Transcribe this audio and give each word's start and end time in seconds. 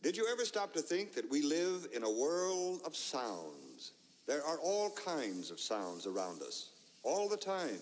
Did 0.00 0.16
you 0.16 0.28
ever 0.30 0.44
stop 0.44 0.72
to 0.74 0.80
think 0.80 1.14
that 1.14 1.28
we 1.28 1.42
live 1.42 1.88
in 1.92 2.04
a 2.04 2.10
world 2.10 2.82
of 2.86 2.94
sounds? 2.94 3.92
There 4.28 4.44
are 4.44 4.58
all 4.58 4.90
kinds 4.90 5.50
of 5.50 5.58
sounds 5.58 6.06
around 6.06 6.40
us, 6.40 6.70
all 7.02 7.28
the 7.28 7.36
time, 7.36 7.80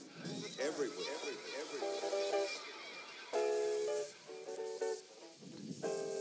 everywhere. 0.59 0.97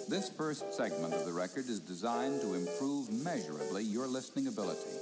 This 0.09 0.29
first 0.29 0.73
segment 0.73 1.13
of 1.13 1.25
the 1.25 1.31
record 1.31 1.69
is 1.69 1.79
designed 1.79 2.41
to 2.41 2.55
improve 2.55 3.09
measurably 3.23 3.83
your 3.83 4.05
listening 4.05 4.47
ability. 4.47 4.99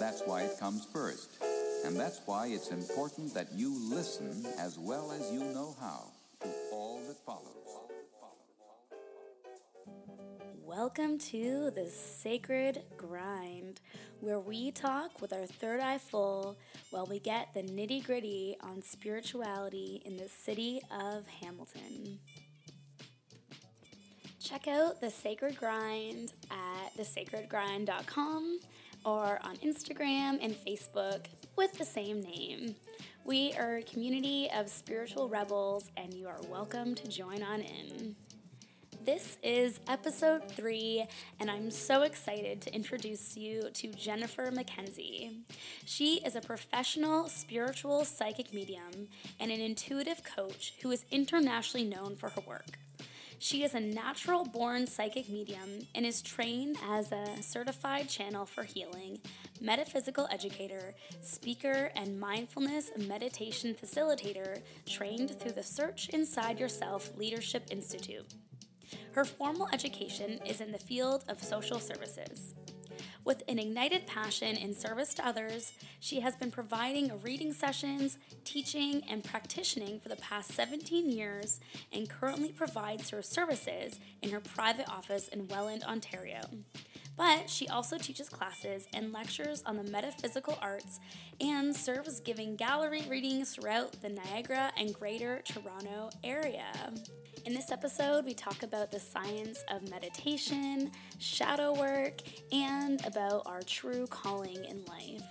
That's 0.00 0.22
why 0.22 0.44
it 0.44 0.58
comes 0.58 0.86
first. 0.90 1.36
And 1.84 2.00
that's 2.00 2.22
why 2.24 2.46
it's 2.46 2.70
important 2.70 3.34
that 3.34 3.52
you 3.52 3.78
listen 3.90 4.46
as 4.58 4.78
well 4.78 5.12
as 5.12 5.30
you 5.30 5.40
know 5.52 5.76
how 5.78 6.13
Welcome 10.76 11.18
to 11.18 11.70
the 11.70 11.88
Sacred 11.88 12.82
Grind, 12.96 13.80
where 14.18 14.40
we 14.40 14.72
talk 14.72 15.20
with 15.20 15.32
our 15.32 15.46
third 15.46 15.78
eye 15.78 15.98
full 15.98 16.58
while 16.90 17.06
we 17.06 17.20
get 17.20 17.54
the 17.54 17.62
nitty 17.62 18.04
gritty 18.04 18.56
on 18.60 18.82
spirituality 18.82 20.02
in 20.04 20.16
the 20.16 20.28
city 20.28 20.80
of 20.90 21.28
Hamilton. 21.28 22.18
Check 24.42 24.66
out 24.66 25.00
the 25.00 25.10
Sacred 25.10 25.56
Grind 25.56 26.32
at 26.50 26.96
thesacredgrind.com 26.98 28.58
or 29.04 29.38
on 29.44 29.56
Instagram 29.58 30.38
and 30.42 30.56
Facebook 30.56 31.26
with 31.56 31.78
the 31.78 31.84
same 31.84 32.20
name. 32.20 32.74
We 33.24 33.52
are 33.52 33.76
a 33.76 33.82
community 33.82 34.50
of 34.52 34.68
spiritual 34.68 35.28
rebels, 35.28 35.92
and 35.96 36.12
you 36.12 36.26
are 36.26 36.40
welcome 36.50 36.96
to 36.96 37.06
join 37.06 37.44
on 37.44 37.60
in. 37.60 38.16
This 39.04 39.36
is 39.42 39.80
episode 39.86 40.48
three, 40.48 41.04
and 41.38 41.50
I'm 41.50 41.70
so 41.70 42.02
excited 42.04 42.62
to 42.62 42.74
introduce 42.74 43.36
you 43.36 43.68
to 43.74 43.88
Jennifer 43.88 44.50
McKenzie. 44.50 45.42
She 45.84 46.22
is 46.24 46.36
a 46.36 46.40
professional 46.40 47.28
spiritual 47.28 48.06
psychic 48.06 48.54
medium 48.54 49.08
and 49.38 49.52
an 49.52 49.60
intuitive 49.60 50.24
coach 50.24 50.72
who 50.80 50.90
is 50.90 51.04
internationally 51.10 51.86
known 51.86 52.16
for 52.16 52.30
her 52.30 52.40
work. 52.46 52.78
She 53.38 53.62
is 53.62 53.74
a 53.74 53.80
natural 53.80 54.46
born 54.46 54.86
psychic 54.86 55.28
medium 55.28 55.86
and 55.94 56.06
is 56.06 56.22
trained 56.22 56.78
as 56.88 57.12
a 57.12 57.42
certified 57.42 58.08
channel 58.08 58.46
for 58.46 58.62
healing, 58.62 59.20
metaphysical 59.60 60.26
educator, 60.30 60.94
speaker, 61.20 61.90
and 61.94 62.18
mindfulness 62.18 62.90
meditation 62.96 63.74
facilitator 63.74 64.62
trained 64.86 65.38
through 65.38 65.52
the 65.52 65.62
Search 65.62 66.08
Inside 66.08 66.58
Yourself 66.58 67.14
Leadership 67.18 67.66
Institute. 67.70 68.32
Her 69.14 69.24
formal 69.24 69.68
education 69.72 70.40
is 70.44 70.60
in 70.60 70.72
the 70.72 70.78
field 70.78 71.24
of 71.28 71.40
social 71.40 71.78
services. 71.78 72.52
With 73.24 73.44
an 73.46 73.60
ignited 73.60 74.08
passion 74.08 74.56
in 74.56 74.74
service 74.74 75.14
to 75.14 75.26
others, 75.26 75.72
she 76.00 76.18
has 76.18 76.34
been 76.34 76.50
providing 76.50 77.20
reading 77.22 77.52
sessions, 77.52 78.18
teaching, 78.44 79.02
and 79.08 79.22
practicing 79.22 80.00
for 80.00 80.08
the 80.08 80.16
past 80.16 80.50
17 80.52 81.08
years 81.08 81.60
and 81.92 82.10
currently 82.10 82.48
provides 82.50 83.10
her 83.10 83.22
services 83.22 84.00
in 84.20 84.30
her 84.30 84.40
private 84.40 84.88
office 84.90 85.28
in 85.28 85.46
Welland, 85.46 85.84
Ontario. 85.84 86.40
But 87.16 87.48
she 87.48 87.68
also 87.68 87.96
teaches 87.96 88.28
classes 88.28 88.88
and 88.92 89.12
lectures 89.12 89.62
on 89.66 89.76
the 89.76 89.84
metaphysical 89.84 90.58
arts 90.60 90.98
and 91.40 91.74
serves 91.74 92.20
giving 92.20 92.56
gallery 92.56 93.02
readings 93.08 93.54
throughout 93.54 94.00
the 94.02 94.08
Niagara 94.08 94.72
and 94.76 94.92
Greater 94.92 95.42
Toronto 95.44 96.10
area. 96.24 96.72
In 97.46 97.54
this 97.54 97.70
episode, 97.70 98.24
we 98.24 98.34
talk 98.34 98.62
about 98.62 98.90
the 98.90 98.98
science 98.98 99.62
of 99.68 99.88
meditation, 99.90 100.90
shadow 101.18 101.78
work, 101.78 102.20
and 102.52 103.04
about 103.06 103.42
our 103.46 103.62
true 103.62 104.06
calling 104.06 104.64
in 104.64 104.84
life. 104.86 105.22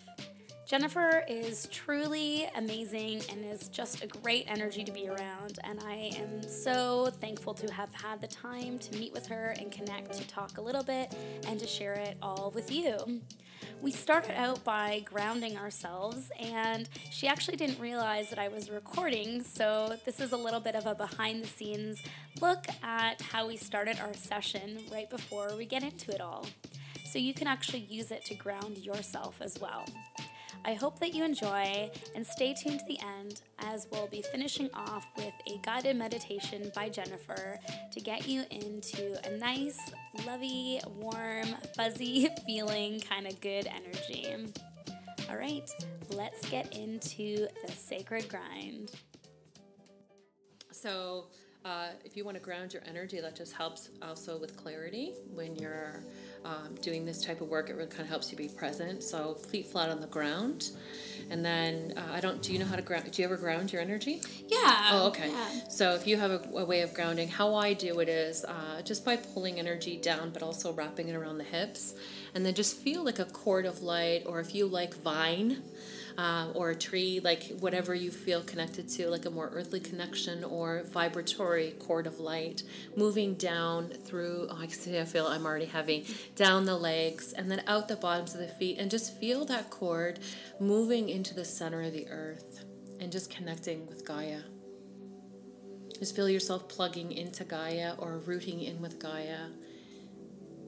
Jennifer 0.66 1.26
is 1.28 1.68
truly 1.72 2.50
amazing 2.56 3.22
and 3.30 3.44
is 3.44 3.68
just 3.68 4.02
a 4.02 4.08
great 4.08 4.46
energy 4.48 4.86
to 4.86 4.94
be 4.94 5.10
around. 5.10 5.60
And 5.66 5.82
I 5.82 6.14
am 6.16 6.42
so 6.42 7.10
thankful 7.20 7.54
to 7.56 7.72
have 7.74 7.94
had 7.94 8.22
the 8.22 8.28
time 8.28 8.80
to 8.80 8.98
meet 8.98 9.12
with 9.12 9.28
her 9.28 9.54
and 9.60 9.72
connect 9.74 10.14
to 10.14 10.28
talk 10.28 10.58
a 10.58 10.62
little 10.62 10.84
bit 10.84 11.14
and 11.48 11.60
to 11.60 11.68
share 11.68 11.96
it 11.96 12.18
all 12.22 12.52
with 12.56 12.72
you. 12.72 13.22
We 13.82 13.92
started 13.92 14.40
out 14.40 14.64
by 14.64 15.04
grounding 15.06 15.58
ourselves, 15.58 16.32
and 16.40 16.88
she 17.12 17.28
actually 17.28 17.58
didn't 17.58 17.80
realize 17.80 18.30
that 18.30 18.40
I 18.40 18.48
was 18.48 18.70
recording. 18.70 19.44
So, 19.44 19.98
this 20.06 20.20
is 20.20 20.32
a 20.32 20.38
little 20.38 20.60
bit 20.60 20.76
of 20.76 20.86
a 20.86 20.96
behind 20.96 21.44
the 21.44 21.48
scenes 21.48 22.02
look 22.42 22.66
at 22.82 23.22
how 23.22 23.48
we 23.48 23.58
started 23.58 24.00
our 24.00 24.14
session 24.14 24.80
right 24.92 25.10
before 25.10 25.56
we 25.58 25.66
get 25.66 25.84
into 25.84 26.14
it 26.14 26.22
all. 26.22 26.46
So, 27.06 27.20
you 27.20 27.34
can 27.34 27.48
actually 27.48 27.86
use 27.90 28.12
it 28.12 28.24
to 28.26 28.36
ground 28.36 28.78
yourself 28.78 29.42
as 29.42 29.60
well. 29.60 29.86
I 30.66 30.76
hope 30.76 31.00
that 31.00 31.14
you 31.14 31.26
enjoy 31.26 31.92
and 32.16 32.26
stay 32.26 32.54
tuned 32.54 32.80
to 32.80 32.86
the 32.86 33.00
end 33.20 33.42
as 33.60 33.88
we'll 33.92 34.08
be 34.08 34.22
finishing 34.32 34.70
off 34.74 35.06
with 35.18 35.34
a 35.48 35.60
guided 35.62 35.98
meditation 35.98 36.72
by 36.74 36.88
Jennifer 36.88 37.60
to 37.92 38.00
get 38.00 38.28
you 38.28 38.44
into 38.50 39.20
a 39.28 39.38
nice, 39.38 39.80
lovey, 40.26 40.80
warm, 40.96 41.48
fuzzy 41.76 42.30
feeling 42.46 43.02
kind 43.02 43.28
of 43.28 43.40
good 43.42 43.68
energy. 43.68 44.54
All 45.30 45.38
right, 45.38 45.70
let's 46.12 46.50
get 46.50 46.78
into 46.78 47.48
the 47.66 47.72
sacred 47.72 48.30
grind. 48.30 48.92
So, 50.72 51.28
uh, 51.66 51.88
if 52.04 52.18
you 52.18 52.26
want 52.26 52.36
to 52.36 52.44
ground 52.44 52.74
your 52.74 52.84
energy, 52.86 53.20
that 53.22 53.36
just 53.36 53.54
helps 53.54 53.90
also 54.02 54.38
with 54.38 54.58
clarity 54.58 55.14
when 55.34 55.56
you're 55.56 56.04
um, 56.46 56.76
doing 56.82 57.06
this 57.06 57.24
type 57.24 57.42
of 57.42 57.50
work. 57.50 57.70
It 57.70 57.76
really 57.76 57.90
kind 57.90 58.02
of 58.02 58.10
helps 58.10 58.32
you 58.32 58.38
be 58.38 58.48
present. 58.48 59.04
So 59.04 59.36
feet 59.36 59.68
flat 59.68 59.90
on 59.90 60.02
the 60.02 60.08
ground, 60.08 60.72
and 61.30 61.44
then 61.44 61.94
uh, 61.98 62.14
I 62.14 62.20
don't. 62.20 62.42
Do 62.42 62.54
you 62.54 62.60
know 62.60 62.66
how 62.66 62.76
to 62.76 62.82
ground? 62.82 63.12
Do 63.12 63.22
you 63.22 63.28
ever 63.28 63.38
ground 63.38 63.72
your 63.72 63.82
energy? 63.82 64.22
Yeah. 64.48 64.90
Oh, 64.92 65.08
okay. 65.08 65.30
Yeah. 65.30 65.68
So 65.70 65.94
if 65.96 66.08
you 66.08 66.18
have 66.18 66.32
a, 66.32 66.42
a, 66.56 66.66
way 66.66 66.82
of 66.82 66.94
grounding, 66.94 67.28
how 67.28 67.56
I 67.56 67.74
do 67.74 68.00
it 68.00 68.10
is 68.10 68.46
uh, 68.46 68.82
just 68.84 69.06
by 69.06 69.16
pulling 69.16 69.60
energy 69.60 69.98
down, 69.98 70.32
but 70.32 70.44
also 70.44 70.74
wrapping 70.74 71.10
it 71.10 71.16
around 71.16 71.38
the 71.38 71.44
hips, 71.44 71.96
and 72.34 72.46
then 72.46 72.54
just 72.54 72.78
feel 72.78 73.04
like 73.04 73.20
a 73.20 73.26
cord 73.26 73.66
of 73.66 73.82
light, 73.82 74.24
or 74.26 74.40
if 74.40 74.54
you 74.54 74.66
like 74.66 74.94
vine 74.96 75.64
uh, 76.18 76.50
or 76.54 76.72
a 76.72 76.76
tree, 76.76 77.20
like 77.24 77.44
whatever 77.60 77.94
you 77.94 78.12
feel 78.12 78.42
connected 78.42 78.88
to, 78.90 79.10
like 79.10 79.26
a 79.26 79.30
more 79.30 79.50
earthly 79.54 79.80
connection 79.80 80.44
or 80.44 80.84
vibratory 80.92 81.72
cord 81.80 82.08
of 82.08 82.20
light, 82.20 82.64
moving 82.96 83.36
down 83.36 83.90
through. 83.90 84.48
Oh, 84.50 84.58
I 84.60 84.68
see. 84.68 85.00
I 85.00 85.06
feel 85.06 85.28
I'm 85.28 85.46
already 85.46 85.66
heavy. 85.66 86.06
Down 86.36 86.66
the 86.66 86.78
legs 86.78 87.34
and 87.34 87.50
then 87.50 87.64
out 87.68 87.88
the 87.88 87.96
bottoms 87.96 88.34
of 88.34 88.40
the 88.40 88.48
feet, 88.48 88.78
and 88.80 88.90
just 88.90 89.18
feel 89.20 89.46
that 89.46 89.70
cord 89.70 90.20
moving 90.60 91.10
into 91.10 91.34
the 91.34 91.46
center 91.46 91.82
of 91.82 91.94
the 91.94 92.08
earth, 92.10 92.64
and 93.00 93.12
just 93.12 93.30
connecting 93.30 93.88
with 93.88 94.06
Gaia. 94.06 94.42
Just 96.00 96.16
feel 96.16 96.30
yourself 96.30 96.68
plugging 96.68 97.12
into 97.12 97.44
Gaia 97.44 97.94
or 97.98 98.18
rooting 98.18 98.62
in 98.62 98.82
with 98.82 99.00
Gaia 99.00 99.48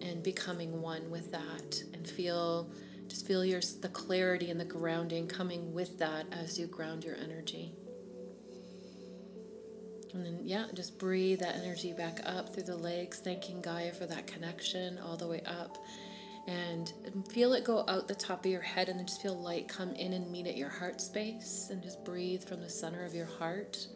and 0.01 0.23
becoming 0.23 0.81
one 0.81 1.09
with 1.09 1.31
that 1.31 1.83
and 1.93 2.07
feel 2.07 2.69
just 3.07 3.27
feel 3.27 3.45
your 3.45 3.61
the 3.81 3.89
clarity 3.89 4.49
and 4.49 4.59
the 4.59 4.65
grounding 4.65 5.27
coming 5.27 5.73
with 5.73 5.97
that 5.99 6.25
as 6.31 6.59
you 6.59 6.67
ground 6.67 7.03
your 7.03 7.15
energy. 7.15 7.73
And 10.13 10.25
then, 10.25 10.39
yeah, 10.43 10.67
just 10.73 10.97
breathe 10.97 11.41
that 11.41 11.57
energy 11.57 11.91
back 11.91 12.21
up 12.25 12.53
through 12.53 12.63
the 12.63 12.77
legs, 12.77 13.19
thanking 13.19 13.61
Gaia 13.61 13.91
for 13.91 14.05
that 14.05 14.27
connection 14.27 14.97
all 14.99 15.17
the 15.17 15.27
way 15.27 15.41
up. 15.45 15.77
And 16.47 16.93
um, 17.07 17.23
feel 17.23 17.53
it 17.53 17.65
go 17.65 17.83
out 17.87 18.07
the 18.07 18.15
top 18.15 18.45
of 18.45 18.51
your 18.51 18.61
head, 18.61 18.87
and 18.87 18.97
then 18.97 19.07
just 19.07 19.21
feel 19.21 19.35
light 19.35 19.67
come 19.67 19.91
in 19.93 20.13
and 20.13 20.31
meet 20.31 20.47
at 20.47 20.55
your 20.55 20.69
heart 20.69 21.01
space. 21.01 21.67
And 21.69 21.83
just 21.83 22.05
breathe 22.05 22.43
from 22.43 22.61
the 22.61 22.69
center 22.69 23.03
of 23.03 23.13
your 23.13 23.25
heart. 23.25 23.87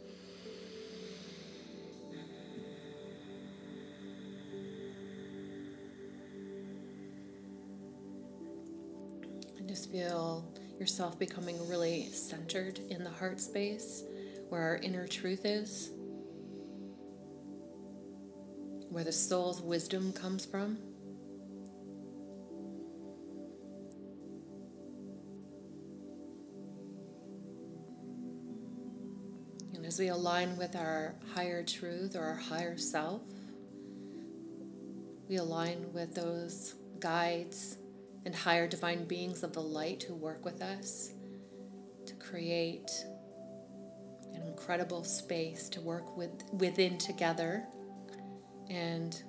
Just 9.70 9.92
feel 9.92 10.52
yourself 10.80 11.20
becoming 11.20 11.56
really 11.70 12.08
centered 12.08 12.80
in 12.90 13.04
the 13.04 13.10
heart 13.12 13.40
space 13.40 14.04
where 14.50 14.64
our 14.64 14.78
inner 14.78 15.06
truth 15.06 15.46
is, 15.46 15.92
where 18.90 19.04
the 19.04 19.12
soul's 19.12 19.62
wisdom 19.62 20.12
comes 20.12 20.44
from. 20.44 20.80
And 29.76 29.86
as 29.86 30.00
we 30.00 30.08
align 30.08 30.58
with 30.58 30.76
our 30.76 31.14
higher 31.36 31.62
truth 31.62 32.16
or 32.16 32.24
our 32.24 32.36
higher 32.36 32.76
self, 32.76 33.22
we 35.30 35.36
align 35.36 35.94
with 35.94 36.16
those 36.16 36.74
guides 37.00 37.78
and 38.26 38.36
higher 38.36 38.68
divine 38.68 39.06
beings 39.06 39.44
of 39.44 39.54
the 39.54 39.62
light 39.62 40.04
who 40.04 40.14
work 40.14 40.44
with 40.46 40.62
us 40.62 41.14
to 42.06 42.14
create 42.16 42.90
an 44.34 44.42
incredible 44.48 45.04
space 45.04 45.70
to 45.70 45.82
work 45.82 46.16
with 46.18 46.32
within 46.54 46.98
together 46.98 47.66
and 48.70 49.24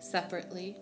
separately. 0.00 0.76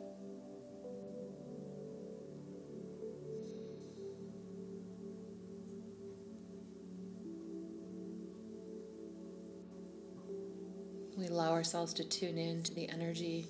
We 11.16 11.26
allow 11.26 11.52
ourselves 11.52 11.92
to 11.94 12.04
tune 12.04 12.38
in 12.38 12.62
to 12.64 12.74
the 12.74 12.88
energy 12.88 13.46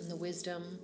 and 0.00 0.10
the 0.10 0.16
wisdom 0.16 0.78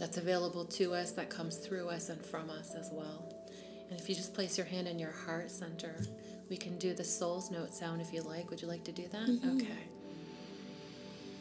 that's 0.00 0.16
available 0.16 0.64
to 0.64 0.94
us, 0.94 1.12
that 1.12 1.28
comes 1.28 1.56
through 1.56 1.88
us 1.90 2.08
and 2.08 2.24
from 2.24 2.48
us 2.48 2.74
as 2.74 2.90
well. 2.90 3.32
And 3.90 4.00
if 4.00 4.08
you 4.08 4.14
just 4.14 4.32
place 4.32 4.56
your 4.56 4.66
hand 4.66 4.88
in 4.88 4.98
your 4.98 5.12
heart 5.12 5.50
center, 5.50 5.94
we 6.48 6.56
can 6.56 6.78
do 6.78 6.94
the 6.94 7.04
soul's 7.04 7.50
note 7.50 7.74
sound 7.74 8.00
if 8.00 8.12
you 8.12 8.22
like. 8.22 8.48
Would 8.48 8.62
you 8.62 8.68
like 8.68 8.82
to 8.84 8.92
do 8.92 9.06
that? 9.08 9.28
Mm-hmm. 9.28 9.56
Okay. 9.58 9.78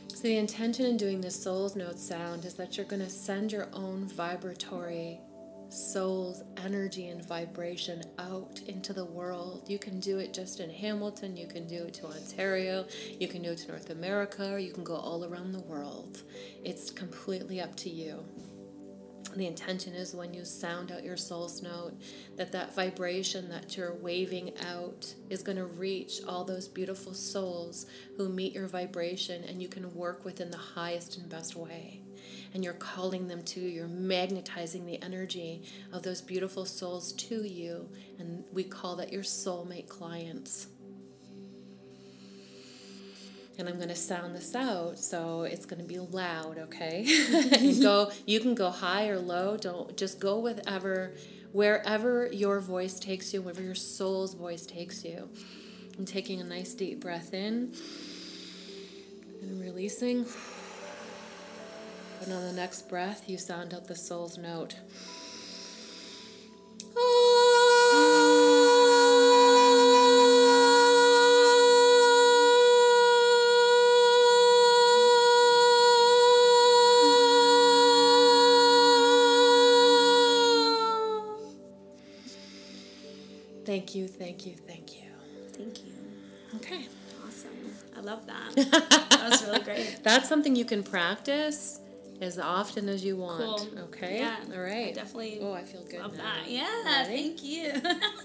So, 0.09 0.23
the 0.23 0.35
intention 0.35 0.85
in 0.85 0.97
doing 0.97 1.21
the 1.21 1.31
soul's 1.31 1.77
note 1.77 1.97
sound 1.97 2.43
is 2.43 2.55
that 2.55 2.75
you're 2.75 2.85
going 2.85 3.01
to 3.01 3.09
send 3.09 3.53
your 3.53 3.69
own 3.71 4.05
vibratory 4.09 5.21
soul's 5.69 6.43
energy 6.57 7.07
and 7.07 7.23
vibration 7.23 8.01
out 8.17 8.59
into 8.67 8.93
the 8.93 9.05
world. 9.05 9.63
You 9.67 9.79
can 9.79 9.99
do 9.99 10.19
it 10.19 10.33
just 10.33 10.59
in 10.59 10.69
Hamilton, 10.69 11.37
you 11.37 11.47
can 11.47 11.67
do 11.67 11.83
it 11.83 11.93
to 11.95 12.07
Ontario, 12.07 12.85
you 13.19 13.27
can 13.27 13.41
do 13.41 13.51
it 13.51 13.59
to 13.59 13.67
North 13.69 13.89
America, 13.89 14.51
or 14.51 14.59
you 14.59 14.73
can 14.73 14.83
go 14.83 14.95
all 14.95 15.25
around 15.25 15.51
the 15.51 15.59
world. 15.59 16.23
It's 16.63 16.89
completely 16.91 17.61
up 17.61 17.75
to 17.77 17.89
you. 17.89 18.23
The 19.35 19.45
intention 19.45 19.93
is 19.93 20.15
when 20.15 20.33
you 20.33 20.43
sound 20.43 20.91
out 20.91 21.03
your 21.03 21.17
soul's 21.17 21.61
note 21.61 21.93
that 22.35 22.51
that 22.51 22.73
vibration 22.73 23.47
that 23.49 23.77
you're 23.77 23.93
waving 23.93 24.53
out 24.67 25.13
is 25.29 25.43
going 25.43 25.57
to 25.57 25.65
reach 25.65 26.21
all 26.27 26.43
those 26.43 26.67
beautiful 26.67 27.13
souls 27.13 27.85
who 28.17 28.27
meet 28.27 28.53
your 28.53 28.67
vibration 28.67 29.43
and 29.43 29.61
you 29.61 29.67
can 29.67 29.93
work 29.93 30.25
within 30.25 30.49
the 30.49 30.57
highest 30.57 31.17
and 31.17 31.29
best 31.29 31.55
way 31.55 32.01
and 32.53 32.63
you're 32.63 32.73
calling 32.73 33.27
them 33.27 33.43
to 33.43 33.59
you. 33.59 33.67
You're 33.67 33.87
magnetizing 33.87 34.85
the 34.85 35.01
energy 35.01 35.63
of 35.91 36.03
those 36.03 36.21
beautiful 36.21 36.65
souls 36.65 37.13
to 37.13 37.43
you, 37.43 37.89
and 38.17 38.43
we 38.51 38.63
call 38.63 38.95
that 38.97 39.11
your 39.11 39.23
soulmate 39.23 39.87
clients. 39.87 40.67
And 43.57 43.67
I'm 43.67 43.75
going 43.75 43.89
to 43.89 43.95
sound 43.95 44.35
this 44.35 44.55
out, 44.55 44.97
so 44.97 45.43
it's 45.43 45.65
going 45.65 45.81
to 45.81 45.87
be 45.87 45.99
loud, 45.99 46.57
okay? 46.57 47.03
go. 47.81 48.09
You 48.25 48.39
can 48.39 48.55
go 48.55 48.69
high 48.69 49.09
or 49.09 49.19
low. 49.19 49.57
Don't 49.57 49.97
just 49.97 50.21
go 50.21 50.39
with 50.39 50.61
ever, 50.65 51.15
wherever 51.51 52.29
your 52.31 52.61
voice 52.61 52.99
takes 52.99 53.33
you, 53.33 53.41
wherever 53.41 53.61
your 53.61 53.75
soul's 53.75 54.33
voice 54.33 54.65
takes 54.65 55.03
you. 55.03 55.29
And 55.97 56.07
taking 56.07 56.39
a 56.39 56.45
nice 56.45 56.73
deep 56.73 57.01
breath 57.01 57.33
in 57.33 57.73
and 59.41 59.59
releasing. 59.59 60.25
And 62.21 62.33
on 62.33 62.43
the 62.43 62.53
next 62.53 62.89
breath, 62.89 63.29
you 63.29 63.37
sound 63.37 63.73
out 63.73 63.87
the 63.87 63.95
soul's 63.95 64.37
note. 64.37 64.75
Thank 83.65 83.95
you, 83.95 84.07
thank 84.07 84.45
you, 84.45 84.55
thank 84.55 84.95
you. 84.95 85.03
Thank 85.53 85.79
you. 85.85 85.93
Okay. 86.55 86.87
Awesome. 87.25 87.49
I 87.95 88.01
love 88.01 88.25
that. 88.25 88.55
that 89.09 89.29
was 89.29 89.45
really 89.45 89.59
great. 89.61 89.99
That's 90.03 90.27
something 90.27 90.55
you 90.55 90.65
can 90.65 90.83
practice 90.83 91.79
as 92.21 92.37
often 92.39 92.89
as 92.89 93.03
you 93.03 93.15
want. 93.15 93.43
Cool. 93.43 93.79
Okay. 93.85 94.19
Yeah. 94.19 94.35
All 94.53 94.59
right. 94.61 94.89
I 94.89 94.91
definitely 94.91 95.39
Oh, 95.41 95.53
I 95.53 95.63
feel 95.63 95.83
good 95.85 96.01
love 96.01 96.15
now. 96.17 96.23
that. 96.23 96.49
Yeah. 96.49 97.03
Thank 97.05 97.43
you. 97.43 97.71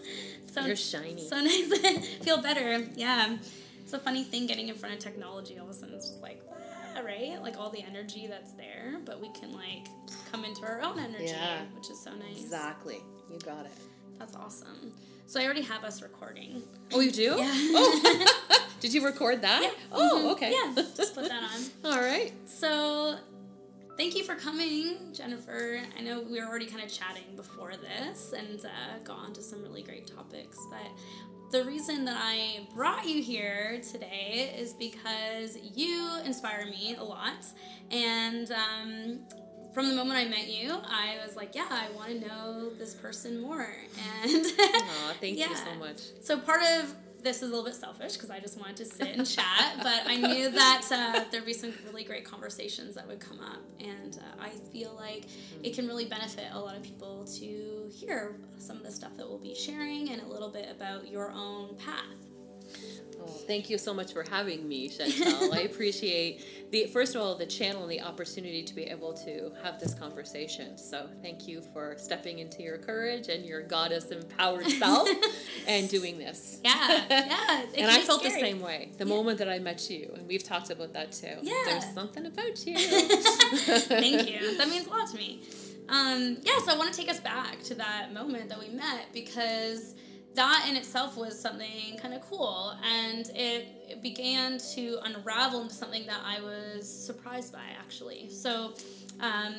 so 0.52 0.62
You're 0.66 0.76
shiny. 0.76 1.20
So 1.20 1.40
nice. 1.40 1.78
Feel 2.22 2.42
better. 2.42 2.86
Yeah. 2.96 3.36
It's 3.82 3.92
a 3.92 3.98
funny 3.98 4.24
thing 4.24 4.46
getting 4.46 4.68
in 4.68 4.74
front 4.74 4.94
of 4.94 5.00
technology. 5.00 5.58
All 5.58 5.66
of 5.66 5.70
a 5.70 5.74
sudden, 5.74 5.94
it's 5.94 6.08
just 6.08 6.22
like, 6.22 6.42
ah, 6.96 7.00
right? 7.00 7.40
Like 7.42 7.56
all 7.58 7.70
the 7.70 7.82
energy 7.82 8.26
that's 8.26 8.52
there, 8.52 8.98
but 9.04 9.20
we 9.20 9.28
can 9.32 9.52
like 9.52 9.86
come 10.32 10.44
into 10.44 10.62
our 10.62 10.80
own 10.80 10.98
energy, 10.98 11.26
Yeah. 11.26 11.62
which 11.76 11.90
is 11.90 12.00
so 12.00 12.10
nice. 12.14 12.40
Exactly. 12.40 12.98
You 13.30 13.38
got 13.40 13.66
it. 13.66 13.72
That's 14.18 14.34
awesome. 14.34 14.92
So 15.26 15.40
I 15.40 15.44
already 15.44 15.62
have 15.62 15.84
us 15.84 16.02
recording. 16.02 16.62
Oh, 16.92 17.00
you 17.00 17.10
do? 17.10 17.34
Yeah. 17.36 17.52
Oh. 17.74 18.26
Did 18.80 18.92
you 18.92 19.04
record 19.04 19.40
that? 19.42 19.62
Yeah. 19.62 19.70
Oh, 19.92 20.22
Mhm. 20.28 20.32
okay. 20.32 20.52
Yeah. 20.52 20.82
Just 20.96 21.14
put 21.14 21.28
that 21.28 21.42
on. 21.42 21.92
All 21.92 21.98
right. 22.00 22.32
So, 22.46 23.16
thank 23.96 24.16
you 24.16 24.24
for 24.24 24.34
coming, 24.34 24.96
Jennifer. 25.12 25.80
I 25.98 26.02
know 26.02 26.20
we 26.20 26.40
were 26.40 26.46
already 26.46 26.66
kind 26.66 26.82
of 26.82 26.90
chatting 26.92 27.36
before 27.36 27.72
this 27.76 28.32
and 28.32 28.64
uh, 28.64 28.98
got 29.04 29.18
onto 29.18 29.40
some 29.40 29.62
really 29.62 29.82
great 29.82 30.06
topics, 30.06 30.58
but 30.70 30.90
the 31.50 31.64
reason 31.64 32.04
that 32.06 32.16
I 32.18 32.66
brought 32.74 33.06
you 33.08 33.22
here 33.22 33.80
today 33.92 34.54
is 34.58 34.72
because 34.74 35.56
you 35.74 36.08
inspire 36.24 36.66
me 36.66 36.96
a 36.98 37.04
lot. 37.04 37.44
And 37.90 38.50
um, 38.50 39.20
from 39.72 39.88
the 39.88 39.94
moment 39.94 40.18
I 40.18 40.24
met 40.24 40.48
you, 40.48 40.72
I 40.72 41.18
was 41.24 41.36
like, 41.36 41.54
yeah, 41.54 41.66
I 41.70 41.90
want 41.94 42.08
to 42.08 42.26
know 42.26 42.70
this 42.70 42.94
person 42.94 43.40
more. 43.40 43.68
And 44.24 44.46
Aw, 44.46 45.14
thank 45.20 45.38
you 45.38 45.54
so 45.54 45.74
much. 45.78 46.00
so 46.22 46.38
part 46.38 46.62
of 46.62 46.94
this 47.24 47.36
is 47.38 47.42
a 47.42 47.46
little 47.46 47.64
bit 47.64 47.74
selfish 47.74 48.12
because 48.12 48.30
I 48.30 48.38
just 48.38 48.58
wanted 48.60 48.76
to 48.76 48.84
sit 48.84 49.08
and 49.08 49.26
chat, 49.26 49.78
but 49.82 50.02
I 50.06 50.16
knew 50.16 50.50
that 50.50 50.86
uh, 50.92 51.24
there'd 51.30 51.46
be 51.46 51.54
some 51.54 51.72
really 51.86 52.04
great 52.04 52.24
conversations 52.24 52.94
that 52.94 53.08
would 53.08 53.18
come 53.18 53.40
up, 53.40 53.62
and 53.80 54.18
uh, 54.18 54.42
I 54.42 54.50
feel 54.70 54.94
like 54.94 55.24
it 55.62 55.74
can 55.74 55.88
really 55.88 56.04
benefit 56.04 56.44
a 56.52 56.60
lot 56.60 56.76
of 56.76 56.82
people 56.82 57.24
to 57.38 57.90
hear 57.90 58.36
some 58.58 58.76
of 58.76 58.82
the 58.82 58.92
stuff 58.92 59.16
that 59.16 59.26
we'll 59.26 59.38
be 59.38 59.54
sharing 59.54 60.10
and 60.10 60.20
a 60.20 60.26
little 60.26 60.50
bit 60.50 60.68
about 60.70 61.08
your 61.08 61.32
own 61.32 61.74
path. 61.76 62.04
Thank 63.46 63.70
you 63.70 63.78
so 63.78 63.92
much 63.92 64.12
for 64.12 64.24
having 64.28 64.68
me, 64.68 64.88
Chantal. 64.88 65.54
I 65.54 65.60
appreciate 65.60 66.70
the 66.70 66.86
first 66.86 67.14
of 67.14 67.20
all 67.20 67.34
the 67.36 67.46
channel 67.46 67.82
and 67.82 67.90
the 67.90 68.00
opportunity 68.00 68.62
to 68.62 68.74
be 68.74 68.84
able 68.84 69.12
to 69.12 69.52
have 69.62 69.78
this 69.78 69.94
conversation. 69.94 70.76
So 70.76 71.08
thank 71.22 71.46
you 71.46 71.62
for 71.72 71.94
stepping 71.98 72.38
into 72.38 72.62
your 72.62 72.78
courage 72.78 73.28
and 73.28 73.44
your 73.44 73.62
goddess 73.62 74.10
empowered 74.10 74.66
self 74.66 75.08
and 75.68 75.88
doing 75.88 76.18
this. 76.18 76.60
Yeah, 76.64 77.04
yeah. 77.08 77.64
and 77.76 77.90
I 77.90 78.00
felt 78.00 78.20
scary. 78.20 78.34
the 78.34 78.46
same 78.46 78.60
way 78.60 78.90
the 78.98 79.06
moment 79.06 79.38
that 79.38 79.48
I 79.48 79.58
met 79.58 79.90
you, 79.90 80.12
and 80.16 80.26
we've 80.26 80.42
talked 80.42 80.70
about 80.70 80.92
that 80.94 81.12
too. 81.12 81.36
Yeah. 81.42 81.54
There's 81.66 81.92
something 81.92 82.26
about 82.26 82.66
you. 82.66 82.76
Thank 82.78 84.30
you. 84.30 84.56
That 84.58 84.68
means 84.68 84.86
a 84.86 84.90
lot 84.90 85.08
to 85.10 85.16
me. 85.16 85.42
Um, 85.88 86.38
yeah, 86.42 86.58
so 86.64 86.72
I 86.72 86.78
want 86.78 86.92
to 86.92 86.98
take 86.98 87.10
us 87.10 87.20
back 87.20 87.62
to 87.64 87.74
that 87.74 88.12
moment 88.12 88.48
that 88.48 88.58
we 88.58 88.68
met 88.68 89.06
because 89.12 89.94
that 90.34 90.66
in 90.68 90.76
itself 90.76 91.16
was 91.16 91.38
something 91.38 91.96
kind 92.00 92.14
of 92.14 92.20
cool 92.22 92.76
and 92.84 93.30
it, 93.34 93.66
it 93.88 94.02
began 94.02 94.58
to 94.74 94.98
unravel 95.04 95.62
into 95.62 95.74
something 95.74 96.06
that 96.06 96.20
I 96.24 96.40
was 96.40 96.88
surprised 96.88 97.52
by 97.52 97.64
actually. 97.78 98.28
So 98.30 98.74
um, 99.20 99.54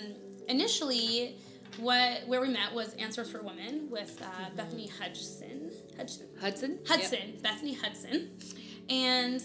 initially, 0.48 1.38
what 1.78 2.22
where 2.28 2.42
we 2.42 2.50
met 2.50 2.74
was 2.74 2.94
Answers 2.96 3.30
for 3.32 3.42
Women 3.42 3.90
with 3.90 4.22
uh, 4.22 4.50
Bethany 4.56 4.88
Hudson. 4.88 5.72
Hudson? 5.98 6.28
Hudson? 6.40 6.80
Hudson, 6.88 7.34
Bethany 7.42 7.74
Hudson. 7.74 8.32
And 8.90 9.42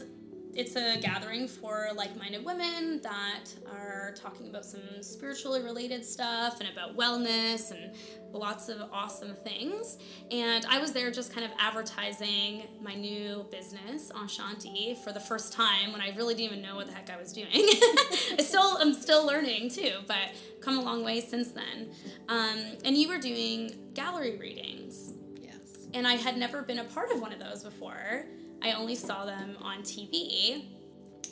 it's 0.55 0.75
a 0.77 0.99
gathering 1.01 1.47
for 1.47 1.89
like 1.95 2.17
minded 2.17 2.45
women 2.45 3.01
that 3.03 3.45
are 3.73 4.13
talking 4.17 4.49
about 4.49 4.65
some 4.65 4.81
spiritually 5.01 5.63
related 5.63 6.05
stuff 6.05 6.61
and 6.61 6.69
about 6.69 6.97
wellness 6.97 7.71
and 7.71 7.95
lots 8.33 8.69
of 8.69 8.83
awesome 8.93 9.35
things. 9.45 9.99
And 10.31 10.67
I 10.67 10.81
was 10.81 10.93
there 10.93 11.11
just 11.11 11.33
kind 11.33 11.45
of 11.45 11.53
advertising 11.59 12.65
my 12.83 12.95
new 12.95 13.47
business, 13.51 14.11
Enchanti, 14.21 14.97
for 15.05 15.13
the 15.13 15.21
first 15.21 15.53
time 15.53 15.93
when 15.93 16.01
I 16.01 16.15
really 16.17 16.35
didn't 16.35 16.53
even 16.53 16.63
know 16.63 16.77
what 16.77 16.87
the 16.87 16.93
heck 16.93 17.11
I 17.11 17.17
was 17.17 17.33
doing. 17.33 17.49
I 17.53 18.37
still, 18.41 18.77
I'm 18.79 18.93
still 18.95 19.25
learning 19.27 19.71
too, 19.71 19.99
but 20.07 20.35
come 20.61 20.79
a 20.79 20.83
long 20.83 21.05
way 21.05 21.21
since 21.21 21.53
then. 21.53 21.91
Um, 22.29 22.59
and 22.85 22.97
you 22.97 23.09
were 23.09 23.19
doing 23.19 23.73
gallery 23.95 24.37
readings 24.37 25.13
Yes. 25.41 25.55
and 25.95 26.07
I 26.07 26.15
had 26.15 26.37
never 26.37 26.63
been 26.63 26.79
a 26.81 26.85
part 26.85 27.11
of 27.13 27.21
one 27.21 27.33
of 27.33 27.39
those 27.39 27.63
before. 27.63 28.25
I 28.63 28.73
only 28.73 28.95
saw 28.95 29.25
them 29.25 29.57
on 29.61 29.83
TV 29.83 30.65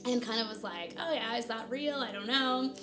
and 0.04 0.22
kind 0.22 0.40
of 0.40 0.48
was 0.48 0.62
like, 0.62 0.94
oh 0.98 1.12
yeah, 1.12 1.36
is 1.36 1.46
that 1.46 1.68
real? 1.70 1.96
I 1.96 2.12
don't 2.12 2.26
know. 2.26 2.74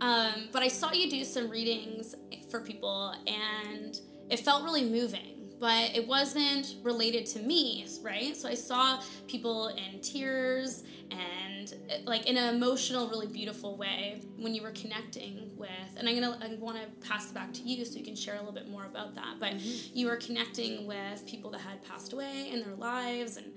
Um, 0.00 0.48
but 0.52 0.62
I 0.62 0.68
saw 0.68 0.92
you 0.92 1.08
do 1.08 1.24
some 1.24 1.48
readings 1.48 2.14
for 2.50 2.60
people 2.60 3.14
and 3.26 4.00
it 4.30 4.40
felt 4.40 4.64
really 4.64 4.84
moving, 4.84 5.52
but 5.60 5.94
it 5.94 6.06
wasn't 6.06 6.76
related 6.82 7.26
to 7.26 7.38
me, 7.38 7.86
right? 8.02 8.36
So 8.36 8.48
I 8.48 8.54
saw 8.54 9.00
people 9.28 9.68
in 9.68 10.00
tears 10.00 10.82
and 11.10 11.74
like 12.04 12.26
in 12.26 12.36
an 12.36 12.54
emotional, 12.54 13.08
really 13.08 13.26
beautiful 13.26 13.76
way 13.76 14.22
when 14.38 14.54
you 14.54 14.62
were 14.62 14.72
connecting 14.72 15.50
with, 15.56 15.68
and 15.96 16.08
I'm 16.08 16.20
gonna, 16.20 16.38
I 16.42 16.54
want 16.56 16.78
to 16.78 17.08
pass 17.08 17.30
it 17.30 17.34
back 17.34 17.52
to 17.54 17.62
you 17.62 17.84
so 17.84 17.98
you 17.98 18.04
can 18.04 18.16
share 18.16 18.34
a 18.34 18.38
little 18.38 18.54
bit 18.54 18.68
more 18.68 18.86
about 18.86 19.14
that. 19.14 19.36
But 19.38 19.60
you 19.60 20.06
were 20.06 20.16
connecting 20.16 20.86
with 20.86 21.26
people 21.26 21.50
that 21.50 21.60
had 21.60 21.84
passed 21.84 22.12
away 22.12 22.50
in 22.50 22.62
their 22.62 22.74
lives 22.74 23.36
and 23.36 23.52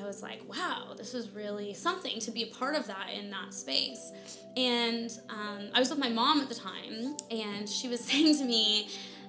I 0.00 0.04
was 0.04 0.22
like, 0.22 0.40
wow, 0.48 0.94
this 0.96 1.14
is 1.14 1.30
really 1.30 1.74
something 1.74 2.18
to 2.20 2.30
be 2.30 2.42
a 2.42 2.46
part 2.46 2.74
of 2.74 2.86
that 2.86 3.10
in 3.12 3.30
that 3.30 3.54
space. 3.54 4.12
And 4.56 5.10
um, 5.28 5.68
I 5.72 5.80
was 5.80 5.90
with 5.90 5.98
my 5.98 6.08
mom 6.08 6.40
at 6.40 6.48
the 6.48 6.54
time, 6.54 7.16
and 7.30 7.68
she 7.68 7.88
was 7.88 8.00
saying 8.04 8.38
to 8.38 8.44
me, 8.44 8.88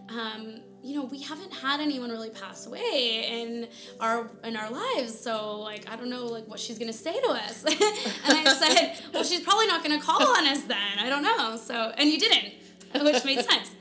um, 0.09 0.61
you 0.83 0.95
know, 0.95 1.05
we 1.05 1.19
haven't 1.19 1.51
had 1.51 1.79
anyone 1.79 2.11
really 2.11 2.29
pass 2.29 2.67
away 2.67 3.25
in 3.27 3.67
our 3.99 4.29
in 4.43 4.55
our 4.55 4.69
lives, 4.69 5.19
so 5.19 5.59
like 5.59 5.89
I 5.89 5.95
don't 5.95 6.11
know 6.11 6.27
like 6.27 6.47
what 6.47 6.59
she's 6.59 6.77
gonna 6.77 6.93
say 6.93 7.19
to 7.21 7.29
us. 7.29 7.63
and 7.65 7.77
I 7.79 8.53
said, 8.53 9.01
well, 9.11 9.23
she's 9.23 9.41
probably 9.41 9.65
not 9.65 9.81
gonna 9.81 9.99
call 9.99 10.21
on 10.21 10.45
us 10.45 10.63
then. 10.65 10.99
I 10.99 11.09
don't 11.09 11.23
know. 11.23 11.57
So 11.57 11.91
and 11.97 12.09
you 12.09 12.19
didn't, 12.19 12.53
which 13.03 13.25
made 13.25 13.43
sense. 13.43 13.71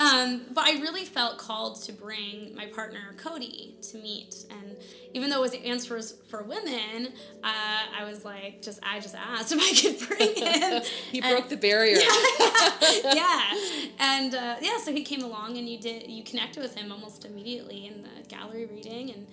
Um, 0.00 0.42
but 0.52 0.66
I 0.66 0.80
really 0.80 1.04
felt 1.04 1.38
called 1.38 1.82
to 1.82 1.92
bring 1.92 2.54
my 2.54 2.66
partner 2.66 3.14
Cody 3.16 3.76
to 3.90 3.98
meet, 3.98 4.34
and 4.50 4.76
even 5.14 5.30
though 5.30 5.38
it 5.38 5.40
was 5.40 5.54
answers 5.54 6.14
for 6.28 6.42
women, 6.42 7.08
uh, 7.42 7.82
I 7.98 8.04
was 8.04 8.24
like, 8.24 8.62
just 8.62 8.78
I 8.82 9.00
just 9.00 9.14
asked 9.14 9.52
if 9.56 9.58
I 9.60 9.72
could 9.98 10.08
bring 10.08 10.34
him. 10.36 10.82
He 11.10 11.20
And- 11.20 11.30
broke 11.36 11.48
the 11.48 11.56
barrier. 11.56 11.96
yeah, 12.40 13.12
yeah. 13.14 13.58
and 13.98 14.34
uh, 14.34 14.56
yeah, 14.60 14.78
so 14.78 14.92
he 14.92 15.02
came 15.02 15.22
along, 15.22 15.56
and 15.58 15.68
you 15.68 15.78
did 15.80 16.08
you 16.10 16.22
connected 16.22 16.62
with 16.62 16.76
him 16.76 16.92
almost 16.92 17.24
immediately 17.24 17.86
in 17.86 18.02
the 18.02 18.28
gallery 18.28 18.66
reading, 18.66 19.10
and 19.12 19.26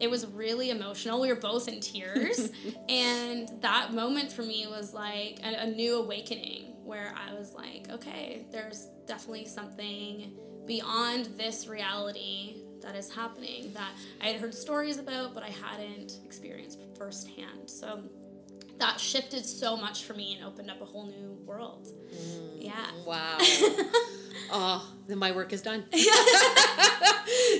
it 0.00 0.10
was 0.10 0.26
really 0.26 0.70
emotional. 0.70 1.20
We 1.20 1.28
were 1.28 1.34
both 1.40 1.68
in 1.68 1.80
tears, 1.80 2.50
and 2.88 3.50
that 3.60 3.92
moment 3.92 4.32
for 4.32 4.42
me 4.42 4.66
was 4.68 4.94
like 4.94 5.38
a, 5.44 5.62
a 5.62 5.66
new 5.66 5.96
awakening, 5.98 6.72
where 6.84 7.14
I 7.16 7.34
was 7.38 7.54
like, 7.54 7.88
okay, 7.90 8.46
there's 8.50 8.88
definitely 9.06 9.46
something 9.46 10.32
beyond 10.66 11.26
this 11.36 11.66
reality 11.66 12.62
that 12.82 12.96
is 12.96 13.12
happening 13.12 13.72
that 13.74 13.90
I 14.22 14.26
had 14.28 14.40
heard 14.40 14.54
stories 14.54 14.98
about, 14.98 15.34
but 15.34 15.42
I 15.42 15.50
hadn't 15.50 16.18
experienced 16.24 16.80
firsthand. 16.96 17.68
So 17.68 18.02
that 18.78 18.98
shifted 18.98 19.44
so 19.44 19.76
much 19.76 20.04
for 20.04 20.14
me 20.14 20.34
and 20.36 20.44
opened 20.46 20.70
up 20.70 20.80
a 20.80 20.84
whole 20.84 21.06
new 21.06 21.36
world. 21.44 21.88
Yeah. 22.56 22.72
Wow. 23.06 23.36
oh, 24.52 24.92
then 25.06 25.18
my 25.18 25.32
work 25.32 25.52
is 25.52 25.62
done. 25.62 25.84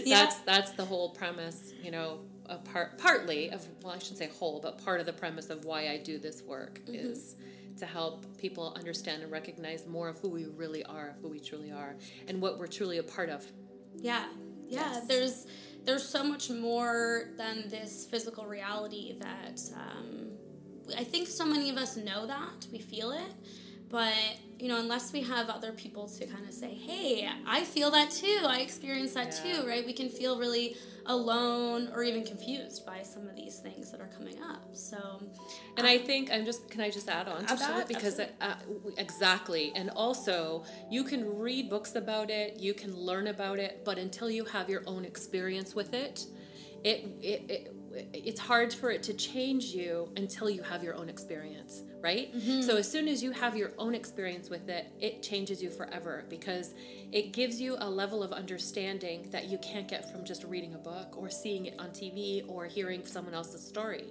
Yeah. 0.04 0.24
That's 0.24 0.36
that's 0.40 0.70
the 0.72 0.84
whole 0.84 1.10
premise, 1.10 1.72
you 1.82 1.90
know, 1.90 2.20
a 2.46 2.56
part 2.56 2.98
partly 2.98 3.50
of 3.50 3.64
well, 3.82 3.92
I 3.94 3.98
shouldn't 3.98 4.18
say 4.18 4.28
whole, 4.38 4.60
but 4.60 4.82
part 4.84 4.98
of 5.00 5.06
the 5.06 5.12
premise 5.12 5.50
of 5.50 5.64
why 5.64 5.88
I 5.88 5.98
do 5.98 6.18
this 6.18 6.42
work 6.42 6.80
Mm-hmm. 6.86 6.94
is 7.12 7.36
to 7.78 7.86
help 7.86 8.24
people 8.38 8.74
understand 8.76 9.22
and 9.22 9.30
recognize 9.30 9.86
more 9.86 10.08
of 10.08 10.18
who 10.18 10.28
we 10.28 10.46
really 10.46 10.84
are, 10.84 11.14
who 11.22 11.28
we 11.28 11.38
truly 11.40 11.70
are, 11.70 11.94
and 12.28 12.40
what 12.42 12.58
we're 12.58 12.66
truly 12.66 12.98
a 12.98 13.02
part 13.02 13.28
of. 13.30 13.46
Yeah. 13.96 14.24
Yeah. 14.70 14.92
Yes. 14.92 15.06
There's 15.06 15.46
there's 15.84 16.06
so 16.08 16.22
much 16.22 16.50
more 16.50 17.30
than 17.38 17.68
this 17.70 18.06
physical 18.10 18.44
reality 18.46 19.16
that 19.18 19.60
um, 19.74 20.28
I 20.96 21.04
think 21.04 21.26
so 21.28 21.44
many 21.46 21.70
of 21.70 21.76
us 21.76 21.96
know 21.96 22.26
that 22.26 22.66
we 22.70 22.78
feel 22.78 23.12
it, 23.12 23.32
but 23.88 24.12
you 24.58 24.68
know 24.68 24.78
unless 24.78 25.12
we 25.12 25.22
have 25.22 25.48
other 25.48 25.72
people 25.72 26.06
to 26.08 26.26
kind 26.26 26.46
of 26.46 26.52
say, 26.52 26.74
hey, 26.74 27.28
I 27.46 27.64
feel 27.64 27.90
that 27.92 28.10
too. 28.10 28.40
I 28.46 28.60
experience 28.60 29.12
that 29.14 29.40
Yeah. 29.44 29.62
too. 29.62 29.66
Right? 29.68 29.84
We 29.86 29.92
can 29.94 30.08
feel 30.08 30.38
really 30.38 30.76
alone 31.06 31.88
or 31.94 32.02
even 32.02 32.24
confused 32.24 32.84
by 32.86 33.02
some 33.02 33.26
of 33.26 33.34
these 33.34 33.58
things 33.58 33.90
that 33.90 34.00
are 34.00 34.10
coming 34.18 34.36
up. 34.42 34.49
So 34.72 35.20
And 35.76 35.86
I 35.86 35.98
think 35.98 36.30
I'm 36.32 36.44
just 36.44 36.70
can 36.70 36.80
I 36.80 36.90
just 36.90 37.08
add 37.08 37.28
on 37.28 37.46
to 37.46 37.56
that 37.56 37.88
because 37.88 38.20
uh, 38.20 38.54
exactly, 38.96 39.72
and 39.74 39.90
also 39.90 40.64
you 40.90 41.04
can 41.04 41.38
read 41.38 41.68
books 41.68 41.94
about 41.94 42.30
it, 42.30 42.58
you 42.58 42.74
can 42.74 42.94
learn 42.94 43.28
about 43.28 43.58
it, 43.58 43.82
but 43.84 43.98
until 43.98 44.30
you 44.30 44.44
have 44.44 44.68
your 44.68 44.82
own 44.86 45.04
experience 45.04 45.74
with 45.74 45.94
it, 45.94 46.26
it 46.84 47.06
it. 47.20 47.42
it 47.48 47.74
it's 48.12 48.40
hard 48.40 48.72
for 48.72 48.90
it 48.90 49.02
to 49.04 49.14
change 49.14 49.66
you 49.66 50.08
until 50.16 50.48
you 50.48 50.62
have 50.62 50.82
your 50.82 50.94
own 50.94 51.08
experience, 51.08 51.82
right? 52.00 52.34
Mm-hmm. 52.34 52.62
So 52.62 52.76
as 52.76 52.90
soon 52.90 53.08
as 53.08 53.22
you 53.22 53.32
have 53.32 53.56
your 53.56 53.72
own 53.78 53.94
experience 53.94 54.48
with 54.48 54.68
it, 54.68 54.86
it 55.00 55.22
changes 55.22 55.62
you 55.62 55.70
forever 55.70 56.24
because 56.28 56.74
it 57.12 57.32
gives 57.32 57.60
you 57.60 57.76
a 57.78 57.88
level 57.88 58.22
of 58.22 58.32
understanding 58.32 59.28
that 59.30 59.48
you 59.48 59.58
can't 59.58 59.88
get 59.88 60.10
from 60.10 60.24
just 60.24 60.44
reading 60.44 60.74
a 60.74 60.78
book 60.78 61.16
or 61.16 61.30
seeing 61.30 61.66
it 61.66 61.74
on 61.78 61.90
TV 61.90 62.48
or 62.48 62.66
hearing 62.66 63.04
someone 63.04 63.34
else's 63.34 63.66
story. 63.66 64.04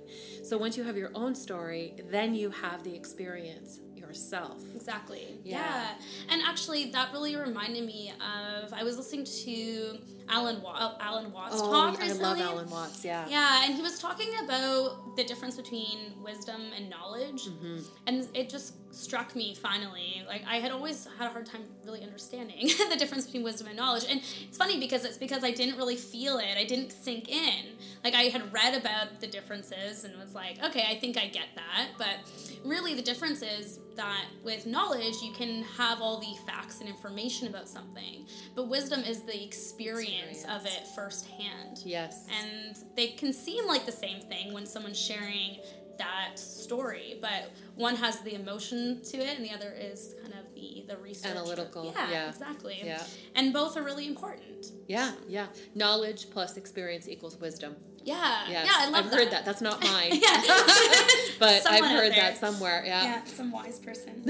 So 0.43 0.57
once 0.57 0.77
you 0.77 0.83
have 0.83 0.97
your 0.97 1.11
own 1.15 1.33
story, 1.33 1.93
then 2.11 2.35
you 2.35 2.49
have 2.49 2.83
the 2.83 2.93
experience 2.93 3.79
yourself. 3.95 4.61
Exactly. 4.75 5.39
Yeah. 5.43 5.57
Yeah. 5.57 5.87
And 6.29 6.41
actually, 6.41 6.91
that 6.91 7.13
really 7.13 7.35
reminded 7.35 7.85
me 7.85 8.11
of 8.19 8.73
I 8.73 8.83
was 8.83 8.97
listening 8.97 9.25
to 9.25 9.99
Alan 10.29 10.61
Wa- 10.61 10.95
Alan 10.99 11.31
Watts 11.31 11.55
Oh, 11.57 11.71
talk 11.71 11.99
I 11.99 12.03
recently. 12.03 12.23
love 12.23 12.39
Alan 12.39 12.69
Watts. 12.69 13.03
Yeah. 13.03 13.25
Yeah, 13.27 13.63
and 13.65 13.75
he 13.75 13.81
was 13.81 13.99
talking 13.99 14.29
about 14.43 15.15
the 15.15 15.23
difference 15.23 15.55
between 15.57 16.13
wisdom 16.23 16.61
and 16.75 16.89
knowledge, 16.89 17.43
Mm-hmm. 17.47 17.79
and 18.07 18.27
it 18.33 18.49
just 18.49 18.73
struck 18.93 19.35
me 19.35 19.53
finally. 19.55 20.23
Like 20.27 20.43
I 20.47 20.55
had 20.57 20.71
always 20.71 21.07
had 21.17 21.27
a 21.27 21.29
hard 21.31 21.45
time 21.45 21.61
really 21.85 22.01
understanding 22.03 22.67
the 22.89 22.95
difference 22.97 23.25
between 23.25 23.43
wisdom 23.43 23.67
and 23.67 23.77
knowledge, 23.77 24.05
and 24.09 24.21
it's 24.47 24.57
funny 24.57 24.79
because 24.79 25.05
it's 25.05 25.17
because 25.17 25.43
I 25.43 25.51
didn't 25.51 25.77
really 25.77 25.95
feel 25.95 26.37
it. 26.39 26.57
I 26.57 26.65
didn't 26.65 26.91
sink 26.91 27.29
in. 27.29 27.65
Like 28.03 28.13
I 28.15 28.23
had 28.23 28.51
read 28.53 28.75
about 28.75 29.19
the 29.19 29.27
differences 29.27 30.03
and 30.05 30.17
was 30.19 30.33
like, 30.35 30.63
okay, 30.63 30.85
I 30.89 30.97
think 30.99 31.17
I 31.17 31.27
get 31.27 31.47
that, 31.55 31.87
but 31.97 32.17
really 32.63 32.93
the 32.93 33.01
difference 33.01 33.41
is 33.41 33.79
that 33.95 34.25
with 34.43 34.65
knowledge 34.65 35.15
you 35.21 35.31
can 35.33 35.63
have 35.77 36.01
all 36.01 36.19
the 36.19 36.33
facts 36.45 36.79
and 36.79 36.87
information 36.89 37.47
about 37.47 37.67
something, 37.67 38.25
but 38.55 38.67
wisdom 38.69 39.01
is 39.01 39.21
the 39.23 39.43
experience, 39.43 40.18
of 40.49 40.65
it 40.65 40.87
firsthand. 40.95 41.79
Yes. 41.85 42.27
And 42.41 42.77
they 42.95 43.07
can 43.07 43.33
seem 43.33 43.67
like 43.67 43.85
the 43.85 43.91
same 43.91 44.21
thing 44.21 44.53
when 44.53 44.65
someone's 44.65 44.99
sharing 44.99 45.57
that 45.97 46.39
story, 46.39 47.17
but 47.21 47.51
one 47.75 47.95
has 47.97 48.21
the 48.21 48.33
emotion 48.33 49.01
to 49.03 49.17
it 49.17 49.35
and 49.37 49.45
the 49.45 49.51
other 49.53 49.73
is 49.77 50.15
kind 50.21 50.33
of 50.33 50.53
the 50.55 50.85
the 50.87 50.95
research. 50.97 51.31
Analytical, 51.31 51.91
Yeah, 51.95 52.09
yeah. 52.09 52.29
exactly. 52.29 52.79
Yeah. 52.83 53.03
And 53.35 53.51
both 53.51 53.75
are 53.75 53.83
really 53.83 54.07
important. 54.07 54.67
yeah, 54.87 55.11
yeah. 55.27 55.47
Knowledge 55.75 56.29
plus 56.29 56.55
experience 56.55 57.09
equals 57.09 57.35
wisdom. 57.37 57.75
Yeah. 58.03 58.45
Yes. 58.49 58.65
Yeah, 58.65 58.71
I 58.75 58.89
love 58.89 59.05
I've 59.05 59.11
that. 59.11 59.19
heard 59.19 59.31
that. 59.31 59.45
That's 59.45 59.61
not 59.61 59.83
mine. 59.83 60.11
but 61.39 61.61
Someone 61.63 61.83
I've 61.83 61.91
heard 61.91 62.11
that 62.13 62.37
somewhere. 62.37 62.83
Yeah. 62.85 63.03
Yeah, 63.03 63.23
some 63.25 63.51
wise 63.51 63.79
person. 63.79 64.23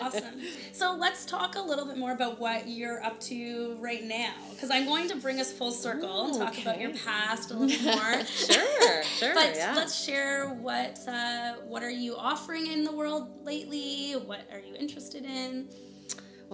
awesome. 0.00 0.24
So 0.72 0.96
let's 0.98 1.26
talk 1.26 1.54
a 1.54 1.60
little 1.60 1.84
bit 1.86 1.96
more 1.96 2.12
about 2.12 2.40
what 2.40 2.66
you're 2.66 3.02
up 3.04 3.20
to 3.22 3.76
right 3.78 4.02
now, 4.02 4.32
because 4.50 4.70
I'm 4.70 4.84
going 4.86 5.06
to 5.10 5.16
bring 5.16 5.38
us 5.38 5.52
full 5.52 5.70
circle 5.70 6.24
and 6.26 6.34
talk 6.34 6.58
about 6.60 6.80
your 6.80 6.90
past 7.04 7.50
a 7.52 7.54
little 7.54 7.84
more. 7.84 8.24
Sure, 8.24 9.02
sure. 9.04 9.34
But 9.34 9.54
yeah. 9.54 9.74
let's 9.76 10.02
share 10.02 10.48
what 10.48 10.98
uh, 11.06 11.54
what 11.68 11.82
are 11.84 11.90
you 11.90 12.16
offering 12.16 12.66
in 12.66 12.82
the 12.84 12.90
world 12.92 13.44
lately? 13.44 14.14
What 14.14 14.40
are 14.52 14.58
you 14.58 14.74
interested 14.74 15.24
in? 15.24 15.68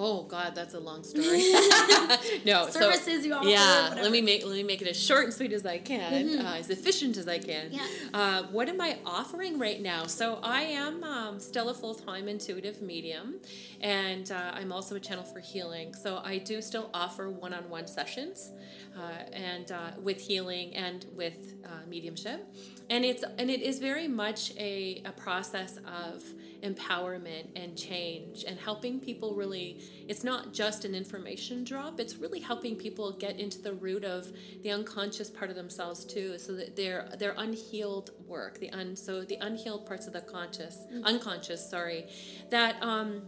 Oh 0.01 0.23
God, 0.23 0.55
that's 0.55 0.75
a 0.75 0.79
long 0.79 1.03
story. 1.03 1.27
no 2.47 2.69
so- 2.69 2.81
Services 2.81 3.27
you 3.27 3.35
offer, 3.35 3.49
Yeah, 3.49 3.95
let 3.97 4.13
me 4.13 4.21
make 4.21 4.47
let 4.47 4.55
me 4.55 4.63
make 4.63 4.81
it 4.81 4.87
as 4.87 4.97
short 4.97 5.25
and 5.25 5.35
sweet 5.35 5.53
as 5.53 5.67
I 5.67 5.79
can, 5.79 6.39
uh, 6.39 6.55
as 6.57 6.71
efficient 6.71 7.17
as 7.17 7.27
I 7.27 7.39
can. 7.39 7.73
Yeah. 7.73 7.87
Uh, 8.15 8.43
what 8.45 8.69
am 8.69 8.81
I 8.81 8.99
offering 9.05 9.59
right 9.59 9.83
now? 9.83 10.07
So 10.07 10.39
I 10.41 10.63
am 10.63 11.03
um, 11.03 11.41
still 11.41 11.69
a 11.71 11.75
full 11.75 11.97
time 11.97 12.29
intuitive 12.29 12.81
medium, 12.81 13.41
and 13.81 14.31
uh, 14.31 14.53
I'm 14.55 14.71
also 14.71 14.95
a 14.95 15.01
channel 15.01 15.25
for 15.25 15.41
healing. 15.41 15.93
So 15.95 16.21
I 16.25 16.39
do 16.39 16.63
still 16.63 16.91
offer 16.95 17.29
one 17.29 17.53
on 17.53 17.69
one 17.69 17.89
sessions, 17.89 18.53
uh, 18.97 19.01
and 19.33 19.73
uh, 19.73 19.91
with 20.01 20.21
healing 20.21 20.77
and 20.77 21.07
with 21.17 21.55
uh, 21.65 21.71
mediumship, 21.89 22.47
and 22.89 23.05
it's 23.05 23.25
and 23.37 23.51
it 23.51 23.63
is 23.63 23.81
very 23.81 24.07
much 24.07 24.53
a, 24.57 25.03
a 25.05 25.11
process 25.11 25.79
of 25.79 26.23
empowerment 26.63 27.47
and 27.57 27.77
change 27.77 28.45
and 28.47 28.59
helping 28.59 28.99
people 29.01 29.35
really 29.35 29.81
it's 30.09 30.25
not 30.25 30.53
just 30.53 30.85
an 30.85 30.95
information 30.95 31.65
drop 31.65 32.01
it's 32.01 32.17
really 32.17 32.41
helping 32.41 32.75
people 32.75 33.13
get 33.13 33.39
into 33.39 33.61
the 33.61 33.73
root 33.75 34.05
of 34.05 34.33
the 34.63 34.71
unconscious 34.71 35.31
part 35.31 35.51
of 35.51 35.57
themselves 35.57 36.05
too 36.05 36.39
so 36.39 36.53
that 36.53 36.75
their 36.75 37.09
their 37.19 37.35
unhealed 37.39 38.11
work 38.27 38.59
the 38.59 38.71
un 38.71 38.97
so 38.97 39.23
the 39.23 39.37
unhealed 39.41 39.87
parts 39.87 40.07
of 40.07 40.13
the 40.13 40.21
conscious 40.21 40.87
unconscious 41.05 41.69
sorry 41.69 42.07
that 42.51 42.77
um 42.83 43.23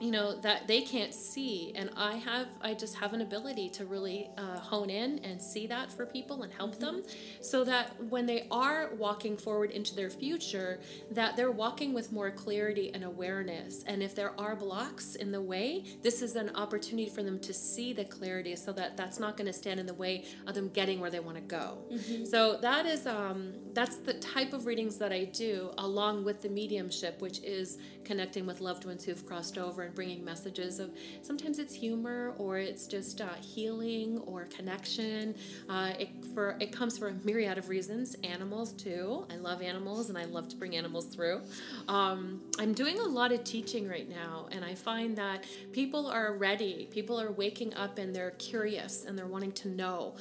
you 0.00 0.10
know 0.10 0.38
that 0.40 0.66
they 0.66 0.82
can't 0.82 1.14
see. 1.14 1.72
And 1.74 1.90
i 1.96 2.16
have 2.16 2.48
i 2.60 2.74
just 2.74 2.94
have 2.96 3.12
an 3.12 3.20
ability 3.20 3.68
to 3.70 3.84
really 3.84 4.28
uh, 4.36 4.58
hone 4.58 4.90
in 4.90 5.18
and 5.20 5.40
see 5.40 5.66
that 5.66 5.92
for 5.92 6.06
people 6.06 6.42
and 6.42 6.52
help 6.52 6.78
them 6.78 7.02
so 7.40 7.64
that 7.64 7.92
when 8.08 8.26
they 8.26 8.46
are 8.50 8.90
walking 8.96 9.36
forward 9.36 9.70
into 9.70 9.94
their 9.94 10.10
future 10.10 10.80
that 11.10 11.36
they're 11.36 11.50
walking 11.50 11.92
with 11.92 12.12
more 12.12 12.30
clarity 12.30 12.90
and 12.94 13.04
awareness. 13.04 13.84
And 13.86 14.02
if 14.02 14.14
there 14.14 14.38
are 14.38 14.56
blocks 14.56 15.14
in 15.16 15.30
the 15.32 15.40
way 15.40 15.84
this 16.02 16.22
is 16.22 16.36
an 16.36 16.50
opportunity 16.54 17.08
for 17.08 17.22
them 17.22 17.38
to 17.40 17.52
see 17.52 17.92
the 17.92 18.04
clarity 18.04 18.56
so 18.56 18.72
that 18.72 18.96
that's 18.96 19.18
not 19.18 19.36
going 19.36 19.46
to 19.46 19.52
stand 19.52 19.80
in 19.80 19.86
the 19.86 19.94
way 19.94 20.24
of 20.46 20.54
them 20.54 20.68
getting 20.70 21.00
where 21.00 21.10
they 21.10 21.20
want 21.20 21.36
to 21.36 21.42
go 21.42 21.78
so 22.24 22.56
that 22.58 22.86
is 22.86 23.06
um, 23.06 23.52
that's 23.72 23.96
the 23.96 24.14
type 24.14 24.52
of 24.52 24.66
readings 24.66 24.96
that 24.98 25.12
i 25.12 25.24
do 25.24 25.70
along 25.78 26.24
with 26.24 26.40
the 26.42 26.48
mediumship 26.48 27.20
which 27.20 27.40
is 27.42 27.78
connecting 28.04 28.46
with 28.46 28.60
loved 28.60 28.84
ones 28.84 29.04
who've 29.04 29.24
crossed 29.26 29.58
over 29.58 29.85
and 29.86 29.94
bringing 29.94 30.24
messages 30.24 30.78
of 30.78 30.90
sometimes 31.22 31.58
it's 31.58 31.74
humor 31.74 32.34
or 32.38 32.58
it's 32.58 32.86
just 32.86 33.20
uh, 33.20 33.28
healing 33.40 34.18
or 34.26 34.44
connection. 34.46 35.34
Uh, 35.68 35.92
it 35.98 36.08
for 36.34 36.56
it 36.60 36.72
comes 36.72 36.98
for 36.98 37.08
a 37.08 37.14
myriad 37.24 37.58
of 37.58 37.68
reasons. 37.68 38.16
Animals 38.24 38.72
too. 38.72 39.26
I 39.32 39.36
love 39.36 39.62
animals 39.62 40.08
and 40.08 40.18
I 40.18 40.24
love 40.24 40.48
to 40.48 40.56
bring 40.56 40.76
animals 40.76 41.06
through. 41.06 41.42
Um, 41.88 42.42
I'm 42.58 42.72
doing 42.72 42.98
a 42.98 43.04
lot 43.04 43.32
of 43.32 43.44
teaching 43.44 43.88
right 43.88 44.08
now, 44.08 44.48
and 44.52 44.64
I 44.64 44.74
find 44.74 45.16
that 45.16 45.44
people 45.72 46.06
are 46.06 46.34
ready. 46.34 46.88
People 46.90 47.20
are 47.20 47.32
waking 47.32 47.74
up 47.74 47.98
and 47.98 48.14
they're 48.14 48.32
curious 48.32 49.04
and 49.04 49.18
they're 49.18 49.26
wanting 49.26 49.52
to 49.52 49.68
know 49.68 50.14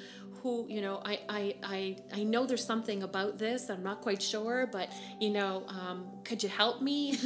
who 0.46 0.64
you 0.70 0.80
know 0.80 1.02
I, 1.04 1.20
I 1.28 1.56
i 1.64 1.96
i 2.14 2.24
know 2.24 2.46
there's 2.46 2.64
something 2.64 3.02
about 3.02 3.40
this 3.40 3.72
i'm 3.72 3.82
not 3.82 4.02
quite 4.02 4.22
sure 4.22 4.70
but 4.72 4.92
you 5.20 5.32
know 5.32 5.64
um, 5.68 6.06
could 6.24 6.44
you 6.44 6.50
help 6.50 6.84
me 6.84 7.16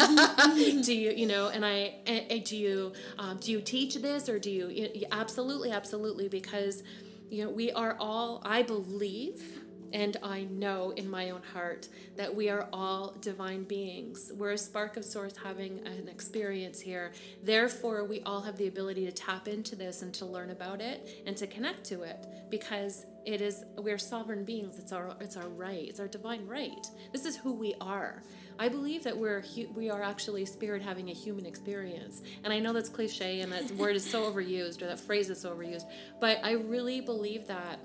do 0.83 0.95
you 0.95 1.11
you 1.11 1.27
know 1.27 1.49
and 1.49 1.65
i 1.65 1.95
and, 2.07 2.45
do 2.45 2.55
you 2.55 2.93
um, 3.17 3.35
do 3.41 3.51
you 3.51 3.59
teach 3.59 3.95
this 3.95 4.29
or 4.29 4.39
do 4.39 4.49
you 4.49 5.05
absolutely 5.11 5.69
absolutely 5.71 6.29
because 6.29 6.81
you 7.29 7.43
know 7.43 7.49
we 7.49 7.73
are 7.73 7.97
all 7.99 8.41
i 8.45 8.61
believe 8.61 9.59
and 9.93 10.17
I 10.23 10.43
know 10.43 10.91
in 10.91 11.09
my 11.09 11.31
own 11.31 11.41
heart 11.41 11.87
that 12.15 12.33
we 12.33 12.49
are 12.49 12.67
all 12.71 13.15
divine 13.21 13.63
beings. 13.63 14.31
We're 14.35 14.51
a 14.51 14.57
spark 14.57 14.97
of 14.97 15.05
source 15.05 15.33
having 15.35 15.79
an 15.85 16.07
experience 16.07 16.79
here. 16.79 17.11
Therefore, 17.43 18.03
we 18.03 18.21
all 18.21 18.41
have 18.41 18.57
the 18.57 18.67
ability 18.67 19.05
to 19.05 19.11
tap 19.11 19.47
into 19.47 19.75
this 19.75 20.01
and 20.01 20.13
to 20.15 20.25
learn 20.25 20.51
about 20.51 20.81
it 20.81 21.23
and 21.25 21.35
to 21.37 21.47
connect 21.47 21.83
to 21.85 22.03
it 22.03 22.27
because 22.49 23.05
it 23.25 23.41
is 23.41 23.65
we're 23.77 23.97
sovereign 23.97 24.43
beings. 24.43 24.79
It's 24.79 24.91
our 24.91 25.15
it's 25.19 25.37
our 25.37 25.49
right. 25.49 25.87
It's 25.87 25.99
our 25.99 26.07
divine 26.07 26.45
right. 26.47 26.85
This 27.11 27.25
is 27.25 27.35
who 27.37 27.53
we 27.53 27.75
are. 27.81 28.23
I 28.57 28.67
believe 28.67 29.03
that 29.03 29.17
we're 29.17 29.43
we 29.73 29.89
are 29.89 30.01
actually 30.01 30.45
spirit 30.45 30.81
having 30.81 31.09
a 31.09 31.13
human 31.13 31.45
experience. 31.45 32.21
And 32.43 32.51
I 32.51 32.59
know 32.59 32.73
that's 32.73 32.89
cliche 32.89 33.41
and 33.41 33.51
that 33.51 33.71
word 33.71 33.95
is 33.95 34.09
so 34.09 34.31
overused 34.31 34.81
or 34.81 34.87
that 34.87 34.99
phrase 34.99 35.29
is 35.29 35.41
so 35.41 35.55
overused, 35.55 35.85
but 36.19 36.39
I 36.43 36.53
really 36.53 37.01
believe 37.01 37.47
that 37.47 37.79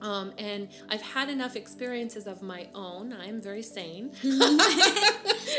um, 0.00 0.32
and 0.38 0.68
I've 0.88 1.02
had 1.02 1.28
enough 1.28 1.56
experiences 1.56 2.26
of 2.26 2.42
my 2.42 2.68
own. 2.74 3.12
I'm 3.12 3.40
very 3.40 3.62
sane. 3.62 4.12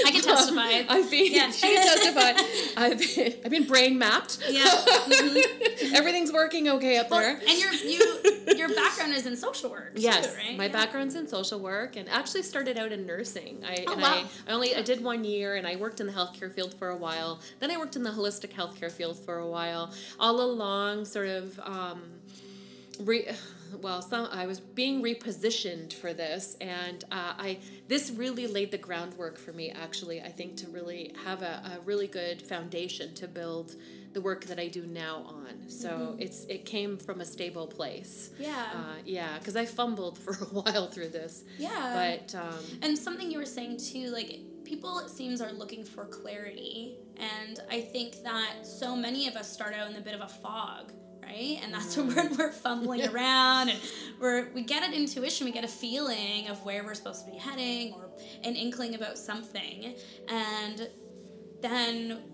I 0.06 0.12
can 0.12 0.22
testify. 0.22 0.80
Um, 0.80 0.86
I've 0.90 1.12
been, 1.12 1.34
yeah. 1.34 1.52
she 1.52 1.74
can 1.74 1.86
testify. 1.86 2.82
I've 2.82 3.00
been, 3.00 3.34
I've 3.46 3.52
been 3.52 3.66
brain 3.66 3.98
mapped. 3.98 4.40
Yeah. 4.50 4.64
Mm-hmm. 4.66 5.96
Everything's 5.96 6.32
working 6.32 6.70
okay 6.70 6.98
up 6.98 7.10
well, 7.10 7.20
there. 7.20 7.38
And 7.38 7.60
your 7.60 7.74
you 7.74 8.58
your 8.58 8.70
background 8.70 9.14
is 9.14 9.26
in 9.26 9.36
social 9.36 9.70
work. 9.70 9.94
Yes, 9.96 10.28
too, 10.28 10.38
right? 10.38 10.58
my 10.58 10.66
yeah. 10.66 10.72
background's 10.72 11.16
in 11.16 11.28
social 11.28 11.60
work, 11.60 11.96
and 11.96 12.10
actually 12.10 12.44
started 12.44 12.78
out 12.78 12.92
in 12.92 13.06
nursing. 13.06 13.64
I, 13.66 13.86
oh, 13.88 13.94
and 13.94 14.02
wow. 14.02 14.24
I, 14.48 14.52
I 14.52 14.54
only 14.54 14.76
I 14.76 14.82
did 14.82 15.04
one 15.04 15.24
year, 15.24 15.56
and 15.56 15.68
I 15.68 15.76
worked 15.76 16.00
in 16.00 16.08
the 16.08 16.14
healthcare 16.14 16.52
field 16.52 16.74
for 16.74 16.90
a 16.90 16.98
while. 16.98 17.40
Then 17.60 17.72
I 17.72 17.78
worked 17.78 17.96
in 17.96 18.04
the 18.04 18.12
holistic 18.12 18.52
healthcare 18.52 18.92
field 18.92 19.18
for 19.18 19.38
a 19.38 19.48
while. 19.48 19.94
All 20.20 20.42
along, 20.42 21.06
sort 21.06 21.28
of. 21.28 21.60
Um, 21.60 22.02
re- 23.00 23.28
well 23.82 24.02
some 24.02 24.28
i 24.32 24.46
was 24.46 24.60
being 24.60 25.02
repositioned 25.02 25.94
for 25.94 26.14
this 26.14 26.56
and 26.62 27.04
uh, 27.12 27.34
i 27.38 27.58
this 27.88 28.12
really 28.12 28.48
laid 28.48 28.72
the 28.72 28.78
groundwork 28.78 29.38
for 29.38 29.54
me 29.54 29.72
actually 29.72 30.22
i 30.22 30.30
think 30.30 30.56
to 30.56 30.68
really 30.70 31.14
have 31.24 31.42
a, 31.42 31.78
a 31.78 31.80
really 31.86 32.08
good 32.08 32.42
foundation 32.42 33.14
to 33.14 33.28
build 33.28 33.76
the 34.14 34.22
work 34.22 34.46
that 34.46 34.60
i 34.60 34.68
do 34.68 34.86
now 34.86 35.24
on. 35.28 35.68
So 35.68 35.90
mm-hmm. 35.90 36.22
it's 36.22 36.46
it 36.46 36.66
came 36.66 36.98
from 36.98 37.22
a 37.22 37.26
stable 37.26 37.68
place. 37.68 38.30
Yeah. 38.40 38.66
Uh, 38.74 38.96
yeah 39.06 39.38
because 39.40 39.56
i 39.56 39.66
fumbled 39.66 40.18
for 40.20 40.34
a 40.34 40.46
while 40.62 40.88
through 40.88 41.10
this. 41.10 41.44
Yeah. 41.58 42.18
But 42.22 42.36
um, 42.36 42.64
and 42.82 42.98
something 42.98 43.32
you 43.32 43.40
were 43.40 43.46
saying 43.46 43.78
too 43.78 44.08
like 44.10 44.40
people 44.64 45.00
it 45.00 45.10
seems 45.10 45.42
are 45.42 45.52
looking 45.52 45.84
for 45.84 46.06
clarity 46.06 46.96
and 47.18 47.60
i 47.70 47.82
think 47.82 48.24
that 48.24 48.66
so 48.66 48.96
many 48.96 49.28
of 49.28 49.36
us 49.36 49.52
start 49.52 49.74
out 49.74 49.90
in 49.90 49.96
a 49.98 50.02
bit 50.02 50.16
of 50.16 50.22
a 50.22 50.28
fog 50.28 50.92
right? 51.26 51.60
And 51.64 51.74
that's 51.74 51.96
mm. 51.96 52.16
when 52.16 52.38
we're 52.38 52.52
fumbling 52.52 53.08
around 53.14 53.70
and 53.70 53.80
we're 54.20 54.50
we 54.54 54.64
get 54.64 54.84
an 54.84 54.94
intuition, 54.94 55.46
we 55.46 55.52
get 55.52 55.64
a 55.64 55.70
feeling 55.70 56.48
of 56.48 56.64
where 56.66 56.84
we're 56.84 56.94
supposed 56.94 57.26
to 57.26 57.32
be 57.32 57.38
heading 57.38 57.94
or 57.94 58.10
an 58.44 58.56
inkling 58.56 58.96
about 58.96 59.18
something. 59.18 59.96
And 60.28 60.90
then 61.62 62.33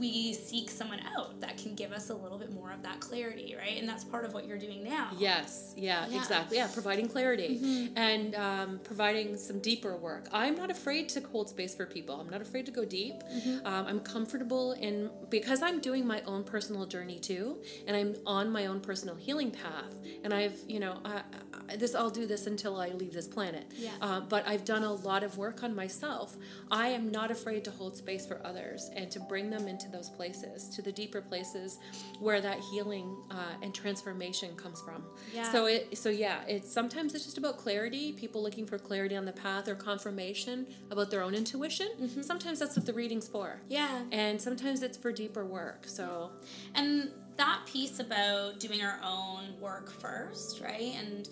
we 0.00 0.32
seek 0.32 0.70
someone 0.70 1.00
out 1.14 1.38
that 1.42 1.58
can 1.58 1.74
give 1.74 1.92
us 1.92 2.08
a 2.08 2.14
little 2.14 2.38
bit 2.38 2.52
more 2.52 2.72
of 2.72 2.82
that 2.82 3.00
clarity, 3.00 3.54
right? 3.56 3.78
And 3.78 3.86
that's 3.86 4.02
part 4.02 4.24
of 4.24 4.32
what 4.32 4.48
you're 4.48 4.58
doing 4.58 4.82
now. 4.82 5.08
Yes, 5.18 5.74
yeah, 5.76 6.06
yeah. 6.08 6.18
exactly. 6.18 6.56
Yeah, 6.56 6.68
providing 6.72 7.06
clarity 7.06 7.60
mm-hmm. 7.62 7.98
and 7.98 8.34
um, 8.34 8.80
providing 8.82 9.36
some 9.36 9.60
deeper 9.60 9.96
work. 9.96 10.26
I'm 10.32 10.56
not 10.56 10.70
afraid 10.70 11.10
to 11.10 11.20
hold 11.20 11.50
space 11.50 11.74
for 11.74 11.84
people. 11.84 12.18
I'm 12.18 12.30
not 12.30 12.40
afraid 12.40 12.64
to 12.66 12.72
go 12.72 12.84
deep. 12.84 13.22
Mm-hmm. 13.22 13.66
Um, 13.66 13.86
I'm 13.86 14.00
comfortable 14.00 14.72
in 14.72 15.10
because 15.28 15.62
I'm 15.62 15.80
doing 15.80 16.06
my 16.06 16.22
own 16.22 16.44
personal 16.44 16.86
journey 16.86 17.18
too, 17.18 17.58
and 17.86 17.94
I'm 17.94 18.16
on 18.26 18.50
my 18.50 18.66
own 18.66 18.80
personal 18.80 19.14
healing 19.14 19.50
path. 19.50 19.94
And 20.24 20.32
I've, 20.32 20.58
you 20.66 20.80
know, 20.80 20.98
I, 21.04 21.22
I, 21.68 21.76
this 21.76 21.94
I'll 21.94 22.10
do 22.10 22.26
this 22.26 22.46
until 22.46 22.80
I 22.80 22.88
leave 22.88 23.12
this 23.12 23.28
planet. 23.28 23.70
Yeah. 23.76 23.90
Uh, 24.00 24.20
but 24.20 24.48
I've 24.48 24.64
done 24.64 24.82
a 24.82 24.92
lot 24.92 25.22
of 25.22 25.36
work 25.36 25.62
on 25.62 25.74
myself. 25.74 26.36
I 26.70 26.88
am 26.88 27.10
not 27.10 27.30
afraid 27.30 27.64
to 27.64 27.70
hold 27.70 27.96
space 27.96 28.24
for 28.24 28.40
others 28.46 28.90
and 28.96 29.10
to 29.10 29.20
bring 29.20 29.50
them 29.50 29.68
into 29.68 29.89
those 29.90 30.10
places, 30.10 30.68
to 30.70 30.82
the 30.82 30.92
deeper 30.92 31.20
places 31.20 31.78
where 32.18 32.40
that 32.40 32.58
healing 32.70 33.16
uh, 33.30 33.54
and 33.62 33.74
transformation 33.74 34.54
comes 34.56 34.80
from. 34.80 35.04
Yeah. 35.34 35.50
So 35.50 35.66
it 35.66 35.96
so 35.96 36.08
yeah, 36.08 36.40
it's 36.46 36.72
sometimes 36.72 37.14
it's 37.14 37.24
just 37.24 37.38
about 37.38 37.58
clarity, 37.58 38.12
people 38.12 38.42
looking 38.42 38.66
for 38.66 38.78
clarity 38.78 39.16
on 39.16 39.24
the 39.24 39.32
path 39.32 39.68
or 39.68 39.74
confirmation 39.74 40.66
about 40.90 41.10
their 41.10 41.22
own 41.22 41.34
intuition. 41.34 41.88
Mm-hmm. 42.00 42.22
Sometimes 42.22 42.58
that's 42.58 42.76
what 42.76 42.86
the 42.86 42.92
reading's 42.92 43.28
for. 43.28 43.60
Yeah. 43.68 44.02
And 44.12 44.40
sometimes 44.40 44.82
it's 44.82 44.96
for 44.96 45.12
deeper 45.12 45.44
work. 45.44 45.84
So 45.86 46.30
and 46.74 47.10
that 47.36 47.62
piece 47.66 48.00
about 48.00 48.60
doing 48.60 48.82
our 48.82 49.00
own 49.02 49.58
work 49.60 49.90
first, 49.90 50.60
right? 50.60 50.94
And 50.98 51.28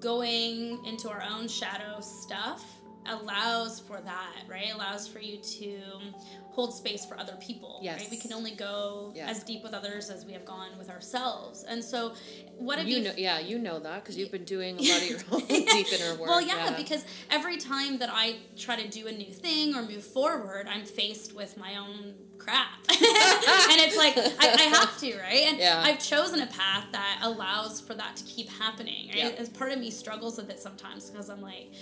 going 0.00 0.84
into 0.84 1.08
our 1.08 1.22
own 1.22 1.48
shadow 1.48 2.00
stuff 2.00 2.64
allows 3.08 3.80
for 3.80 4.00
that, 4.00 4.36
right? 4.48 4.72
Allows 4.74 5.08
for 5.08 5.20
you 5.20 5.38
to 5.38 5.80
hold 6.50 6.74
space 6.74 7.06
for 7.06 7.18
other 7.18 7.36
people. 7.40 7.78
Yes. 7.82 8.00
Right? 8.00 8.10
We 8.10 8.16
can 8.16 8.32
only 8.32 8.50
go 8.50 9.12
yes. 9.14 9.30
as 9.30 9.44
deep 9.44 9.62
with 9.62 9.74
others 9.74 10.10
as 10.10 10.24
we 10.24 10.32
have 10.32 10.44
gone 10.44 10.76
with 10.76 10.90
ourselves. 10.90 11.64
And 11.64 11.84
so, 11.84 12.14
what 12.56 12.78
have 12.78 12.88
you, 12.88 12.96
you 12.96 13.04
know? 13.04 13.12
Yeah, 13.16 13.38
you 13.38 13.58
know 13.58 13.78
that 13.78 14.02
because 14.02 14.16
you've 14.16 14.32
been 14.32 14.44
doing 14.44 14.76
a 14.78 14.82
lot 14.82 15.02
of 15.02 15.08
your 15.08 15.20
own 15.30 15.46
deep 15.46 15.92
inner 15.92 16.14
work. 16.16 16.28
Well, 16.28 16.40
yeah, 16.40 16.70
yeah, 16.70 16.76
because 16.76 17.04
every 17.30 17.58
time 17.58 17.98
that 17.98 18.10
I 18.12 18.38
try 18.56 18.74
to 18.74 18.88
do 18.88 19.06
a 19.06 19.12
new 19.12 19.32
thing 19.32 19.74
or 19.74 19.82
move 19.82 20.04
forward, 20.04 20.66
I'm 20.68 20.84
faced 20.84 21.34
with 21.34 21.56
my 21.56 21.76
own 21.76 22.14
crap. 22.38 22.78
and 22.88 23.80
it's 23.80 23.96
like, 23.96 24.16
I, 24.16 24.54
I, 24.54 24.62
have 24.62 24.98
to, 24.98 25.18
right? 25.18 25.44
And 25.46 25.58
yeah. 25.58 25.82
I've 25.84 25.98
chosen 25.98 26.40
a 26.40 26.46
path 26.46 26.86
that 26.92 27.20
allows 27.22 27.80
for 27.80 27.94
that 27.94 28.16
to 28.16 28.24
keep 28.24 28.48
happening, 28.48 29.08
right? 29.08 29.16
Yeah. 29.16 29.38
As 29.38 29.48
part 29.48 29.72
of 29.72 29.78
me 29.78 29.90
struggles 29.90 30.38
with 30.38 30.50
it 30.50 30.58
sometimes 30.58 31.10
because 31.10 31.28
I'm 31.28 31.42
like, 31.42 31.72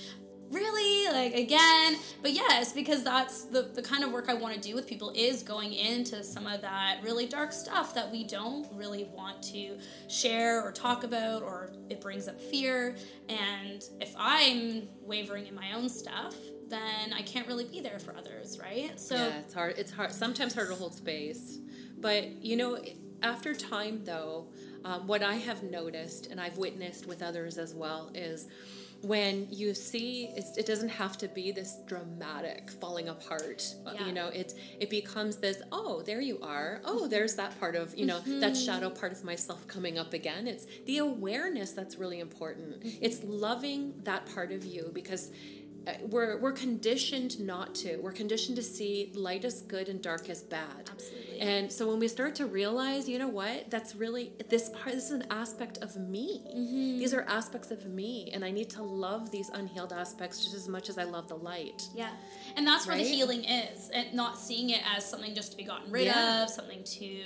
really? 0.51 1.13
Like 1.13 1.35
again? 1.35 1.97
But 2.23 2.33
yes 2.33 2.73
because 2.73 3.03
that's 3.03 3.45
the, 3.45 3.63
the 3.63 3.83
kind 3.83 4.05
of 4.05 4.13
work 4.13 4.29
i 4.29 4.35
want 4.35 4.55
to 4.55 4.61
do 4.61 4.75
with 4.75 4.87
people 4.87 5.13
is 5.15 5.43
going 5.43 5.73
into 5.73 6.23
some 6.23 6.47
of 6.47 6.61
that 6.61 6.99
really 7.03 7.27
dark 7.27 7.53
stuff 7.53 7.95
that 7.95 8.11
we 8.11 8.25
don't 8.25 8.67
really 8.73 9.05
want 9.15 9.43
to 9.43 9.79
share 10.09 10.63
or 10.63 10.73
talk 10.73 11.05
about 11.05 11.43
or 11.43 11.73
it 11.89 12.01
brings 12.01 12.29
up 12.29 12.41
fear. 12.41 12.97
And 13.29 13.83
if 14.01 14.15
i'm 14.19 14.89
wavering 15.01 15.47
in 15.47 15.55
my 15.55 15.73
own 15.73 15.89
stuff 15.89 16.35
then 16.69 17.13
i 17.13 17.23
can't 17.23 17.47
really 17.47 17.65
be 17.65 17.81
there 17.81 17.99
for 17.99 18.17
others 18.17 18.59
right? 18.61 18.99
So 18.99 19.15
yeah 19.17 19.39
it's 19.39 19.55
hard 19.55 19.75
it's 19.79 19.93
hard 19.93 20.13
sometimes 20.13 20.55
hard 20.55 20.69
to 20.69 20.75
hold 20.75 20.95
space. 20.95 21.59
But 21.99 22.45
you 22.45 22.57
know 22.57 22.79
after 23.23 23.55
time 23.55 24.05
though 24.05 24.49
um, 24.85 25.07
what 25.07 25.23
i 25.23 25.35
have 25.35 25.63
noticed 25.63 26.27
and 26.27 26.39
i've 26.39 26.59
witnessed 26.59 27.07
with 27.07 27.23
others 27.23 27.57
as 27.57 27.75
well 27.75 28.11
is 28.15 28.47
when 29.03 29.47
you 29.51 29.75
see 29.75 30.31
it 30.37 30.67
doesn't 30.67 30.89
have 30.89 31.17
to 31.19 31.29
be 31.29 31.53
this 31.53 31.79
dramatic 31.87 32.71
falling 32.71 33.09
apart 33.09 33.75
uh, 33.87 33.93
yeah. 33.95 34.07
you 34.07 34.13
know 34.13 34.29
it 34.29 34.55
it 34.81 34.91
becomes 34.91 35.37
this 35.37 35.63
oh 35.71 36.03
there 36.03 36.21
you 36.21 36.39
are 36.41 36.81
oh 36.85 37.07
there's 37.07 37.35
that 37.35 37.59
part 37.61 37.77
of 37.77 37.97
you 37.97 38.07
know 38.07 38.19
mm-hmm. 38.21 38.41
that 38.41 38.57
shadow 38.57 38.91
part 38.91 39.13
of 39.13 39.23
myself 39.23 39.67
coming 39.69 39.99
up 39.99 40.13
again 40.13 40.47
it's 40.47 40.67
the 40.87 40.99
awareness 40.99 41.73
that's 41.73 41.97
really 41.97 42.21
important 42.21 42.81
mm-hmm. 42.81 42.99
it's 43.01 43.23
loving 43.25 43.95
that 44.05 44.27
part 44.35 44.51
of 44.51 44.65
you 44.65 44.91
because 44.95 45.31
we're 46.03 46.39
we're 46.39 46.53
conditioned 46.53 47.39
not 47.41 47.75
to. 47.77 47.99
We're 47.99 48.13
conditioned 48.13 48.57
to 48.57 48.63
see 48.63 49.13
light 49.15 49.45
as 49.45 49.63
good 49.63 49.89
and 49.89 50.03
dark 50.03 50.29
as 50.29 50.43
bad. 50.43 50.91
Absolutely. 50.91 51.39
And 51.41 51.71
so 51.71 51.89
when 51.89 51.99
we 51.99 52.09
start 52.09 52.35
to 52.37 52.47
realize, 52.47 53.09
you 53.09 53.19
know 53.19 53.29
what, 53.29 53.71
that's 53.71 53.95
really 53.95 54.33
this 54.49 54.71
part. 54.71 54.95
This 54.95 55.07
is 55.07 55.11
an 55.13 55.27
aspect 55.31 55.79
of 55.79 55.97
me. 55.97 56.43
Mm-hmm. 56.49 56.99
These 56.99 57.15
are 57.15 57.23
aspects 57.23 57.71
of 57.71 57.87
me, 57.87 58.31
and 58.33 58.45
I 58.45 58.51
need 58.51 58.71
to 58.71 58.83
love 58.83 59.31
these 59.31 59.49
unhealed 59.51 59.93
aspects 59.93 60.43
just 60.43 60.55
as 60.55 60.69
much 60.69 60.89
as 60.89 60.99
I 60.99 61.05
love 61.05 61.29
the 61.29 61.37
light. 61.37 61.89
Yeah, 61.95 62.11
and 62.57 62.67
that's 62.67 62.87
where 62.87 62.97
right? 62.97 63.05
the 63.05 63.11
healing 63.11 63.45
is, 63.45 63.91
and 63.91 64.13
not 64.15 64.39
seeing 64.39 64.71
it 64.71 64.83
as 64.97 65.09
something 65.09 65.35
just 65.35 65.53
to 65.53 65.57
be 65.57 65.65
gotten 65.65 65.91
rid 65.93 66.07
yeah. 66.07 66.45
of, 66.45 66.51
something 66.51 66.83
to 66.85 67.23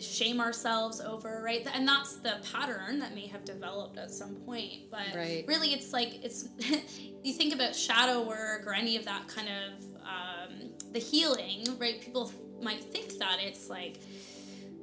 shame 0.00 0.40
ourselves 0.40 1.00
over, 1.00 1.42
right? 1.44 1.66
And 1.74 1.86
that's 1.86 2.16
the 2.16 2.38
pattern 2.52 2.98
that 3.00 3.14
may 3.14 3.26
have 3.26 3.44
developed 3.44 3.98
at 3.98 4.10
some 4.10 4.36
point. 4.36 4.90
But 4.90 5.14
right. 5.14 5.44
really, 5.46 5.72
it's 5.72 5.92
like 5.92 6.24
it's 6.24 6.48
you 7.22 7.32
think 7.32 7.54
about 7.54 7.74
shadow 7.74 8.22
work 8.26 8.66
or 8.66 8.74
any 8.74 8.96
of 8.96 9.04
that 9.04 9.28
kind 9.28 9.48
of 9.48 9.90
um, 10.02 10.70
the 10.92 10.98
healing, 10.98 11.64
right? 11.78 12.00
People 12.00 12.32
might 12.62 12.82
think 12.82 13.18
that 13.18 13.38
it's 13.40 13.68
like, 13.68 13.98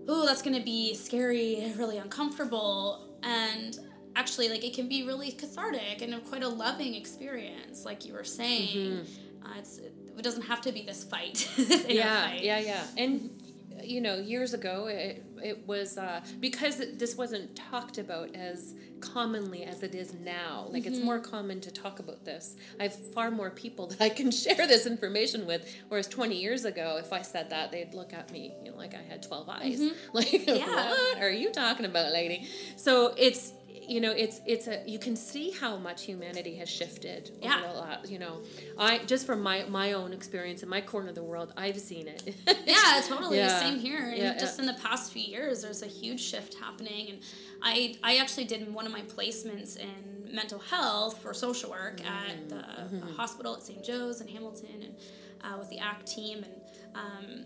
oh, 0.08 0.26
that's 0.26 0.42
going 0.42 0.56
to 0.56 0.64
be 0.64 0.94
scary, 0.94 1.74
really 1.78 1.98
uncomfortable. 1.98 3.18
And 3.24 3.78
actually, 4.16 4.50
like, 4.50 4.64
it 4.64 4.74
can 4.74 4.88
be 4.88 5.06
really 5.06 5.32
cathartic 5.32 6.02
and 6.02 6.24
quite 6.26 6.44
a 6.44 6.48
loving 6.48 6.96
experience, 6.96 7.86
like 7.86 8.06
you 8.06 8.14
were 8.14 8.24
saying. 8.24 8.78
Mm-hmm. 8.78 9.46
Uh, 9.46 9.60
it's, 9.60 9.78
it 9.78 10.24
doesn't 10.24 10.44
have 10.44 10.62
to 10.62 10.72
be 10.72 10.82
this 10.82 11.04
fight. 11.04 11.50
this 11.58 11.86
yeah, 11.88 12.28
fight. 12.28 12.44
yeah, 12.44 12.60
yeah. 12.60 12.84
And 12.98 13.37
you 13.84 14.02
know, 14.02 14.18
years 14.18 14.54
ago, 14.54 14.88
it, 14.88 15.24
it 15.44 15.68
was 15.68 15.98
uh, 15.98 16.22
because 16.40 16.82
this 16.98 17.16
wasn't 17.16 17.56
talked 17.56 17.98
about 17.98 18.36
as 18.36 18.76
commonly 19.00 19.63
as 19.63 19.84
it 19.84 19.96
is 19.96 20.13
now. 20.13 20.68
Like, 20.70 20.84
mm-hmm. 20.84 20.94
it's 20.94 21.04
more 21.04 21.20
common 21.20 21.62
to 21.62 21.72
talk 21.72 22.00
about 22.00 22.26
this. 22.26 22.56
I 22.80 22.84
have 22.84 23.13
far 23.13 23.32
more 23.32 23.50
people 23.50 23.88
that 23.88 24.02
I 24.02 24.10
can 24.10 24.32
share 24.32 24.68
this 24.68 24.86
information 24.86 25.46
with. 25.46 25.74
Whereas 25.90 26.08
20 26.08 26.36
years 26.36 26.66
ago, 26.66 26.98
if 27.00 27.13
I 27.13 27.22
said 27.22 27.50
that, 27.52 27.72
they'd 27.72 27.94
look 27.94 28.13
at 28.13 28.32
me, 28.32 28.54
you 28.63 28.72
know, 28.72 28.78
like 28.78 28.94
I 28.94 29.02
had 29.02 29.24
12 29.24 29.50
eyes. 29.50 29.80
Mm-hmm. 29.80 29.88
Like, 30.18 30.48
yeah. 30.48 30.90
what 30.90 31.22
are 31.22 31.32
you 31.32 31.52
talking 31.52 31.86
about, 31.86 32.12
lady? 32.12 32.48
So 32.76 33.13
it's, 33.18 33.52
you 33.88 34.02
know 34.02 34.12
it's 34.12 34.41
it's 34.45 34.67
a 34.67 34.84
you 34.86 35.00
can 35.00 35.15
see 35.15 35.52
how 35.52 35.78
much 35.78 36.04
humanity 36.04 36.56
has 36.56 36.69
shifted 36.69 37.32
yeah. 37.41 37.58
over 37.58 37.73
the 37.73 37.80
last, 37.80 38.10
you 38.10 38.19
know 38.19 38.41
i 38.78 38.97
just 39.06 39.26
from 39.26 39.41
my 39.41 39.63
my 39.65 39.93
own 39.93 40.12
experience 40.12 40.62
in 40.62 40.69
my 40.69 40.82
corner 40.82 41.10
of 41.10 41.15
the 41.15 41.23
world 41.23 41.54
i've 41.56 41.80
seen 41.80 42.08
it 42.08 42.36
yeah 42.65 43.02
totally 43.08 43.38
yeah. 43.38 43.60
same 43.60 43.80
here 43.80 44.10
and 44.10 44.17
yeah, 44.17 44.38
just 44.38 44.60
in 44.60 44.65
the 44.65 44.73
past 44.76 45.12
few 45.13 45.23
years 45.23 45.62
there's 45.62 45.84
a 45.84 45.88
huge 45.88 46.19
shift 46.19 46.56
happening 46.56 47.10
and 47.10 47.19
i 47.62 47.95
i 48.04 48.17
actually 48.17 48.45
did 48.45 48.71
one 48.73 48.86
of 48.86 48.91
my 48.91 49.02
placements 49.02 49.78
in 49.78 50.34
mental 50.34 50.60
health 50.60 51.17
for 51.21 51.34
social 51.34 51.69
work 51.69 52.02
mm-hmm. 52.02 52.30
at 52.30 52.50
the 52.50 52.56
mm-hmm. 52.56 53.15
hospital 53.15 53.56
at 53.56 53.63
st 53.63 53.84
joe's 53.84 54.19
in 54.19 54.28
hamilton 54.28 54.84
and 54.84 54.95
uh, 55.43 55.58
with 55.58 55.69
the 55.69 55.80
act 55.80 56.06
team 56.08 56.43
and 56.43 56.56
um, 56.95 57.45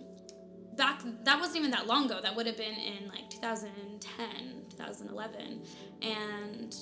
back 0.81 1.01
that 1.23 1.39
wasn't 1.39 1.57
even 1.57 1.71
that 1.71 1.85
long 1.87 2.05
ago. 2.05 2.19
That 2.21 2.35
would 2.35 2.47
have 2.47 2.57
been 2.57 2.75
in 2.75 3.07
like 3.07 3.29
2010 3.29 4.65
2011. 4.69 5.61
And 6.01 6.75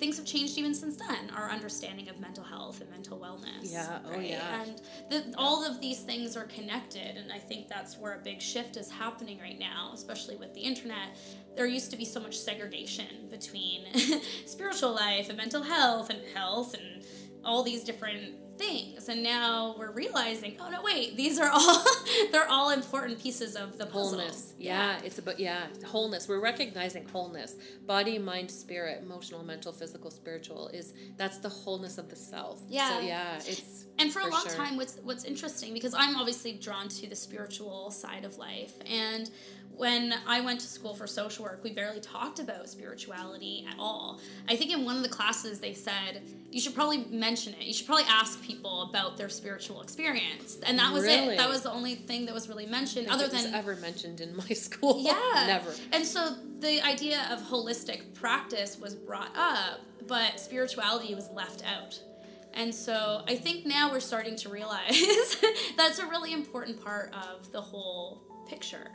things 0.00 0.16
have 0.16 0.26
changed 0.26 0.56
even 0.56 0.74
since 0.74 0.96
then 0.96 1.30
our 1.36 1.50
understanding 1.50 2.08
of 2.08 2.18
mental 2.18 2.42
health 2.42 2.80
and 2.80 2.90
mental 2.90 3.18
wellness. 3.18 3.70
Yeah 3.70 3.98
oh 4.06 4.18
yeah. 4.18 4.62
And 4.62 4.80
the, 5.10 5.34
all 5.36 5.64
of 5.64 5.80
these 5.82 6.00
things 6.00 6.36
are 6.36 6.46
connected 6.46 7.16
and 7.16 7.30
i 7.30 7.38
think 7.38 7.68
that's 7.68 7.98
where 7.98 8.14
a 8.14 8.18
big 8.18 8.40
shift 8.40 8.76
is 8.76 8.90
happening 8.90 9.38
right 9.38 9.58
now 9.58 9.90
especially 9.92 10.36
with 10.36 10.54
the 10.54 10.60
internet. 10.60 11.08
There 11.54 11.66
used 11.66 11.90
to 11.90 11.98
be 11.98 12.06
so 12.06 12.20
much 12.20 12.38
segregation 12.38 13.28
between 13.30 13.84
spiritual 14.46 14.94
life 14.94 15.28
and 15.28 15.36
mental 15.36 15.62
health 15.62 16.08
and 16.08 16.20
health 16.34 16.74
and 16.74 17.04
all 17.44 17.62
these 17.62 17.84
different 17.84 18.34
things. 18.58 19.08
And 19.08 19.22
now 19.22 19.74
we're 19.78 19.90
realizing 19.92 20.56
oh 20.60 20.70
no 20.70 20.82
wait 20.82 21.16
these 21.16 21.38
are 21.38 21.50
all 21.50 21.84
they're 22.32 22.48
all 22.48 22.70
important 22.70 23.20
pieces 23.20 23.56
of 23.56 23.78
the 23.78 23.86
puzzle. 23.86 24.18
wholeness. 24.18 24.54
Yeah, 24.58 24.98
yeah, 24.98 25.04
it's 25.04 25.18
about 25.18 25.40
yeah 25.40 25.66
wholeness. 25.86 26.28
We're 26.28 26.40
recognizing 26.40 27.06
wholeness. 27.08 27.56
Body 27.86 28.18
mind 28.18 28.50
spirit 28.50 29.02
emotional 29.02 29.42
mental 29.42 29.72
physical 29.72 30.10
spiritual 30.10 30.68
is 30.68 30.94
that's 31.16 31.38
the 31.38 31.48
wholeness 31.48 31.98
of 31.98 32.08
the 32.08 32.16
self. 32.16 32.60
Yeah 32.68 32.92
so 32.92 33.00
yeah. 33.00 33.36
it's 33.36 33.84
and 33.98 34.12
for, 34.12 34.20
for 34.20 34.28
a 34.28 34.30
long 34.30 34.44
sure. 34.44 34.54
time 34.54 34.76
what's 34.76 34.98
what's 35.02 35.24
interesting 35.24 35.74
because 35.74 35.94
i'm 35.94 36.16
obviously 36.16 36.52
drawn 36.52 36.88
to 36.88 37.08
the 37.08 37.16
spiritual 37.16 37.90
side 37.90 38.24
of 38.24 38.36
life 38.38 38.74
and 38.86 39.30
when 39.76 40.14
I 40.26 40.40
went 40.40 40.60
to 40.60 40.66
school 40.66 40.94
for 40.94 41.06
social 41.06 41.44
work, 41.44 41.60
we 41.64 41.72
barely 41.72 42.00
talked 42.00 42.38
about 42.38 42.68
spirituality 42.68 43.66
at 43.68 43.76
all. 43.78 44.20
I 44.48 44.56
think 44.56 44.70
in 44.70 44.84
one 44.84 44.96
of 44.96 45.02
the 45.02 45.08
classes 45.08 45.60
they 45.60 45.72
said 45.72 46.22
you 46.52 46.60
should 46.60 46.74
probably 46.74 47.06
mention 47.10 47.54
it. 47.54 47.62
You 47.62 47.72
should 47.72 47.86
probably 47.86 48.04
ask 48.08 48.42
people 48.42 48.82
about 48.82 49.16
their 49.16 49.30
spiritual 49.30 49.80
experience, 49.80 50.58
and 50.64 50.78
that 50.78 50.92
was 50.92 51.04
really? 51.04 51.34
it. 51.34 51.38
That 51.38 51.48
was 51.48 51.62
the 51.62 51.70
only 51.70 51.94
thing 51.94 52.26
that 52.26 52.34
was 52.34 52.46
really 52.48 52.66
mentioned, 52.66 53.08
other 53.08 53.26
than 53.26 53.54
ever 53.54 53.74
mentioned 53.76 54.20
in 54.20 54.36
my 54.36 54.44
school. 54.48 55.02
Yeah, 55.02 55.44
never. 55.46 55.72
And 55.92 56.04
so 56.04 56.36
the 56.60 56.82
idea 56.82 57.26
of 57.30 57.40
holistic 57.40 58.12
practice 58.12 58.78
was 58.78 58.94
brought 58.94 59.34
up, 59.34 59.80
but 60.06 60.38
spirituality 60.38 61.14
was 61.14 61.30
left 61.30 61.64
out. 61.64 61.98
And 62.54 62.74
so 62.74 63.22
I 63.26 63.36
think 63.36 63.64
now 63.64 63.90
we're 63.90 64.00
starting 64.00 64.36
to 64.36 64.50
realize 64.50 65.36
that's 65.78 65.98
a 65.98 66.06
really 66.06 66.34
important 66.34 66.84
part 66.84 67.14
of 67.14 67.50
the 67.50 67.62
whole 67.62 68.22
picture 68.46 68.90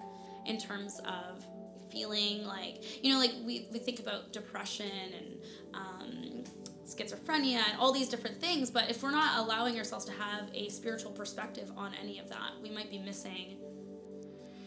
in 0.47 0.57
terms 0.57 0.99
of 1.05 1.45
feeling 1.91 2.45
like 2.45 3.03
you 3.03 3.13
know 3.13 3.19
like 3.19 3.33
we, 3.45 3.67
we 3.71 3.79
think 3.79 3.99
about 3.99 4.33
depression 4.33 4.91
and 5.17 5.37
um, 5.73 6.43
schizophrenia 6.85 7.61
and 7.69 7.77
all 7.79 7.91
these 7.91 8.09
different 8.09 8.39
things 8.39 8.69
but 8.69 8.89
if 8.89 9.03
we're 9.03 9.11
not 9.11 9.39
allowing 9.39 9.77
ourselves 9.77 10.05
to 10.05 10.11
have 10.11 10.49
a 10.53 10.69
spiritual 10.69 11.11
perspective 11.11 11.71
on 11.77 11.93
any 12.01 12.19
of 12.19 12.29
that 12.29 12.51
we 12.61 12.69
might 12.69 12.89
be 12.89 12.99
missing 12.99 13.57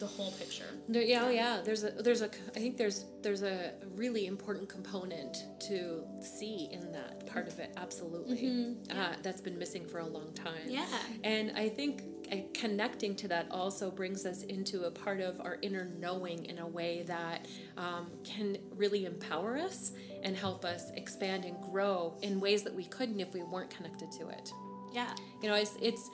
the 0.01 0.07
whole 0.07 0.31
picture. 0.31 0.65
There, 0.89 1.03
yeah, 1.03 1.29
yeah. 1.29 1.61
There's 1.63 1.83
a 1.83 1.91
there's 1.91 2.21
a 2.21 2.29
I 2.55 2.59
think 2.59 2.75
there's 2.75 3.05
there's 3.21 3.43
a 3.43 3.73
really 3.95 4.25
important 4.25 4.67
component 4.67 5.45
to 5.67 6.03
see 6.19 6.69
in 6.71 6.91
that 6.91 7.27
part 7.27 7.47
of 7.47 7.59
it. 7.59 7.71
Absolutely, 7.77 8.37
mm-hmm. 8.37 8.93
yeah. 8.93 9.03
uh, 9.03 9.15
that's 9.21 9.41
been 9.41 9.57
missing 9.57 9.87
for 9.87 9.99
a 9.99 10.07
long 10.07 10.33
time. 10.33 10.67
Yeah, 10.67 10.85
and 11.23 11.51
I 11.55 11.69
think 11.69 12.03
uh, 12.31 12.37
connecting 12.53 13.15
to 13.17 13.27
that 13.27 13.45
also 13.51 13.91
brings 13.91 14.25
us 14.25 14.41
into 14.43 14.85
a 14.85 14.91
part 14.91 15.21
of 15.21 15.39
our 15.39 15.59
inner 15.61 15.85
knowing 15.99 16.45
in 16.45 16.57
a 16.57 16.67
way 16.67 17.03
that 17.03 17.47
um, 17.77 18.07
can 18.23 18.57
really 18.75 19.05
empower 19.05 19.57
us 19.59 19.91
and 20.23 20.35
help 20.35 20.65
us 20.65 20.91
expand 20.95 21.45
and 21.45 21.61
grow 21.71 22.17
in 22.23 22.39
ways 22.39 22.63
that 22.63 22.73
we 22.73 22.85
couldn't 22.85 23.19
if 23.19 23.33
we 23.35 23.43
weren't 23.43 23.69
connected 23.69 24.11
to 24.13 24.29
it. 24.29 24.51
Yeah, 24.91 25.13
you 25.43 25.47
know, 25.47 25.55
it's 25.55 25.77
it's 25.79 26.09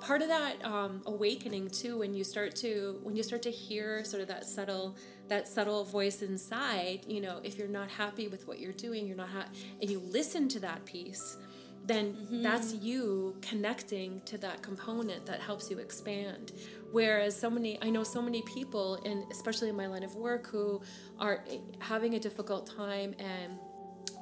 part 0.00 0.22
of 0.22 0.28
that 0.28 0.64
um, 0.64 1.02
awakening 1.06 1.68
too 1.70 1.98
when 1.98 2.14
you 2.14 2.24
start 2.24 2.54
to 2.56 2.98
when 3.02 3.16
you 3.16 3.22
start 3.22 3.42
to 3.42 3.50
hear 3.50 4.04
sort 4.04 4.20
of 4.20 4.28
that 4.28 4.44
subtle 4.44 4.96
that 5.28 5.48
subtle 5.48 5.84
voice 5.84 6.22
inside 6.22 7.00
you 7.06 7.20
know 7.20 7.40
if 7.42 7.56
you're 7.56 7.68
not 7.68 7.90
happy 7.90 8.28
with 8.28 8.46
what 8.46 8.58
you're 8.58 8.72
doing 8.72 9.06
you're 9.06 9.16
not 9.16 9.28
ha- 9.28 9.48
and 9.80 9.90
you 9.90 10.00
listen 10.00 10.48
to 10.48 10.60
that 10.60 10.84
piece 10.84 11.38
then 11.86 12.14
mm-hmm. 12.14 12.42
that's 12.42 12.74
you 12.74 13.36
connecting 13.42 14.20
to 14.24 14.38
that 14.38 14.62
component 14.62 15.24
that 15.26 15.40
helps 15.40 15.70
you 15.70 15.78
expand 15.78 16.52
whereas 16.92 17.38
so 17.38 17.48
many 17.48 17.78
i 17.82 17.88
know 17.88 18.02
so 18.02 18.20
many 18.20 18.42
people 18.42 18.96
and 19.04 19.24
especially 19.30 19.68
in 19.68 19.76
my 19.76 19.86
line 19.86 20.02
of 20.02 20.14
work 20.16 20.46
who 20.48 20.80
are 21.18 21.44
having 21.78 22.14
a 22.14 22.20
difficult 22.20 22.66
time 22.66 23.14
and 23.18 23.58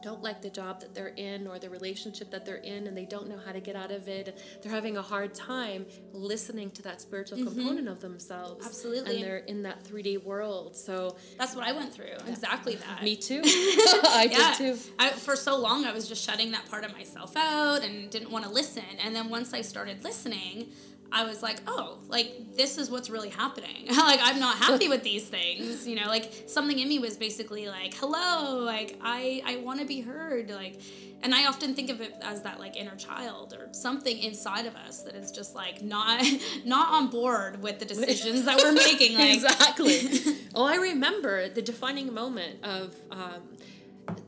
don't 0.03 0.23
like 0.23 0.43
the 0.43 0.51
job 0.51 0.81
that 0.81 0.95
they're 0.95 1.15
in 1.17 1.47
or 1.47 1.59
the 1.59 1.71
relationship 1.71 2.31
that 2.31 2.45
they're 2.45 2.57
in 2.57 2.87
and 2.87 2.97
they 2.97 3.05
don't 3.05 3.29
know 3.29 3.39
how 3.45 3.53
to 3.53 3.61
get 3.61 3.77
out 3.77 3.91
of 3.91 4.09
it. 4.09 4.39
They're 4.61 4.73
having 4.73 4.97
a 4.97 5.03
hard 5.03 5.35
time 5.35 5.87
listening 6.13 6.71
to 6.73 6.83
that 6.83 7.01
spiritual 7.01 7.39
mm-hmm. 7.39 7.55
component 7.55 7.89
of 7.89 8.01
themselves. 8.01 8.67
Absolutely. 8.67 9.17
And 9.17 9.25
they're 9.25 9.39
in 9.39 9.63
that 9.63 9.85
3D 9.85 10.23
world. 10.25 10.77
So 10.77 11.17
that's 11.39 11.55
what 11.55 11.67
I 11.67 11.73
went 11.73 11.93
through. 11.93 12.17
Exactly 12.27 12.77
that. 12.77 13.03
Me 13.03 13.17
too. 13.17 13.41
I 13.45 14.29
yeah. 14.31 14.55
did 14.57 14.77
too. 14.77 14.91
I, 14.99 15.11
for 15.11 15.37
so 15.37 15.57
long, 15.57 15.85
I 15.85 15.93
was 15.93 16.09
just 16.09 16.25
shutting 16.25 16.51
that 16.53 16.69
part 16.69 16.85
of 16.85 16.93
myself 16.93 17.37
out 17.37 17.85
and 17.85 18.11
didn't 18.11 18.31
want 18.31 18.45
to 18.45 18.51
listen. 18.51 18.85
And 19.05 19.15
then 19.15 19.29
once 19.29 19.55
I 19.55 19.61
started 19.63 20.05
listening, 20.05 20.69
I 21.13 21.25
was 21.25 21.43
like, 21.43 21.61
oh, 21.67 21.99
like 22.09 22.57
this 22.57 22.79
is 22.79 22.91
what's 22.91 23.11
really 23.11 23.29
happening. 23.29 23.87
like 23.91 24.21
I'm 24.23 24.41
not 24.41 24.57
happy 24.57 24.89
with 24.89 25.03
these 25.03 25.29
things, 25.29 25.87
you 25.87 25.97
know. 25.97 26.07
Like 26.07 26.33
something 26.47 26.79
in 26.79 26.89
me 26.89 26.99
was 26.99 27.17
basically 27.17 27.69
like, 27.69 27.95
hello, 27.95 28.59
like 28.59 28.99
I 29.03 29.43
I 29.45 29.57
want 29.57 29.81
to 29.81 29.87
be 29.87 30.01
heard, 30.01 30.51
like. 30.51 30.81
And 31.25 31.33
I 31.33 31.47
often 31.47 31.77
think 31.77 31.89
of 31.89 32.01
it 32.01 32.17
as 32.21 32.43
that 32.43 32.59
like 32.59 32.75
inner 32.75 32.97
child 32.97 33.55
or 33.57 33.73
something 33.73 34.19
inside 34.19 34.67
of 34.67 34.75
us 34.75 35.03
that 35.03 35.15
is 35.15 35.31
just 35.31 35.55
like 35.55 35.81
not 35.81 36.21
not 36.65 36.93
on 36.93 37.11
board 37.11 37.63
with 37.63 37.79
the 37.79 37.85
decisions 37.85 38.45
that 38.47 38.59
we're 38.59 38.73
making. 38.73 39.17
Like. 39.17 39.35
exactly. 39.35 40.09
well, 40.53 40.65
I 40.65 40.77
remember 40.77 41.49
the 41.49 41.63
defining 41.63 42.13
moment 42.13 42.65
of 42.65 42.97
um, 43.13 43.43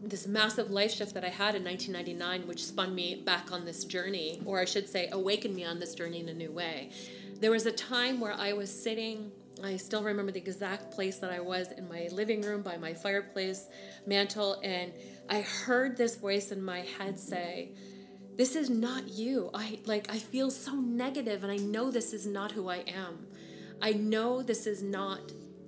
this 0.03 0.27
massive 0.27 0.71
life 0.71 0.93
shift 0.93 1.15
that 1.15 1.25
I 1.25 1.29
had 1.29 1.55
in 1.55 1.65
1999, 1.65 2.47
which 2.47 2.65
spun 2.65 2.95
me 2.95 3.23
back 3.25 3.53
on 3.53 3.65
this 3.65 3.85
journey, 3.85 4.41
or 4.45 4.61
I 4.61 4.65
should 4.65 4.89
say, 4.89 5.09
awakened 5.11 5.55
me 5.55 5.65
on 5.65 5.79
this 5.79 5.95
journey 5.95 6.21
in 6.21 6.29
a 6.29 6.35
new 6.35 6.53
way. 6.53 6.91
There 7.41 7.51
was 7.51 7.67
a 7.67 7.73
time 7.73 8.21
where 8.21 8.33
I 8.33 8.53
was 8.53 8.71
sitting, 8.71 9.33
I 9.63 9.77
still 9.77 10.03
remember 10.03 10.33
the 10.33 10.39
exact 10.39 10.93
place 10.93 11.19
that 11.19 11.31
I 11.31 11.41
was 11.41 11.73
in 11.73 11.89
my 11.89 12.09
living 12.13 12.43
room 12.43 12.63
by 12.63 12.77
my 12.77 12.95
fireplace 12.95 13.69
mantle, 14.07 14.61
and 14.63 14.93
I 15.29 15.41
heard 15.41 15.97
this 15.97 16.17
voice 16.17 16.53
in 16.53 16.63
my 16.63 16.81
head 16.81 17.19
say, 17.19 17.71
this 18.37 18.57
is 18.57 18.69
not 18.69 19.09
you. 19.09 19.51
I 19.55 19.79
like 19.87 20.13
I 20.13 20.19
feel 20.19 20.51
so 20.51 20.75
negative 20.75 21.45
and 21.45 21.53
I 21.53 21.57
know 21.57 21.93
this 21.93 22.13
is 22.13 22.27
not 22.27 22.51
who 22.51 22.69
I 22.69 22.79
am. 22.79 23.29
I 23.81 23.93
know 23.93 24.43
this 24.43 24.67
is 24.67 24.83
not 24.83 25.21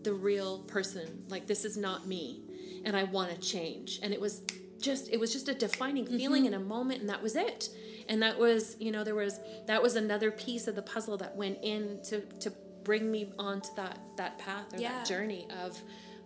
the 0.03 0.13
real 0.13 0.61
person. 0.61 1.23
Like 1.29 1.47
this 1.47 1.65
is 1.65 1.77
not 1.77 2.09
me 2.09 2.43
and 2.87 2.97
I 2.97 3.05
want 3.05 3.31
to 3.31 3.37
change. 3.37 3.99
And 4.03 4.15
it 4.15 4.21
was 4.21 4.41
just 4.81 5.13
it 5.13 5.21
was 5.21 5.33
just 5.33 5.49
a 5.49 5.55
defining 5.55 6.07
feeling 6.07 6.45
mm-hmm. 6.45 6.55
in 6.55 6.61
a 6.63 6.65
moment 6.65 7.01
and 7.01 7.11
that 7.11 7.23
was 7.23 7.37
it. 7.37 7.69
And 8.09 8.23
that 8.23 8.39
was, 8.39 8.77
you 8.79 8.93
know, 8.93 9.05
there 9.05 9.17
was 9.17 9.41
that 9.67 9.83
was 9.83 9.97
another 9.97 10.31
piece 10.31 10.69
of 10.69 10.77
the 10.77 10.83
puzzle 10.83 11.19
that 11.19 11.37
went 11.37 11.59
in 11.63 12.01
to 12.05 12.21
to 12.41 12.53
bring 12.85 13.11
me 13.11 13.33
onto 13.39 13.69
that 13.77 13.99
that 14.17 14.39
path 14.39 14.73
or 14.73 14.79
yeah. 14.79 14.93
that 14.93 15.07
journey 15.07 15.47
of 15.63 15.79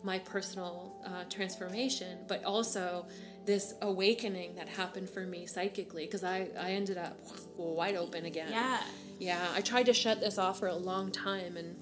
my 0.05 0.19
personal 0.19 1.03
uh, 1.07 1.25
transformation, 1.29 2.19
but 2.29 2.45
also 2.45 3.07
this 3.47 3.75
awakening 3.83 4.55
that 4.57 4.69
happened 4.69 5.09
for 5.09 5.27
me 5.27 5.47
psychically 5.47 6.05
because 6.05 6.25
I, 6.25 6.49
I 6.59 6.73
ended 6.73 6.99
up 6.99 7.19
wide 7.57 7.97
open 7.97 8.27
again. 8.27 8.49
Yeah. 8.51 8.81
Yeah, 9.19 9.47
I 9.55 9.61
tried 9.61 9.85
to 9.87 9.93
shut 9.93 10.21
this 10.21 10.39
off 10.39 10.61
for 10.61 10.69
a 10.69 10.75
long 10.75 11.13
time 11.13 11.59
and 11.59 11.77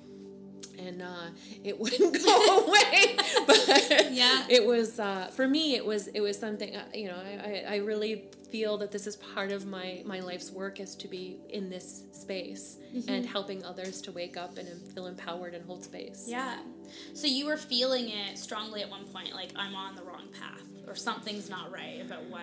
and 0.78 1.02
uh, 1.02 1.28
it 1.64 1.78
wouldn't 1.78 2.14
go 2.24 2.58
away. 2.66 3.16
but 3.46 4.08
Yeah. 4.10 4.44
it 4.48 4.64
was 4.64 4.98
uh, 4.98 5.28
for 5.34 5.46
me. 5.48 5.74
It 5.76 5.84
was 5.84 6.08
it 6.08 6.20
was 6.20 6.38
something. 6.38 6.74
Uh, 6.76 6.84
you 6.94 7.08
know, 7.08 7.16
I, 7.16 7.64
I, 7.68 7.74
I 7.74 7.76
really 7.76 8.24
feel 8.50 8.78
that 8.78 8.90
this 8.90 9.06
is 9.06 9.16
part 9.16 9.52
of 9.52 9.66
my 9.66 10.02
my 10.06 10.20
life's 10.20 10.50
work 10.50 10.80
is 10.80 10.94
to 10.96 11.08
be 11.08 11.36
in 11.50 11.68
this 11.68 12.04
space 12.12 12.76
and 13.06 13.26
helping 13.26 13.62
others 13.64 14.00
to 14.02 14.12
wake 14.12 14.36
up 14.36 14.56
and 14.58 14.66
feel 14.94 15.06
empowered 15.06 15.54
and 15.54 15.64
hold 15.64 15.84
space. 15.84 16.24
Yeah. 16.26 16.58
So 17.12 17.26
you 17.26 17.44
were 17.46 17.58
feeling 17.58 18.08
it 18.08 18.38
strongly 18.38 18.82
at 18.82 18.88
one 18.90 19.04
point, 19.06 19.34
like 19.34 19.50
I'm 19.56 19.74
on 19.74 19.94
the 19.94 20.02
wrong 20.02 20.28
path 20.40 20.62
or 20.86 20.94
something's 20.94 21.50
not 21.50 21.70
right 21.70 22.00
about 22.00 22.24
what. 22.30 22.40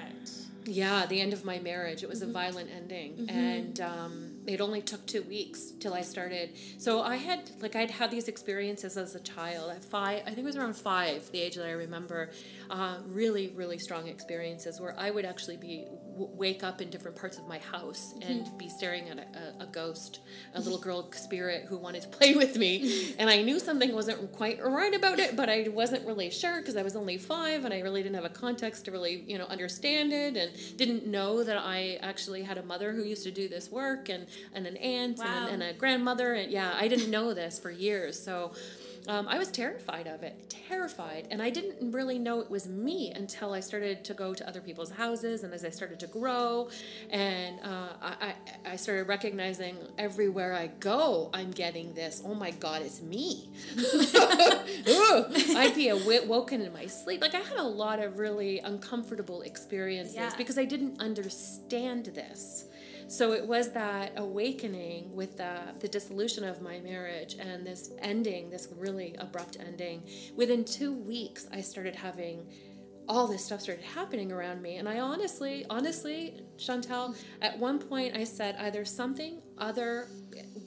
Yeah, 0.68 1.06
the 1.08 1.20
end 1.22 1.34
of 1.34 1.44
my 1.46 1.58
marriage. 1.60 2.04
It 2.04 2.10
was 2.10 2.22
a 2.22 2.28
violent 2.28 2.70
ending, 2.76 3.28
and 3.30 3.80
um, 3.82 4.32
it 4.48 4.62
only 4.62 4.82
took 4.82 5.06
two 5.06 5.24
weeks 5.24 5.72
till 5.80 5.94
I 5.94 6.02
started. 6.02 6.52
So 6.78 7.02
I 7.02 7.16
had 7.16 7.50
like 7.62 7.76
I'd 7.76 7.92
had 7.92 8.12
these 8.12 8.28
experiences 8.28 8.98
as 8.98 9.16
a 9.16 9.20
child 9.20 9.72
at 9.72 9.84
five. 9.84 10.22
I 10.22 10.26
think 10.28 10.40
it 10.40 10.46
was 10.46 10.56
around 10.56 10.76
five, 10.76 11.30
the 11.32 11.42
age 11.42 11.56
that 11.56 11.66
I 11.66 11.72
remember. 11.72 12.30
Uh, 12.70 12.98
really, 13.08 13.50
really 13.56 13.78
strong 13.78 14.08
experiences 14.08 14.82
where 14.82 14.96
I 14.98 15.12
would 15.12 15.26
actually 15.26 15.58
be 15.58 15.86
w- 16.14 16.30
wake 16.36 16.64
up 16.64 16.82
in 16.82 16.90
different 16.90 17.16
parts 17.16 17.38
of 17.38 17.48
my 17.48 17.60
house 17.60 18.14
and 18.22 18.46
be 18.58 18.70
staring 18.70 19.08
at 19.10 19.18
a, 19.20 19.62
a, 19.62 19.64
a 19.64 19.68
ghost, 19.68 20.20
a 20.56 20.60
little 20.60 20.80
girl 20.80 21.12
spirit 21.12 21.66
who 21.70 21.78
wanted 21.78 22.02
to 22.04 22.08
play 22.18 22.34
with 22.36 22.58
me, 22.58 23.14
and 23.20 23.30
I 23.30 23.42
knew 23.44 23.60
something 23.60 23.94
wasn't 23.94 24.32
quite 24.32 24.64
right 24.64 24.94
about 24.96 25.20
it, 25.20 25.36
but 25.36 25.50
I 25.50 25.68
wasn't 25.70 26.06
really 26.08 26.30
sure 26.32 26.60
because 26.60 26.76
I 26.76 26.82
was 26.84 26.96
only 26.96 27.18
five 27.18 27.66
and 27.66 27.74
I 27.74 27.82
really 27.82 28.02
didn't 28.02 28.16
have 28.16 28.26
a 28.26 28.30
context 28.30 28.86
to 28.86 28.92
really 28.92 29.24
you 29.28 29.38
know 29.38 29.46
understand 29.46 30.12
it 30.14 30.36
and 30.38 30.52
didn't 30.78 31.06
know 31.08 31.44
that 31.44 31.58
I 31.58 32.00
actually 32.02 32.42
had 32.44 32.58
a 32.58 32.64
mother 32.64 32.92
who 32.94 33.04
used 33.04 33.24
to 33.24 33.32
do 33.32 33.48
this 33.48 33.70
work 33.72 34.10
and, 34.10 34.26
and 34.54 34.66
an 34.66 34.78
aunt 34.78 35.18
Wow. 35.20 35.26
and, 35.50 35.62
and 35.62 35.64
a 35.64 35.74
grandmother. 35.78 36.34
And 36.34 36.52
yeah, 36.52 36.74
I 36.80 36.88
didn't 36.88 37.10
know 37.12 37.34
this 37.34 37.60
for 37.60 37.70
years. 37.72 38.18
So 38.22 38.52
um, 39.08 39.28
I 39.28 39.38
was 39.38 39.50
terrified 39.50 40.08
of 40.08 40.24
it, 40.24 40.56
terrified. 40.68 41.28
And 41.32 41.42
I 41.42 41.50
didn't 41.50 41.92
really 41.92 42.18
know 42.18 42.42
it 42.42 42.50
was 42.50 42.68
me 42.68 43.12
until 43.16 43.54
I 43.54 43.60
started 43.60 44.04
to 44.06 44.14
go 44.14 44.34
to 44.34 44.48
other 44.48 44.62
people's 44.62 44.92
houses 44.92 45.44
and 45.44 45.54
as 45.54 45.64
I 45.64 45.70
started 45.70 46.00
to 46.00 46.08
grow. 46.08 46.70
And 47.10 47.60
uh, 47.64 47.90
I, 48.02 48.34
I, 48.66 48.76
started 48.76 49.08
recognizing 49.08 49.78
everywhere 49.98 50.54
I 50.54 50.68
go, 50.68 51.30
I'm 51.34 51.52
getting 51.52 51.94
this. 51.94 52.22
Oh 52.26 52.34
my 52.34 52.52
God, 52.52 52.82
it's 52.82 53.02
me. 53.02 53.50
Ooh, 53.78 55.26
I'd 55.58 55.74
be 55.76 55.92
aw- 55.92 56.26
woken 56.26 56.62
in 56.62 56.74
my 56.74 56.88
sleep. 56.88 57.22
Like 57.22 57.36
I 57.36 57.40
had 57.40 57.58
a 57.58 57.64
lot 57.64 58.00
of 58.00 58.20
really 58.20 58.60
uncomfortable 58.60 59.42
experiences 59.42 60.16
Yeah. 60.16 60.34
because 60.38 60.58
I 60.58 60.66
didn't 60.66 61.00
understand 61.00 62.08
this. 62.08 62.66
So 63.08 63.34
it 63.34 63.46
was 63.46 63.72
that 63.72 64.14
awakening 64.18 65.16
with 65.16 65.38
the, 65.38 65.60
the 65.80 65.88
dissolution 65.88 66.44
of 66.44 66.62
my 66.62 66.80
marriage 66.80 67.36
and 67.40 67.66
this 67.66 67.92
ending, 68.00 68.50
this 68.50 68.68
really 68.76 69.16
abrupt 69.20 69.58
ending. 69.60 70.04
Within 70.36 70.66
two 70.66 70.92
weeks, 70.92 71.48
I 71.54 71.62
started 71.62 71.96
having 71.96 72.48
all 73.08 73.28
this 73.28 73.46
stuff 73.46 73.62
started 73.62 73.84
happening 73.84 74.32
around 74.32 74.62
me. 74.62 74.78
And 74.78 74.88
I 74.90 75.00
honestly, 75.00 75.66
honestly, 75.70 76.42
Chantel, 76.58 77.16
at 77.42 77.58
one 77.60 77.80
point 77.80 78.16
I 78.16 78.24
said 78.24 78.56
either 78.60 78.86
something 78.86 79.42
other 79.58 80.08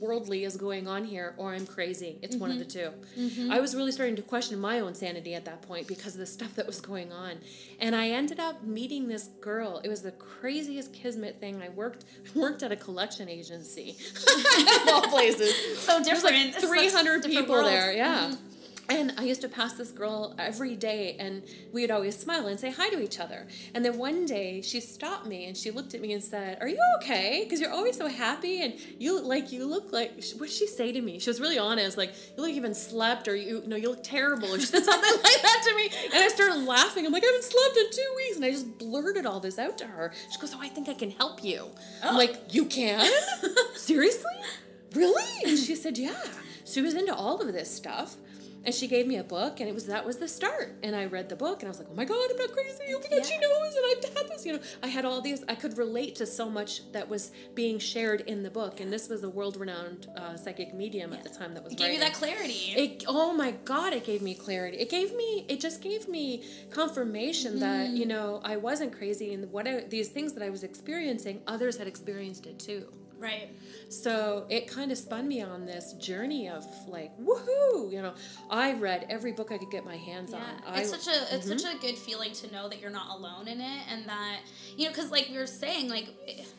worldly 0.00 0.44
is 0.44 0.56
going 0.56 0.86
on 0.86 1.04
here 1.04 1.34
or 1.36 1.52
I'm 1.52 1.66
crazy. 1.66 2.18
It's 2.22 2.36
one 2.36 2.50
of 2.50 2.56
mm-hmm. 2.56 2.90
the 3.16 3.16
2 3.16 3.20
mm-hmm. 3.20 3.52
I 3.52 3.60
was 3.60 3.74
really 3.74 3.92
starting 3.92 4.16
to 4.16 4.22
question 4.22 4.58
my 4.58 4.80
own 4.80 4.94
sanity 4.94 5.34
at 5.34 5.44
that 5.44 5.62
point 5.62 5.86
because 5.86 6.14
of 6.14 6.20
the 6.20 6.26
stuff 6.26 6.54
that 6.54 6.66
was 6.66 6.80
going 6.80 7.12
on. 7.12 7.38
And 7.80 7.94
I 7.94 8.10
ended 8.10 8.38
up 8.38 8.62
meeting 8.62 9.08
this 9.08 9.28
girl. 9.40 9.80
It 9.84 9.88
was 9.88 10.02
the 10.02 10.12
craziest 10.12 10.92
kismet 10.92 11.40
thing. 11.40 11.60
I 11.62 11.68
worked 11.70 12.04
worked 12.34 12.62
at 12.62 12.72
a 12.72 12.76
collection 12.76 13.28
agency. 13.28 13.96
of 14.82 14.88
all 14.88 15.02
places. 15.02 15.54
So 15.88 16.00
There's 16.00 16.22
like 16.22 16.34
different. 16.34 16.54
300 16.56 17.22
different 17.22 17.24
people 17.24 17.62
there, 17.62 17.92
yeah. 17.92 18.30
Mm-hmm. 18.30 18.47
And 18.90 19.12
I 19.18 19.24
used 19.24 19.42
to 19.42 19.48
pass 19.48 19.74
this 19.74 19.90
girl 19.90 20.34
every 20.38 20.74
day, 20.74 21.14
and 21.18 21.42
we 21.72 21.82
would 21.82 21.90
always 21.90 22.16
smile 22.16 22.46
and 22.46 22.58
say 22.58 22.70
hi 22.70 22.88
to 22.88 23.02
each 23.02 23.20
other. 23.20 23.46
And 23.74 23.84
then 23.84 23.98
one 23.98 24.24
day 24.24 24.62
she 24.62 24.80
stopped 24.80 25.26
me 25.26 25.46
and 25.46 25.54
she 25.54 25.70
looked 25.70 25.92
at 25.92 26.00
me 26.00 26.14
and 26.14 26.22
said, 26.22 26.56
"Are 26.62 26.68
you 26.68 26.80
okay? 26.96 27.42
Because 27.44 27.60
you're 27.60 27.70
always 27.70 27.98
so 27.98 28.08
happy, 28.08 28.62
and 28.62 28.74
you 28.98 29.20
like 29.20 29.52
you 29.52 29.66
look 29.66 29.92
like 29.92 30.12
what 30.38 30.48
did 30.48 30.50
she 30.50 30.66
say 30.66 30.90
to 30.92 31.02
me? 31.02 31.18
She 31.18 31.28
was 31.28 31.38
really 31.38 31.58
honest, 31.58 31.98
like 31.98 32.14
you 32.34 32.42
look 32.42 32.52
even 32.52 32.74
slept, 32.74 33.28
or 33.28 33.36
you, 33.36 33.62
know 33.66 33.76
you 33.76 33.90
look 33.90 34.02
terrible, 34.02 34.54
or 34.54 34.58
she 34.58 34.66
said 34.66 34.84
something 34.92 35.12
like 35.12 35.42
that 35.42 35.62
to 35.68 35.76
me. 35.76 35.90
And 36.14 36.24
I 36.24 36.28
started 36.28 36.64
laughing. 36.64 37.04
I'm 37.04 37.12
like, 37.12 37.24
I 37.24 37.26
haven't 37.26 37.44
slept 37.44 37.76
in 37.76 37.90
two 37.92 38.14
weeks, 38.16 38.36
and 38.36 38.44
I 38.46 38.50
just 38.52 38.78
blurted 38.78 39.26
all 39.26 39.40
this 39.40 39.58
out 39.58 39.76
to 39.78 39.86
her. 39.86 40.12
She 40.30 40.40
goes, 40.40 40.54
"Oh, 40.54 40.60
I 40.62 40.68
think 40.68 40.88
I 40.88 40.94
can 40.94 41.10
help 41.10 41.44
you." 41.44 41.68
I'm 42.02 42.14
oh. 42.14 42.18
like, 42.18 42.54
"You 42.54 42.64
can? 42.64 43.06
Seriously? 43.74 44.32
Really?" 44.94 45.24
And 45.44 45.58
she 45.58 45.76
said, 45.76 45.98
"Yeah." 45.98 46.16
She 46.64 46.82
was 46.82 46.94
into 46.94 47.14
all 47.14 47.40
of 47.40 47.52
this 47.52 47.74
stuff. 47.74 48.16
And 48.68 48.74
she 48.74 48.86
gave 48.86 49.06
me 49.06 49.16
a 49.16 49.24
book, 49.24 49.60
and 49.60 49.68
it 49.70 49.74
was 49.74 49.86
that 49.86 50.04
was 50.04 50.18
the 50.18 50.28
start. 50.28 50.76
And 50.82 50.94
I 50.94 51.06
read 51.06 51.30
the 51.30 51.36
book, 51.36 51.62
and 51.62 51.68
I 51.68 51.70
was 51.70 51.78
like, 51.78 51.88
"Oh 51.90 51.94
my 51.94 52.04
god, 52.04 52.28
I'm 52.30 52.36
not 52.36 52.52
crazy! 52.52 52.84
Oh 52.90 53.00
my 53.00 53.16
god, 53.16 53.24
she 53.24 53.38
knows!" 53.38 53.74
And 53.74 53.84
I've 53.90 54.14
had 54.14 54.28
this, 54.28 54.44
you 54.44 54.52
know. 54.52 54.58
I 54.82 54.88
had 54.88 55.06
all 55.06 55.22
these. 55.22 55.42
I 55.48 55.54
could 55.54 55.78
relate 55.78 56.14
to 56.16 56.26
so 56.26 56.50
much 56.50 56.92
that 56.92 57.08
was 57.08 57.32
being 57.54 57.78
shared 57.78 58.20
in 58.26 58.42
the 58.42 58.50
book, 58.50 58.80
and 58.80 58.92
this 58.92 59.08
was 59.08 59.24
a 59.24 59.30
world-renowned 59.30 60.08
uh, 60.18 60.36
psychic 60.36 60.74
medium 60.74 61.14
at 61.14 61.22
the 61.22 61.30
time 61.30 61.54
that 61.54 61.64
was 61.64 61.72
It 61.72 61.78
gave 61.78 61.94
you 61.94 62.00
that 62.00 62.12
clarity. 62.12 62.74
It, 62.76 63.04
oh 63.08 63.32
my 63.32 63.52
god 63.64 63.94
it 63.94 64.04
gave 64.04 64.20
me 64.20 64.34
clarity 64.34 64.76
it 64.78 64.90
gave 64.90 65.14
me 65.14 65.46
it 65.48 65.60
just 65.60 65.80
gave 65.80 66.08
me 66.08 66.44
confirmation 66.70 67.58
that 67.60 67.90
you 67.90 68.06
know 68.06 68.40
i 68.44 68.56
wasn't 68.56 68.92
crazy 68.92 69.32
and 69.34 69.50
what 69.50 69.66
I, 69.66 69.84
these 69.88 70.08
things 70.08 70.32
that 70.34 70.42
i 70.42 70.50
was 70.50 70.62
experiencing 70.62 71.40
others 71.46 71.76
had 71.76 71.86
experienced 71.86 72.46
it 72.46 72.58
too 72.58 72.86
right. 73.18 73.50
so 73.88 74.46
it 74.48 74.66
kind 74.68 74.92
of 74.92 74.98
spun 74.98 75.26
me 75.26 75.42
on 75.42 75.66
this 75.66 75.92
journey 75.94 76.48
of 76.48 76.64
like 76.86 77.10
woohoo 77.18 77.90
you 77.90 78.00
know 78.02 78.14
i 78.50 78.72
read 78.74 79.06
every 79.08 79.32
book 79.32 79.52
i 79.52 79.58
could 79.58 79.70
get 79.70 79.84
my 79.84 79.96
hands 79.96 80.32
Yeah, 80.32 80.38
on 80.38 80.74
I, 80.74 80.80
it's 80.80 80.90
such 80.90 81.06
a 81.06 81.34
it's 81.34 81.46
such 81.46 81.64
mm-hmm. 81.64 81.78
a 81.78 81.80
good 81.80 81.96
feeling 81.98 82.32
to 82.32 82.52
know 82.52 82.68
that 82.68 82.80
you're 82.80 82.90
not 82.90 83.16
alone 83.16 83.48
in 83.48 83.60
it, 83.60 83.82
and 83.90 84.06
that 84.08 84.40
you 84.76 84.84
know, 84.84 84.90
because 84.90 85.10
like 85.10 85.28
we 85.30 85.36
were 85.36 85.46
saying, 85.46 85.88
like 85.88 86.08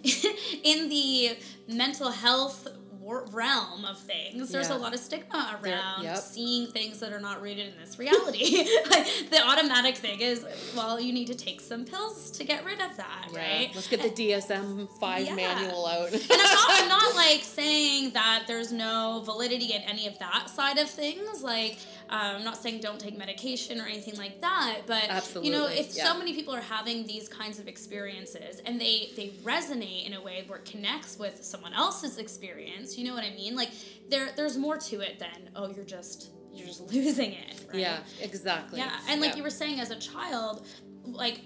in 0.64 0.90
the 0.90 1.38
mental 1.68 2.12
health 2.12 2.68
wor- 3.10 3.26
realm 3.32 3.86
of 3.86 3.98
things, 3.98 4.50
there's 4.50 4.70
Yeah. 4.70 4.78
a 4.78 4.80
lot 4.80 4.94
of 4.94 5.00
stigma 5.00 5.60
around 5.64 6.04
yep. 6.04 6.18
seeing 6.18 6.68
things 6.68 7.00
that 7.00 7.12
are 7.12 7.20
not 7.20 7.42
rooted 7.42 7.68
in 7.74 7.80
this 7.84 7.98
reality. 7.98 8.68
like 8.90 9.08
the 9.32 9.42
automatic 9.46 9.98
thing 9.98 10.20
is, 10.22 10.46
well, 10.76 11.00
you 11.00 11.12
need 11.12 11.28
to 11.28 11.36
take 11.36 11.60
some 11.62 11.86
pills 11.86 12.32
to 12.32 12.44
get 12.44 12.64
rid 12.64 12.80
of 12.80 12.96
that, 12.98 13.28
Yeah, 13.34 13.40
right? 13.40 13.72
let's 13.74 13.88
get 13.88 14.02
the 14.02 14.10
dsm-5 14.10 15.26
Yeah. 15.26 15.36
manual 15.36 15.86
out 15.88 16.12
and 16.14 16.22
I'm 16.30 16.38
not, 16.38 16.82
I'm 16.82 16.88
not 16.90 17.16
like 17.26 17.42
saying 17.44 18.12
that 18.12 18.44
there's 18.48 18.72
no 18.72 19.22
validity 19.26 19.74
in 19.74 19.82
any 19.84 20.08
of 20.08 20.18
that 20.20 20.50
side 20.50 20.78
of 20.78 20.90
things. 20.90 21.42
Like, 21.44 21.78
um, 22.10 22.38
I'm 22.38 22.44
not 22.44 22.58
saying 22.58 22.82
don't 22.82 23.00
take 23.00 23.18
medication 23.18 23.80
or 23.80 23.86
anything 23.86 24.18
like 24.18 24.42
that. 24.42 24.82
But 24.88 25.44
you 25.44 25.52
know, 25.52 25.68
if 25.68 25.96
yeah. 25.96 26.06
so 26.06 26.18
many 26.18 26.34
people 26.34 26.56
are 26.56 26.62
having 26.62 27.06
these 27.06 27.30
kinds 27.30 27.60
of 27.60 27.68
experiences 27.68 28.62
and 28.66 28.80
they 28.82 29.12
they 29.16 29.30
resonate 29.44 30.06
in 30.08 30.14
a 30.14 30.22
way 30.22 30.44
where 30.48 30.60
it 30.60 30.66
connects 30.66 31.20
with 31.20 31.44
someone 31.44 31.74
else's 31.74 32.18
experience, 32.18 32.98
you 32.98 33.06
know 33.06 33.14
what 33.14 33.24
I 33.24 33.32
mean? 33.32 33.56
Like, 33.56 33.70
there 34.10 34.30
there's 34.36 34.58
more 34.58 34.78
to 34.78 35.02
it 35.02 35.20
than 35.20 35.50
oh, 35.56 35.70
you're 35.70 35.86
just 35.86 36.32
you're 36.52 36.68
just 36.68 36.82
losing 36.94 37.34
it. 37.34 37.66
Right? 37.72 37.82
yeah 37.82 38.00
exactly 38.22 38.80
Yeah, 38.80 38.92
and 39.08 39.22
like 39.22 39.32
Yeah. 39.32 39.38
you 39.38 39.44
were 39.44 39.50
saying, 39.52 39.80
as 39.80 39.92
a 39.92 40.00
child, 40.00 40.66
like 41.06 41.42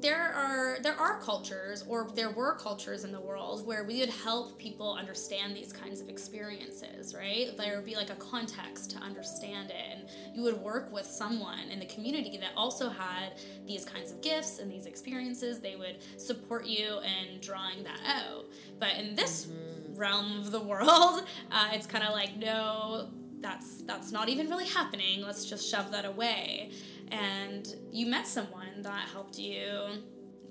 there 0.00 0.32
are 0.34 0.78
there 0.82 0.94
are 0.94 1.20
cultures 1.20 1.84
or 1.88 2.10
there 2.14 2.30
were 2.30 2.54
cultures 2.54 3.04
in 3.04 3.12
the 3.12 3.20
world 3.20 3.66
where 3.66 3.84
we 3.84 4.00
would 4.00 4.10
help 4.10 4.58
people 4.58 4.96
understand 4.98 5.56
these 5.56 5.72
kinds 5.72 6.00
of 6.00 6.08
experiences 6.08 7.14
right? 7.14 7.56
There 7.56 7.76
would 7.76 7.84
be 7.84 7.96
like 7.96 8.10
a 8.10 8.16
context 8.16 8.90
to 8.92 8.98
understand 8.98 9.70
it 9.70 9.76
and 9.90 10.36
you 10.36 10.42
would 10.42 10.60
work 10.60 10.92
with 10.92 11.06
someone 11.06 11.70
in 11.70 11.78
the 11.78 11.86
community 11.86 12.36
that 12.38 12.50
also 12.56 12.88
had 12.88 13.34
these 13.66 13.84
kinds 13.84 14.10
of 14.10 14.20
gifts 14.20 14.58
and 14.58 14.70
these 14.70 14.86
experiences. 14.86 15.60
They 15.60 15.76
would 15.76 15.96
support 16.16 16.66
you 16.66 16.98
in 17.00 17.40
drawing 17.40 17.84
that 17.84 18.00
out. 18.06 18.46
But 18.78 18.96
in 18.98 19.14
this 19.14 19.48
realm 19.94 20.38
of 20.38 20.52
the 20.52 20.60
world 20.60 21.24
uh, 21.50 21.70
it's 21.72 21.86
kind 21.86 22.04
of 22.04 22.12
like 22.12 22.36
no 22.36 23.08
that's 23.40 23.82
that's 23.82 24.10
not 24.12 24.28
even 24.28 24.48
really 24.48 24.66
happening. 24.66 25.22
Let's 25.22 25.44
just 25.44 25.68
shove 25.70 25.90
that 25.92 26.04
away. 26.04 26.70
And 27.10 27.66
you 27.92 28.06
met 28.06 28.26
someone 28.26 28.82
that 28.82 29.08
helped 29.08 29.38
you 29.38 30.02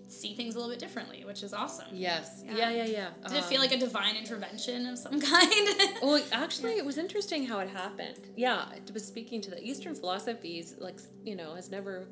see 0.10 0.34
things 0.34 0.56
a 0.56 0.58
little 0.58 0.72
bit 0.72 0.80
differently 0.80 1.24
which 1.26 1.44
is 1.44 1.54
awesome. 1.54 1.88
Yes. 1.92 2.42
Yeah. 2.46 2.56
yeah 2.58 2.70
yeah 2.70 2.86
yeah. 2.86 3.10
Did 3.28 3.38
it 3.38 3.44
feel 3.46 3.58
Um, 3.62 3.68
like 3.68 3.74
a 3.74 3.78
divine 3.80 4.16
intervention 4.16 4.86
of 4.88 4.98
some 4.98 5.20
kind? 5.34 5.68
Well, 6.02 6.24
actually, 6.32 6.78
it 6.78 6.86
was 6.86 6.98
interesting 6.98 7.46
how 7.46 7.60
it 7.60 7.70
happened. 7.70 8.20
Yeah, 8.36 8.72
it 8.74 8.90
was 8.94 9.06
speaking 9.06 9.42
to 9.42 9.50
the 9.52 9.62
Eastern 9.62 9.96
philosophies, 9.96 10.76
like 10.80 11.00
you 11.26 11.36
know, 11.36 11.56
has 11.56 11.70
never 11.70 12.08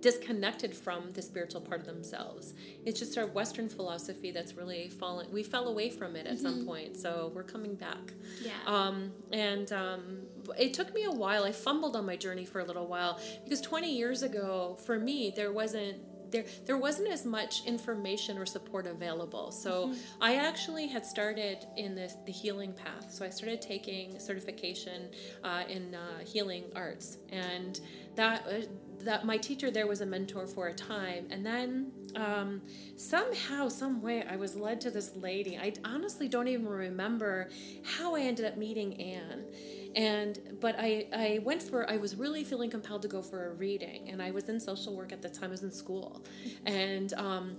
disconnected 0.00 0.74
from 0.74 1.10
the 1.12 1.22
spiritual 1.22 1.60
part 1.60 1.80
of 1.80 1.86
themselves. 1.86 2.54
It's 2.84 2.98
just 2.98 3.16
our 3.16 3.26
Western 3.26 3.68
philosophy 3.68 4.32
that's 4.32 4.54
really 4.54 4.88
fallen. 4.88 5.30
We 5.32 5.42
fell 5.42 5.68
away 5.68 5.90
from 5.90 6.16
it 6.16 6.26
at 6.26 6.38
some 6.38 6.66
point, 6.66 6.96
so 6.96 7.30
we're 7.34 7.44
coming 7.44 7.76
back. 7.76 8.12
yeah 8.42 8.52
Um, 8.66 9.12
and 9.32 9.72
um, 9.72 10.22
it 10.58 10.74
took 10.74 10.92
me 10.92 11.04
a 11.04 11.10
while. 11.10 11.44
I 11.44 11.52
fumbled 11.52 11.96
on 11.96 12.04
my 12.04 12.16
journey 12.16 12.44
for 12.44 12.60
a 12.60 12.64
little 12.64 12.86
while 12.86 13.20
because 13.44 13.60
20 13.60 13.90
years 13.90 14.22
ago, 14.22 14.76
for 14.84 14.98
me, 14.98 15.32
there 15.34 15.52
wasn't 15.52 15.98
there 16.32 16.44
there 16.66 16.78
wasn't 16.78 17.08
as 17.08 17.24
much 17.24 17.64
information 17.66 18.38
or 18.38 18.46
support 18.46 18.86
available. 18.86 19.52
So 19.52 19.94
I 20.20 20.36
actually 20.36 20.88
had 20.88 21.06
started 21.06 21.66
in 21.76 21.94
this 21.94 22.16
the 22.26 22.32
healing 22.32 22.72
path. 22.72 23.12
So 23.12 23.24
I 23.24 23.28
started 23.28 23.62
taking 23.62 24.18
certification 24.18 25.10
uh, 25.44 25.64
in 25.68 25.94
uh, 25.94 26.24
healing 26.24 26.64
arts, 26.74 27.18
and 27.30 27.78
that. 28.16 28.44
Uh, 28.48 28.66
that 29.04 29.24
my 29.24 29.36
teacher 29.36 29.70
there 29.70 29.86
was 29.86 30.00
a 30.00 30.06
mentor 30.06 30.46
for 30.46 30.68
a 30.68 30.74
time 30.74 31.26
and 31.30 31.44
then 31.44 31.92
um, 32.16 32.60
somehow 32.96 33.68
some 33.68 34.00
way 34.02 34.24
i 34.28 34.36
was 34.36 34.56
led 34.56 34.80
to 34.80 34.90
this 34.90 35.16
lady. 35.16 35.56
I 35.58 35.72
honestly 35.84 36.28
don't 36.28 36.48
even 36.48 36.66
remember 36.66 37.50
how 37.84 38.14
i 38.14 38.20
ended 38.20 38.46
up 38.46 38.56
meeting 38.56 39.00
anne 39.00 39.44
and 39.94 40.38
but 40.60 40.74
I, 40.78 41.06
I 41.12 41.40
went 41.44 41.62
for 41.62 41.88
i 41.90 41.96
was 41.96 42.16
really 42.16 42.44
feeling 42.44 42.70
compelled 42.70 43.02
to 43.02 43.08
go 43.08 43.22
for 43.22 43.50
a 43.50 43.54
reading 43.54 44.08
and 44.08 44.22
i 44.22 44.30
was 44.30 44.48
in 44.48 44.58
social 44.58 44.96
work 44.96 45.12
at 45.12 45.20
the 45.20 45.28
time 45.28 45.50
i 45.50 45.52
was 45.52 45.62
in 45.62 45.72
school. 45.72 46.24
And 46.66 47.12
um, 47.14 47.56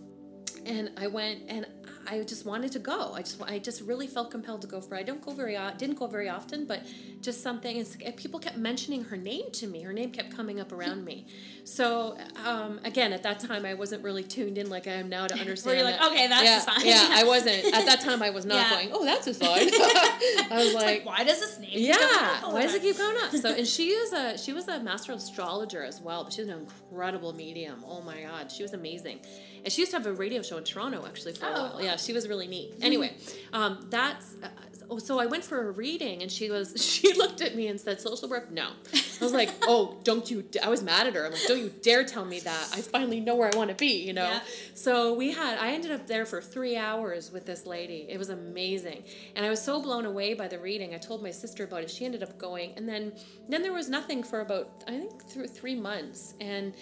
and 0.66 0.92
I 0.98 1.08
went 1.08 1.42
and 1.48 1.66
I 2.08 2.22
just 2.24 2.46
wanted 2.46 2.72
to 2.74 2.80
go. 2.80 3.14
I 3.14 3.22
just 3.22 3.42
I 3.42 3.60
just 3.60 3.82
really 3.82 4.08
felt 4.08 4.32
compelled 4.32 4.62
to 4.62 4.68
go 4.68 4.82
for. 4.82 4.96
It. 4.96 5.00
I 5.00 5.04
don't 5.04 5.22
go 5.22 5.32
very 5.32 5.58
didn't 5.78 5.98
go 5.98 6.08
very 6.08 6.30
often, 6.30 6.66
but 6.66 6.82
just 7.22 7.42
something. 7.42 7.78
And 7.78 8.18
people 8.18 8.40
kept 8.40 8.58
mentioning 8.58 9.04
her 9.06 9.18
name 9.18 9.52
to 9.54 9.68
me. 9.68 9.82
Her 9.82 9.94
name 9.94 10.12
kept 10.12 10.36
coming 10.36 10.60
up 10.60 10.72
around 10.72 11.06
me. 11.06 11.26
So 11.64 12.18
um, 12.46 12.80
again, 12.84 13.14
at 13.14 13.24
that 13.24 13.40
time, 13.40 13.66
I 13.66 13.74
wasn't 13.74 14.04
really 14.04 14.24
tuned 14.24 14.58
in 14.58 14.70
like 14.70 14.88
I 14.88 14.92
am 14.94 15.10
now 15.10 15.28
to 15.28 15.36
understand. 15.40 15.78
Where 15.78 15.84
you're 15.86 15.98
like, 15.98 16.12
okay, 16.12 16.28
that's 16.28 16.44
yeah, 16.44 16.58
a 16.58 16.62
sign. 16.62 16.86
Yeah, 16.86 17.08
I 17.12 17.24
wasn't 17.24 17.66
at 17.74 17.86
that 17.86 18.02
time. 18.02 18.22
I 18.22 18.30
was 18.32 18.46
not 18.46 18.56
Yeah. 18.56 18.70
going. 18.72 18.90
Oh, 18.92 19.06
that's 19.06 19.28
a 19.28 19.34
sign. 19.44 19.50
I 19.52 20.48
was 20.52 20.74
like, 20.74 20.86
like, 20.86 21.06
why 21.06 21.24
does 21.24 21.40
this 21.40 21.60
name? 21.60 21.70
keep 21.72 21.92
coming 21.94 22.08
yeah. 22.16 22.40
up 22.44 22.54
Why 22.54 22.64
does 22.64 22.74
it 22.76 22.82
keep 22.82 22.98
going 22.98 23.16
up? 23.24 23.32
So, 23.32 23.50
and 23.54 23.68
she 23.68 23.90
is 23.90 24.14
a 24.14 24.38
she 24.38 24.54
was 24.54 24.68
a 24.68 24.80
master 24.82 25.14
astrologer 25.14 25.84
as 25.84 26.02
well, 26.02 26.24
but 26.24 26.34
she's 26.34 26.48
an 26.48 26.60
incredible 26.60 27.34
medium. 27.34 27.84
Oh 27.88 28.02
my 28.02 28.22
god, 28.24 28.52
she 28.52 28.64
was 28.64 28.74
amazing, 28.74 29.20
and 29.64 29.72
she 29.72 29.82
used 29.82 29.92
to 29.92 29.98
have 29.98 30.06
a 30.06 30.14
radio 30.14 30.42
show 30.42 30.58
in 30.58 30.64
Toronto 30.64 31.06
actually 31.06 31.34
for 31.34 31.46
a 31.46 31.50
Oh. 31.50 31.62
while. 31.64 31.82
Yeah, 31.82 31.93
she 31.98 32.14
was 32.14 32.28
really 32.28 32.48
neat. 32.48 32.76
Anyway, 32.82 33.14
um, 33.52 33.88
that's. 33.90 34.36
Uh, 34.42 34.48
oh, 34.90 35.00
so 35.00 35.20
I 35.20 35.26
went 35.26 35.44
for 35.44 35.70
a 35.70 35.72
reading, 35.72 36.22
and 36.22 36.32
she 36.32 36.50
was 36.50 36.74
she 36.78 37.14
looked 37.14 37.42
at 37.42 37.56
me 37.56 37.68
and 37.68 37.80
said, 37.80 38.02
"Social 38.02 38.30
work? 38.30 38.52
No." 38.52 38.70
I 38.94 39.24
was 39.24 39.34
like, 39.34 39.50
"Oh, 39.64 39.98
don't 40.04 40.30
you?" 40.30 40.44
I 40.64 40.70
was 40.70 40.84
mad 40.84 41.08
at 41.08 41.16
her. 41.16 41.26
I'm 41.26 41.32
like, 41.32 41.48
"Don't 41.48 41.60
you 41.60 41.72
dare 41.82 42.04
tell 42.04 42.26
me 42.26 42.40
that! 42.42 42.70
I 42.74 42.82
finally 42.82 43.20
know 43.20 43.36
where 43.36 43.50
I 43.54 43.58
want 43.58 43.70
to 43.70 43.76
be." 43.76 44.04
You 44.04 44.14
know. 44.14 44.26
Yeah. 44.26 44.42
So 44.84 45.14
we 45.14 45.32
had, 45.32 45.58
I 45.60 45.72
ended 45.72 45.92
up 45.92 46.08
there 46.08 46.26
for 46.26 46.42
three 46.42 46.76
hours 46.76 47.32
with 47.32 47.46
this 47.46 47.66
lady. 47.66 48.06
It 48.10 48.18
was 48.18 48.28
amazing. 48.28 49.04
And 49.36 49.46
I 49.46 49.50
was 49.50 49.62
so 49.62 49.82
blown 49.82 50.06
away 50.06 50.34
by 50.34 50.50
the 50.50 50.60
reading. 50.60 50.94
I 50.94 50.98
told 50.98 51.24
my 51.24 51.32
sister 51.32 51.64
about 51.64 51.84
it. 51.84 51.90
She 51.90 52.04
ended 52.04 52.22
up 52.22 52.38
going. 52.38 52.74
And 52.76 52.88
then, 52.88 53.14
then 53.48 53.62
there 53.62 53.72
was 53.72 53.88
nothing 53.88 54.24
for 54.24 54.42
about, 54.42 54.84
I 54.88 54.92
think, 54.92 55.24
through 55.24 55.48
three 55.48 55.76
months. 55.76 56.34
And 56.42 56.74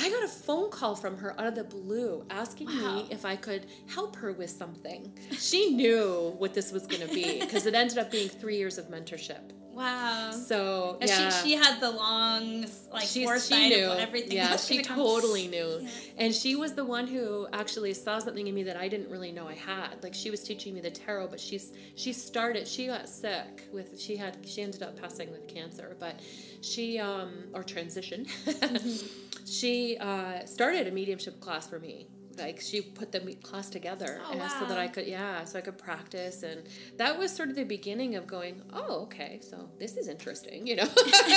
I 0.00 0.10
got 0.10 0.22
a 0.24 0.28
phone 0.28 0.70
call 0.70 0.94
from 0.94 1.16
her 1.18 1.38
out 1.40 1.46
of 1.46 1.54
the 1.56 1.64
blue 1.64 2.24
asking 2.30 2.68
Wow. 2.68 2.96
me 3.02 3.08
if 3.10 3.24
I 3.24 3.34
could 3.36 3.66
help 3.88 4.14
her 4.16 4.32
with 4.32 4.50
something. 4.50 5.12
She 5.32 5.74
knew 5.74 6.34
what 6.38 6.54
this 6.54 6.70
was 6.72 6.86
going 6.86 7.06
to 7.06 7.12
be 7.12 7.40
because 7.40 7.66
it 7.66 7.74
ended 7.74 7.98
up 7.98 8.10
being 8.10 8.28
three 8.28 8.56
years 8.56 8.78
of 8.78 8.86
mentorship. 8.88 9.40
Wow. 9.72 10.32
So, 10.32 10.98
And 11.00 11.08
yeah. 11.08 11.30
she, 11.30 11.50
she 11.50 11.54
had 11.56 11.80
the 11.80 11.90
long 11.90 12.66
like 12.92 13.06
She's- 13.06 13.24
foresight 13.24 13.72
of 13.72 13.98
everything 13.98 14.32
Yeah, 14.36 14.56
she 14.56 14.76
gonna 14.82 14.88
come. 14.88 14.96
totally 14.96 15.46
knew. 15.48 15.78
Yeah. 15.82 15.88
And 16.18 16.34
she 16.34 16.56
was 16.56 16.74
the 16.74 16.84
one 16.84 17.06
who 17.06 17.46
actually 17.52 17.94
saw 17.94 18.18
something 18.18 18.46
in 18.48 18.54
me 18.54 18.64
that 18.64 18.76
I 18.76 18.88
didn't 18.88 19.08
really 19.08 19.30
know 19.30 19.46
I 19.46 19.54
had. 19.54 20.02
Like 20.02 20.14
she 20.14 20.30
was 20.30 20.42
teaching 20.42 20.74
me 20.74 20.80
the 20.80 20.90
tarot, 20.90 21.28
but 21.28 21.38
she's 21.38 21.72
she 21.94 22.12
started 22.12 22.66
she 22.66 22.88
got 22.88 23.08
sick 23.08 23.68
with 23.72 24.00
she 24.00 24.16
had 24.16 24.36
she 24.44 24.62
ended 24.62 24.82
up 24.82 25.00
passing 25.00 25.30
with 25.30 25.46
cancer, 25.46 25.96
but 26.00 26.18
she 26.60 26.98
um 26.98 27.48
or 27.54 27.62
transition. 27.62 28.26
she 29.46 29.96
uh 30.00 30.44
started 30.44 30.86
a 30.86 30.90
mediumship 30.90 31.40
class 31.40 31.68
for 31.68 31.78
me. 31.78 32.08
Like 32.38 32.60
she 32.60 32.80
put 32.80 33.12
the 33.12 33.20
class 33.42 33.68
together 33.68 34.20
Oh, 34.26 34.32
and 34.32 34.50
so 34.50 34.66
that. 34.66 34.78
I 34.78 34.88
could 34.88 35.06
yeah, 35.06 35.44
so 35.44 35.58
I 35.58 35.62
could 35.62 35.78
practice 35.78 36.42
and 36.42 36.62
that 36.96 37.18
was 37.18 37.34
sort 37.34 37.48
of 37.48 37.56
the 37.56 37.64
beginning 37.64 38.14
of 38.14 38.26
going, 38.26 38.62
oh, 38.72 39.02
okay, 39.02 39.40
so 39.42 39.68
this 39.78 39.96
is 39.96 40.08
interesting, 40.08 40.66
you 40.66 40.76
know. 40.76 40.88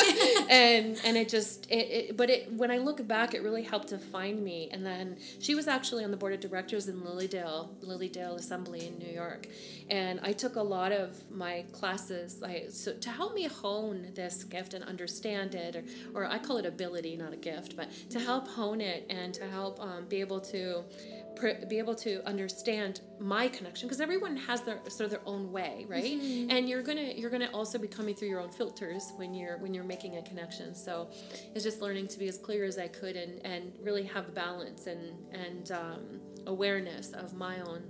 and 0.49 0.99
and 1.03 1.17
it 1.17 1.29
just 1.29 1.69
it, 1.69 1.75
it 1.75 2.17
but 2.17 2.29
it 2.29 2.51
when 2.53 2.71
I 2.71 2.77
look 2.77 3.05
back 3.07 3.33
it 3.33 3.43
really 3.43 3.63
helped 3.63 3.89
to 3.89 3.97
find 3.97 4.43
me 4.43 4.69
and 4.71 4.85
then 4.85 5.17
she 5.39 5.55
was 5.55 5.67
actually 5.67 6.03
on 6.03 6.11
the 6.11 6.17
board 6.17 6.33
of 6.33 6.39
directors 6.39 6.87
in 6.87 7.03
Lily 7.03 7.27
Dale, 7.27 7.75
Lilydale 7.81 8.35
Assembly 8.35 8.87
in 8.87 8.97
New 8.97 9.11
York. 9.11 9.47
And 9.89 10.19
I 10.23 10.31
took 10.33 10.55
a 10.55 10.61
lot 10.61 10.91
of 10.91 11.29
my 11.31 11.65
classes 11.71 12.41
I 12.43 12.65
so 12.69 12.93
to 12.93 13.09
help 13.09 13.33
me 13.33 13.47
hone 13.47 14.07
this 14.15 14.43
gift 14.43 14.73
and 14.73 14.83
understand 14.83 15.55
it 15.55 15.75
or, 15.75 15.83
or 16.13 16.25
I 16.25 16.39
call 16.39 16.57
it 16.57 16.65
ability, 16.65 17.17
not 17.17 17.33
a 17.33 17.37
gift, 17.37 17.75
but 17.75 17.89
to 18.09 18.19
help 18.19 18.47
hone 18.47 18.81
it 18.81 19.05
and 19.09 19.33
to 19.33 19.47
help 19.47 19.81
um, 19.81 20.05
be 20.07 20.19
able 20.21 20.39
to 20.41 20.83
be 21.67 21.79
able 21.79 21.95
to 21.95 22.23
understand 22.27 23.01
my 23.19 23.47
connection 23.47 23.87
because 23.87 23.99
everyone 23.99 24.37
has 24.37 24.61
their 24.61 24.79
sort 24.89 25.05
of 25.05 25.09
their 25.09 25.21
own 25.25 25.51
way 25.51 25.85
right 25.87 26.13
and 26.49 26.69
you're 26.69 26.83
gonna 26.83 27.13
you're 27.15 27.29
gonna 27.31 27.49
also 27.53 27.79
be 27.79 27.87
coming 27.87 28.13
through 28.13 28.27
your 28.27 28.39
own 28.39 28.51
filters 28.51 29.11
when 29.15 29.33
you're 29.33 29.57
when 29.57 29.73
you're 29.73 29.83
making 29.83 30.17
a 30.17 30.21
connection 30.21 30.75
so 30.75 31.09
it's 31.55 31.63
just 31.63 31.81
learning 31.81 32.07
to 32.07 32.19
be 32.19 32.27
as 32.27 32.37
clear 32.37 32.63
as 32.63 32.77
i 32.77 32.87
could 32.87 33.15
and 33.15 33.43
and 33.43 33.73
really 33.81 34.03
have 34.03 34.33
balance 34.35 34.87
and 34.87 35.13
and 35.31 35.71
um, 35.71 36.19
awareness 36.45 37.11
of 37.13 37.33
my 37.33 37.59
own 37.61 37.81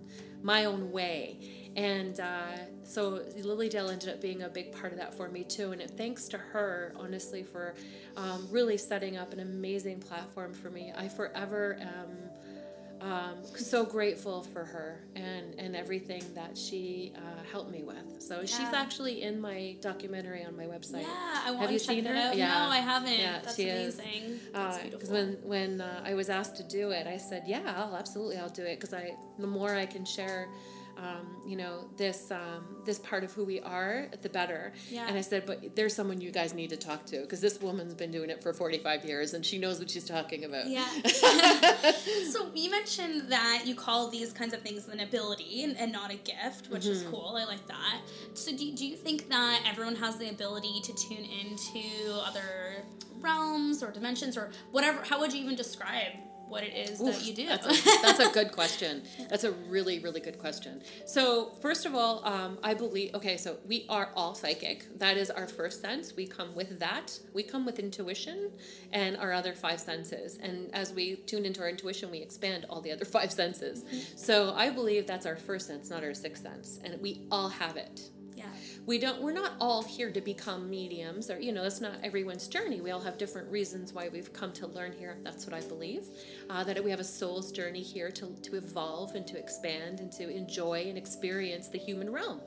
my 0.42 0.66
own 0.66 0.92
way 0.92 1.38
and 1.76 2.20
uh, 2.20 2.58
so 2.84 3.22
Lily 3.38 3.70
Dale 3.70 3.90
ended 3.90 4.10
up 4.10 4.22
being 4.22 4.44
a 4.44 4.50
big 4.50 4.74
part 4.74 4.92
of 4.92 5.00
that 5.00 5.14
for 5.14 5.30
me 5.30 5.46
too. 5.46 5.72
And 5.72 5.82
it, 5.82 5.92
thanks 5.92 6.28
to 6.30 6.38
her, 6.38 6.92
honestly, 6.98 7.44
for 7.44 7.76
um, 8.18 8.46
really 8.52 8.78
setting 8.78 9.16
up 9.16 9.32
an 9.32 9.40
amazing 9.40 10.02
platform 10.02 10.54
for 10.54 10.70
me. 10.70 10.92
I 10.96 11.08
forever 11.08 11.78
am 11.80 12.10
um, 13.02 13.36
so 13.56 13.84
grateful 13.86 14.44
for 14.44 14.64
her 14.64 15.02
and, 15.16 15.56
and 15.58 15.76
everything 15.76 16.24
that 16.36 16.58
she 16.58 17.14
uh, 17.16 17.20
helped 17.52 17.72
me 17.72 17.84
with. 17.84 18.22
So 18.22 18.42
she's 18.42 18.74
actually 18.74 19.24
in 19.24 19.42
my 19.42 19.76
documentary 19.82 20.46
on 20.46 20.56
my 20.56 20.66
website. 20.66 21.02
Yeah, 21.02 21.42
I 21.46 21.50
want 21.52 21.62
Have 21.62 21.70
to 21.70 21.74
you 21.74 21.80
check 21.80 21.88
seen 21.88 22.06
her? 22.06 22.16
out. 22.16 22.38
Yeah. 22.38 22.48
No, 22.66 22.70
I 22.70 22.78
haven't. 22.78 23.18
Yeah, 23.20 23.40
That's 23.44 23.56
she 23.56 23.64
is. 23.64 23.98
That's 24.54 24.78
Because 24.78 25.10
beautiful. 25.10 25.14
when 25.16 25.38
when 25.44 25.82
uh, 25.82 26.04
I 26.06 26.14
was 26.14 26.30
asked 26.30 26.58
to 26.58 26.64
do 26.64 26.92
it, 26.92 27.08
I 27.08 27.18
said, 27.18 27.44
"Yeah, 27.48 27.62
I'll 27.76 27.96
absolutely, 27.96 28.38
I'll 28.38 28.50
do 28.50 28.64
it." 28.64 28.80
Because 28.80 28.94
I, 28.94 29.16
the 29.40 29.48
more 29.48 29.74
I 29.74 29.86
can 29.88 30.06
share, 30.06 30.48
um, 30.98 31.42
you 31.46 31.56
know, 31.56 31.86
this 31.98 32.32
um, 32.32 32.78
this 32.86 33.00
part 33.00 33.24
of 33.24 33.32
who 33.34 33.44
we 33.46 33.60
are, 33.62 34.08
the 34.22 34.30
better. 34.30 34.74
Yeah. 34.90 35.08
And 35.08 35.18
I 35.18 35.22
said, 35.22 35.46
"But 35.46 35.76
there's 35.76 35.96
someone 35.96 36.22
you 36.22 36.32
guys 36.32 36.54
need 36.54 36.70
to 36.72 36.78
talk 36.78 37.06
to 37.08 37.22
because 37.22 37.42
this 37.42 37.60
woman's 37.62 37.94
been 37.94 38.12
doing 38.12 38.30
it 38.30 38.42
for 38.44 38.54
45 38.54 39.06
years 39.06 39.34
and 39.34 39.46
she 39.46 39.58
knows 39.58 39.80
what 39.80 39.90
she's 39.90 40.06
talking 40.06 40.44
about." 40.46 40.68
Yeah. 40.68 40.86
so 42.30 42.50
you 42.54 42.70
mentioned 42.72 43.30
that 43.32 43.64
you 43.66 43.76
call 43.76 44.10
these 44.10 44.32
kinds 44.34 44.54
of 44.54 44.62
things 44.62 44.88
an 44.88 45.00
ability 45.00 45.64
and, 45.64 45.78
and 45.78 45.92
not 45.92 46.12
a 46.12 46.16
gift, 46.18 46.70
which 46.70 46.86
is 46.86 47.02
Mm-hmm. 47.02 47.12
cool. 47.12 47.36
I 47.40 47.46
like 47.46 47.66
that. 47.68 48.02
So 48.34 48.52
do, 48.52 48.72
do 48.74 48.86
you 48.86 48.96
think 48.96 49.30
that 49.30 49.64
everyone 49.68 49.96
has 49.96 50.18
the 50.18 50.30
ability 50.30 50.82
to 50.84 50.94
tune 50.94 51.26
into 51.26 52.14
other 52.26 52.84
realms 53.20 53.82
or 53.82 53.92
dimensions 53.92 54.38
or 54.38 54.52
whatever? 54.72 55.02
How 55.04 55.20
would 55.20 55.34
you 55.34 55.42
even 55.42 55.56
describe 55.56 56.12
what 56.52 56.64
it 56.64 56.74
is 56.76 57.00
that 57.00 57.26
you 57.26 57.34
do? 57.34 57.48
That's 57.48 57.66
a, 57.66 58.02
that's 58.02 58.20
a 58.20 58.30
good 58.30 58.52
question. 58.52 59.04
That's 59.30 59.46
a 59.46 59.54
really, 59.54 60.00
really 60.00 60.20
good 60.20 60.38
question. 60.38 60.84
So, 61.06 61.54
first 61.62 61.86
of 61.86 61.96
all, 61.96 62.24
um, 62.26 62.60
I 62.62 62.74
believe, 62.74 63.16
okay, 63.16 63.38
so 63.38 63.58
we 63.66 63.86
are 63.88 64.10
all 64.16 64.36
psychic. 64.36 65.00
That 65.00 65.16
is 65.16 65.32
our 65.32 65.48
first 65.48 65.82
sense. 65.82 66.14
We 66.14 66.28
come 66.28 66.54
with 66.54 66.78
that. 66.80 67.18
We 67.34 67.44
come 67.44 67.66
with 67.66 67.80
intuition 67.80 68.52
and 68.92 69.16
our 69.16 69.32
other 69.32 69.54
five 69.54 69.80
senses. 69.80 70.38
And 70.44 70.70
as 70.76 70.92
we 70.94 71.16
tune 71.16 71.46
into 71.46 71.62
our 71.62 71.70
intuition, 71.70 72.12
we 72.12 72.20
expand 72.20 72.66
all 72.70 72.82
the 72.82 72.92
other 72.92 73.06
five 73.18 73.32
senses. 73.32 73.86
So, 74.18 74.54
I 74.54 74.70
believe 74.70 75.08
that's 75.08 75.26
our 75.26 75.38
first 75.38 75.68
sense, 75.68 75.90
not 75.90 76.04
our 76.04 76.14
sixth 76.14 76.44
sense. 76.44 76.80
And 76.84 77.02
we 77.02 77.22
all 77.32 77.48
have 77.48 77.78
it 77.78 78.10
yeah. 78.36 78.46
we 78.86 78.98
don't 78.98 79.22
we're 79.22 79.32
not 79.32 79.54
all 79.60 79.84
here 79.84 80.12
to 80.12 80.22
become 80.22 80.70
mediums 80.70 81.30
or 81.30 81.40
you 81.40 81.52
know 81.52 81.64
that's 81.64 81.82
not 81.82 81.94
everyone's 82.04 82.48
journey. 82.48 82.82
We 82.82 82.92
all 82.92 83.02
have 83.02 83.18
different 83.18 83.52
reasons 83.52 83.94
why 83.94 84.10
we've 84.10 84.32
come 84.34 84.52
to 84.54 84.68
learn 84.68 84.94
here 84.94 85.18
that's 85.24 85.46
what 85.46 85.54
i 85.54 85.62
believe. 85.68 86.08
Uh, 86.50 86.64
that 86.64 86.84
we 86.84 86.90
have 86.92 87.00
a 87.00 87.06
soul's 87.06 87.52
journey 87.52 87.82
here 87.82 88.12
to, 88.12 88.28
to 88.44 88.56
evolve 88.56 89.16
and 89.16 89.26
to 89.28 89.38
expand 89.38 90.00
and 90.00 90.12
to 90.14 90.30
enjoy 90.30 90.86
and 90.88 90.98
experience 90.98 91.68
the 91.68 91.78
human 91.78 92.12
realm. 92.12 92.42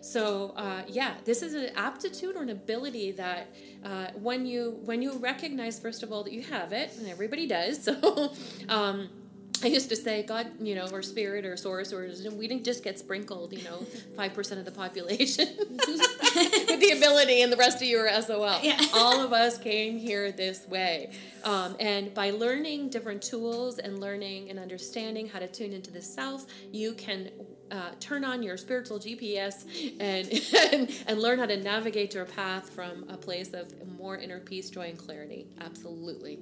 So 0.00 0.52
uh, 0.56 0.82
yeah 0.88 1.14
this 1.24 1.42
is 1.42 1.54
an 1.54 1.70
aptitude 1.76 2.36
or 2.36 2.42
an 2.42 2.50
ability 2.50 3.12
that 3.12 3.48
uh, 3.84 4.08
when 4.14 4.46
you 4.46 4.80
when 4.84 5.02
you 5.02 5.12
recognize 5.18 5.78
first 5.78 6.02
of 6.02 6.12
all 6.12 6.24
that 6.24 6.32
you 6.32 6.42
have 6.42 6.72
it 6.72 6.96
and 6.98 7.08
everybody 7.08 7.46
does 7.46 7.82
so 7.88 8.32
um, 8.68 9.08
I 9.64 9.68
used 9.68 9.88
to 9.88 9.96
say, 9.96 10.22
God, 10.22 10.46
you 10.60 10.74
know, 10.74 10.86
or 10.92 11.02
spirit 11.02 11.46
or 11.46 11.56
source, 11.56 11.92
or 11.92 12.10
we 12.32 12.46
didn't 12.46 12.64
just 12.64 12.84
get 12.84 12.98
sprinkled, 12.98 13.52
you 13.52 13.64
know, 13.64 13.78
5% 14.16 14.58
of 14.58 14.64
the 14.64 14.70
population 14.70 15.48
with 15.58 16.80
the 16.80 16.94
ability, 16.96 17.42
and 17.42 17.50
the 17.50 17.56
rest 17.56 17.78
of 17.78 17.88
you 17.88 17.98
are 17.98 18.22
SOL. 18.22 18.60
Yeah. 18.62 18.78
All 18.92 19.20
of 19.22 19.32
us 19.32 19.56
came 19.56 19.98
here 19.98 20.30
this 20.30 20.68
way. 20.68 21.12
Um, 21.44 21.76
and 21.80 22.12
by 22.14 22.30
learning 22.30 22.90
different 22.90 23.22
tools 23.22 23.78
and 23.78 24.00
learning 24.00 24.50
and 24.50 24.58
understanding 24.58 25.28
how 25.28 25.38
to 25.38 25.46
tune 25.46 25.72
into 25.72 25.90
the 25.90 26.02
self, 26.02 26.46
you 26.70 26.92
can 26.92 27.30
uh, 27.70 27.90
turn 28.00 28.24
on 28.24 28.42
your 28.42 28.56
spiritual 28.56 28.98
GPS 28.98 29.64
and, 29.98 30.28
and 30.72 30.90
and 31.06 31.20
learn 31.20 31.38
how 31.38 31.46
to 31.46 31.56
navigate 31.56 32.14
your 32.14 32.24
path 32.24 32.70
from 32.70 33.04
a 33.08 33.16
place 33.16 33.52
of 33.54 33.72
more 33.98 34.16
inner 34.16 34.40
peace, 34.40 34.70
joy, 34.70 34.88
and 34.88 34.98
clarity. 34.98 35.46
Absolutely. 35.60 36.38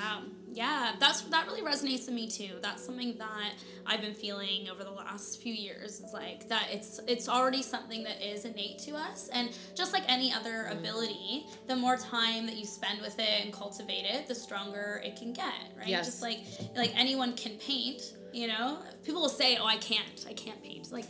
Wow. 0.00 0.22
Yeah, 0.52 0.92
that's 0.98 1.20
that 1.22 1.46
really 1.46 1.62
resonates 1.62 2.06
with 2.06 2.10
me 2.14 2.28
too. 2.28 2.54
That's 2.60 2.84
something 2.84 3.16
that 3.18 3.52
I've 3.86 4.00
been 4.00 4.14
feeling 4.14 4.68
over 4.68 4.82
the 4.82 4.90
last 4.90 5.40
few 5.40 5.52
years. 5.54 6.00
Is 6.00 6.12
like 6.12 6.48
that 6.48 6.68
it's 6.72 6.98
it's 7.06 7.28
already 7.28 7.62
something 7.62 8.02
that 8.04 8.20
is 8.20 8.44
innate 8.44 8.78
to 8.80 8.92
us, 8.96 9.28
and 9.32 9.50
just 9.76 9.92
like 9.92 10.02
any 10.08 10.32
other 10.32 10.66
Mm. 10.70 10.78
ability, 10.78 11.46
the 11.68 11.76
more 11.76 11.96
time 11.96 12.46
that 12.46 12.56
you 12.56 12.64
spend 12.66 13.00
with 13.00 13.18
it 13.18 13.44
and 13.44 13.52
cultivate 13.52 14.04
it, 14.06 14.26
the 14.26 14.34
stronger 14.34 15.00
it 15.04 15.14
can 15.16 15.32
get. 15.32 15.54
Right? 15.78 15.86
Yes. 15.88 16.06
Just 16.06 16.22
like 16.22 16.40
like 16.74 16.92
anyone 16.96 17.34
can 17.36 17.56
paint. 17.58 18.14
You 18.32 18.46
know, 18.48 18.78
people 19.04 19.22
will 19.22 19.28
say, 19.28 19.56
"Oh, 19.56 19.66
I 19.66 19.76
can't, 19.76 20.24
I 20.28 20.32
can't 20.32 20.62
paint." 20.62 20.90
Like 20.92 21.06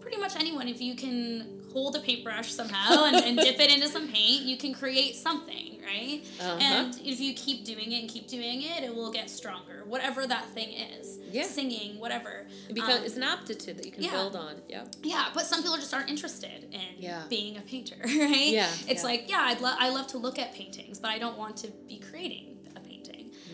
pretty 0.00 0.16
much 0.16 0.34
anyone, 0.36 0.66
if 0.68 0.80
you 0.80 0.94
can 0.96 1.61
hold 1.72 1.96
a 1.96 2.00
paintbrush 2.00 2.50
somehow 2.52 3.04
and, 3.04 3.16
and 3.16 3.38
dip 3.38 3.58
it 3.60 3.70
into 3.72 3.88
some 3.88 4.08
paint, 4.08 4.42
you 4.42 4.56
can 4.56 4.72
create 4.74 5.16
something, 5.16 5.80
right? 5.84 6.22
Uh-huh. 6.40 6.58
And 6.60 6.94
if 7.04 7.20
you 7.20 7.34
keep 7.34 7.64
doing 7.64 7.92
it 7.92 8.00
and 8.00 8.08
keep 8.10 8.28
doing 8.28 8.62
it, 8.62 8.82
it 8.82 8.94
will 8.94 9.10
get 9.12 9.30
stronger, 9.30 9.82
whatever 9.86 10.26
that 10.26 10.46
thing 10.50 10.70
is. 10.72 11.18
Yeah. 11.30 11.44
Singing, 11.44 11.98
whatever. 11.98 12.46
Because 12.72 12.98
Um, 13.00 13.04
it's 13.04 13.16
an 13.16 13.22
aptitude 13.22 13.78
that 13.78 13.86
you 13.86 13.92
can 13.92 14.02
yeah. 14.04 14.10
build 14.12 14.36
on. 14.36 14.56
Yeah. 14.68 14.84
yeah, 15.02 15.26
but 15.34 15.46
some 15.46 15.62
people 15.62 15.76
just 15.76 15.94
aren't 15.94 16.10
interested 16.10 16.68
in 16.72 16.80
Yeah. 16.98 17.22
being 17.28 17.56
a 17.56 17.62
painter, 17.62 17.96
right? 18.04 18.48
Yeah, 18.48 18.68
It's 18.88 19.02
yeah. 19.02 19.08
like, 19.08 19.30
yeah, 19.30 19.40
I'd 19.42 19.60
lo- 19.60 19.74
I 19.78 19.88
love 19.90 20.06
to 20.08 20.18
look 20.18 20.38
at 20.38 20.54
paintings, 20.54 20.98
but 20.98 21.08
I 21.10 21.18
don't 21.18 21.38
want 21.38 21.56
to 21.58 21.68
be 21.88 21.98
creating. 21.98 22.51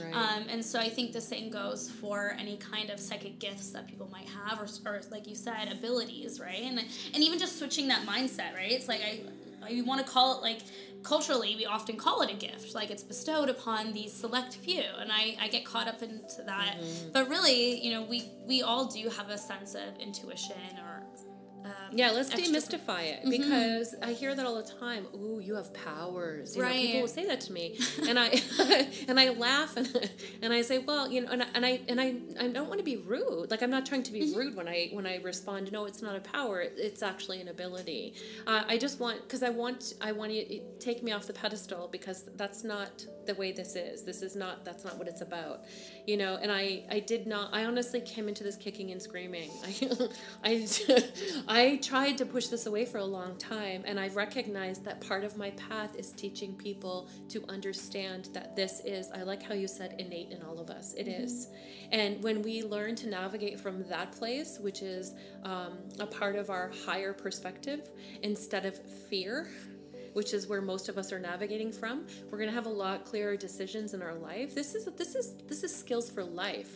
Right. 0.03 0.14
Um, 0.14 0.44
and 0.49 0.64
so 0.64 0.78
I 0.78 0.88
think 0.88 1.12
the 1.12 1.20
same 1.20 1.51
goes 1.51 1.90
for 1.90 2.36
any 2.38 2.57
kind 2.57 2.90
of 2.90 2.99
psychic 3.01 3.38
gifts 3.38 3.70
that 3.70 3.86
people 3.86 4.09
might 4.11 4.28
have, 4.28 4.61
or, 4.61 4.68
or 4.90 5.01
like 5.11 5.26
you 5.26 5.34
said, 5.34 5.70
abilities, 5.72 6.40
right? 6.40 6.62
And 6.62 6.78
and 6.78 7.22
even 7.22 7.38
just 7.38 7.59
switching 7.59 7.88
that 7.88 8.07
mindset, 8.07 8.55
right? 8.55 8.72
It's 8.72 8.88
like 8.88 9.01
I, 9.03 9.20
I 9.62 9.82
want 9.82 10.05
to 10.05 10.11
call 10.11 10.38
it 10.38 10.42
like 10.42 10.61
culturally 11.05 11.55
we 11.55 11.64
often 11.64 11.96
call 11.96 12.22
it 12.22 12.30
a 12.30 12.34
gift 12.34 12.74
like 12.74 12.90
it's 12.90 13.05
bestowed 13.05 13.49
upon 13.49 13.92
these 13.92 14.12
select 14.12 14.57
few 14.57 14.82
and 14.99 15.12
i, 15.12 15.36
I 15.40 15.46
get 15.46 15.64
caught 15.64 15.86
up 15.86 16.03
into 16.03 16.42
that 16.44 16.76
Mm-hmm. 16.80 17.11
but 17.12 17.28
really 17.28 17.80
you 17.80 17.92
know 17.92 18.03
we 18.03 18.28
we 18.49 18.62
all 18.62 18.86
do 18.86 19.09
have 19.09 19.30
a 19.30 19.38
sense 19.38 19.76
of 19.76 19.96
intuition 20.01 20.57
or 20.84 21.05
um, 21.91 21.99
Yeah, 21.99 22.11
let's 22.11 22.30
demystify 22.32 23.05
it 23.05 23.20
because 23.28 23.95
I 24.03 24.12
hear 24.12 24.34
that 24.34 24.45
all 24.47 24.57
the 24.57 24.70
time. 24.80 25.07
Ooh, 25.14 25.41
you 25.41 25.55
have 25.55 25.72
powers. 25.74 26.57
You 26.57 26.62
know, 26.62 26.68
people 26.70 27.01
will 27.03 27.09
say 27.09 27.26
that 27.26 27.41
to 27.43 27.53
me, 27.53 27.78
and 28.09 28.18
I 28.18 28.41
and 29.09 29.18
I 29.18 29.30
laugh 29.30 29.76
and 29.76 30.11
and 30.43 30.53
I 30.53 30.62
say, 30.62 30.78
well, 30.78 31.11
you 31.11 31.22
know, 31.22 31.30
and 31.30 31.43
I 31.43 31.47
and 31.55 31.66
I, 31.66 31.80
and 31.89 32.01
I, 32.01 32.14
I 32.41 32.49
don't 32.49 32.68
want 32.68 32.78
to 32.78 32.84
be 32.84 32.97
rude. 32.97 33.51
Like 33.51 33.62
I'm 33.62 33.70
not 33.70 33.86
trying 33.86 34.03
to 34.05 34.12
be 34.12 34.34
rude 34.34 34.57
when 34.57 34.68
I 34.68 34.89
when 34.93 35.07
I 35.07 35.16
respond. 35.18 35.72
No, 35.72 35.86
it's 35.86 36.03
not 36.03 36.16
a 36.16 36.20
power. 36.20 36.61
It's 36.62 37.03
actually 37.03 37.41
an 37.41 37.49
ability. 37.49 38.14
Uh, 38.47 38.64
I 38.68 38.78
just 38.78 39.01
want 39.01 39.22
because 39.22 39.43
I 39.43 39.51
want 39.51 39.95
I 40.01 40.12
want 40.12 40.32
you 40.32 40.45
to 40.45 40.61
take 40.78 41.03
me 41.03 41.12
off 41.12 41.26
the 41.26 41.32
pedestal 41.32 41.89
because 41.91 42.24
that's 42.36 42.64
not 42.64 43.07
the 43.26 43.34
way 43.34 43.53
this 43.53 43.76
is. 43.76 44.03
This 44.03 44.22
is 44.22 44.36
not 44.36 44.64
that's 44.64 44.84
not 44.84 44.99
what 44.99 45.09
it's 45.09 45.20
about. 45.20 45.64
You 46.07 46.16
know, 46.16 46.39
and 46.41 46.51
I 46.51 46.84
I 46.91 47.01
did 47.01 47.26
not. 47.26 47.51
I 47.53 47.64
honestly 47.64 48.01
came 48.01 48.28
into 48.28 48.45
this 48.45 48.57
kicking 48.57 48.91
and 48.91 49.01
screaming. 49.01 49.51
I 49.64 50.09
I 50.45 50.68
I 51.49 51.76
tried 51.79 52.18
to 52.18 52.26
push 52.26 52.49
this 52.49 52.66
away 52.66 52.85
for 52.85 52.99
a 52.99 53.05
long 53.05 53.37
time, 53.39 53.83
and 53.87 53.99
I've 53.99 54.16
recognized 54.16 54.85
that 54.85 55.01
part 55.01 55.24
of 55.24 55.37
my 55.37 55.51
path 55.53 55.97
is 55.97 56.12
teaching 56.12 56.55
people 56.55 57.09
to 57.31 57.45
understand 57.49 58.29
that 58.35 58.55
this 58.55 58.83
is, 58.85 59.11
I 59.14 59.22
like 59.22 59.43
how 59.43 59.55
you 59.55 59.66
said 59.66 59.95
innate 59.99 60.31
in 60.31 60.43
all 60.43 60.59
of 60.59 60.70
us. 60.70 60.95
It 60.95 61.09
is, 61.09 61.49
And 61.91 62.22
when 62.22 62.43
we 62.43 62.62
learn 62.62 62.95
to 62.97 63.09
navigate 63.09 63.59
from 63.59 63.83
that 63.89 64.12
place, 64.12 64.59
which 64.61 64.83
is 64.83 65.14
um, 65.45 65.79
a 65.99 66.07
part 66.07 66.37
of 66.37 66.51
our 66.51 66.70
higher 66.85 67.12
perspective, 67.12 67.89
instead 68.22 68.66
of 68.66 68.79
fear, 69.09 69.49
which 70.14 70.32
is 70.34 70.46
where 70.46 70.61
most 70.61 70.88
of 70.88 70.98
us 70.98 71.12
are 71.12 71.18
navigating 71.18 71.72
from 71.72 72.06
we're 72.30 72.38
going 72.38 72.48
to 72.50 72.54
have 72.54 72.66
a 72.66 72.68
lot 72.68 73.04
clearer 73.04 73.36
decisions 73.36 73.94
in 73.94 74.02
our 74.02 74.14
life. 74.14 74.54
This 74.54 74.74
is 74.74 74.86
this 74.96 75.14
is 75.14 75.34
this 75.48 75.64
is 75.64 75.74
skills 75.74 76.11
for 76.11 76.24
life. 76.24 76.72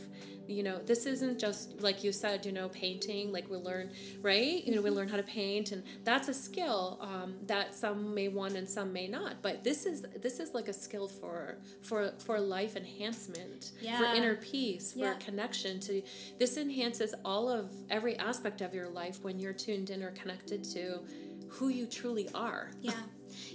You 0.48 0.64
know 0.64 0.78
this 0.84 1.06
isn't 1.06 1.38
just 1.38 1.80
like 1.80 2.02
you 2.02 2.10
said 2.12 2.44
you 2.44 2.50
know 2.52 2.68
painting 2.68 3.30
like 3.32 3.48
we 3.48 3.56
learn 3.56 3.90
right? 4.22 4.62
You 4.64 4.74
know 4.74 4.82
we 4.82 4.90
learn 4.90 5.08
how 5.08 5.16
to 5.16 5.22
paint 5.22 5.70
and 5.72 5.82
that's 6.04 6.28
a 6.28 6.34
skill 6.34 6.98
um, 7.00 7.36
that 7.46 7.74
some 7.74 8.12
may 8.14 8.28
want 8.28 8.56
and 8.56 8.68
some 8.68 8.92
may 8.92 9.06
not 9.06 9.40
but 9.40 9.62
this 9.62 9.86
is 9.86 10.04
this 10.20 10.40
is 10.40 10.52
like 10.52 10.68
a 10.68 10.72
skill 10.72 11.06
for 11.08 11.58
for 11.82 12.12
for 12.18 12.40
life 12.40 12.74
enhancement 12.76 13.72
for 13.98 14.04
inner 14.16 14.34
peace 14.36 14.92
for 14.92 14.98
Yeah. 14.98 15.14
connection 15.14 15.78
to 15.80 16.02
this 16.38 16.56
enhances 16.56 17.14
all 17.24 17.48
of 17.48 17.70
every 17.88 18.16
aspect 18.18 18.60
of 18.62 18.74
your 18.74 18.88
life 18.88 19.22
when 19.22 19.38
you're 19.38 19.52
tuned 19.52 19.90
in 19.90 20.02
or 20.02 20.10
connected 20.10 20.64
to 20.64 21.00
who 21.48 21.68
you 21.68 21.86
truly 21.86 22.28
are. 22.34 22.70
Yeah. 22.80 22.94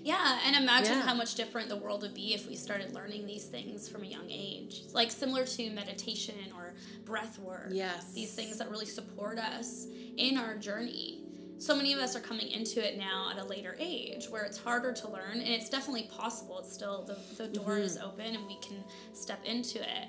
Yeah, 0.03 0.39
and 0.45 0.55
imagine 0.55 0.93
Yeah. 0.99 1.01
how 1.07 1.13
much 1.13 1.36
different 1.36 1.69
the 1.69 1.75
world 1.78 2.01
would 2.01 2.13
be 2.13 2.34
if 2.34 2.47
we 2.47 2.55
started 2.55 2.93
learning 2.93 3.25
these 3.25 3.45
things 3.45 3.88
from 3.89 4.03
a 4.03 4.07
young 4.07 4.30
age. 4.30 4.82
Like 4.93 5.11
similar 5.11 5.45
to 5.45 5.69
meditation 5.71 6.36
or 6.55 6.73
breath 7.05 7.39
work. 7.39 7.69
Yes. 7.71 8.13
These 8.13 8.34
things 8.34 8.57
that 8.59 8.69
really 8.71 8.86
support 8.86 9.38
us 9.39 9.86
in 10.17 10.38
our 10.38 10.55
journey. 10.57 11.23
So 11.59 11.75
many 11.75 11.91
of 11.93 11.99
us 11.99 12.15
are 12.15 12.19
coming 12.19 12.49
into 12.49 12.86
it 12.88 12.97
now 12.99 13.32
at 13.32 13.39
a 13.39 13.43
later 13.43 13.75
age 13.80 14.28
where 14.30 14.43
it's 14.43 14.59
harder 14.59 14.93
to 14.93 15.09
learn 15.09 15.39
and 15.39 15.47
it's 15.47 15.69
definitely 15.69 16.03
possible. 16.15 16.59
It's 16.59 16.71
still 16.71 17.03
the, 17.03 17.17
the 17.43 17.49
door 17.49 17.78
is 17.80 17.97
Mm-hmm. 17.97 18.05
open 18.07 18.36
and 18.36 18.45
we 18.45 18.57
can 18.61 18.84
step 19.13 19.43
into 19.43 19.80
it. 19.82 20.07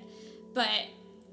But 0.52 0.68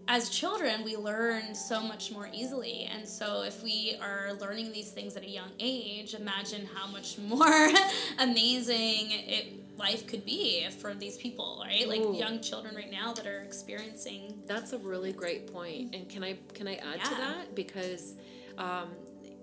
as 0.08 0.30
children, 0.30 0.84
we 0.84 0.96
learn 0.96 1.56
so 1.56 1.82
much 1.82 2.12
more 2.12 2.30
easily. 2.34 2.90
And 2.94 3.08
so, 3.08 3.44
if 3.44 3.64
we 3.64 3.98
are 4.02 4.34
learning 4.40 4.72
these 4.72 4.92
things 4.92 5.16
at 5.16 5.24
a 5.24 5.30
young 5.30 5.52
age, 5.60 6.14
imagine 6.14 6.68
how 6.74 6.88
much 6.88 7.18
more 7.28 7.70
amazing 8.20 9.12
it, 9.12 9.78
life 9.78 10.08
could 10.08 10.26
be 10.26 10.68
for 10.70 10.94
these 10.94 11.18
people, 11.18 11.64
right? 11.66 11.88
Like 11.88 12.02
Ooh. 12.02 12.16
young 12.16 12.40
children 12.40 12.76
right 12.76 12.92
now 12.92 13.14
that 13.14 13.26
are 13.28 13.42
experiencing. 13.42 14.42
That's 14.46 14.74
a 14.74 14.78
really 14.78 15.12
great 15.12 15.52
point. 15.52 15.96
And 15.96 16.08
can 16.08 16.24
I 16.24 16.38
can 16.54 16.68
I 16.68 16.76
add 16.76 17.04
to 17.04 17.16
that 17.16 17.56
because 17.56 18.16
um, 18.58 18.90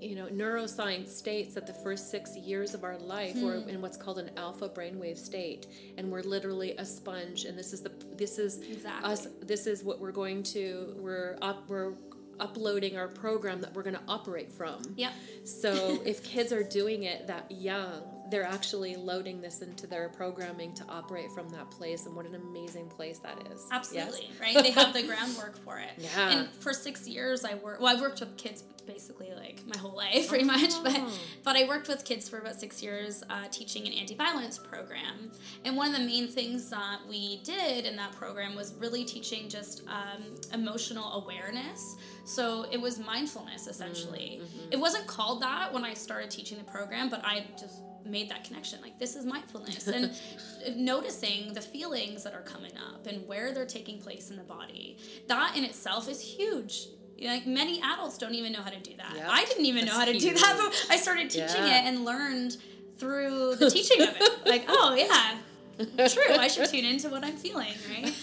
you 0.02 0.14
know 0.16 0.26
neuroscience 0.26 1.08
states 1.08 1.54
that 1.54 1.66
the 1.66 1.72
first 1.74 2.10
six 2.10 2.36
years 2.36 2.74
of 2.74 2.82
our 2.84 2.98
life 2.98 3.36
we're 3.36 3.60
Hmm. 3.60 3.68
in 3.68 3.80
what's 3.82 3.96
called 3.96 4.18
an 4.18 4.30
alpha 4.36 4.68
brainwave 4.68 5.18
state, 5.18 5.66
and 5.96 6.10
we're 6.10 6.22
literally 6.22 6.72
a 6.78 6.84
sponge. 6.84 7.44
And 7.44 7.58
this 7.58 7.72
is 7.72 7.80
the 7.82 7.92
this 8.16 8.38
is 8.38 8.60
Exactly. 8.62 9.10
us. 9.12 9.28
This 9.40 9.66
is 9.66 9.82
what 9.84 10.00
we're 10.00 10.12
going 10.12 10.42
to 10.54 10.94
we're 10.98 11.36
up 11.42 11.68
we're 11.68 11.94
uploading 12.40 12.96
our 12.96 13.08
program 13.08 13.60
that 13.60 13.72
we're 13.74 13.82
going 13.84 13.94
to 13.94 14.02
operate 14.08 14.50
from. 14.50 14.82
Yep. 14.96 15.12
So 15.44 16.02
if 16.04 16.24
kids 16.24 16.52
are 16.52 16.62
doing 16.64 17.04
it 17.04 17.26
that 17.28 17.50
young, 17.50 18.02
they're 18.32 18.42
actually 18.42 18.96
loading 18.96 19.40
this 19.40 19.60
into 19.60 19.86
their 19.86 20.08
programming 20.08 20.72
to 20.74 20.84
operate 20.88 21.30
from 21.32 21.48
that 21.50 21.70
place, 21.70 22.06
and 22.06 22.16
what 22.16 22.26
an 22.26 22.34
amazing 22.34 22.88
place 22.88 23.18
that 23.18 23.38
is. 23.52 23.60
Yes? 23.60 23.68
Absolutely, 23.70 24.30
right? 24.40 24.56
They 24.62 24.70
have 24.72 24.92
the 24.94 25.02
groundwork 25.06 25.56
for 25.64 25.78
it. 25.78 25.90
Yeah. 25.98 26.30
And 26.30 26.48
for 26.54 26.72
six 26.72 27.06
years, 27.06 27.44
I 27.44 27.54
worked. 27.54 27.80
Well, 27.82 27.94
I've 27.94 28.00
worked 28.00 28.20
with 28.20 28.36
kids 28.36 28.64
basically 28.84 29.30
like 29.36 29.62
my 29.66 29.78
whole 29.78 29.94
life, 29.96 30.28
pretty 30.28 30.44
much. 30.44 30.70
But 30.82 30.94
Oh. 30.96 31.12
but 31.44 31.56
I 31.56 31.68
worked 31.68 31.86
with 31.88 32.04
kids 32.04 32.28
for 32.28 32.38
about 32.38 32.58
six 32.58 32.82
years, 32.82 33.22
uh, 33.30 33.44
teaching 33.50 33.86
an 33.86 33.92
anti-violence 33.92 34.58
program. 34.58 35.30
And 35.64 35.76
one 35.76 35.88
of 35.94 36.00
the 36.00 36.04
main 36.04 36.26
things 36.26 36.68
that 36.70 36.98
we 37.08 37.40
did 37.44 37.84
in 37.86 37.94
that 37.96 38.12
program 38.12 38.56
was 38.56 38.74
really 38.80 39.04
teaching 39.04 39.48
just 39.48 39.82
um, 39.88 40.22
emotional 40.52 41.12
awareness. 41.22 41.96
So 42.24 42.66
it 42.72 42.80
was 42.80 42.98
mindfulness 42.98 43.68
essentially. 43.68 44.40
It 44.72 44.78
wasn't 44.78 45.06
called 45.06 45.42
that 45.42 45.72
when 45.72 45.84
I 45.84 45.94
started 45.94 46.30
teaching 46.30 46.58
the 46.58 46.64
program, 46.64 47.08
but 47.08 47.20
I 47.24 47.46
just 47.60 47.82
made 48.06 48.28
that 48.30 48.44
connection. 48.44 48.80
Like 48.82 48.98
this 48.98 49.16
is 49.16 49.24
mindfulness. 49.24 49.86
And 49.88 50.12
noticing 50.76 51.52
the 51.52 51.60
feelings 51.60 52.24
that 52.24 52.34
are 52.34 52.42
coming 52.42 52.72
up 52.92 53.06
and 53.06 53.26
where 53.26 53.52
they're 53.52 53.66
taking 53.66 53.98
place 54.00 54.30
in 54.30 54.36
the 54.36 54.42
body 54.42 54.96
that 55.28 55.56
in 55.56 55.64
itself 55.64 56.08
is 56.08 56.20
huge. 56.20 56.86
Like 57.22 57.46
many 57.46 57.80
adults 57.82 58.18
don't 58.18 58.34
even 58.34 58.52
know 58.52 58.62
how 58.62 58.70
to 58.70 58.80
do 58.80 58.92
that. 58.96 59.12
Yep. 59.14 59.26
i 59.28 59.44
didn't 59.44 59.66
even 59.66 59.84
know 59.84 59.92
how 59.92 60.04
to 60.04 60.12
That's 60.12 60.24
do 60.24 60.34
that 60.34 60.56
but 60.58 60.86
i 60.90 60.96
started 60.96 61.30
teaching 61.30 61.62
Yeah. 61.64 61.82
it 61.84 61.88
and 61.88 62.04
learned 62.04 62.56
through 62.98 63.56
the 63.56 63.70
teaching 63.76 64.02
of 64.02 64.16
it. 64.20 64.46
Like 64.46 64.64
oh 64.68 64.94
yeah 64.96 65.36
true 65.78 66.34
i 66.38 66.48
should 66.48 66.68
tune 66.68 66.84
into 66.84 67.08
what 67.08 67.24
i'm 67.24 67.36
feeling 67.36 67.74
right 67.90 68.12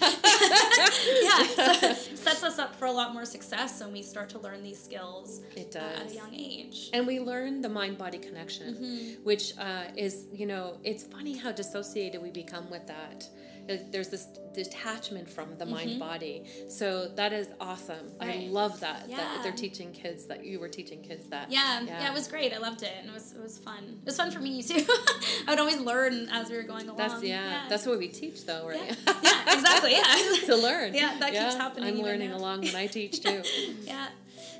yeah 1.22 1.42
so 1.46 1.92
sets 2.14 2.42
us 2.42 2.58
up 2.58 2.74
for 2.76 2.86
a 2.86 2.92
lot 2.92 3.12
more 3.12 3.24
success 3.24 3.80
when 3.80 3.92
we 3.92 4.02
start 4.02 4.28
to 4.28 4.38
learn 4.38 4.62
these 4.62 4.82
skills 4.82 5.40
It 5.56 5.76
uh, 5.76 6.00
at 6.00 6.10
a 6.10 6.14
young 6.14 6.34
age 6.34 6.90
And 6.92 7.06
we 7.06 7.20
learn 7.20 7.60
the 7.60 7.68
mind 7.68 7.98
body 7.98 8.18
connection, 8.18 8.74
Mm-hmm. 8.74 9.24
which 9.24 9.52
uh, 9.58 9.84
is, 9.96 10.26
you 10.32 10.46
know, 10.46 10.78
it's 10.84 11.04
funny 11.04 11.36
how 11.36 11.50
dissociated 11.52 12.22
we 12.22 12.30
become 12.30 12.70
with 12.70 12.86
that. 12.86 13.28
Like, 13.68 13.92
There's 13.92 14.08
this 14.08 14.26
detachment 14.54 15.28
from 15.28 15.56
the 15.58 15.66
mind 15.66 15.98
body. 16.00 16.44
So 16.68 17.08
that 17.16 17.32
is 17.32 17.48
awesome. 17.60 18.10
I 18.20 18.26
Mm-hmm. 18.26 18.52
Love 18.52 18.80
that, 18.80 19.08
that 19.08 19.42
they're 19.42 19.52
teaching 19.52 19.92
kids 19.92 20.26
that 20.26 20.44
you 20.44 20.58
were 20.60 20.68
teaching 20.68 21.02
kids 21.02 21.26
that. 21.28 21.50
Yeah, 21.50 21.82
yeah, 21.82 22.08
it 22.10 22.14
was 22.14 22.26
great. 22.28 22.52
I 22.52 22.58
loved 22.58 22.82
it, 22.82 22.92
and 23.00 23.08
it 23.08 23.12
was 23.12 23.32
it 23.32 23.42
was 23.42 23.58
fun. 23.58 23.98
It 24.02 24.06
was 24.06 24.16
fun 24.16 24.30
for 24.30 24.38
me 24.40 24.62
too. 24.62 24.84
I 25.46 25.50
would 25.50 25.58
always 25.58 25.78
learn 25.80 26.28
as 26.30 26.48
we 26.50 26.56
were 26.56 26.62
going 26.62 26.84
along. 26.88 26.96
That's, 26.96 27.22
yeah, 27.22 27.66
that's 27.68 27.86
what 27.86 27.98
we 27.98 28.08
teach 28.08 28.46
though, 28.46 28.66
right? 28.68 28.80
yeah, 29.06 29.14
yeah, 29.22 29.54
exactly. 29.54 29.92
Yeah, 29.92 30.46
to 30.46 30.56
learn. 30.56 30.94
Yeah, 30.94 31.16
that 31.20 31.32
keeps 31.32 31.54
happening 31.56 31.96
I'm 31.98 32.02
learning 32.02 32.30
now. 32.30 32.38
along 32.38 32.62
when 32.62 32.76
I 32.76 32.86
teach 32.86 33.20
too. 33.20 33.42
yeah. 33.84 34.08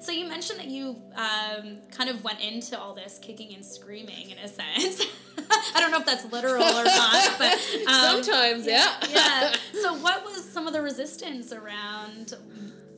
So 0.02 0.12
you 0.12 0.26
mentioned 0.28 0.58
that 0.60 0.68
you 0.68 0.96
um, 1.14 1.78
kind 1.90 2.08
of 2.10 2.24
went 2.24 2.40
into 2.40 2.78
all 2.78 2.94
this 2.94 3.18
kicking 3.22 3.54
and 3.54 3.64
screaming 3.64 4.30
in 4.30 4.38
a 4.38 4.48
sense. 4.48 5.04
I 5.74 5.80
don't 5.80 5.90
know 5.90 5.98
if 5.98 6.06
that's 6.06 6.30
literal 6.32 6.62
or 6.62 6.84
not, 6.84 7.38
but 7.38 7.52
um, 7.86 8.22
Sometimes, 8.22 8.66
yeah. 8.66 8.94
yeah. 9.10 9.54
so, 9.82 9.94
what 9.94 10.24
was 10.24 10.44
some 10.44 10.66
of 10.66 10.72
the 10.72 10.82
resistance 10.82 11.52
around 11.52 12.34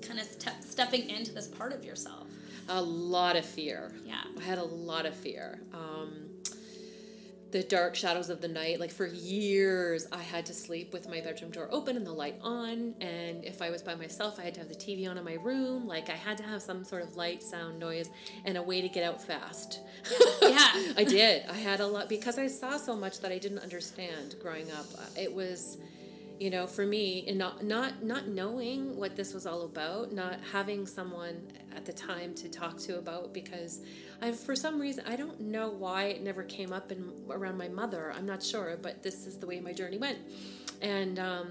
kind 0.03 0.19
of 0.21 0.27
step, 0.27 0.55
stepping 0.63 1.09
into 1.09 1.33
this 1.33 1.49
part 1.49 1.73
of 1.73 1.85
yourself? 1.85 2.27
A 2.69 2.81
lot 2.81 3.37
of 3.37 3.45
fear. 3.45 3.93
Yeah. 4.07 4.23
I 4.39 4.43
had 4.43 4.59
a 4.59 4.65
lot 4.65 5.07
of 5.07 5.15
fear. 5.15 5.61
Um, 5.75 6.32
the 7.53 7.63
dark 7.63 7.95
shadows 7.95 8.31
of 8.31 8.41
the 8.41 8.49
night. 8.49 8.81
Like 8.81 8.91
for 8.91 9.07
years, 9.07 10.07
I 10.11 10.23
had 10.23 10.47
to 10.47 10.55
sleep 10.55 10.93
with 10.93 11.09
my 11.09 11.21
bedroom 11.21 11.51
door 11.51 11.69
open 11.71 11.97
and 11.97 12.07
the 12.07 12.13
light 12.13 12.37
on. 12.43 12.95
And 13.01 13.45
if 13.45 13.61
I 13.63 13.71
was 13.71 13.83
by 13.83 13.95
myself, 13.95 14.39
I 14.41 14.45
had 14.45 14.55
to 14.55 14.61
have 14.61 14.69
the 14.71 14.75
TV 14.75 15.09
on 15.09 15.19
in 15.19 15.25
my 15.25 15.35
room. 15.35 15.87
Like 15.87 16.09
I 16.09 16.15
had 16.15 16.39
to 16.39 16.43
have 16.45 16.63
some 16.63 16.83
sort 16.83 17.03
of 17.03 17.15
light, 17.17 17.43
sound, 17.43 17.79
noise, 17.79 18.09
and 18.47 18.57
a 18.57 18.63
way 18.63 18.81
to 18.81 18.89
get 18.89 19.05
out 19.05 19.23
fast. 19.23 19.81
Yeah. 20.41 20.59
I 20.97 21.05
did. 21.07 21.45
I 21.49 21.55
had 21.55 21.81
a 21.81 21.87
lot 21.87 22.09
because 22.09 22.39
I 22.39 22.47
saw 22.47 22.79
so 22.79 22.97
much 22.97 23.21
that 23.21 23.31
I 23.31 23.39
didn't 23.39 23.61
understand 23.61 24.37
growing 24.43 24.71
up. 24.73 24.87
Uh, 24.99 25.05
It 25.21 25.33
was 25.33 25.77
you 26.43 26.51
know 26.51 26.67
for 26.67 26.85
me 26.85 27.25
and 27.29 27.39
not 27.39 27.63
not 27.63 28.03
not 28.03 28.27
knowing 28.27 28.97
what 28.97 29.15
this 29.15 29.33
was 29.33 29.47
all 29.47 29.63
about 29.63 30.11
not 30.11 30.41
having 30.51 30.89
someone 30.89 31.41
at 31.77 31.85
the 31.85 31.93
time 31.93 32.35
to 32.35 32.49
talk 32.49 32.77
to 32.77 32.99
about 32.99 33.33
because 33.33 33.81
i 34.21 34.33
for 34.33 34.57
some 34.57 34.81
reason 34.81 35.05
i 35.07 35.15
don't 35.15 35.41
know 35.41 35.71
why 35.71 36.07
it 36.07 36.21
never 36.21 36.43
came 36.43 36.73
up 36.73 36.91
in 36.91 37.13
around 37.31 37.57
my 37.57 37.69
mother. 37.69 38.13
I'm 38.17 38.27
not 38.27 38.43
sure 38.43 38.77
but 38.83 39.05
this 39.05 39.25
is 39.25 39.39
the 39.39 39.47
way 39.47 39.61
my 39.61 39.73
journey 39.73 39.99
went. 39.99 40.19
And 40.81 41.21
um 41.21 41.49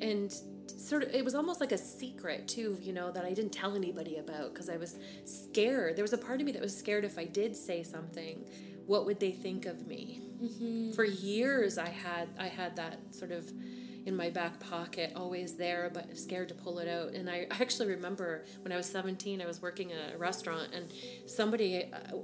and 0.00 0.34
sort 0.66 1.04
of 1.04 1.14
it 1.14 1.24
was 1.24 1.36
almost 1.36 1.60
like 1.60 1.70
a 1.70 1.78
secret 1.78 2.48
too 2.48 2.78
you 2.82 2.92
know 2.92 3.12
that 3.12 3.24
i 3.24 3.32
didn't 3.32 3.52
tell 3.52 3.76
anybody 3.76 4.16
about 4.16 4.52
because 4.52 4.68
i 4.68 4.76
was 4.76 4.98
scared. 5.24 5.94
There 5.94 6.02
was 6.02 6.14
a 6.14 6.18
part 6.18 6.40
of 6.40 6.46
me 6.46 6.52
that 6.52 6.62
was 6.62 6.76
scared 6.76 7.04
if 7.04 7.16
i 7.16 7.26
did 7.26 7.54
say 7.54 7.84
something 7.84 8.44
what 8.86 9.06
would 9.06 9.20
they 9.20 9.30
think 9.30 9.66
of 9.66 9.86
me? 9.86 10.20
For 10.96 11.04
years 11.04 11.78
i 11.78 11.88
had 11.88 12.28
i 12.40 12.48
had 12.48 12.74
that 12.74 12.98
sort 13.14 13.30
of 13.30 13.52
in 14.06 14.16
my 14.16 14.30
back 14.30 14.58
pocket 14.60 15.12
always 15.14 15.54
there 15.54 15.90
but 15.92 16.16
scared 16.16 16.48
to 16.48 16.54
pull 16.54 16.78
it 16.78 16.88
out. 16.88 17.12
And 17.12 17.28
i 17.28 17.46
actually 17.50 17.88
remember 17.88 18.44
when 18.62 18.72
i 18.72 18.76
was 18.76 18.86
17 18.86 19.40
i 19.40 19.46
was 19.46 19.60
working 19.60 19.92
at 19.92 20.14
a 20.14 20.18
restaurant 20.18 20.68
and 20.74 20.86
somebody 21.26 21.84
uh, 21.92 22.16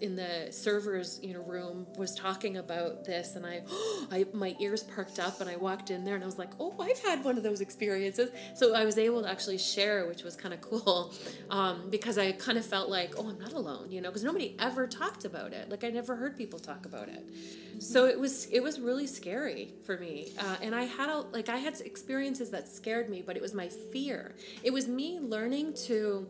in 0.00 0.16
the 0.16 0.48
servers 0.50 1.20
you 1.22 1.34
know 1.34 1.42
room 1.42 1.86
was 1.96 2.14
talking 2.14 2.56
about 2.56 3.04
this 3.04 3.36
and 3.36 3.46
I, 3.46 3.62
I 4.10 4.26
my 4.32 4.56
ears 4.60 4.82
perked 4.82 5.18
up 5.18 5.40
and 5.40 5.48
i 5.48 5.56
walked 5.56 5.90
in 5.90 6.04
there 6.04 6.14
and 6.14 6.22
i 6.22 6.26
was 6.26 6.38
like 6.38 6.50
oh 6.60 6.74
i've 6.80 6.98
had 7.00 7.24
one 7.24 7.36
of 7.36 7.42
those 7.42 7.60
experiences. 7.60 8.30
So 8.54 8.74
i 8.74 8.84
was 8.84 8.98
able 8.98 9.22
to 9.22 9.30
actually 9.30 9.58
share 9.58 10.06
which 10.06 10.22
was 10.22 10.36
kind 10.36 10.54
of 10.54 10.60
cool 10.60 11.12
um, 11.50 11.90
because 11.90 12.18
i 12.18 12.32
kind 12.32 12.58
of 12.58 12.64
felt 12.64 12.88
like 12.88 13.14
oh 13.18 13.28
i'm 13.28 13.38
not 13.38 13.52
alone 13.52 13.90
you 13.90 14.00
know 14.00 14.10
because 14.10 14.24
nobody 14.24 14.56
ever 14.58 14.86
talked 14.86 15.24
about 15.24 15.52
it. 15.52 15.68
Like 15.70 15.84
i 15.84 15.88
never 15.88 16.16
heard 16.16 16.36
people 16.36 16.58
talk 16.58 16.86
about 16.86 17.08
it 17.08 17.24
so 17.78 18.06
it 18.06 18.18
was 18.18 18.46
it 18.46 18.62
was 18.62 18.80
really 18.80 19.06
scary 19.06 19.72
for 19.84 19.98
me 19.98 20.32
uh, 20.38 20.56
and 20.62 20.74
i 20.74 20.84
had 20.84 21.08
a 21.08 21.18
like 21.32 21.48
i 21.48 21.56
had 21.56 21.80
experiences 21.80 22.50
that 22.50 22.68
scared 22.68 23.08
me 23.08 23.22
but 23.24 23.36
it 23.36 23.42
was 23.42 23.54
my 23.54 23.68
fear. 23.68 24.34
It 24.62 24.72
was 24.72 24.88
me 24.88 25.18
learning 25.20 25.74
to 25.86 26.26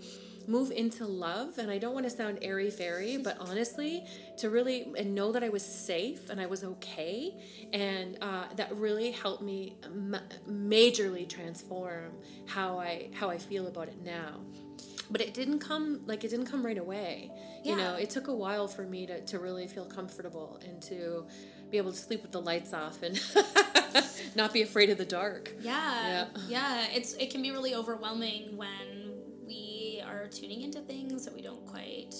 move 0.47 0.71
into 0.71 1.07
love 1.07 1.59
and 1.59 1.71
i 1.71 1.79
don't 1.79 1.95
want 1.95 2.05
to 2.05 2.11
sound 2.11 2.39
airy 2.43 2.71
fairy 2.71 3.17
but 3.17 3.37
honestly 3.41 4.05
to 4.37 4.51
really 4.51 4.93
and 4.97 5.15
know 5.15 5.33
that 5.33 5.43
i 5.43 5.49
was 5.49 5.65
safe 5.65 6.29
and 6.29 6.41
i 6.41 6.47
was 6.47 6.65
okay 6.65 7.35
and 7.73 8.19
uh, 8.21 8.45
that 8.57 8.75
really 8.77 9.11
helped 9.11 9.43
me 9.43 9.77
ma- 9.95 10.19
majorly 10.49 11.27
transform 11.27 12.13
how 12.47 12.79
i 12.79 13.09
how 13.15 13.31
i 13.31 13.39
feel 13.39 13.67
about 13.69 13.89
it 13.89 13.97
now 14.05 14.41
but 15.11 15.21
it 15.21 15.35
didn't 15.35 15.59
come 15.59 16.01
like 16.07 16.25
it 16.25 16.29
didn't 16.31 16.47
come 16.47 16.65
right 16.65 16.79
away 16.79 17.31
you 17.65 17.75
know 17.77 17.95
it 17.95 18.11
took 18.11 18.29
a 18.29 18.35
while 18.35 18.67
for 18.69 18.83
me 18.85 19.07
to, 19.07 19.21
to 19.23 19.39
really 19.39 19.67
feel 19.67 19.85
comfortable 19.85 20.61
and 20.67 20.83
to 20.83 21.27
be 21.71 21.77
able 21.79 21.91
to 21.93 21.99
sleep 21.99 22.23
with 22.23 22.33
the 22.33 22.41
lights 22.41 22.73
off 22.73 23.03
and 23.03 23.21
not 24.35 24.53
be 24.53 24.63
afraid 24.63 24.91
of 24.91 24.99
the 24.99 25.05
dark 25.05 25.53
Yeah, 25.61 26.07
Yeah. 26.07 26.27
yeah. 26.49 26.87
It's 26.95 27.15
it 27.15 27.31
can 27.31 27.43
be 27.43 27.51
really 27.51 27.75
overwhelming 27.75 28.57
when 28.57 29.15
we 29.47 30.03
are 30.07 30.27
tuning 30.29 30.63
into 30.63 30.81
things 30.81 31.25
that 31.25 31.35
we 31.35 31.43
don't 31.43 31.65
quite 31.67 32.15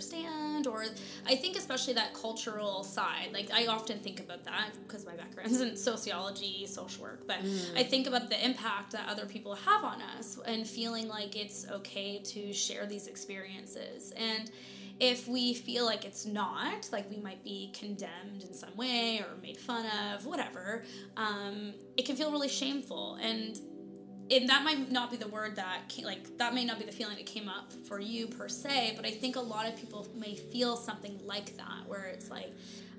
understand, 0.00 0.66
or 0.66 0.84
I 1.26 1.36
think 1.36 1.56
especially 1.56 1.94
that 1.94 2.14
cultural 2.14 2.82
side. 2.82 3.30
Like 3.32 3.50
I 3.52 3.66
often 3.66 3.98
think 3.98 4.20
about 4.20 4.44
that 4.44 4.70
because 4.86 5.04
my 5.04 5.14
background's 5.14 5.60
in 5.60 5.76
sociology, 5.76 6.66
social 6.66 7.04
work, 7.04 7.26
but 7.26 7.38
I 7.76 7.82
think 7.82 8.06
about 8.06 8.30
the 8.30 8.42
impact 8.42 8.92
that 8.92 9.08
other 9.08 9.26
people 9.26 9.54
have 9.54 9.84
on 9.84 10.00
us 10.18 10.38
and 10.46 10.66
feeling 10.66 11.08
like 11.08 11.36
it's 11.36 11.66
okay 11.70 12.18
to 12.18 12.52
share 12.52 12.86
these 12.86 13.06
experiences 13.06 14.12
and 14.16 14.50
if 14.98 15.26
we 15.26 15.54
feel 15.54 15.86
like 15.86 16.04
it's 16.04 16.26
not, 16.26 16.86
like 16.92 17.10
we 17.10 17.16
might 17.16 17.42
be 17.42 17.72
condemned 17.72 18.42
in 18.42 18.52
some 18.52 18.76
way 18.76 19.18
or 19.20 19.40
made 19.40 19.56
fun 19.56 19.86
of, 19.86 20.26
whatever, 20.26 20.84
um, 21.16 21.72
it 21.96 22.04
can 22.04 22.16
feel 22.16 22.30
really 22.30 22.50
shameful. 22.50 23.14
And 23.22 23.58
and 24.30 24.48
that 24.48 24.62
might 24.62 24.90
not 24.90 25.10
be 25.10 25.16
the 25.16 25.28
word 25.28 25.56
that 25.56 25.88
came, 25.88 26.04
like 26.04 26.38
that 26.38 26.54
may 26.54 26.64
not 26.64 26.78
be 26.78 26.84
the 26.84 26.92
feeling 26.92 27.16
that 27.16 27.26
came 27.26 27.48
up 27.48 27.72
for 27.72 28.00
you 28.00 28.26
per 28.28 28.48
se, 28.48 28.94
but 28.96 29.04
I 29.04 29.10
think 29.10 29.36
a 29.36 29.40
lot 29.40 29.66
of 29.66 29.76
people 29.76 30.06
may 30.14 30.36
feel 30.36 30.76
something 30.76 31.20
like 31.24 31.56
that, 31.56 31.86
where 31.86 32.04
it's 32.06 32.30
like, 32.30 32.52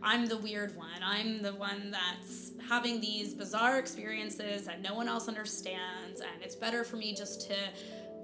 I'm 0.04 0.26
the 0.26 0.38
weird 0.38 0.76
one. 0.76 1.02
I'm 1.04 1.42
the 1.42 1.54
one 1.54 1.92
that's 1.92 2.52
having 2.68 3.00
these 3.00 3.34
bizarre 3.34 3.78
experiences 3.78 4.66
that 4.66 4.82
no 4.82 4.96
one 4.96 5.08
else 5.08 5.28
understands, 5.28 6.22
and 6.22 6.42
it's 6.42 6.56
better 6.56 6.84
for 6.84 6.96
me 6.96 7.14
just 7.14 7.48
to 7.50 7.56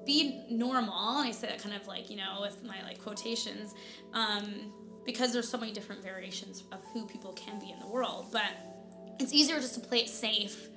be 0.05 0.43
normal. 0.49 1.19
And 1.19 1.27
I 1.27 1.31
say 1.31 1.47
that 1.47 1.61
kind 1.61 1.75
of 1.75 1.87
like, 1.87 2.09
you 2.09 2.17
know, 2.17 2.39
with 2.41 2.63
my 2.63 2.81
like 2.83 3.01
quotations, 3.01 3.75
um, 4.13 4.73
because 5.05 5.31
there's 5.31 5.47
so 5.47 5.57
many 5.57 5.71
different 5.71 6.01
variations 6.03 6.63
of 6.71 6.83
who 6.93 7.05
people 7.05 7.31
can 7.33 7.59
be 7.59 7.71
in 7.71 7.79
the 7.79 7.87
world. 7.87 8.27
But 8.31 8.51
it's 9.19 9.33
easier 9.33 9.57
just 9.59 9.75
to 9.75 9.79
play 9.79 9.99
it 9.99 10.09
safe 10.09 10.69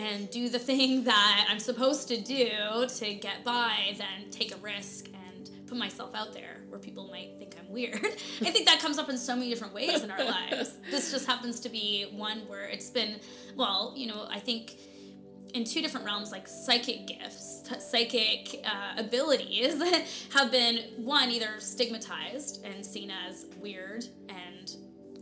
and 0.00 0.30
do 0.30 0.48
the 0.48 0.58
thing 0.58 1.04
that 1.12 1.46
I'm 1.48 1.58
supposed 1.58 2.08
to 2.08 2.20
do 2.20 2.86
to 2.86 3.14
get 3.14 3.44
by 3.44 3.94
than 3.98 4.30
take 4.30 4.54
a 4.54 4.58
risk 4.58 5.08
and 5.08 5.50
put 5.66 5.76
myself 5.76 6.14
out 6.14 6.32
there 6.32 6.62
where 6.68 6.80
people 6.80 7.08
might 7.08 7.34
think 7.38 7.54
I'm 7.58 7.70
weird. 7.70 8.04
I 8.04 8.50
think 8.50 8.66
that 8.66 8.80
comes 8.80 8.98
up 8.98 9.08
in 9.08 9.18
so 9.18 9.34
many 9.34 9.50
different 9.50 9.74
ways 9.74 10.02
in 10.02 10.10
our 10.10 10.24
lives. 10.50 10.78
This 10.90 11.10
just 11.10 11.26
happens 11.26 11.60
to 11.60 11.68
be 11.68 12.06
one 12.12 12.40
where 12.48 12.66
it's 12.66 12.90
been, 12.90 13.20
well, 13.56 13.92
you 13.96 14.06
know, 14.06 14.26
I 14.30 14.38
think 14.38 14.76
in 15.52 15.64
two 15.64 15.82
different 15.82 16.06
realms 16.06 16.30
like 16.30 16.46
psychic 16.46 17.08
gifts 17.08 17.68
psychic 17.80 18.64
uh, 18.64 19.00
abilities 19.02 19.82
have 20.32 20.52
been 20.52 20.76
one 20.96 21.28
either 21.28 21.58
stigmatized 21.58 22.64
and 22.64 22.86
seen 22.86 23.10
as 23.28 23.46
weird 23.60 24.04
and 24.28 24.76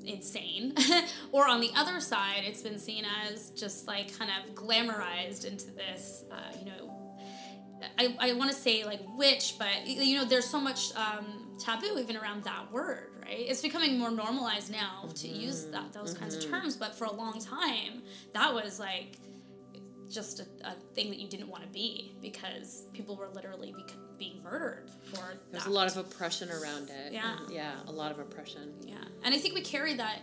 insane. 0.08 0.74
Or 1.32 1.46
on 1.46 1.60
the 1.60 1.70
other 1.76 2.00
side 2.00 2.42
it's 2.44 2.62
been 2.62 2.78
seen 2.78 3.04
as 3.26 3.50
just 3.50 3.86
like 3.86 4.18
kind 4.18 4.30
of 4.30 4.54
glamorized 4.54 5.44
into 5.44 5.70
this 5.70 6.24
uh, 6.32 6.56
you 6.58 6.64
know 6.64 6.98
I, 7.98 8.16
I 8.18 8.32
want 8.34 8.50
to 8.50 8.56
say 8.56 8.84
like 8.84 9.00
witch, 9.16 9.54
but 9.58 9.86
you 9.86 10.16
know, 10.16 10.24
there's 10.24 10.48
so 10.48 10.60
much 10.60 10.94
um, 10.96 11.56
taboo 11.58 11.98
even 11.98 12.16
around 12.16 12.44
that 12.44 12.72
word, 12.72 13.10
right? 13.22 13.38
It's 13.38 13.62
becoming 13.62 13.98
more 13.98 14.10
normalized 14.10 14.70
now 14.70 15.08
to 15.16 15.28
use 15.28 15.66
that 15.66 15.92
those 15.92 16.14
kinds 16.14 16.36
of 16.36 16.50
terms, 16.50 16.76
but 16.76 16.94
for 16.94 17.04
a 17.04 17.12
long 17.12 17.40
time, 17.40 18.02
that 18.34 18.52
was 18.52 18.80
like 18.80 19.18
just 20.08 20.40
a, 20.40 20.46
a 20.64 20.74
thing 20.94 21.10
that 21.10 21.18
you 21.18 21.28
didn't 21.28 21.48
want 21.48 21.62
to 21.62 21.68
be 21.68 22.16
because 22.22 22.86
people 22.92 23.16
were 23.16 23.28
literally 23.28 23.72
being 24.18 24.42
murdered 24.42 24.90
for 25.12 25.34
there's 25.50 25.64
that. 25.64 25.70
a 25.70 25.72
lot 25.72 25.86
of 25.90 25.96
oppression 25.96 26.50
around 26.50 26.90
it 26.90 27.12
Yeah. 27.12 27.36
yeah 27.50 27.76
a 27.86 27.92
lot 27.92 28.10
of 28.10 28.18
oppression 28.18 28.74
Yeah, 28.82 28.96
and 29.24 29.34
I 29.34 29.38
think 29.38 29.54
we 29.54 29.62
carry 29.62 29.94
that 29.94 30.20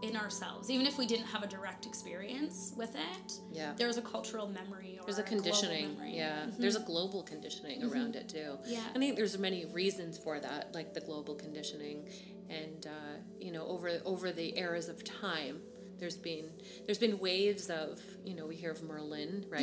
in 0.00 0.16
ourselves, 0.16 0.70
even 0.70 0.86
if 0.86 0.96
we 0.96 1.06
didn't 1.06 1.26
have 1.26 1.42
a 1.42 1.46
direct 1.48 1.84
experience 1.84 2.72
with 2.76 2.94
it. 2.94 3.32
Yeah. 3.50 3.72
there's 3.76 3.96
a 3.96 4.02
cultural 4.02 4.46
memory 4.46 4.96
or 5.00 5.04
There's 5.04 5.18
a 5.18 5.24
conditioning, 5.24 5.94
memory. 5.96 6.14
yeah. 6.16 6.46
There's 6.56 6.76
a 6.76 6.80
global 6.80 7.24
conditioning 7.24 7.82
around 7.82 8.14
it 8.14 8.28
too. 8.28 8.58
Yeah. 8.64 8.78
I 8.94 8.98
think 9.00 9.16
there's 9.16 9.36
many 9.38 9.64
reasons 9.64 10.16
for 10.16 10.38
that, 10.38 10.72
like 10.72 10.94
the 10.94 11.00
global 11.00 11.34
conditioning, 11.34 12.08
and 12.48 12.86
uh, 12.86 13.16
you 13.40 13.50
know, 13.50 13.66
over 13.66 13.90
over 14.04 14.30
the 14.30 14.56
eras 14.56 14.88
of 14.88 15.02
time, 15.02 15.60
there's 15.98 16.16
been 16.16 16.50
there's 16.86 16.98
been 16.98 17.18
waves 17.18 17.70
of 17.70 18.00
you 18.24 18.34
know 18.34 18.46
we 18.46 18.56
hear 18.56 18.70
of 18.70 18.82
Merlin, 18.82 19.44
right, 19.50 19.60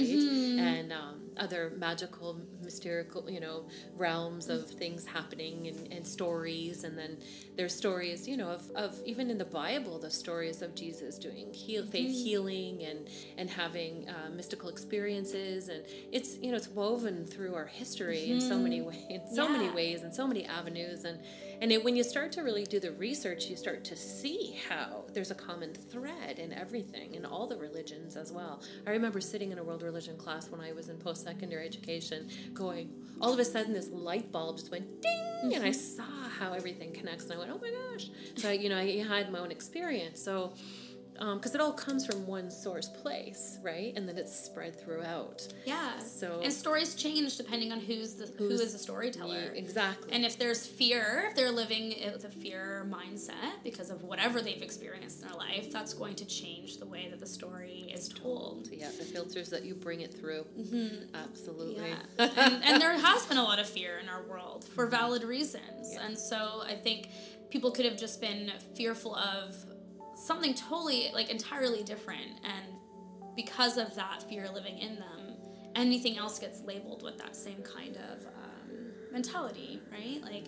and 0.60 0.92
um, 0.92 1.22
other 1.38 1.74
magical, 1.78 2.40
mystical, 2.64 3.30
you 3.30 3.40
know, 3.40 3.66
realms 3.96 4.50
of 4.50 4.70
things 4.70 5.06
happening 5.06 5.68
and, 5.68 5.92
and 5.92 6.08
stories, 6.08 6.84
and 6.84 6.98
then 6.98 7.18
there's 7.56 7.76
stories, 7.76 8.28
you 8.28 8.38
know, 8.38 8.50
of, 8.50 8.70
of 8.76 9.00
even 9.06 9.30
in 9.30 9.38
the 9.38 9.46
Bible, 9.46 10.00
the 10.00 10.10
stories 10.10 10.62
of 10.62 10.76
Jesus 10.76 11.18
doing 11.18 11.54
heal, 11.54 11.86
faith 11.86 12.12
healing 12.12 12.84
and 12.84 13.08
and 13.38 13.50
having 13.50 14.08
uh, 14.10 14.30
mystical 14.30 14.70
experiences, 14.70 15.70
and 15.70 15.84
it's 16.12 16.38
you 16.38 16.52
know 16.52 16.58
it's 16.58 16.70
woven 16.70 17.26
through 17.26 17.56
our 17.56 17.66
history 17.66 18.32
in 18.32 18.42
so 18.42 18.58
many 18.58 18.82
ways, 18.82 19.06
in 19.10 19.22
so 19.34 19.48
many 19.48 19.70
ways, 19.70 20.02
and 20.04 20.14
so 20.14 20.28
many 20.28 20.46
avenues, 20.46 21.06
and 21.06 21.20
and 21.62 21.72
it, 21.72 21.84
when 21.84 21.96
you 21.96 22.04
start 22.04 22.32
to 22.34 22.42
really 22.42 22.64
do 22.64 22.80
the 22.80 22.92
research, 22.94 23.46
you 23.46 23.56
start 23.56 23.84
to 23.86 23.96
see 23.96 24.60
how 24.70 25.06
there's 25.14 25.32
a 25.32 25.36
common 25.36 25.74
thread 25.74 26.40
in 26.40 26.54
everything, 26.54 27.16
in 27.16 27.26
all 27.26 27.48
the 27.48 27.58
religions 27.58 28.16
as 28.16 28.32
well. 28.32 28.62
I 28.86 28.92
remember 28.92 29.22
sitting 29.22 29.52
in 29.52 29.58
a 29.58 29.64
world 29.64 29.84
religion 29.84 30.18
class 30.18 30.50
when 30.50 30.62
I 30.62 30.72
was 30.74 30.90
in 30.90 30.98
post 30.98 31.24
secondary 31.24 31.66
education, 31.66 32.30
going, 32.54 32.90
all 33.22 33.34
of 33.34 33.40
a 33.40 33.46
sudden 33.46 33.74
this 33.74 33.90
light 33.90 34.32
bulb 34.32 34.58
just 34.58 34.72
went 34.72 35.02
ding, 35.02 35.54
and 35.54 35.64
I 35.64 35.70
mm-hmm. 35.70 35.74
saw 35.74 36.30
how 36.40 36.54
everything 36.54 36.92
connects, 36.92 37.26
and 37.26 37.34
I 37.34 37.38
went, 37.38 37.52
oh 37.52 37.60
my 37.62 37.72
gosh. 37.72 38.10
So, 38.36 38.52
you 38.52 38.70
know, 38.70 38.78
I 38.78 39.04
had 39.04 39.32
my 39.32 39.40
own 39.40 39.52
experience. 39.52 40.22
So, 40.22 40.54
Um, 41.20 41.38
because 41.38 41.56
it 41.56 41.62
all 41.62 41.74
comes 41.74 42.06
from 42.06 42.26
one 42.28 42.52
source 42.52 42.90
place, 42.90 43.58
right? 43.64 43.94
And 43.96 44.08
then 44.08 44.18
it's 44.18 44.38
spread 44.38 44.80
throughout. 44.80 45.48
Yeah. 45.66 46.00
So- 46.00 46.42
and 46.44 46.52
stories 46.52 46.96
change 46.96 47.38
depending 47.38 47.72
on 47.72 47.80
who's 47.80 48.16
the 48.16 48.28
who 48.38 48.50
Who's- 48.50 48.74
the 48.74 48.80
storyteller. 48.80 49.52
Yeah, 49.54 49.60
exactly. 49.60 50.12
And 50.12 50.26
if 50.26 50.38
there's 50.38 50.66
fear, 50.66 51.26
if 51.30 51.36
they're 51.36 51.52
living 51.52 51.96
with 52.14 52.26
a 52.26 52.30
fear 52.30 52.86
mindset 52.90 53.64
because 53.64 53.90
of 53.90 54.04
whatever 54.04 54.42
they've 54.42 54.62
experienced 54.62 55.22
in 55.22 55.28
their 55.28 55.38
life, 55.38 55.72
that's 55.72 55.94
going 55.94 56.16
to 56.16 56.26
change 56.26 56.78
the 56.78 56.86
way 56.86 57.08
that 57.10 57.20
the 57.20 57.26
story 57.26 57.90
is 57.94 58.10
told. 58.10 58.70
yeah, 58.72 58.90
the 58.98 59.06
filters 59.06 59.50
that 59.50 59.64
you 59.64 59.76
bring 59.76 60.02
it 60.02 60.14
through. 60.14 60.46
Mm-hmm. 60.60 61.16
Absolutely. 61.16 61.90
Yeah. 61.90 62.30
and, 62.38 62.64
and 62.64 62.82
there 62.82 62.98
has 62.98 63.26
been 63.26 63.38
a 63.38 63.44
lot 63.44 63.60
of 63.60 63.68
fear 63.68 64.00
in 64.00 64.10
our 64.10 64.24
world 64.24 64.66
for 64.66 64.86
mm-hmm. 64.86 64.92
valid 64.92 65.24
reasons. 65.24 65.94
Yeah. 65.94 66.06
And 66.06 66.18
so 66.18 66.64
I 66.66 66.76
think 66.76 67.10
people 67.50 67.72
could 67.72 67.86
have 67.86 67.98
just 67.98 68.20
been 68.20 68.52
fearful 68.76 69.16
of 69.16 69.56
something 70.26 70.54
totally, 70.54 71.10
like 71.14 71.30
entirely 71.30 71.84
different. 71.84 72.40
And 72.44 72.76
because 73.36 73.78
of 73.78 73.96
that 73.96 74.24
fear 74.24 74.50
living 74.54 74.78
in 74.80 74.96
them, 74.96 75.36
anything 75.76 76.18
else 76.18 76.40
gets 76.40 76.62
labeled 76.62 77.04
with 77.04 77.18
that 77.18 77.36
same 77.36 77.62
kind 77.62 77.98
of 77.98 78.26
um, 78.26 78.92
mentality, 79.12 79.82
right? 79.92 80.22
Like, 80.22 80.46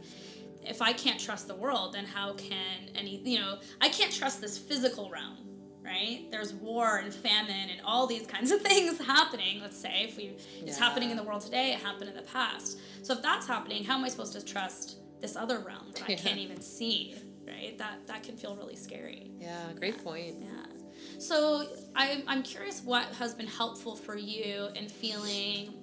if 0.64 0.82
I 0.82 0.94
can't 0.94 1.20
trust 1.20 1.48
the 1.48 1.56
world, 1.56 1.94
then 1.94 2.06
how 2.06 2.34
can 2.34 2.90
any, 2.96 3.22
you 3.24 3.40
know, 3.40 3.60
I 3.80 3.90
can't 3.90 4.12
trust 4.12 4.42
this 4.42 4.58
physical 4.58 5.10
realm, 5.10 5.38
right? 5.84 6.26
There's 6.32 6.54
war 6.54 6.98
and 6.98 7.14
famine 7.14 7.70
and 7.70 7.82
all 7.86 8.08
these 8.08 8.28
kinds 8.28 8.52
of 8.52 8.62
things 8.70 9.00
happening. 9.00 9.62
Let's 9.62 9.80
say 9.80 10.08
if 10.10 10.18
we, 10.18 10.38
it's 10.62 10.78
happening 10.78 11.12
in 11.12 11.18
the 11.18 11.24
world 11.24 11.42
today, 11.42 11.74
it 11.74 11.80
happened 11.80 12.10
in 12.10 12.16
the 12.16 12.24
past. 12.24 12.80
So 13.04 13.14
if 13.14 13.22
that's 13.22 13.48
happening, 13.48 13.84
how 13.84 13.98
am 13.98 14.04
I 14.04 14.10
supposed 14.10 14.34
to 14.34 14.44
trust 14.44 14.98
this 15.22 15.36
other 15.36 15.60
realm 15.60 15.92
that 15.94 16.04
I 16.04 16.16
can't 16.16 16.38
even 16.38 16.62
see, 16.62 17.16
right? 17.48 17.78
That 17.78 18.06
that 18.08 18.24
can 18.24 18.38
feel 18.38 18.56
really 18.56 18.76
scary. 18.76 19.32
Yeah, 19.40 19.72
great 19.78 20.04
point. 20.04 20.38
Yeah. 20.42 20.50
So 21.20 21.66
I'm, 21.96 22.24
I'm 22.28 22.44
curious 22.44 22.82
what 22.82 23.06
has 23.16 23.34
been 23.34 23.48
helpful 23.48 23.96
for 23.96 24.18
you 24.18 24.70
in 24.76 24.88
feeling 24.88 25.74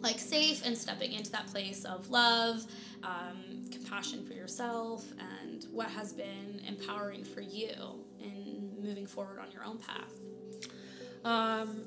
like 0.00 0.18
safe 0.18 0.64
and 0.64 0.76
stepping 0.76 1.12
into 1.12 1.30
that 1.32 1.46
place 1.48 1.84
of 1.84 2.08
love, 2.10 2.64
um, 3.02 3.64
compassion 3.70 4.24
for 4.24 4.32
yourself, 4.34 5.04
and 5.18 5.64
what 5.72 5.88
has 5.88 6.12
been 6.12 6.60
empowering 6.66 7.24
for 7.24 7.40
you 7.40 7.72
in 8.22 8.70
moving 8.80 9.06
forward 9.06 9.38
on 9.40 9.50
your 9.50 9.64
own 9.64 9.78
path. 9.78 10.12
Um, 11.24 11.82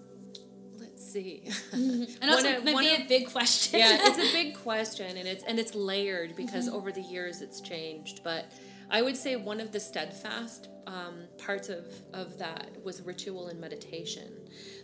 let's 0.78 1.06
see. 1.06 1.44
I 1.74 2.08
it's 2.24 2.44
of- 2.44 2.64
maybe 2.66 2.74
one 2.74 2.86
a 2.86 3.06
big 3.08 3.32
question. 3.32 3.80
yeah, 3.80 3.98
it's 4.02 4.18
a 4.18 4.32
big 4.34 4.56
question, 4.56 5.18
and 5.18 5.28
it's 5.28 5.44
and 5.44 5.58
it's 5.60 5.74
layered 5.76 6.36
because 6.36 6.68
over 6.68 6.92
the 6.92 7.02
years 7.02 7.42
it's 7.42 7.62
changed. 7.62 8.24
But 8.24 8.52
I 8.94 9.02
would 9.02 9.16
say 9.16 9.38
one 9.38 9.62
of 9.62 9.72
the 9.72 9.80
steadfast 9.80 10.68
um, 10.86 11.24
parts 11.38 11.70
of 11.70 11.86
of 12.14 12.38
that 12.40 12.72
was 12.84 13.02
ritual 13.02 13.48
and 13.48 13.60
meditation. 13.60 14.30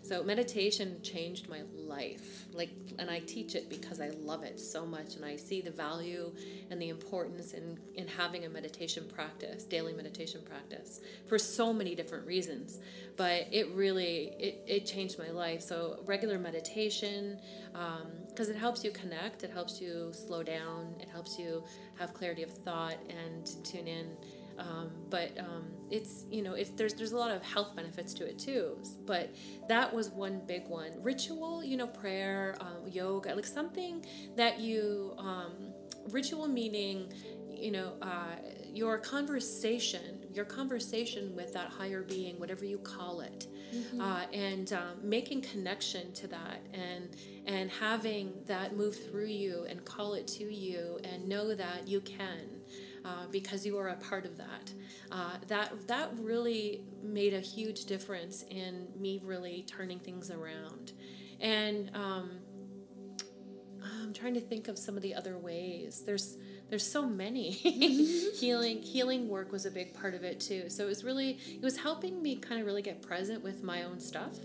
So 0.08 0.24
meditation 0.24 1.02
changed 1.04 1.50
my 1.50 1.64
life. 1.76 2.46
Like, 2.54 2.70
and 2.98 3.12
I 3.12 3.20
teach 3.20 3.56
it 3.56 3.70
because 3.70 4.00
I 4.00 4.12
love 4.22 4.44
it 4.44 4.58
so 4.58 4.86
much, 4.86 5.16
and 5.18 5.26
I 5.26 5.36
see 5.36 5.60
the 5.60 5.72
value 5.72 6.32
and 6.72 6.82
the 6.82 6.88
importance 6.88 7.52
in 7.54 7.78
in 7.96 8.08
having 8.08 8.46
a 8.46 8.50
meditation 8.50 9.04
practice, 9.14 9.66
daily 9.66 9.92
meditation 9.92 10.42
practice, 10.46 11.02
for 11.26 11.38
so 11.38 11.74
many 11.74 11.94
different 11.94 12.26
reasons. 12.26 12.80
But 13.18 13.48
it 13.52 13.68
really 13.74 14.32
it, 14.40 14.64
it 14.66 14.86
changed 14.86 15.20
my 15.20 15.30
life. 15.30 15.62
So 15.62 16.00
regular 16.06 16.40
meditation, 16.40 17.42
um, 17.76 18.08
because 18.30 18.48
it 18.48 18.56
helps 18.56 18.86
you 18.86 18.92
connect, 18.92 19.44
it 19.44 19.52
helps 19.52 19.82
you 19.82 20.12
slow 20.14 20.42
down, 20.42 20.96
it 21.02 21.10
helps 21.10 21.38
you 21.38 21.66
have 22.00 22.14
clarity 22.14 22.44
of 22.44 22.52
thought 22.52 22.98
and 23.10 23.46
tune 23.66 23.90
in. 23.90 24.16
Um, 24.58 24.92
but 25.10 25.38
um, 25.40 25.66
it's 25.90 26.26
you 26.30 26.42
know 26.42 26.54
if 26.54 26.76
there's 26.76 26.94
there's 26.94 27.12
a 27.12 27.18
lot 27.18 27.32
of 27.32 27.44
health 27.44 27.76
benefits 27.76 28.14
to 28.16 28.26
it 28.28 28.40
too. 28.40 28.78
But 29.06 29.34
that 29.68 29.94
was 29.94 30.10
one 30.10 30.42
big 30.48 30.68
one. 30.68 30.92
Ritual, 31.02 31.64
you 31.64 31.78
know, 31.78 31.88
prayer, 31.88 32.56
um, 32.60 32.88
yoga, 32.88 33.36
like 33.36 33.46
something 33.46 34.06
that 34.36 34.60
you 34.60 35.14
um, 35.18 35.74
ritual 36.12 36.48
meaning, 36.48 37.12
you 37.50 37.72
know, 37.72 37.94
uh, 38.02 38.36
your 38.74 38.98
conversation, 38.98 40.26
your 40.34 40.46
conversation 40.46 41.36
with 41.36 41.54
that 41.54 41.70
higher 41.70 42.04
being, 42.04 42.40
whatever 42.40 42.66
you 42.66 42.78
call 42.78 43.22
it, 43.22 43.48
uh, 44.00 44.22
and 44.34 44.74
um, 44.74 44.98
making 45.02 45.42
connection 45.42 46.12
to 46.14 46.28
that, 46.28 46.60
and 46.74 47.16
and 47.46 47.70
having 47.72 48.34
that 48.46 48.76
move 48.76 48.96
through 49.10 49.26
you 49.26 49.66
and 49.70 49.84
call 49.86 50.14
it 50.14 50.28
to 50.28 50.44
you, 50.44 51.00
and 51.04 51.28
know 51.28 51.56
that 51.56 51.88
you 51.88 52.02
can. 52.02 52.62
Uh, 53.08 53.26
because 53.32 53.66
you 53.66 53.78
are 53.78 53.88
a 53.88 53.96
part 53.96 54.26
of 54.26 54.36
that. 54.38 54.74
Uh, 55.12 55.38
that 55.48 55.72
that 55.88 56.10
really 56.20 56.82
made 57.02 57.34
a 57.34 57.40
huge 57.40 57.86
difference 57.86 58.44
in 58.50 58.88
me 59.00 59.22
really 59.24 59.64
turning 59.66 59.98
things 59.98 60.30
around, 60.30 60.92
and 61.40 61.90
um, 61.94 62.32
I'm 63.82 64.12
trying 64.14 64.34
to 64.34 64.42
think 64.42 64.68
of 64.68 64.78
some 64.78 64.98
of 64.98 65.04
the 65.04 65.16
other 65.16 65.38
ways. 65.38 66.04
There's 66.06 66.38
there's 66.70 66.86
so 66.86 67.08
many 67.08 67.52
healing 68.40 68.82
healing 68.82 69.30
work 69.30 69.54
was 69.54 69.66
a 69.66 69.72
big 69.72 69.94
part 69.94 70.14
of 70.14 70.26
it 70.26 70.42
too. 70.42 70.70
So 70.70 70.84
it 70.84 70.88
was 70.88 71.06
really 71.06 71.40
it 71.50 71.62
was 71.62 71.78
helping 71.78 72.22
me 72.22 72.36
kind 72.36 72.60
of 72.60 72.68
really 72.68 72.82
get 72.82 73.02
present 73.02 73.42
with 73.42 73.64
my 73.64 73.84
own 73.84 74.02
stuff 74.02 74.38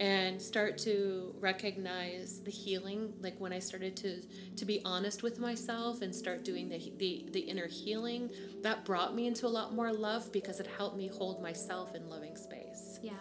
and 0.00 0.40
start 0.40 0.78
to 0.78 1.34
recognize 1.38 2.40
the 2.40 2.50
healing 2.50 3.12
like 3.20 3.38
when 3.38 3.52
i 3.52 3.58
started 3.58 3.94
to 3.94 4.22
to 4.56 4.64
be 4.64 4.80
honest 4.84 5.22
with 5.22 5.38
myself 5.38 6.02
and 6.02 6.12
start 6.12 6.42
doing 6.44 6.68
the 6.68 6.92
the, 6.96 7.28
the 7.32 7.40
inner 7.40 7.68
healing 7.68 8.30
that 8.62 8.84
brought 8.84 9.14
me 9.14 9.26
into 9.26 9.46
a 9.46 9.48
lot 9.48 9.74
more 9.74 9.92
love 9.92 10.32
because 10.32 10.58
it 10.58 10.66
helped 10.66 10.96
me 10.96 11.06
hold 11.06 11.42
myself 11.42 11.94
in 11.94 12.08
loving 12.08 12.34
space 12.34 12.98
yeah. 13.02 13.12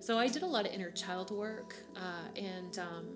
so 0.00 0.18
I 0.18 0.28
did 0.28 0.42
a 0.42 0.46
lot 0.46 0.66
of 0.66 0.72
inner 0.72 0.90
child 0.90 1.30
work, 1.30 1.74
uh, 1.96 2.28
and 2.36 2.78
um, 2.78 3.06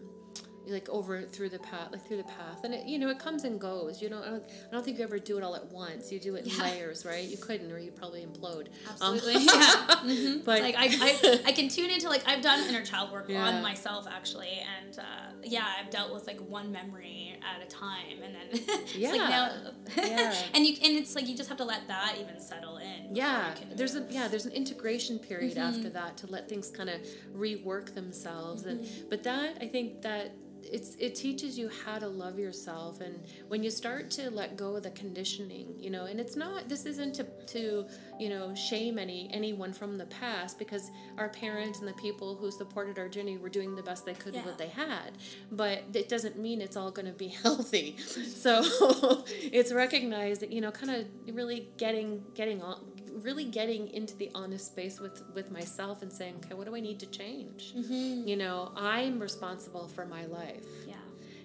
like 0.67 0.89
over 0.89 1.23
through 1.23 1.49
the 1.51 1.59
path, 1.59 1.89
like 1.93 2.07
through 2.07 2.19
the 2.19 2.25
path, 2.25 2.65
and 2.65 2.73
it, 2.75 2.87
you 2.87 2.99
know 2.99 3.09
it 3.09 3.19
comes 3.19 3.45
and 3.45 3.61
goes. 3.61 4.01
You 4.03 4.11
know, 4.11 4.23
I 4.23 4.31
don't, 4.31 4.45
I 4.69 4.73
don't 4.73 4.85
think 4.85 4.99
you 4.99 5.05
ever 5.05 5.19
do 5.19 5.37
it 5.39 5.43
all 5.45 5.55
at 5.57 5.67
once. 5.73 6.11
You 6.13 6.19
do 6.21 6.35
it 6.37 6.45
in 6.47 6.51
Yeah. 6.51 6.63
layers, 6.63 7.05
right? 7.05 7.25
You 7.25 7.37
couldn't, 7.37 7.71
or 7.73 7.79
you'd 7.79 7.97
probably 7.97 8.25
implode. 8.25 8.69
Um, 9.01 9.15
Absolutely. 9.15 9.33
yeah. 9.45 9.87
Mhm. 10.05 10.45
but 10.45 10.63
like 10.63 10.75
I, 10.77 10.87
I, 10.91 11.41
I 11.47 11.53
can 11.53 11.69
tune 11.69 11.91
into 11.91 12.09
like 12.09 12.23
I've 12.27 12.43
done 12.43 12.69
inner 12.69 12.85
child 12.85 13.13
work 13.13 13.27
Yeah. 13.29 13.45
on 13.45 13.63
myself 13.63 14.07
actually, 14.11 14.61
and 14.79 14.99
uh, 14.99 15.03
yeah, 15.43 15.65
I've 15.81 15.91
dealt 15.91 16.13
with 16.15 16.27
like 16.27 16.41
one 16.41 16.71
memory 16.73 17.37
at 17.43 17.63
a 17.65 17.69
time, 17.69 18.23
and 18.23 18.35
then 18.35 18.43
it's 18.53 18.95
like 18.95 18.97
Yeah. 18.97 19.13
now, 19.17 19.51
Yeah. 19.97 20.35
and 20.55 20.65
you 20.67 20.75
and 20.85 20.97
it's 20.97 21.15
like 21.15 21.29
you 21.29 21.37
just 21.37 21.49
have 21.49 21.59
to 21.59 21.65
let 21.65 21.89
that 21.89 22.17
even 22.21 22.41
settle 22.41 22.77
in. 22.79 23.15
yeah, 23.17 23.55
you 23.69 23.77
there's 23.77 23.95
a 23.97 24.07
yeah, 24.11 24.29
there's 24.29 24.47
an 24.47 24.53
integration 24.53 25.19
period 25.19 25.57
Mm-hmm. 25.57 25.77
after 25.77 25.91
that 25.91 26.17
to 26.19 26.27
let 26.29 26.49
things 26.49 26.71
kind 26.71 26.89
of 26.89 27.01
rework 27.37 27.95
themselves, 27.95 28.65
and 28.65 28.81
Mm-hmm. 28.81 29.09
but 29.11 29.23
that 29.25 29.59
I 29.61 29.67
think 29.67 30.03
that 30.03 30.33
it's 30.71 30.97
it 30.99 31.15
teaches 31.15 31.59
you 31.59 31.71
how 31.85 31.99
to 31.99 32.07
love 32.07 32.39
yourself, 32.39 33.01
and 33.01 33.21
when 33.49 33.63
you 33.63 33.71
start 33.71 34.11
to 34.13 34.31
let 34.31 34.57
go 34.57 34.77
of 34.77 34.83
the 34.83 34.91
conditioning, 34.91 35.75
you 35.79 35.91
know, 35.91 36.05
and 36.05 36.21
it's 36.21 36.37
not 36.37 36.69
this 36.69 36.87
isn't 36.87 37.15
to 37.15 37.25
to 37.49 37.87
you 38.19 38.29
know 38.29 38.55
shame 38.55 38.99
any 38.99 39.29
anyone 39.33 39.73
from 39.73 39.99
the 39.99 40.07
past 40.07 40.59
because 40.59 40.91
our 41.19 41.29
parents 41.29 41.81
and 41.81 41.89
the 41.89 41.95
people 41.95 42.35
who 42.35 42.51
supported 42.51 42.99
our 42.99 43.09
journey 43.09 43.37
were 43.39 43.49
doing 43.49 43.75
the 43.75 43.83
best 43.83 44.05
they 44.05 44.15
could 44.15 44.35
with 44.35 44.45
what 44.45 44.59
they 44.59 44.69
had, 44.69 45.13
but 45.51 45.83
it 45.95 46.09
doesn't 46.09 46.39
mean 46.39 46.61
it's 46.61 46.77
all 46.77 46.91
going 46.91 47.07
to 47.07 47.13
be 47.13 47.29
healthy. 47.43 47.97
So 48.43 48.63
it's 49.29 49.73
recognized 49.73 50.43
that 50.43 50.53
you 50.53 50.61
know, 50.61 50.71
kind 50.71 50.91
of 50.91 51.37
really 51.37 51.69
getting 51.77 52.23
getting 52.35 52.61
on, 52.63 52.81
really 53.23 53.45
getting 53.45 53.89
into 53.89 54.17
the 54.17 54.31
honest 54.35 54.67
space 54.67 55.01
with 55.01 55.23
with 55.35 55.51
myself 55.51 56.03
and 56.03 56.13
saying, 56.13 56.35
okay, 56.45 56.55
what 56.55 56.67
do 56.67 56.75
I 56.75 56.81
need 56.81 56.99
to 57.01 57.07
change? 57.07 57.75
Mm-hmm. 57.77 58.27
You 58.29 58.37
know, 58.37 58.73
I'm 58.77 59.19
responsible 59.21 59.89
for 59.89 60.07
my 60.07 60.27
life. 60.27 60.65
yeah. 60.87 60.95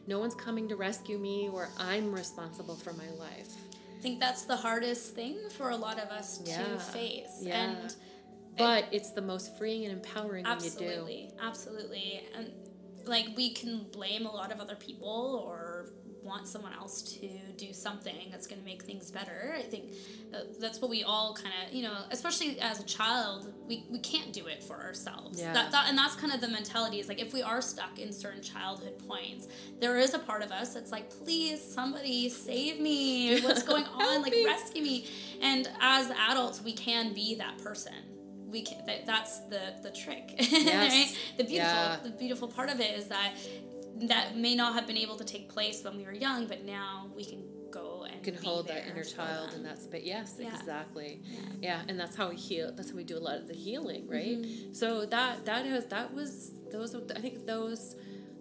No 0.07 0.19
one's 0.19 0.35
coming 0.35 0.69
to 0.69 0.75
rescue 0.77 1.17
me, 1.17 1.49
or 1.51 1.67
I'm 1.77 2.13
responsible 2.13 2.75
for 2.75 2.93
my 2.93 3.09
life. 3.19 3.49
I 3.97 4.01
think 4.01 4.19
that's 4.21 4.43
the 4.45 4.55
hardest 4.55 5.15
thing 5.15 5.37
for 5.57 5.71
a 5.71 5.75
lot 5.75 5.97
of 5.99 6.09
us 6.09 6.39
Yeah. 6.45 6.63
to 6.63 6.79
face, 6.79 7.39
Yeah. 7.41 7.61
and 7.81 7.95
But 8.57 8.85
it's 8.91 9.11
the 9.11 9.21
most 9.21 9.57
freeing 9.57 9.83
and 9.85 9.93
empowering 9.93 10.45
when 10.45 10.53
you 10.55 10.59
do. 10.61 10.65
absolutely, 10.67 11.31
absolutely, 11.41 12.23
and 12.33 12.51
like 13.05 13.27
we 13.35 13.49
can 13.53 13.85
blame 13.91 14.25
a 14.25 14.31
lot 14.31 14.51
of 14.53 14.59
other 14.61 14.75
people 14.75 15.43
or 15.45 15.66
want 16.27 16.47
someone 16.47 16.73
else 16.73 17.01
to 17.13 17.27
do 17.57 17.73
something 17.73 18.27
that's 18.29 18.45
going 18.45 18.59
to 18.59 18.65
make 18.65 18.83
things 18.83 19.09
better. 19.09 19.55
I 19.57 19.61
think 19.63 19.85
that's 20.59 20.79
what 20.81 20.89
we 20.91 21.03
all 21.03 21.33
kind 21.33 21.53
of, 21.65 21.73
you 21.73 21.83
know, 21.83 21.95
especially 22.11 22.59
as 22.59 22.79
a 22.79 22.83
child, 22.85 23.53
we, 23.67 23.85
we 23.89 23.99
can't 23.99 24.31
do 24.33 24.47
it 24.47 24.61
for 24.63 24.75
ourselves. 24.75 25.39
Yeah. 25.39 25.53
That, 25.53 25.71
that 25.71 25.85
and 25.89 25.97
that's 25.97 26.15
kind 26.15 26.33
of 26.33 26.41
the 26.41 26.47
mentality 26.49 26.99
is 26.99 27.07
like 27.07 27.19
if 27.21 27.33
we 27.33 27.41
are 27.41 27.61
stuck 27.61 27.97
in 27.97 28.11
certain 28.13 28.41
childhood 28.41 28.99
points, 29.07 29.47
there 29.79 29.97
is 29.97 30.13
a 30.13 30.19
part 30.19 30.43
of 30.43 30.51
us 30.51 30.73
that's 30.73 30.91
like, 30.91 31.09
please, 31.09 31.61
somebody 31.63 32.29
save 32.29 32.79
me. 32.79 33.39
What's 33.41 33.63
going 33.63 33.85
on? 33.93 34.21
like 34.21 34.33
me. 34.33 34.45
rescue 34.45 34.83
me. 34.83 35.05
And 35.41 35.69
as 35.79 36.11
adults, 36.11 36.61
we 36.61 36.73
can 36.73 37.13
be 37.13 37.35
that 37.35 37.57
person. 37.59 37.93
We 38.49 38.61
can. 38.61 38.85
That, 38.85 39.05
that's 39.05 39.39
the 39.49 39.73
the 39.83 39.91
trick, 39.91 40.33
right? 40.39 41.13
The 41.37 41.43
beautiful 41.43 41.55
Yeah. 41.55 41.97
the 42.01 42.11
beautiful 42.11 42.47
part 42.47 42.69
of 42.69 42.79
it 42.79 42.97
is 42.97 43.07
that 43.07 43.33
that 44.03 44.35
may 44.37 44.55
not 44.55 44.73
have 44.73 44.85
been 44.87 44.97
able 44.97 45.15
to 45.17 45.23
take 45.23 45.49
place 45.49 45.83
when 45.83 45.97
we 45.97 46.03
were 46.05 46.13
young, 46.13 46.47
but 46.47 46.63
now 46.65 47.09
we 47.15 47.25
can 47.25 47.43
go 47.71 48.05
and 48.11 48.23
can 48.23 48.35
hold 48.35 48.67
that 48.67 48.87
inner 48.87 49.03
child 49.03 49.53
in 49.53 49.63
that 49.63 49.81
space. 49.81 50.03
Yes, 50.05 50.35
Yeah. 50.39 50.55
exactly. 50.57 51.21
Yeah. 51.25 51.39
Yeah. 51.61 51.81
and 51.87 51.99
that's 51.99 52.15
how 52.15 52.29
we 52.29 52.35
heal. 52.35 52.71
That's 52.75 52.91
how 52.91 52.95
we 52.95 53.03
do 53.03 53.17
a 53.17 53.19
lot 53.19 53.37
of 53.37 53.47
the 53.47 53.53
healing, 53.53 54.07
right? 54.07 54.37
Mm-hmm. 54.39 54.73
So 54.73 55.05
that 55.07 55.45
that 55.45 55.65
has 55.65 55.85
that 55.87 56.13
was 56.13 56.51
those. 56.71 56.95
I 56.95 57.19
think 57.19 57.45
those 57.45 57.95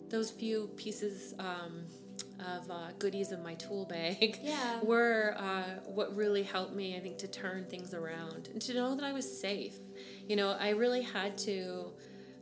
those 0.09 0.31
few 0.31 0.69
pieces. 0.77 1.35
Um, 1.39 1.87
of 2.39 2.71
uh, 2.71 2.89
goodies 2.99 3.33
in 3.33 3.43
my 3.43 3.55
tool 3.55 3.87
bag 3.87 4.39
Yeah. 4.43 4.79
were 4.83 5.35
uh, 5.39 5.81
what 5.87 6.15
really 6.15 6.43
helped 6.43 6.75
me, 6.75 6.95
I 6.95 7.01
think, 7.01 7.17
to 7.19 7.29
turn 7.29 7.65
things 7.65 7.95
around 7.95 8.51
and 8.53 8.61
to 8.61 8.75
know 8.75 8.95
that 8.95 9.05
I 9.05 9.13
was 9.15 9.41
safe. 9.41 9.75
You 10.29 10.37
know, 10.37 10.51
I 10.51 10.71
really 10.71 11.01
had 11.01 11.39
to 11.39 11.93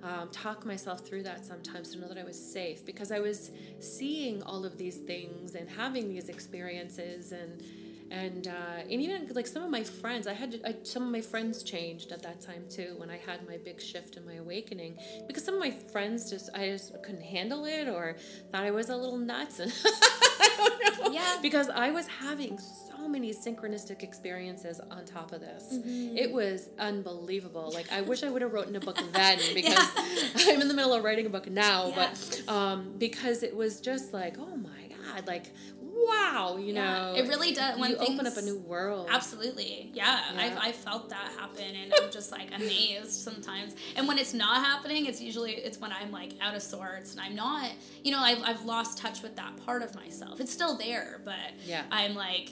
um, 0.05 0.29
talk 0.31 0.65
myself 0.67 1.01
through 1.07 1.23
that 1.25 1.45
sometimes 1.47 1.93
to 1.93 1.99
know 2.01 2.09
that 2.09 2.19
I 2.19 2.25
was 2.25 2.39
safe 2.39 2.85
because 2.85 3.11
I 3.11 3.21
was 3.21 3.51
seeing 3.81 4.43
all 4.43 4.65
of 4.65 4.77
these 4.79 4.97
things 4.99 5.55
and 5.55 5.69
having 5.69 6.09
these 6.09 6.29
experiences 6.29 7.33
and 7.33 7.63
and 8.11 8.47
uh, 8.49 8.83
and 8.83 9.01
even 9.01 9.29
like 9.35 9.47
some 9.47 9.63
of 9.63 9.71
my 9.71 9.83
friends, 9.83 10.27
I 10.27 10.35
had 10.35 10.53
to, 10.53 10.69
I, 10.69 10.77
some 10.83 11.03
of 11.05 11.09
my 11.11 11.23
friends 11.23 11.63
changed 11.63 12.13
at 12.13 12.23
that 12.23 12.43
time 12.43 12.65
too 12.69 12.95
when 12.99 13.09
I 13.11 13.17
had 13.17 13.49
my 13.49 13.57
big 13.57 13.81
shift 13.81 14.17
and 14.17 14.27
my 14.27 14.35
awakening 14.35 14.99
because 15.27 15.43
some 15.43 15.55
of 15.55 15.61
my 15.61 15.71
friends 15.71 16.31
just 16.31 16.51
I 16.55 16.69
just 16.69 16.93
couldn't 17.03 17.23
handle 17.23 17.65
it 17.65 17.89
or 17.89 18.17
thought 18.53 18.63
I 18.63 18.71
was 18.71 18.91
a 18.91 18.97
little 18.97 19.17
nuts 19.17 19.59
and 19.59 19.73
I 19.85 20.51
don't 20.59 21.07
know 21.07 21.13
Yeah. 21.19 21.39
because 21.41 21.71
I 21.71 21.91
was 21.91 22.07
having 22.07 22.59
so 22.59 22.94
many 23.09 23.33
synchronistic 23.33 24.03
experiences 24.03 24.81
on 24.91 25.05
top 25.05 25.33
of 25.33 25.41
this. 25.41 25.73
Mm-hmm. 25.75 26.17
It 26.17 26.33
was 26.33 26.69
unbelievable. 26.79 27.71
Like 27.73 27.91
I 27.93 28.01
wish 28.03 28.23
I 28.23 28.31
would 28.31 28.43
have 28.43 28.53
written 28.53 28.77
a 28.77 28.81
book 28.81 28.99
then 29.13 29.39
because 29.55 29.89
I'm 30.49 30.61
in 30.61 30.69
the 30.69 30.75
middle 30.75 30.93
of 30.93 31.05
writing 31.05 31.27
a 31.27 31.31
book 31.31 31.49
now, 31.51 31.89
Yeah. 31.89 32.11
but 32.47 32.53
um, 32.53 32.95
because 32.99 33.43
it 33.43 33.55
was 33.57 33.81
just 33.81 34.13
like, 34.13 34.37
oh 34.39 34.57
my 34.57 34.71
god, 35.13 35.27
like 35.27 35.53
wow, 35.97 36.57
you 36.59 36.75
Yeah, 36.75 37.13
know, 37.13 37.15
it 37.17 37.29
really 37.29 37.53
does. 37.53 37.79
When 37.79 37.93
you 37.93 37.97
open 37.97 38.27
up 38.27 38.37
a 38.37 38.43
new 38.43 38.59
world. 38.59 39.09
Absolutely. 39.11 39.91
Yeah. 39.95 40.21
Yeah. 40.35 40.41
I've, 40.43 40.59
I 40.59 40.73
felt 40.73 41.09
that 41.11 41.31
happen 41.39 41.65
and 41.83 41.95
I'm 42.03 42.11
just 42.11 42.31
like 42.33 42.55
amazed 42.55 43.13
sometimes. 43.13 43.75
And 43.97 44.07
when 44.09 44.19
it's 44.19 44.35
not 44.35 44.65
happening, 44.65 45.07
it's 45.07 45.21
usually, 45.23 45.53
it's 45.53 45.79
when 45.81 45.93
I'm 45.93 46.11
like 46.11 46.33
out 46.43 46.55
of 46.55 46.63
sorts 46.63 47.13
and 47.13 47.21
I'm 47.21 47.35
not, 47.35 47.71
you 48.03 48.11
know, 48.11 48.19
I've, 48.19 48.43
I've 48.43 48.65
lost 48.65 48.99
touch 48.99 49.23
with 49.23 49.37
that 49.37 49.57
part 49.65 49.83
of 49.83 49.95
myself. 49.95 50.41
It's 50.41 50.53
still 50.53 50.77
there, 50.77 51.21
but 51.25 51.35
Yeah. 51.65 51.85
I'm 51.91 52.15
like 52.15 52.51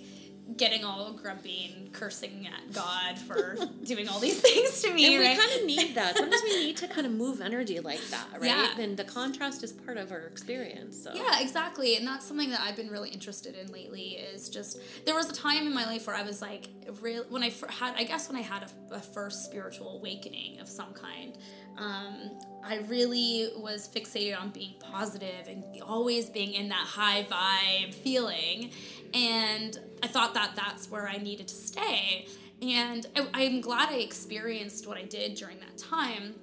getting 0.57 0.85
all 0.85 1.13
grumpy 1.13 1.73
and 1.75 1.93
cursing 1.93 2.47
at 2.47 2.73
God 2.73 3.19
for 3.19 3.57
doing 3.85 4.09
all 4.09 4.19
these 4.19 4.41
things 4.41 4.83
to 4.83 4.93
me, 4.93 5.15
and 5.15 5.23
we 5.23 5.37
kind 5.37 5.61
of 5.61 5.67
need 5.67 5.95
that. 5.95 6.17
Sometimes 6.17 6.43
we 6.45 6.67
need 6.67 6.77
to 6.79 6.89
kind 6.89 7.07
of 7.07 7.13
move 7.25 7.41
energy 7.41 7.81
like 7.81 8.03
that, 8.11 8.27
right? 8.35 8.45
Yeah. 8.45 8.79
And 8.79 8.97
the 8.97 9.05
contrast 9.05 9.63
is 9.63 9.73
part 9.73 9.97
of 9.97 10.11
our 10.11 10.23
experience. 10.23 11.03
So 11.03 11.13
Yeah, 11.15 11.41
exactly. 11.41 11.97
And 11.97 12.07
that's 12.07 12.27
something 12.27 12.51
that 12.51 12.61
I've 12.61 12.77
been 12.77 12.91
really 12.91 13.11
interested 13.11 13.57
in 13.57 13.73
lately 13.73 14.17
is 14.17 14.49
just 14.49 14.81
there 15.07 15.15
was 15.15 15.31
a 15.31 15.35
time 15.35 15.67
in 15.67 15.75
my 15.75 15.85
life 15.85 16.07
where 16.07 16.17
I 16.17 16.23
was 16.23 16.43
like 16.43 16.69
real 17.01 17.25
when 17.29 17.43
I 17.43 17.53
had 17.69 17.95
I 17.97 18.05
guess 18.05 18.29
when 18.29 18.37
I 18.37 18.43
had 18.43 18.65
a, 18.91 18.97
a 18.97 19.01
first 19.01 19.45
spiritual 19.45 19.97
awakening 19.99 20.61
of 20.61 20.69
some 20.69 20.93
kind. 20.93 21.39
Um, 21.79 22.33
I 22.63 22.81
really 22.89 23.49
was 23.57 23.89
fixated 23.89 24.39
on 24.39 24.51
being 24.51 24.75
positive 24.79 25.49
and 25.49 25.65
always 25.83 26.29
being 26.29 26.53
in 26.53 26.69
that 26.69 26.87
high 26.87 27.25
vibe 27.25 27.95
feeling, 27.95 28.71
and 29.15 29.79
I 30.03 30.07
thought 30.09 30.35
that 30.35 30.53
that's 30.57 30.91
where 30.91 31.09
I 31.09 31.17
needed 31.19 31.49
to 31.49 31.55
stay. 31.55 32.27
And 32.61 33.07
I, 33.17 33.29
I'm 33.35 33.61
glad 33.61 33.89
I 33.91 33.97
experienced 33.99 34.87
what 34.87 34.97
I 34.97 35.03
did 35.03 35.35
during 35.35 35.59
that 35.61 35.79
time 35.79 36.35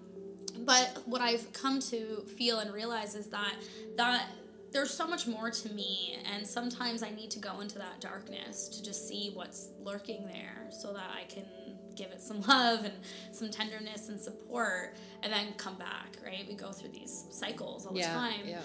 but 0.65 1.03
what 1.05 1.21
I've 1.21 1.53
come 1.53 1.79
to 1.83 2.17
feel 2.37 2.59
and 2.59 2.73
realize 2.73 3.15
is 3.15 3.27
that 3.27 3.53
that 3.95 4.25
there's 4.73 4.91
so 4.91 5.07
much 5.07 5.25
more 5.25 5.49
to 5.49 5.69
me 5.73 6.17
and 6.31 6.45
sometimes 6.45 7.01
I 7.01 7.11
need 7.11 7.31
to 7.31 7.39
go 7.39 7.61
into 7.61 7.77
that 7.77 8.01
darkness 8.01 8.67
to 8.69 8.83
just 8.83 9.07
see 9.07 9.31
what's 9.33 9.69
lurking 9.81 10.25
there 10.27 10.67
so 10.69 10.91
that 10.91 11.09
I 11.17 11.23
can 11.33 11.45
give 11.95 12.11
it 12.11 12.21
some 12.21 12.41
love 12.47 12.83
and 12.83 12.93
some 13.31 13.49
tenderness 13.49 14.09
and 14.09 14.19
support 14.19 14.95
and 15.23 15.31
then 15.31 15.53
come 15.55 15.75
back, 15.75 16.17
right? 16.25 16.45
We 16.47 16.55
go 16.55 16.71
through 16.71 16.89
these 16.91 17.25
cycles 17.29 17.85
all 17.85 17.95
Yeah, 17.97 18.09
the 18.13 18.19
time. 18.19 18.41
yeah. 18.45 18.59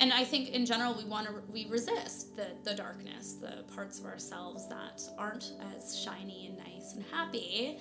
And 0.00 0.12
I 0.12 0.24
think 0.24 0.48
in 0.50 0.64
general 0.64 0.94
we 0.94 1.04
want 1.04 1.26
to 1.26 1.34
we 1.52 1.66
resist 1.66 2.36
the 2.36 2.48
the 2.64 2.74
darkness, 2.74 3.34
the 3.34 3.64
parts 3.74 3.98
of 3.98 4.06
ourselves 4.06 4.68
that 4.68 5.02
aren't 5.18 5.52
as 5.76 6.00
shiny 6.02 6.46
and 6.48 6.58
nice 6.58 6.94
and 6.94 7.04
happy 7.12 7.78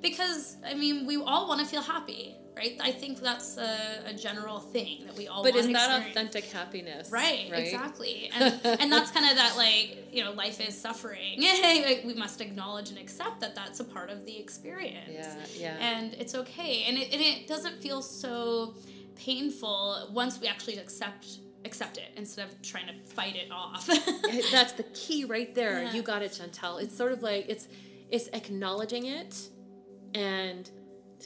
because 0.00 0.56
I 0.64 0.74
mean 0.74 1.06
we 1.06 1.16
all 1.16 1.48
want 1.48 1.60
to 1.60 1.66
feel 1.66 1.82
happy, 1.82 2.36
right? 2.56 2.76
I 2.80 2.92
think 2.92 3.20
that's 3.20 3.56
a, 3.56 4.02
a 4.06 4.14
general 4.14 4.60
thing 4.60 5.04
that 5.06 5.16
we 5.16 5.28
all. 5.28 5.42
But 5.42 5.56
is 5.56 5.66
that 5.68 6.08
authentic 6.08 6.44
happiness? 6.46 7.10
Right, 7.10 7.48
right? 7.50 7.64
exactly, 7.64 8.30
and 8.34 8.60
and 8.64 8.92
that's 8.92 9.10
kind 9.10 9.28
of 9.28 9.36
that 9.36 9.56
like 9.56 10.08
you 10.12 10.24
know 10.24 10.32
life 10.32 10.60
is 10.60 10.80
suffering. 10.80 11.42
Like, 11.68 12.02
we 12.04 12.14
must 12.14 12.40
acknowledge 12.40 12.90
and 12.90 12.98
accept 12.98 13.40
that 13.40 13.54
that's 13.54 13.80
a 13.80 13.84
part 13.84 14.10
of 14.10 14.24
the 14.24 14.38
experience. 14.38 15.10
Yeah, 15.10 15.36
yeah. 15.56 15.76
And 15.80 16.14
it's 16.14 16.34
okay, 16.34 16.84
and 16.86 16.96
it 16.96 17.12
and 17.12 17.20
it 17.20 17.46
doesn't 17.46 17.76
feel 17.82 18.00
so 18.02 18.74
painful 19.16 20.08
once 20.12 20.40
we 20.40 20.46
actually 20.46 20.78
accept 20.78 21.40
accept 21.64 21.98
it 21.98 22.10
instead 22.16 22.48
of 22.48 22.62
trying 22.62 22.86
to 22.86 22.94
fight 23.14 23.36
it 23.36 23.50
off. 23.50 23.86
That's 24.52 24.72
the 24.72 24.84
key 24.94 25.24
right 25.24 25.54
there. 25.54 25.82
Yeah. 25.82 25.92
You 25.92 26.02
got 26.02 26.22
it, 26.22 26.32
Chantel. 26.32 26.82
It's 26.82 26.96
sort 26.96 27.12
of 27.12 27.22
like 27.22 27.46
it's 27.48 27.68
it's 28.10 28.28
acknowledging 28.32 29.06
it 29.06 29.48
and 30.14 30.70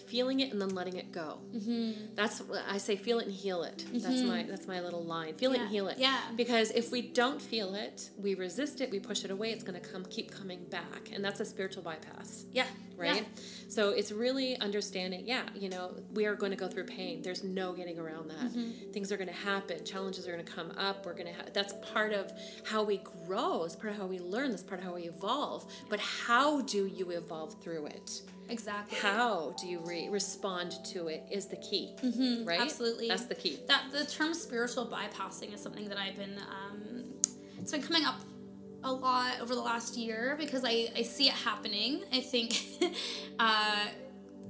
feeling 0.01 0.41
it 0.41 0.53
and 0.53 0.61
then 0.61 0.71
letting 0.71 0.97
it 0.97 1.13
go. 1.13 1.39
Mm-hmm. 1.55 2.15
That's 2.15 2.41
what 2.41 2.63
I 2.69 2.79
say. 2.79 2.97
Feel 2.97 3.19
it 3.19 3.27
and 3.27 3.35
heal 3.35 3.63
it. 3.63 3.85
That's 3.93 4.23
my 4.23 4.43
that's 4.45 4.67
my 4.67 4.81
little 4.81 5.05
line. 5.05 5.35
Feel 5.35 5.53
it 5.53 5.61
and 5.61 5.69
heal 5.69 5.89
it. 5.89 5.99
yeah. 5.99 6.19
Because 6.37 6.71
if 6.71 6.91
we 6.91 7.03
don't 7.03 7.41
feel 7.41 7.75
it, 7.75 8.11
we 8.19 8.35
resist 8.35 8.81
it. 8.81 8.91
We 8.91 9.01
push 9.01 9.25
it 9.25 9.31
away. 9.31 9.51
It's 9.53 9.65
going 9.65 9.81
to 9.81 9.87
come 9.87 10.05
keep 10.07 10.31
coming 10.31 10.65
back, 10.71 11.11
and 11.13 11.25
that's 11.25 11.41
a 11.41 11.45
spiritual 11.45 11.83
bypass. 11.83 12.45
yeah, 12.53 12.67
right? 12.97 13.17
yeah. 13.17 13.43
So 13.69 13.91
it's 13.91 14.13
really 14.13 14.59
understanding, 14.59 15.23
yeah, 15.27 15.45
you 15.55 15.69
know, 15.71 15.95
we 16.13 16.27
are 16.27 16.35
going 16.35 16.53
to 16.53 16.59
go 16.59 16.69
through 16.69 16.85
pain. 16.85 17.23
There's 17.23 17.43
no 17.43 17.73
getting 17.73 17.99
around 17.99 18.29
that. 18.31 18.53
Mm-hmm. 18.53 18.93
Things 18.93 19.11
are 19.11 19.17
going 19.17 19.29
to 19.29 19.35
happen. 19.35 19.83
Challenges 19.85 20.29
are 20.29 20.33
going 20.33 20.45
to 20.45 20.53
come 20.53 20.73
up. 20.77 21.07
We're 21.07 21.15
going 21.15 21.29
to 21.29 21.33
ha- 21.33 21.49
that's 21.55 21.75
part 21.93 22.13
of 22.13 22.31
how 22.65 22.83
we 22.83 23.01
grow. 23.27 23.65
It's 23.65 23.77
part 23.77 23.93
of 23.95 23.99
how 23.99 24.07
we 24.07 24.19
learn. 24.19 24.51
That's 24.51 24.63
part 24.63 24.81
of 24.81 24.87
how 24.87 24.95
we 24.95 25.05
evolve. 25.05 25.71
But 25.89 26.01
how 26.01 26.61
do 26.63 26.87
you 26.87 27.11
evolve 27.11 27.61
through 27.63 27.87
it? 27.87 28.23
Exactly. 28.53 28.99
How 28.99 29.55
do 29.59 29.67
you 29.67 29.81
re- 29.81 30.09
respond 30.11 30.75
to 30.93 31.09
it 31.09 31.25
is 31.31 31.47
the 31.47 31.57
key, 31.57 31.97
mm-hmm, 32.03 32.45
right? 32.47 32.61
absolutely. 32.61 33.09
That's 33.09 33.25
the 33.25 33.35
key. 33.35 33.59
That 33.67 33.85
the 33.91 34.05
term 34.05 34.35
spiritual 34.35 34.87
bypassing 34.87 35.55
is 35.55 35.63
something 35.63 35.89
that 35.89 35.99
I've 35.99 36.19
been 36.19 36.37
um, 36.39 37.05
it's 37.59 37.73
been 37.73 37.83
coming 37.83 38.05
up 38.05 38.21
a 38.85 38.93
lot 38.93 39.41
over 39.41 39.55
the 39.55 39.61
last 39.61 39.97
year 39.97 40.37
because 40.39 40.65
I, 40.65 40.91
I 40.97 41.03
see 41.03 41.29
it 41.29 41.35
happening. 41.35 42.05
I 42.13 42.21
think 42.21 42.61
uh, 43.39 43.87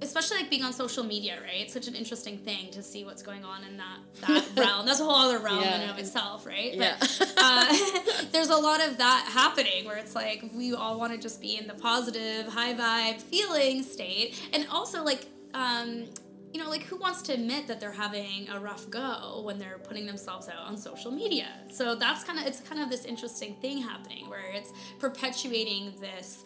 especially 0.03 0.39
like 0.39 0.51
being 0.51 0.63
on 0.63 0.73
social 0.73 1.05
media, 1.05 1.39
right? 1.43 1.63
It's 1.63 1.73
such 1.73 1.89
an 1.89 1.95
interesting 1.95 2.39
thing 2.39 2.71
to 2.73 2.83
see 2.83 3.05
what's 3.05 3.23
going 3.23 3.45
on 3.45 3.65
in 3.65 3.77
that 3.77 3.99
that 4.27 4.49
realm. 4.57 4.87
That's 4.87 5.01
a 5.01 5.05
whole 5.05 5.15
other 5.15 5.39
realm 5.39 5.63
in 5.63 5.69
and 5.69 5.91
of 5.91 5.99
itself, 5.99 6.47
right? 6.47 6.75
Yeah. 6.75 6.97
But 6.99 7.33
uh, 7.37 7.77
there's 8.33 8.51
a 8.51 8.57
lot 8.57 8.81
of 8.87 8.99
that 8.99 9.29
happening 9.33 9.85
where 9.85 9.97
it's 9.97 10.15
like 10.15 10.45
we 10.55 10.75
all 10.75 10.99
want 10.99 11.13
to 11.13 11.19
just 11.19 11.41
be 11.41 11.57
in 11.57 11.67
the 11.67 11.75
positive, 11.75 12.47
high 12.47 12.75
vibe, 12.75 13.21
feeling 13.21 13.83
state, 13.83 14.41
and 14.53 14.67
also 14.71 15.03
like. 15.03 15.27
Um, 15.55 16.07
you 16.53 16.63
know, 16.63 16.69
like 16.69 16.83
who 16.83 16.97
wants 16.99 17.23
to 17.23 17.33
admit 17.33 17.67
that 17.69 17.81
they're 17.81 17.91
having 17.91 18.47
a 18.51 18.61
rough 18.61 18.89
go 18.91 19.41
when 19.43 19.59
they're 19.59 19.79
putting 19.79 20.05
themselves 20.05 20.49
out 20.49 20.67
on 20.67 20.77
social 20.77 21.11
media? 21.11 21.49
So 21.71 21.95
that's 21.95 22.25
kind 22.25 22.39
of 22.39 22.47
it's 22.47 22.61
kind 22.61 22.83
of 22.83 22.91
this 22.91 23.07
interesting 23.07 23.55
thing 23.63 23.81
happening 23.81 24.29
where 24.29 24.51
it's 24.53 24.71
perpetuating 24.99 25.95
this 25.99 26.45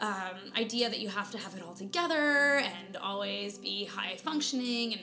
um, 0.00 0.36
idea 0.56 0.88
that 0.88 1.00
you 1.00 1.08
have 1.08 1.30
to 1.32 1.38
have 1.38 1.54
it 1.56 1.62
all 1.62 1.74
together 1.74 2.58
and 2.58 2.96
always 2.96 3.58
be 3.58 3.84
high 3.84 4.16
functioning 4.16 4.94
and 4.94 5.02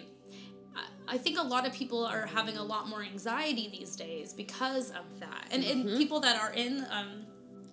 I- 1.07 1.17
think 1.17 1.37
a 1.37 1.43
lot 1.43 1.67
of 1.67 1.73
people 1.73 2.05
are 2.05 2.25
having 2.25 2.55
a 2.57 2.63
lot 2.63 2.87
more 2.87 3.03
anxiety 3.03 3.67
these 3.69 3.97
days 3.97 4.31
because 4.33 4.91
of 4.91 5.19
that. 5.19 5.45
And, 5.51 5.61
and 5.63 5.97
people 5.97 6.21
that 6.21 6.39
are 6.41 6.53
in, 6.53 6.85
um, 6.89 7.25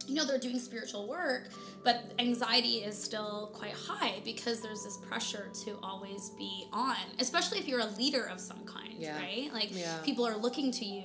you 0.08 0.14
know, 0.14 0.24
they're 0.24 0.38
doing 0.40 0.58
spiritual 0.58 1.06
work, 1.06 1.50
but 1.84 2.12
anxiety 2.18 2.78
is 2.78 3.00
still 3.00 3.50
quite 3.52 3.74
high 3.74 4.20
because 4.24 4.60
there's 4.60 4.82
this 4.82 4.96
pressure 5.08 5.50
to 5.64 5.78
always 5.84 6.30
be 6.30 6.66
on, 6.72 6.96
especially 7.20 7.58
if 7.58 7.68
you're 7.68 7.78
a 7.80 7.90
leader 7.96 8.24
of 8.24 8.40
some 8.40 8.64
kind, 8.64 8.94
Yeah. 8.98 9.16
right? 9.16 9.50
Like 9.52 9.70
Yeah. 9.72 9.98
people 9.98 10.26
are 10.26 10.36
looking 10.36 10.72
to 10.72 10.84
you 10.84 11.04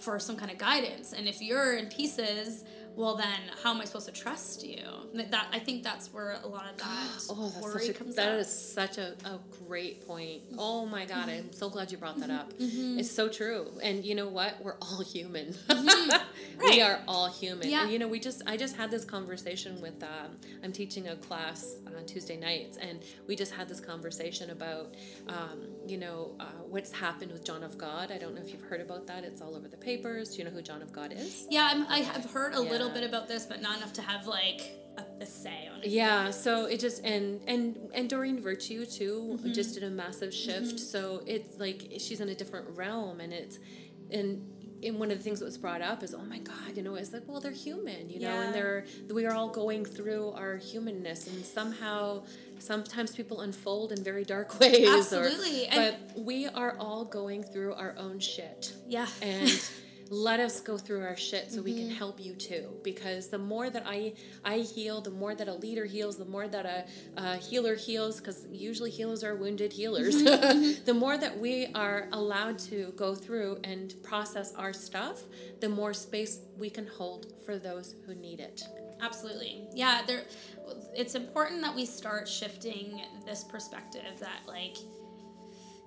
for 0.00 0.18
some 0.18 0.36
kind 0.36 0.50
of 0.50 0.58
guidance. 0.58 1.12
And 1.12 1.28
if 1.28 1.40
you're 1.40 1.76
in 1.76 1.86
pieces, 1.86 2.64
well, 2.98 3.14
then 3.16 3.40
how 3.62 3.72
am 3.72 3.80
I 3.80 3.84
supposed 3.84 4.06
to 4.06 4.12
trust 4.12 4.66
you? 4.66 4.82
That 5.14 5.30
that- 5.30 5.48
I 5.52 5.58
think 5.60 5.82
that's 5.84 6.12
where 6.12 6.32
a 6.42 6.46
lot 6.46 6.66
of 6.70 6.76
that 6.78 7.08
Oh, 7.30 7.52
worry 7.62 7.86
such 7.86 7.90
a, 7.90 7.98
comes 7.98 8.16
that 8.16 8.38
is 8.38 8.50
such 8.74 8.98
a, 8.98 9.14
a 9.24 9.38
great 9.66 10.06
point. 10.06 10.42
Oh 10.58 10.84
my 10.84 11.04
God, 11.06 11.28
I'm 11.28 11.52
so 11.52 11.70
glad 11.70 11.90
you 11.92 11.98
brought 11.98 12.18
that 12.20 12.30
up. 12.30 12.52
Mm-hmm. 12.58 12.98
It's 12.98 13.10
so 13.10 13.28
true. 13.28 13.68
And 13.82 14.04
you 14.04 14.14
know 14.14 14.28
what? 14.28 14.60
We're 14.62 14.76
all 14.82 15.02
human. 15.02 15.54
Mm-hmm. 15.68 16.10
Right. 16.60 16.70
We 16.70 16.82
are 16.82 17.00
all 17.06 17.28
human. 17.30 17.68
Yeah. 17.68 17.82
And 17.82 17.92
you 17.92 17.98
know, 17.98 18.08
we 18.08 18.18
just 18.20 18.42
I 18.46 18.56
just 18.56 18.76
had 18.76 18.90
this 18.90 19.04
conversation 19.04 19.80
with 19.80 20.02
um, 20.02 20.36
I'm 20.64 20.72
teaching 20.72 21.08
a 21.08 21.16
class 21.16 21.76
on 21.86 22.04
Tuesday 22.06 22.36
nights, 22.36 22.76
and 22.78 23.00
we 23.28 23.36
just 23.36 23.52
had 23.52 23.68
this 23.68 23.80
conversation 23.80 24.50
about 24.50 24.94
um, 25.28 25.60
you 25.86 25.98
know 25.98 26.34
uh, 26.40 26.44
what's 26.68 26.90
happened 26.92 27.30
with 27.32 27.44
John 27.44 27.62
of 27.62 27.78
God. 27.78 28.10
I 28.10 28.18
don't 28.18 28.34
know 28.34 28.40
if 28.40 28.50
you've 28.52 28.62
heard 28.62 28.80
about 28.80 29.06
that. 29.06 29.24
It's 29.24 29.40
all 29.40 29.54
over 29.56 29.68
the 29.68 29.76
papers. 29.76 30.30
Do 30.32 30.38
you 30.38 30.44
know 30.44 30.50
who 30.50 30.62
John 30.62 30.82
of 30.82 30.92
God 30.92 31.12
is? 31.12 31.46
Yeah, 31.50 31.68
I'm, 31.70 31.86
I 31.86 31.98
have 31.98 32.24
heard 32.30 32.54
a 32.54 32.62
Yeah. 32.62 32.70
little 32.70 32.87
little 32.88 33.00
bit 33.00 33.08
about 33.08 33.28
this, 33.28 33.46
but 33.46 33.60
not 33.62 33.76
enough 33.76 33.92
to 33.94 34.02
have 34.02 34.26
like 34.26 34.60
a, 34.96 35.22
a 35.22 35.26
say 35.26 35.68
on 35.72 35.82
it. 35.82 35.88
Yeah, 35.88 36.30
so 36.30 36.64
it 36.66 36.80
just 36.80 37.04
and 37.04 37.40
and 37.46 37.78
and 37.94 38.08
Doreen 38.08 38.40
Virtue 38.40 38.84
too 38.86 39.36
mm-hmm. 39.38 39.52
just 39.52 39.74
did 39.74 39.82
a 39.84 39.90
massive 39.90 40.32
shift. 40.34 40.66
Mm-hmm. 40.66 40.76
So 40.78 41.22
it's 41.26 41.58
like 41.58 41.92
she's 41.98 42.20
in 42.20 42.28
a 42.28 42.34
different 42.34 42.76
realm, 42.76 43.20
and 43.20 43.32
it's 43.32 43.58
and. 44.10 44.54
And 44.80 45.00
one 45.00 45.10
of 45.10 45.18
the 45.18 45.24
things 45.24 45.40
that 45.40 45.44
was 45.44 45.58
brought 45.58 45.82
up 45.82 46.04
is, 46.04 46.14
oh 46.14 46.22
my 46.22 46.38
God, 46.38 46.76
you 46.76 46.84
know, 46.84 46.94
it's 46.94 47.12
like, 47.12 47.24
well, 47.26 47.40
they're 47.40 47.50
human, 47.50 48.08
you 48.08 48.20
know, 48.20 48.28
Yeah. 48.28 48.42
and 48.44 48.54
they're 48.54 48.84
we 49.12 49.26
are 49.26 49.34
all 49.34 49.48
going 49.48 49.84
through 49.84 50.30
our 50.36 50.56
humanness, 50.56 51.26
and 51.26 51.44
somehow, 51.44 52.22
sometimes 52.60 53.10
people 53.12 53.40
unfold 53.40 53.90
in 53.90 54.04
very 54.04 54.22
dark 54.24 54.60
ways. 54.60 54.86
or- 55.12 55.24
Absolutely, 55.24 55.66
and- 55.66 55.96
but 56.14 56.22
we 56.22 56.46
are 56.46 56.76
all 56.78 57.04
going 57.04 57.42
through 57.42 57.74
our 57.74 57.96
own 57.98 58.20
shit 58.20 58.72
Yeah. 58.86 59.08
and 59.20 59.50
let 60.10 60.40
us 60.40 60.60
go 60.60 60.78
through 60.78 61.02
our 61.02 61.16
shit 61.16 61.50
so 61.52 61.62
we 61.62 61.74
can 61.74 61.84
mm-hmm. 61.84 61.96
help 61.96 62.20
you 62.20 62.34
too 62.34 62.68
because 62.82 63.28
the 63.28 63.38
more 63.38 63.68
that 63.70 63.82
i 63.86 64.12
i 64.44 64.58
heal 64.58 65.00
the 65.00 65.10
more 65.10 65.34
that 65.34 65.48
a 65.48 65.54
leader 65.54 65.84
heals 65.84 66.16
the 66.16 66.24
more 66.24 66.48
that 66.48 66.64
a, 66.66 66.84
a 67.16 67.36
healer 67.36 67.74
heals 67.74 68.18
because 68.18 68.46
usually 68.50 68.90
healers 68.90 69.24
are 69.24 69.34
wounded 69.36 69.72
healers. 69.72 70.14
Mm-hmm. 70.16 70.28
Mm-hmm. 70.48 70.84
The 70.84 70.94
more 70.94 71.18
that 71.18 71.38
we 71.38 71.66
are 71.74 72.08
allowed 72.12 72.58
to 72.70 72.92
go 72.96 73.14
through 73.14 73.58
and 73.64 73.94
process 74.02 74.54
our 74.54 74.72
stuff 74.72 75.22
the 75.60 75.68
more 75.68 75.92
space 75.92 76.40
we 76.56 76.70
can 76.70 76.86
hold 76.86 77.34
for 77.44 77.58
those 77.58 77.96
who 78.06 78.14
need 78.14 78.40
it. 78.40 78.62
Absolutely. 79.00 79.66
Yeah, 79.74 80.02
there 80.06 80.22
it's 80.94 81.14
important 81.14 81.62
that 81.62 81.74
we 81.74 81.86
start 81.86 82.28
shifting 82.28 83.02
this 83.26 83.44
perspective 83.44 84.18
that 84.20 84.40
like 84.46 84.76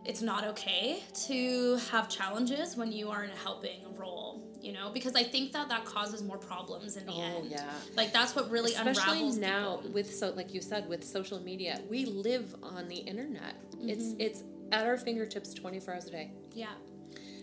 it's 0.06 0.22
not 0.22 0.44
okay 0.46 1.04
to 1.28 1.76
have 1.92 2.10
challenges 2.10 2.76
when 2.76 2.92
you 2.92 3.10
are 3.10 3.24
in 3.24 3.30
a 3.30 3.36
helping 3.36 3.80
role, 3.98 4.42
you 4.60 4.72
know, 4.74 4.90
because 4.92 5.16
I 5.16 5.24
think 5.24 5.52
that 5.54 5.70
that 5.70 5.86
causes 5.86 6.24
more 6.24 6.38
problems 6.38 6.98
in 6.98 7.06
the 7.06 7.12
Oh, 7.12 7.22
end. 7.22 7.52
yeah. 7.52 7.70
Like 7.96 8.12
that's 8.12 8.36
what 8.36 8.50
really 8.50 8.74
especially 8.74 9.04
unravels 9.20 9.38
now 9.38 9.76
people. 9.78 9.92
with 9.92 10.14
so 10.16 10.32
like 10.32 10.54
you 10.54 10.62
said 10.62 10.90
with 10.90 11.04
social 11.04 11.40
media 11.40 11.82
we 11.90 12.06
live 12.06 12.56
on 12.64 12.88
the 12.88 12.96
internet 12.98 13.56
it's 13.80 14.06
Mm-hmm. 14.06 14.22
it's 14.22 14.44
at 14.72 14.86
our 14.86 14.98
fingertips 14.98 15.54
24 15.54 15.94
hours 15.94 16.06
a 16.08 16.12
day 16.12 16.32
Yeah. 16.54 16.68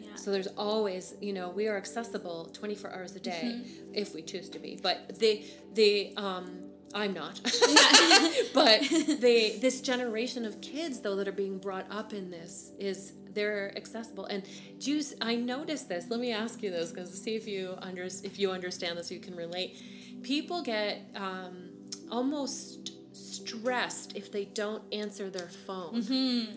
Yeah. 0.01 0.15
So 0.17 0.33
there's 0.33 0.49
always, 0.57 1.15
you 1.21 1.33
know, 1.33 1.51
we 1.51 1.69
are 1.69 1.77
accessible 1.77 2.47
24 2.53 2.91
hours 2.93 3.15
a 3.15 3.21
day 3.21 3.45
Mm-hmm. 3.55 3.95
if 3.95 4.15
we 4.15 4.23
choose 4.23 4.49
to 4.51 4.59
be. 4.59 4.79
But 4.83 5.19
the 5.21 5.45
the 5.75 6.13
um 6.17 6.68
I'm 6.95 7.12
not. 7.14 7.41
but 8.55 8.80
the 9.20 9.59
this 9.61 9.80
generation 9.80 10.45
of 10.45 10.61
kids 10.61 11.01
though 11.01 11.16
that 11.16 11.28
are 11.28 11.32
being 11.32 11.59
brought 11.59 11.86
up 11.91 12.12
in 12.12 12.30
this 12.30 12.72
is 12.78 13.12
they're 13.34 13.76
accessible 13.76 14.24
and 14.26 14.43
Jews 14.78 15.14
I 15.20 15.36
noticed 15.36 15.89
this. 15.89 16.07
Let 16.09 16.20
me 16.20 16.32
ask 16.32 16.62
you 16.62 16.70
this 16.70 16.91
because 16.91 17.12
see 17.12 17.36
if 17.36 17.47
you 17.47 17.76
under 17.82 18.05
if 18.05 18.39
you 18.39 18.51
understand 18.51 18.99
this 18.99 19.11
you 19.11 19.20
can 19.20 19.36
relate. 19.36 19.82
People 20.22 20.62
get 20.62 21.03
um 21.14 21.70
almost 22.11 22.93
stressed 23.12 24.16
if 24.16 24.32
they 24.32 24.45
don't 24.47 24.82
answer 24.93 25.28
their 25.30 25.49
phone. 25.49 26.03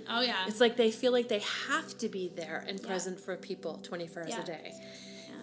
oh 0.10 0.22
yeah. 0.22 0.46
It's 0.48 0.60
like 0.60 0.78
they 0.78 0.92
feel 0.92 1.12
like 1.12 1.28
they 1.28 1.44
have 1.70 1.98
to 2.00 2.08
be 2.10 2.32
there 2.36 2.64
and 2.68 2.82
present 2.82 3.20
for 3.20 3.36
people 3.36 3.80
24 3.84 4.24
hours 4.24 4.30
Yeah. 4.32 4.42
a 4.42 4.46
day. 4.46 4.74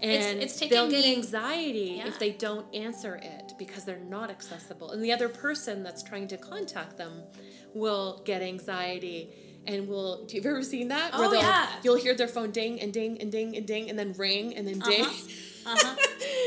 It's- 0.03 0.25
And 0.27 0.43
it's 0.43 0.59
they'll 0.61 0.91
get 0.91 1.05
me- 1.05 1.15
anxiety 1.17 1.95
Yeah. 1.99 2.09
if 2.09 2.19
they 2.19 2.31
don't 2.31 2.73
answer 2.75 3.17
it 3.17 3.53
because 3.59 3.85
they're 3.85 3.99
not 4.17 4.31
accessible. 4.31 4.91
And 4.93 5.03
the 5.05 5.13
other 5.13 5.29
person 5.29 5.83
that's 5.83 6.03
trying 6.03 6.29
to 6.29 6.37
contact 6.37 6.97
them 6.97 7.23
will 7.75 8.23
get 8.25 8.43
anxiety 8.43 9.31
and 9.67 9.87
will 9.89 10.25
do 10.27 10.37
you 10.37 10.43
ever 10.45 10.63
seen 10.63 10.89
that? 10.89 11.11
Oh, 11.13 11.31
they'll 11.31 11.41
yeah. 11.41 11.69
you'll 11.83 11.97
hear 11.97 12.15
their 12.15 12.29
phone 12.29 12.51
ding 12.53 12.81
and 12.81 12.93
ding 12.93 13.21
and 13.21 13.31
ding 13.31 13.57
and 13.57 13.67
ding 13.67 13.91
and 13.91 13.99
then 13.99 14.13
ring 14.15 14.55
and 14.57 14.67
then 14.67 14.79
ding. 14.79 15.05
Uh-huh. 15.05 15.97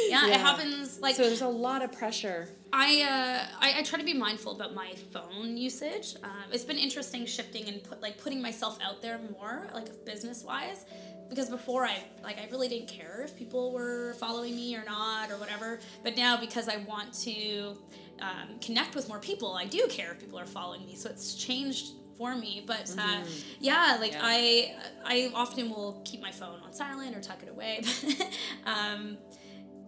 Yeah, 0.10 0.28
Yeah. 0.28 0.34
it 0.36 0.40
happens 0.40 1.00
like 1.00 1.16
So 1.16 1.24
there's 1.24 1.42
a 1.42 1.48
lot 1.48 1.84
of 1.84 1.92
pressure. 1.92 2.50
I, 2.74 3.02
uh, 3.04 3.56
I 3.60 3.80
I 3.80 3.84
try 3.84 4.00
to 4.00 4.06
be 4.06 4.14
mindful 4.14 4.56
about 4.56 4.74
my 4.74 4.94
phone 5.12 5.58
usage. 5.58 6.16
Um, 6.24 6.32
it's 6.52 6.64
been 6.64 6.78
interesting 6.78 7.26
shifting 7.26 7.68
and 7.68 7.84
put 7.84 8.02
like 8.02 8.18
putting 8.18 8.42
myself 8.42 8.80
out 8.82 9.02
there 9.02 9.20
more, 9.38 9.68
like 9.74 9.90
business 10.06 10.44
wise, 10.44 10.86
because 11.32 11.50
before 11.50 11.86
I 11.86 11.96
like 12.22 12.38
I 12.38 12.48
really 12.52 12.68
didn't 12.68 12.90
care 12.90 13.22
if 13.24 13.38
people 13.38 13.72
were 13.72 14.14
following 14.20 14.54
me 14.54 14.76
or 14.76 14.84
not 14.84 15.32
or 15.32 15.38
whatever. 15.38 15.80
But 16.04 16.18
now 16.18 16.38
because 16.38 16.68
I 16.68 16.78
want 16.88 17.14
to 17.24 17.78
um, 18.22 18.60
connect 18.60 18.96
with 18.96 19.08
more 19.08 19.18
people, 19.20 19.54
I 19.54 19.66
do 19.66 19.88
care 19.90 20.12
if 20.12 20.20
people 20.20 20.38
are 20.38 20.46
following 20.46 20.86
me. 20.86 20.96
So 20.96 21.10
it's 21.10 21.34
changed 21.34 21.94
for 22.18 22.36
me. 22.36 22.64
But 22.68 22.94
uh, 23.00 23.22
yeah, 23.62 23.98
like 24.00 24.12
Yeah. 24.12 24.20
I 24.22 24.76
I 25.06 25.32
often 25.34 25.70
will 25.70 26.02
keep 26.04 26.22
my 26.22 26.32
phone 26.32 26.60
on 26.66 26.74
silent 26.74 27.16
or 27.16 27.22
tuck 27.22 27.42
it 27.44 27.50
away. 27.50 27.82
um, 28.66 29.18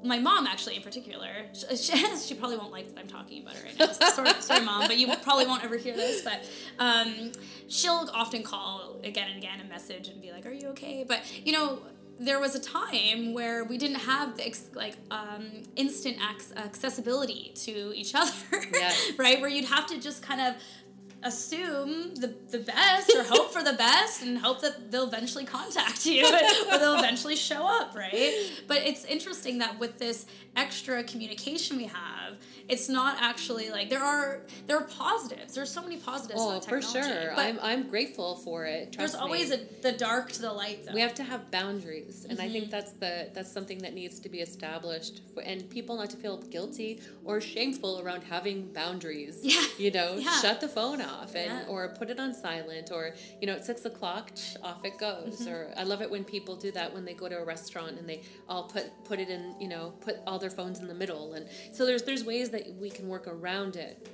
my 0.04 0.20
mom 0.20 0.46
actually 0.48 0.76
in 0.76 0.82
particular 0.82 1.30
she, 1.76 1.96
she, 2.18 2.34
probably 2.36 2.58
won't 2.58 2.72
like 2.72 2.88
that 2.94 3.00
i'm 3.00 3.08
talking 3.08 3.42
about 3.42 3.56
her 3.56 3.66
right 3.66 3.80
now. 3.80 3.88
So 3.88 4.10
sorry, 4.10 4.30
sorry 4.42 4.66
mom 4.66 4.88
but 4.88 4.98
you 4.98 5.08
probably 5.24 5.46
won't 5.46 5.64
ever 5.64 5.78
hear 5.78 5.96
this 5.96 6.22
but 6.22 6.48
um, 6.80 7.32
she'll 7.68 8.10
often 8.14 8.44
call 8.44 8.98
again 9.04 9.30
and 9.30 9.38
again 9.38 9.60
a 9.62 9.68
message 9.70 10.08
and 10.10 10.22
be 10.22 10.32
like 10.32 10.46
are 10.46 10.52
you 10.52 10.68
okay? 10.70 11.06
But 11.08 11.22
you 11.46 11.54
know 11.54 11.80
there 12.20 12.40
was 12.40 12.54
a 12.56 12.60
time 12.60 13.34
where 13.34 13.64
we 13.64 13.78
didn't 13.78 13.98
have 14.02 14.38
the 14.38 14.46
ex- 14.46 14.70
like 14.76 14.96
um, 15.10 15.48
instant 15.76 16.18
ac- 16.18 16.54
accessibility 16.56 17.52
to 17.56 17.92
each 17.96 18.14
other 18.14 18.32
Yes. 18.72 19.12
right? 19.18 19.42
Where 19.42 19.50
you'd 19.50 19.66
have 19.66 19.88
to 19.88 20.00
just 20.00 20.22
kind 20.22 20.40
of 20.40 20.54
assume 21.24 22.16
the, 22.16 22.34
the 22.50 22.60
best 22.60 23.10
or 23.16 23.24
hope 23.24 23.52
for 23.52 23.64
the 23.64 23.74
best 23.74 24.22
and 24.22 24.38
hope 24.38 24.62
that 24.62 24.92
they'll 24.92 25.08
eventually 25.08 25.46
contact 25.46 26.06
you 26.06 26.26
or 26.72 26.78
they'll 26.78 27.00
eventually 27.00 27.36
show 27.36 27.66
up 27.66 27.96
right? 27.96 28.52
But 28.68 28.78
it's 28.78 29.06
interesting 29.06 29.60
that 29.60 29.80
with 29.80 29.98
this 30.00 30.26
extra 30.56 31.04
communication 31.04 31.78
we 31.78 31.86
have 31.86 32.38
it's 32.70 32.88
not 32.90 33.18
actually 33.22 33.70
like 33.70 33.90
there 33.90 34.04
are 34.04 34.42
there 34.68 34.78
are 34.78 34.84
positives 34.88 35.54
there's 35.56 35.72
so 35.72 35.82
many 35.82 35.98
positives 35.98 36.40
Oh, 36.42 36.60
for 36.62 36.82
sure. 36.82 37.34
I'm 37.36 37.60
I'm 37.62 37.90
grateful 37.90 38.36
for 38.38 38.66
it. 38.66 38.96
there's 38.98 39.12
Trust 39.12 39.16
always 39.24 39.52
a, 39.52 39.60
the 39.82 39.92
dark 39.92 40.32
to 40.34 40.42
the 40.42 40.52
light 40.54 40.86
though 40.86 40.94
we 40.94 41.02
have 41.02 41.14
to 41.16 41.24
have 41.24 41.52
boundaries 41.52 42.26
and 42.30 42.40
i 42.40 42.44
Mm-hmm. 42.44 42.54
think 42.54 42.72
that's 42.72 42.92
the 42.94 43.30
that's 43.34 43.52
something 43.52 43.80
that 43.80 43.94
needs 43.94 44.20
to 44.20 44.30
be 44.30 44.40
established 44.40 45.22
for, 45.34 45.42
and 45.44 45.70
people 45.70 45.98
not 45.98 46.10
to 46.12 46.18
feel 46.18 46.38
guilty 46.38 47.02
or 47.24 47.40
shameful 47.42 48.00
around 48.04 48.24
having 48.24 48.72
boundaries 48.74 49.40
Yeah. 49.44 49.66
you 49.78 49.92
know 49.92 50.16
Yeah. 50.18 50.40
shut 50.42 50.62
the 50.62 50.68
phone 50.68 51.02
off 51.02 51.36
and 51.36 51.52
Yeah. 51.52 51.66
or 51.74 51.90
put 51.90 52.10
it 52.10 52.20
on 52.20 52.34
silent 52.34 52.92
or 52.92 53.14
you 53.42 53.48
know 53.48 53.54
at 53.54 53.66
six 53.66 53.86
o'clock 53.86 54.32
off 54.64 54.84
it 54.86 54.98
goes 54.98 55.42
Mm-hmm. 55.42 55.52
or 55.54 55.74
i 55.78 55.84
love 55.84 56.02
it 56.02 56.10
when 56.10 56.24
people 56.24 56.56
do 56.56 56.72
that 56.72 56.94
when 56.94 57.04
they 57.06 57.14
go 57.14 57.28
to 57.28 57.38
a 57.38 57.46
restaurant 57.46 57.98
and 58.00 58.08
they 58.08 58.22
all 58.48 58.64
put 58.76 58.86
put 59.04 59.20
it 59.20 59.30
in 59.30 59.56
you 59.60 59.68
know 59.68 59.94
put 60.02 60.16
all 60.28 60.40
their 60.40 60.50
phones 60.60 60.80
in 60.80 60.88
the 60.88 60.94
middle 61.04 61.34
and 61.34 61.48
so 61.72 61.86
there's 61.86 62.04
there's 62.04 62.24
ways 62.24 62.50
that 62.54 62.74
we 62.80 62.90
can 62.90 63.08
work 63.08 63.28
around 63.28 63.76
it 63.76 64.08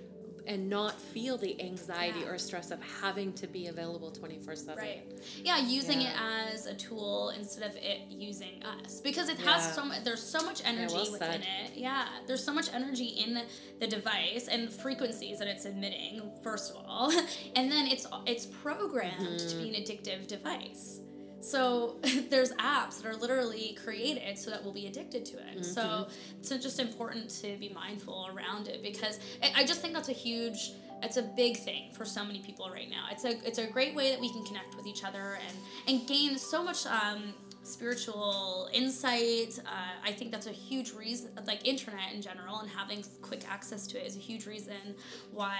and 0.47 0.67
not 0.67 0.99
feel 0.99 1.37
the 1.37 1.61
anxiety 1.61 2.21
Yeah. 2.21 2.29
or 2.29 2.37
stress 2.39 2.71
of 2.71 2.81
having 2.81 3.33
to 3.33 3.45
be 3.45 3.67
available 3.67 4.09
24 4.09 4.55
7 4.55 4.77
Right. 4.83 5.03
Yeah, 5.43 5.59
using 5.59 6.01
Yeah. 6.01 6.09
it 6.47 6.53
as 6.55 6.65
a 6.65 6.73
tool 6.73 7.29
instead 7.37 7.69
of 7.69 7.77
it 7.77 7.99
using 8.09 8.63
us 8.63 8.99
because 8.99 9.29
it 9.29 9.37
Yeah. 9.39 9.59
has 9.59 9.75
so 9.75 9.85
much. 9.85 10.03
There's 10.03 10.23
so 10.23 10.41
much 10.41 10.65
energy 10.65 10.95
well 10.95 11.11
within 11.11 11.43
said. 11.43 11.47
it. 11.65 11.77
Yeah, 11.77 12.07
there's 12.25 12.43
so 12.43 12.51
much 12.51 12.73
energy 12.73 13.05
in 13.05 13.45
the 13.79 13.85
device 13.85 14.47
and 14.47 14.73
frequencies 14.73 15.37
that 15.37 15.47
it's 15.47 15.65
emitting. 15.65 16.31
First 16.41 16.71
of 16.71 16.77
all, 16.83 17.11
and 17.55 17.71
then 17.71 17.85
it's 17.85 18.07
it's 18.25 18.47
programmed 18.47 19.39
to 19.39 19.45
mm-hmm. 19.45 19.61
be 19.61 19.75
an 19.75 19.83
addictive 19.83 20.25
device. 20.25 21.01
So 21.41 21.97
there's 22.29 22.51
apps 22.53 23.01
that 23.01 23.05
are 23.05 23.15
literally 23.15 23.77
created 23.83 24.37
so 24.37 24.51
that 24.51 24.63
we'll 24.63 24.73
be 24.73 24.87
addicted 24.87 25.25
to 25.25 25.37
it. 25.37 25.65
So 25.65 26.07
it's 26.39 26.49
just 26.49 26.79
important 26.79 27.29
to 27.41 27.57
be 27.57 27.69
mindful 27.69 28.29
around 28.33 28.67
it 28.67 28.83
because 28.83 29.19
I- 29.41 29.53
I 29.61 29.63
just 29.63 29.81
think 29.81 29.93
that's 29.93 30.09
a 30.09 30.13
huge 30.13 30.71
it's 31.01 31.15
a 31.15 31.21
big 31.21 31.55
thing 31.55 31.93
for 31.93 32.03
so 32.03 32.25
many 32.25 32.41
people 32.41 32.69
right 32.69 32.89
now. 32.89 33.05
It's 33.09 33.23
a 33.23 33.31
it's 33.47 33.57
a 33.57 33.65
great 33.67 33.95
way 33.95 34.11
that 34.11 34.19
we 34.19 34.29
can 34.29 34.43
connect 34.43 34.75
with 34.75 34.85
each 34.85 35.05
other 35.05 35.37
and 35.47 35.57
and 35.87 36.05
gain 36.07 36.37
so 36.37 36.61
much 36.61 36.85
um, 36.87 37.33
spiritual 37.64 38.70
insight. 38.74 39.60
Uh, 39.66 39.70
I 40.03 40.12
think 40.12 40.32
that's 40.32 40.47
a 40.47 40.51
huge 40.51 40.93
reason, 40.93 41.32
like 41.47 41.68
internet 41.68 42.14
in 42.14 42.22
general, 42.22 42.60
and 42.60 42.70
having 42.70 43.03
quick 43.22 43.43
access 43.49 43.88
to 43.88 43.99
it 44.01 44.07
is 44.07 44.16
a 44.16 44.20
huge 44.20 44.45
reason 44.45 44.95
why 45.32 45.57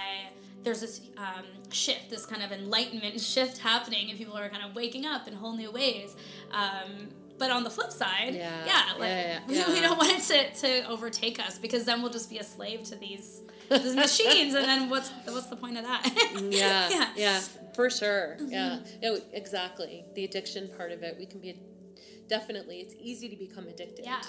there's 0.62 0.80
this 0.80 1.00
um, 1.16 1.44
shift, 1.72 2.10
this 2.10 2.26
kind 2.26 2.42
of 2.42 2.52
enlightenment 2.52 3.20
shift 3.34 3.58
happening, 3.58 4.10
and 4.10 4.18
people 4.18 4.36
are 4.36 4.48
kind 4.48 4.64
of 4.64 4.74
waking 4.74 5.06
up 5.06 5.26
in 5.28 5.34
whole 5.34 5.56
new 5.56 5.70
ways. 5.70 6.16
Um, 6.52 7.08
but 7.38 7.50
on 7.50 7.64
the 7.64 7.70
flip 7.70 7.90
side, 7.90 8.34
Yeah. 8.34 8.66
yeah, 8.66 8.82
like 8.98 9.08
Yeah, 9.08 9.40
yeah, 9.48 9.66
we, 9.68 9.74
we 9.74 9.80
don't 9.80 9.96
want 9.96 10.10
it 10.12 10.54
to, 10.54 10.60
to 10.82 10.88
overtake 10.90 11.40
us 11.40 11.58
because 11.58 11.84
then 11.86 12.02
we'll 12.02 12.12
just 12.12 12.28
be 12.28 12.38
a 12.38 12.44
slave 12.44 12.82
to 12.84 12.96
these 12.96 13.40
these 13.70 13.94
machines, 13.94 14.52
and 14.54 14.64
then 14.66 14.90
what's 14.90 15.10
what's 15.26 15.46
the 15.46 15.56
point 15.56 15.78
of 15.78 15.84
that? 15.84 16.02
yeah, 16.50 16.88
Yeah. 16.90 17.08
yeah, 17.16 17.40
for 17.74 17.88
sure. 17.88 18.36
Yeah, 18.46 18.80
no, 19.00 19.18
exactly. 19.32 20.04
The 20.16 20.24
addiction 20.24 20.68
part 20.76 20.90
of 20.92 21.02
it, 21.04 21.16
we 21.18 21.24
can 21.24 21.38
be 21.40 21.54
definitely. 22.30 22.80
It's 22.80 22.94
easy 22.98 23.28
to 23.28 23.36
become 23.36 23.66
addicted. 23.66 24.06
yeah. 24.06 24.22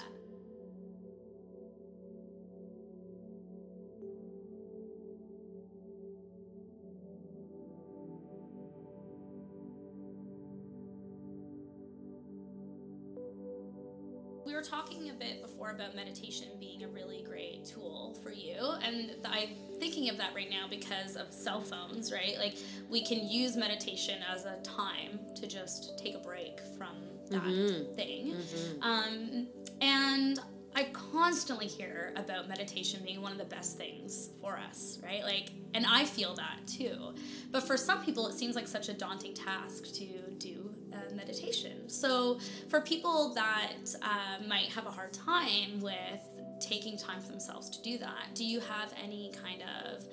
we 14.44 14.56
were 14.56 14.62
talking 14.62 15.08
a 15.08 15.14
bit 15.14 15.40
before 15.40 15.70
about 15.70 15.96
meditation 15.96 16.48
being 16.60 16.82
a 16.82 16.88
really 16.88 17.22
great 17.26 17.64
tool 17.64 18.18
for 18.22 18.30
you, 18.30 18.56
and 18.82 19.12
I'm 19.24 19.48
thinking 19.78 20.10
of 20.10 20.18
that 20.18 20.34
right 20.34 20.50
now 20.50 20.66
because 20.68 21.16
of 21.16 21.32
cell 21.32 21.62
phones, 21.62 22.12
right? 22.12 22.36
Like 22.38 22.56
we 22.90 23.02
can 23.02 23.26
use 23.26 23.56
meditation 23.56 24.18
as 24.30 24.44
a 24.44 24.60
time 24.62 25.20
to 25.36 25.46
just 25.46 25.98
take 25.98 26.14
a 26.14 26.18
break 26.18 26.60
from 26.76 26.96
that 27.32 27.42
Mm-hmm. 27.42 27.94
thing. 27.94 28.36
Um, 28.80 29.46
and 29.80 30.38
I 30.74 30.84
constantly 30.92 31.66
hear 31.66 32.14
about 32.16 32.48
meditation 32.48 33.00
being 33.04 33.20
one 33.20 33.32
of 33.32 33.38
the 33.38 33.44
best 33.44 33.76
things 33.76 34.30
for 34.40 34.56
us, 34.58 34.98
right? 35.04 35.22
Like, 35.22 35.50
and 35.74 35.84
I 35.86 36.04
feel 36.04 36.34
that 36.36 36.66
too. 36.66 37.14
But 37.50 37.62
for 37.64 37.76
some 37.76 38.02
people, 38.02 38.26
it 38.28 38.34
seems 38.34 38.56
like 38.56 38.66
such 38.66 38.88
a 38.88 38.94
daunting 38.94 39.34
task 39.34 39.92
to 39.94 40.06
do 40.38 40.72
uh, 40.94 41.14
meditation. 41.14 41.88
So, 41.90 42.38
for 42.68 42.80
people 42.80 43.34
that 43.34 43.72
uh, 44.00 44.46
might 44.48 44.66
have 44.70 44.86
a 44.86 44.90
hard 44.90 45.12
time 45.12 45.80
with 45.80 46.20
taking 46.60 46.96
time 46.96 47.20
for 47.20 47.28
themselves 47.30 47.68
to 47.70 47.82
do 47.82 47.98
that, 47.98 48.28
do 48.34 48.44
you 48.44 48.60
have 48.60 48.94
any 49.02 49.32
kind 49.42 49.62
of 49.84 50.04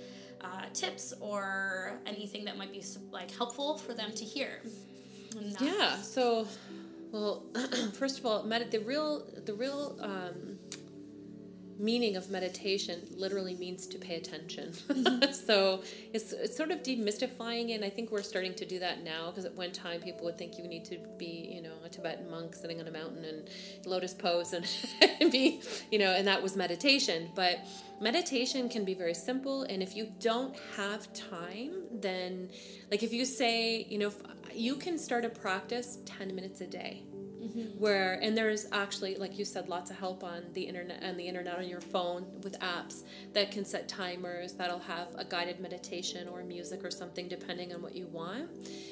uh, 0.41 0.65
tips 0.73 1.13
or 1.21 1.99
anything 2.05 2.43
that 2.45 2.57
might 2.57 2.71
be 2.73 2.83
like 3.11 3.31
helpful 3.31 3.77
for 3.77 3.93
them 3.93 4.11
to 4.11 4.25
hear? 4.25 4.59
Yeah. 5.61 5.95
So, 5.97 6.47
well, 7.11 7.43
first 7.93 8.19
of 8.19 8.25
all, 8.25 8.43
med- 8.43 8.71
the 8.71 8.79
real 8.79 9.25
the 9.45 9.53
real 9.53 9.97
um, 10.01 10.59
meaning 11.79 12.17
of 12.17 12.29
meditation 12.29 12.99
literally 13.15 13.55
means 13.55 13.87
to 13.87 13.97
pay 13.97 14.15
attention. 14.15 14.73
so 15.33 15.81
it's, 16.13 16.33
it's 16.33 16.55
sort 16.55 16.71
of 16.71 16.83
demystifying 16.83 17.69
it. 17.69 17.75
And 17.75 17.85
I 17.85 17.89
think 17.89 18.11
we're 18.11 18.21
starting 18.21 18.53
to 18.55 18.65
do 18.65 18.79
that 18.79 19.03
now 19.03 19.27
because 19.27 19.45
at 19.45 19.55
one 19.55 19.71
time 19.71 20.01
people 20.01 20.25
would 20.25 20.37
think 20.37 20.57
you 20.57 20.67
need 20.67 20.83
to 20.85 20.99
be, 21.17 21.49
you 21.53 21.61
know, 21.61 21.73
a 21.85 21.89
Tibetan 21.89 22.29
monk 22.29 22.53
sitting 22.53 22.81
on 22.81 22.87
a 22.87 22.91
mountain 22.91 23.23
and 23.23 23.49
lotus 23.85 24.13
pose 24.13 24.51
and, 24.51 24.67
and 25.21 25.31
be, 25.31 25.61
you 25.89 25.99
know, 25.99 26.11
and 26.11 26.27
that 26.27 26.43
was 26.43 26.57
meditation. 26.57 27.29
But 27.33 27.59
meditation 28.01 28.69
can 28.69 28.85
be 28.85 28.93
very 28.93 29.13
simple. 29.13 29.63
And 29.63 29.83
if 29.83 29.95
you 29.95 30.11
don't 30.19 30.55
have 30.77 31.11
time, 31.13 31.83
then 31.91 32.49
like 32.91 33.03
if 33.03 33.13
you 33.13 33.25
say, 33.25 33.85
you 33.89 33.97
know, 33.97 34.11
you 34.53 34.75
can 34.75 34.97
start 34.97 35.25
a 35.25 35.29
practice 35.29 35.99
10 36.05 36.33
minutes 36.33 36.61
a 36.61 36.67
day 36.67 37.03
where 37.77 38.13
and 38.21 38.37
there's 38.37 38.65
actually 38.71 39.15
like 39.15 39.37
you 39.37 39.45
said 39.45 39.67
lots 39.69 39.89
of 39.91 39.97
help 39.97 40.23
on 40.23 40.43
the 40.53 40.61
internet 40.61 40.99
and 41.01 41.19
the 41.19 41.27
internet 41.27 41.57
on 41.57 41.67
your 41.67 41.81
phone 41.81 42.25
with 42.43 42.59
apps 42.59 43.03
that 43.33 43.51
can 43.51 43.63
set 43.65 43.87
timers 43.87 44.53
that'll 44.53 44.79
have 44.79 45.07
a 45.17 45.23
guided 45.25 45.59
meditation 45.59 46.27
or 46.27 46.43
music 46.43 46.83
or 46.83 46.91
something 46.91 47.27
depending 47.27 47.73
on 47.73 47.81
what 47.81 47.95
you 47.95 48.07
want 48.07 48.49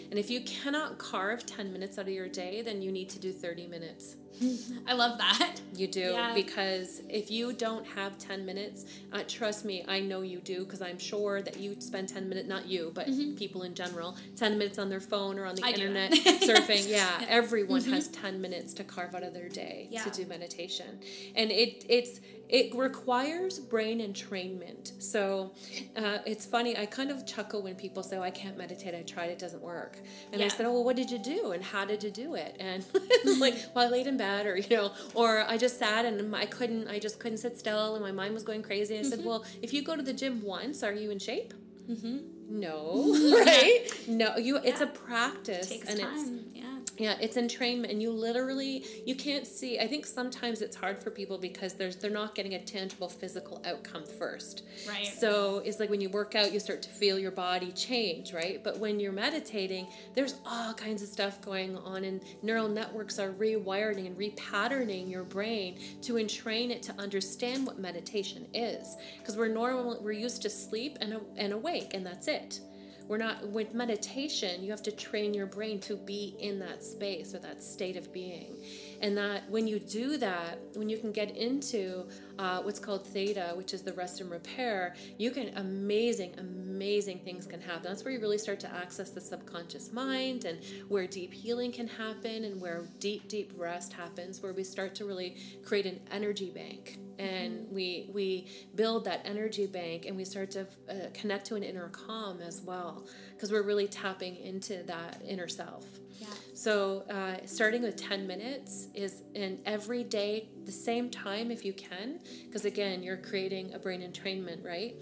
and 0.09 0.17
if 0.17 0.29
you 0.29 0.41
cannot 0.41 0.97
carve 0.97 1.45
10 1.45 1.71
minutes 1.73 1.97
out 1.97 2.07
of 2.07 2.13
your 2.13 2.29
day 2.29 2.61
then 2.61 2.81
you 2.81 2.91
need 2.91 3.09
to 3.09 3.19
do 3.19 3.31
30 3.31 3.67
minutes 3.67 4.15
I 4.87 4.93
love 4.93 5.17
that. 5.17 5.55
you 5.73 5.87
do 5.87 6.11
Yeah. 6.11 6.31
because 6.35 7.01
if 7.09 7.31
you 7.31 7.53
don't 7.53 7.83
have 7.87 8.19
10 8.19 8.45
minutes, 8.45 8.85
uh, 9.11 9.23
trust 9.27 9.65
me, 9.65 9.83
I 9.87 9.99
know 9.99 10.21
you 10.21 10.37
do 10.41 10.63
because 10.63 10.79
I'm 10.79 10.99
sure 10.99 11.41
that 11.41 11.57
you 11.57 11.75
spend 11.79 12.09
10 12.09 12.29
minutes, 12.29 12.47
not 12.47 12.67
you, 12.67 12.91
but 12.93 13.07
people 13.35 13.63
in 13.63 13.73
general, 13.73 14.15
10 14.35 14.59
minutes 14.59 14.77
on 14.77 14.89
their 14.89 14.99
phone 14.99 15.39
or 15.39 15.45
on 15.47 15.55
the 15.55 15.63
Mm-hmm. 15.63 15.69
I 15.69 15.71
internet. 15.73 16.11
Mm-hmm. 16.11 16.43
surfing. 16.51 16.87
Yeah, 16.87 17.25
everyone 17.27 17.81
has 17.85 18.09
10 18.09 18.36
minutes 18.41 18.73
to 18.75 18.83
carve 18.83 19.13
out 19.15 19.23
of 19.23 19.33
their 19.33 19.49
day 19.49 19.87
Yeah. 19.91 20.03
to 20.03 20.09
do 20.11 20.25
meditation. 20.27 20.99
And 21.35 21.51
it 21.51 21.85
it's 21.89 22.19
it 22.49 22.73
requires 22.75 23.59
brain 23.59 23.99
entrainment. 23.99 25.01
So 25.03 25.51
uh, 25.97 26.19
it's 26.25 26.45
funny, 26.45 26.77
I 26.77 26.85
kind 26.85 27.11
of 27.11 27.25
chuckle 27.25 27.61
when 27.61 27.75
people 27.75 28.03
say, 28.03 28.15
oh, 28.17 28.21
I 28.21 28.29
can't 28.31 28.57
meditate, 28.57 28.95
I 28.95 29.01
tried, 29.01 29.31
it 29.31 29.37
doesn't 29.39 29.61
work. 29.61 29.99
And 30.31 30.41
I 30.41 30.47
said, 30.47 30.65
oh, 30.65 30.71
well, 30.71 30.85
what 30.85 30.95
did 30.95 31.11
you 31.11 31.19
do? 31.19 31.51
And 31.51 31.61
how 31.61 31.83
did 31.83 32.03
you 32.03 32.09
do 32.09 32.35
it? 32.35 32.55
And 32.61 32.85
like, 33.41 33.55
well, 33.75 33.85
I 33.85 33.89
laid 33.89 34.07
in 34.07 34.15
bed 34.15 34.45
or, 34.45 34.57
you 34.57 34.77
know, 34.77 34.93
or 35.13 35.41
I 35.45 35.57
just 35.57 35.77
sat 35.77 36.05
and 36.05 36.33
I 36.33 36.45
couldn't, 36.45 36.87
I 36.87 36.99
just 36.99 37.19
couldn't 37.19 37.39
sit 37.39 37.59
still 37.59 37.95
and 37.95 38.03
my 38.03 38.13
mind 38.13 38.33
was 38.33 38.43
going 38.43 38.63
crazy. 38.63 38.97
I 38.97 39.01
said, 39.01 39.19
Mm-hmm. 39.19 39.27
well, 39.27 39.43
if 39.61 39.73
you 39.73 39.81
go 39.83 39.97
to 39.97 40.01
the 40.01 40.13
gym 40.13 40.41
once, 40.41 40.83
are 40.83 40.93
you 40.93 41.11
in 41.11 41.19
shape? 41.19 41.53
mm-hmm. 41.89 42.17
No, 42.49 43.13
right? 43.45 43.85
No, 44.07 44.37
you. 44.37 44.55
It's 44.63 44.79
a 44.79 44.87
practice, 44.87 45.67
Takes 45.67 45.89
and 45.89 45.99
it's 45.99 46.23
time. 46.23 46.45
Yeah. 46.53 46.76
Yeah, 46.97 47.15
it's 47.21 47.37
entrainment, 47.37 47.91
and 47.91 48.01
you 48.01 48.11
literally 48.11 48.83
you 49.05 49.15
can't 49.15 49.45
see. 49.45 49.79
I 49.79 49.87
think 49.87 50.05
sometimes 50.05 50.61
it's 50.61 50.75
hard 50.75 51.01
for 51.01 51.11
people 51.11 51.37
because 51.37 51.73
there's 51.73 51.95
they're 51.95 52.09
not 52.09 52.35
getting 52.35 52.55
a 52.55 52.63
tangible 52.63 53.09
physical 53.09 53.61
outcome 53.65 54.03
first. 54.05 54.63
Right. 54.87 55.05
So 55.05 55.61
it's 55.63 55.79
like 55.79 55.89
when 55.89 56.01
you 56.01 56.09
work 56.09 56.35
out, 56.35 56.51
you 56.51 56.59
start 56.59 56.81
to 56.83 56.89
feel 56.89 57.19
your 57.19 57.31
body 57.31 57.71
change, 57.71 58.33
right? 58.33 58.63
But 58.63 58.79
when 58.79 58.99
you're 58.99 59.11
meditating, 59.11 59.87
there's 60.15 60.35
all 60.45 60.73
kinds 60.73 61.01
of 61.03 61.09
stuff 61.09 61.39
going 61.41 61.77
on, 61.77 62.03
and 62.03 62.21
neural 62.41 62.67
networks 62.67 63.19
are 63.19 63.31
rewiring 63.31 64.07
and 64.07 64.17
repatterning 64.17 65.09
your 65.09 65.23
brain 65.23 65.77
to 66.01 66.17
entrain 66.17 66.71
it 66.71 66.81
to 66.83 66.93
understand 66.97 67.65
what 67.67 67.79
meditation 67.79 68.47
is. 68.53 68.95
Because 69.19 69.37
we're 69.37 69.47
normal, 69.47 70.01
we're 70.01 70.11
used 70.13 70.41
to 70.41 70.49
sleep 70.49 70.97
and 71.01 71.19
and 71.37 71.53
awake, 71.53 71.93
and 71.93 72.05
that's 72.05 72.27
it. 72.27 72.59
We're 73.07 73.17
not 73.17 73.47
with 73.49 73.73
meditation. 73.73 74.63
You 74.63 74.71
have 74.71 74.83
to 74.83 74.91
train 74.91 75.33
your 75.33 75.45
brain 75.45 75.79
to 75.81 75.95
be 75.95 76.35
in 76.39 76.59
that 76.59 76.83
space 76.83 77.33
or 77.33 77.39
that 77.39 77.63
state 77.63 77.95
of 77.95 78.11
being, 78.11 78.57
and 79.01 79.17
that 79.17 79.49
when 79.49 79.67
you 79.67 79.79
do 79.79 80.17
that, 80.17 80.59
when 80.73 80.89
you 80.89 80.97
can 80.97 81.11
get 81.11 81.35
into 81.35 82.07
uh, 82.39 82.61
what's 82.61 82.79
called 82.79 83.05
theta, 83.05 83.53
which 83.55 83.73
is 83.73 83.81
the 83.81 83.93
rest 83.93 84.21
and 84.21 84.29
repair, 84.29 84.95
you 85.17 85.31
can 85.31 85.55
amazing, 85.57 86.33
amazing 86.37 87.19
things 87.19 87.45
can 87.45 87.61
happen. 87.61 87.83
That's 87.83 88.03
where 88.03 88.13
you 88.13 88.19
really 88.19 88.37
start 88.37 88.59
to 88.61 88.73
access 88.73 89.09
the 89.11 89.21
subconscious 89.21 89.91
mind 89.91 90.45
and 90.45 90.59
where 90.87 91.07
deep 91.07 91.33
healing 91.33 91.71
can 91.71 91.87
happen 91.87 92.43
and 92.45 92.59
where 92.61 92.87
deep, 92.99 93.27
deep 93.27 93.53
rest 93.55 93.93
happens, 93.93 94.41
where 94.41 94.53
we 94.53 94.63
start 94.63 94.95
to 94.95 95.05
really 95.05 95.37
create 95.63 95.85
an 95.85 95.99
energy 96.11 96.51
bank. 96.51 96.99
And 97.19 97.65
we 97.71 98.11
we 98.13 98.47
build 98.75 99.05
that 99.05 99.21
energy 99.25 99.65
bank 99.65 100.05
and 100.05 100.15
we 100.15 100.23
start 100.23 100.51
to 100.51 100.61
uh, 100.61 100.93
connect 101.15 101.47
to 101.47 101.55
an 101.55 101.63
inner 101.63 101.89
calm 101.89 102.41
as 102.41 102.61
well 102.61 103.07
because 103.33 103.51
we're 103.51 103.63
really 103.63 103.87
tapping 103.87 104.35
into 104.35 104.83
that 104.83 105.19
inner 105.25 105.47
self 105.47 105.85
Yeah. 106.19 106.27
so 106.53 107.03
uh, 107.09 107.45
starting 107.45 107.81
with 107.81 107.95
10 107.95 108.25
minutes 108.25 108.87
is 108.93 109.23
in 109.35 109.59
every 109.65 110.03
day 110.03 110.49
the 110.65 110.71
same 110.71 111.09
time 111.09 111.51
if 111.51 111.63
you 111.63 111.73
can 111.73 112.19
because 112.45 112.65
again 112.65 113.03
you're 113.03 113.17
creating 113.17 113.73
a 113.73 113.79
brain 113.79 114.01
entrainment 114.01 114.65
right? 114.65 114.95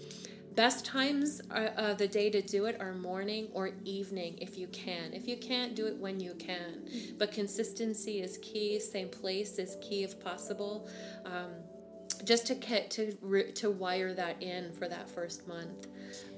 Best 0.56 0.86
times 0.86 1.42
are, 1.50 1.66
of 1.76 1.98
the 1.98 2.08
day 2.08 2.30
to 2.30 2.40
do 2.40 2.64
it 2.64 2.80
are 2.80 2.94
morning 2.94 3.48
or 3.52 3.72
evening 3.84 4.38
if 4.40 4.56
you 4.56 4.68
can. 4.68 5.12
If 5.12 5.28
you 5.28 5.36
can't 5.36 5.74
do 5.74 5.86
it 5.86 5.98
when 5.98 6.18
you 6.18 6.32
can. 6.38 6.88
But 7.18 7.30
consistency 7.30 8.22
is 8.22 8.38
key 8.38 8.80
same 8.80 9.10
place 9.10 9.58
is 9.58 9.76
key 9.82 10.02
if 10.02 10.18
possible. 10.18 10.88
Um, 11.26 11.50
just 12.24 12.46
to 12.46 12.54
get 12.54 12.90
to 12.92 13.52
to 13.52 13.70
wire 13.70 14.14
that 14.14 14.42
in 14.42 14.72
for 14.72 14.88
that 14.88 15.10
first 15.10 15.46
month. 15.46 15.88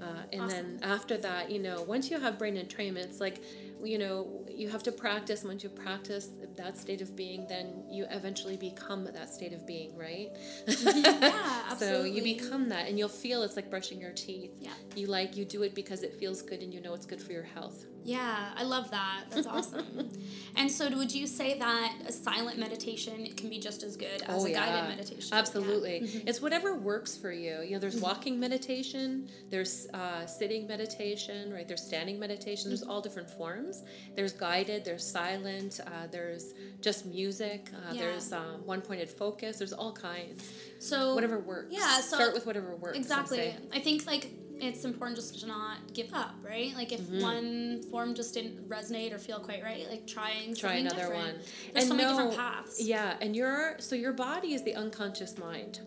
Uh, 0.02 0.22
and 0.32 0.50
then 0.50 0.80
after 0.82 1.16
that 1.18 1.50
you 1.50 1.60
know 1.60 1.82
once 1.82 2.10
you 2.10 2.18
have 2.18 2.38
brain 2.38 2.56
entrainment 2.56 3.04
it's 3.04 3.20
like 3.20 3.42
you 3.84 3.98
know 3.98 4.44
you 4.48 4.68
have 4.68 4.82
to 4.82 4.92
practice 4.92 5.44
once 5.44 5.62
you 5.62 5.68
practice 5.68 6.30
that 6.56 6.76
state 6.76 7.00
of 7.00 7.14
being 7.14 7.46
then 7.48 7.84
you 7.90 8.06
eventually 8.10 8.56
become 8.56 9.04
that 9.04 9.28
state 9.32 9.52
of 9.52 9.66
being 9.66 9.96
right 9.96 10.30
mm-hmm. 10.66 10.98
Yeah, 11.22 11.62
absolutely. 11.70 12.10
so 12.10 12.14
you 12.16 12.22
become 12.22 12.68
that 12.70 12.88
and 12.88 12.98
you'll 12.98 13.08
feel 13.08 13.42
it's 13.42 13.56
like 13.56 13.70
brushing 13.70 14.00
your 14.00 14.12
teeth 14.12 14.52
Yeah. 14.60 14.70
you 14.96 15.06
like 15.06 15.36
you 15.36 15.44
do 15.44 15.62
it 15.62 15.74
because 15.74 16.02
it 16.02 16.14
feels 16.14 16.42
good 16.42 16.60
and 16.62 16.72
you 16.72 16.80
know 16.80 16.94
it's 16.94 17.06
good 17.06 17.22
for 17.22 17.32
your 17.32 17.48
health 17.56 17.84
Yeah, 18.04 18.52
I 18.56 18.64
love 18.64 18.86
that. 18.90 19.24
That's 19.30 19.46
awesome. 19.56 20.10
and 20.56 20.70
so, 20.70 20.82
would 20.96 21.12
you 21.20 21.26
say 21.26 21.58
that 21.58 21.90
a 22.06 22.12
silent 22.12 22.56
meditation 22.66 23.16
can 23.36 23.48
be 23.54 23.58
just 23.68 23.82
as 23.88 23.96
good 24.04 24.20
as 24.32 24.44
oh, 24.44 24.46
a 24.46 24.52
guided 24.58 24.84
meditation? 24.94 25.30
Oh, 25.34 25.38
Absolutely. 25.42 25.96
Mm-hmm. 26.00 26.28
It's 26.28 26.40
whatever 26.46 26.70
works 26.92 27.12
for 27.22 27.32
you. 27.44 27.54
You 27.66 27.72
know, 27.72 27.80
there's 27.84 27.96
mm-hmm. 27.96 28.10
walking 28.10 28.34
meditation, 28.46 29.28
there's 29.50 29.74
uh, 29.92 30.24
sitting 30.38 30.62
meditation, 30.74 31.52
right? 31.52 31.66
There's 31.68 31.82
standing 31.92 32.18
meditation. 32.26 32.64
There's 32.70 32.86
all 32.90 33.02
different 33.06 33.30
forms. 33.38 33.67
There's 34.16 34.32
guided, 34.32 34.84
there's 34.84 35.04
silent, 35.04 35.80
uh, 35.86 36.06
there's 36.10 36.54
just 36.80 37.06
music, 37.06 37.68
uh, 37.74 37.92
Yeah. 37.92 38.00
there's 38.02 38.32
um, 38.32 38.64
one 38.64 38.80
pointed 38.80 39.08
focus, 39.10 39.58
there's 39.58 39.72
all 39.72 39.92
kinds. 39.92 40.50
So 40.78 41.14
Whatever 41.14 41.38
works. 41.38 41.68
Yeah. 41.70 42.00
So 42.00 42.16
Start 42.16 42.34
with 42.34 42.46
whatever 42.46 42.74
works. 42.76 42.96
Exactly. 42.98 43.54
I 43.72 43.80
think 43.80 44.06
like 44.06 44.30
it's 44.60 44.84
important 44.84 45.16
just 45.16 45.38
to 45.40 45.46
not 45.46 45.76
give 45.94 46.12
up, 46.12 46.34
right? 46.42 46.74
Like 46.74 46.90
if 46.92 47.00
Mm-hmm. 47.00 47.20
one 47.22 47.82
form 47.90 48.14
just 48.14 48.34
didn't 48.34 48.68
resonate 48.68 49.12
or 49.12 49.18
feel 49.18 49.38
quite 49.38 49.62
right, 49.62 49.86
like 49.88 50.04
trying 50.06 50.54
try 50.54 50.74
another 50.74 50.96
different. 50.96 51.36
one 51.36 51.44
There's 51.74 51.86
so 51.88 51.94
many 51.94 52.08
know- 52.10 52.16
different 52.16 52.36
paths. 52.36 52.80
yeah 52.82 53.16
and 53.20 53.36
your 53.36 53.76
so 53.78 53.94
your 53.94 54.12
body 54.12 54.54
is 54.54 54.62
the 54.64 54.74
unconscious 54.74 55.38
mind 55.38 55.78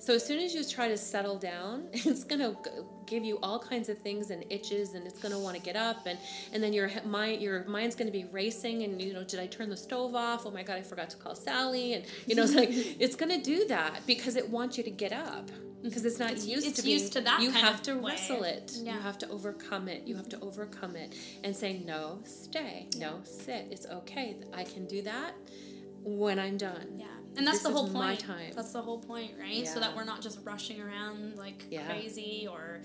so 0.00 0.14
as 0.14 0.24
soon 0.24 0.38
as 0.40 0.54
you 0.54 0.64
try 0.64 0.88
to 0.88 0.96
settle 0.96 1.38
down 1.38 1.86
it's 1.92 2.24
going 2.24 2.40
to 2.40 2.56
give 3.06 3.22
you 3.24 3.38
all 3.42 3.58
kinds 3.58 3.88
of 3.88 3.98
things 3.98 4.30
and 4.30 4.44
itches 4.50 4.94
and 4.94 5.06
it's 5.06 5.18
going 5.20 5.32
to 5.32 5.38
want 5.38 5.54
to 5.56 5.62
get 5.62 5.76
up 5.76 6.06
and 6.06 6.18
and 6.52 6.62
then 6.62 6.72
your 6.72 6.90
mind 7.04 7.40
your 7.42 7.64
mind's 7.64 7.94
going 7.94 8.06
to 8.06 8.12
be 8.12 8.24
racing 8.32 8.82
and 8.82 9.00
you 9.02 9.12
know 9.12 9.22
did 9.24 9.38
i 9.40 9.46
turn 9.46 9.68
the 9.68 9.76
stove 9.76 10.14
off? 10.14 10.46
Oh 10.46 10.50
my 10.50 10.62
god 10.62 10.76
i 10.78 10.82
forgot 10.82 11.10
to 11.10 11.16
call 11.16 11.34
sally 11.34 11.92
and 11.94 12.04
you 12.26 12.34
know 12.34 12.42
it's 12.44 12.54
like 12.54 12.70
it's 12.72 13.16
going 13.16 13.30
to 13.38 13.42
do 13.42 13.66
that 13.68 14.00
because 14.06 14.36
it 14.36 14.48
wants 14.48 14.78
you 14.78 14.84
to 14.84 14.90
get 14.90 15.12
up 15.12 15.50
because 15.82 16.04
it's 16.04 16.18
not 16.18 16.30
It's- 16.32 16.46
used 16.46 16.66
it's 16.66 16.76
to 16.76 16.82
being, 16.82 16.98
used 17.00 17.12
to 17.14 17.22
that 17.22 17.40
you 17.40 17.50
have 17.50 17.80
to 17.82 17.94
way. 17.96 18.12
wrestle 18.12 18.42
it. 18.44 18.72
Yeah. 18.82 18.94
you 18.96 19.00
have 19.00 19.16
to 19.18 19.28
overcome 19.30 19.88
it. 19.88 20.06
You 20.06 20.14
have 20.16 20.28
to 20.28 20.38
overcome 20.40 20.94
it 20.94 21.14
and 21.42 21.56
say 21.56 21.78
no 21.86 22.20
stay. 22.24 22.86
No 22.98 23.20
sit. 23.24 23.68
It's 23.70 23.86
okay. 23.86 24.36
I 24.52 24.64
can 24.64 24.84
do 24.86 25.00
that 25.02 25.32
when 26.02 26.38
i'm 26.38 26.56
done. 26.58 26.86
Yeah. 26.98 27.06
And 27.36 27.46
that's 27.46 27.58
This 27.58 27.66
the 27.68 27.72
whole 27.72 27.88
point. 27.88 28.24
That's 28.54 28.72
the 28.72 28.82
whole 28.82 28.98
point, 28.98 29.32
right? 29.40 29.66
So 29.66 29.80
that 29.80 29.94
we're 29.96 30.04
not 30.04 30.20
just 30.20 30.38
rushing 30.44 30.80
around 30.80 31.36
like 31.36 31.64
Yeah. 31.70 31.86
crazy 31.86 32.46
or, 32.50 32.80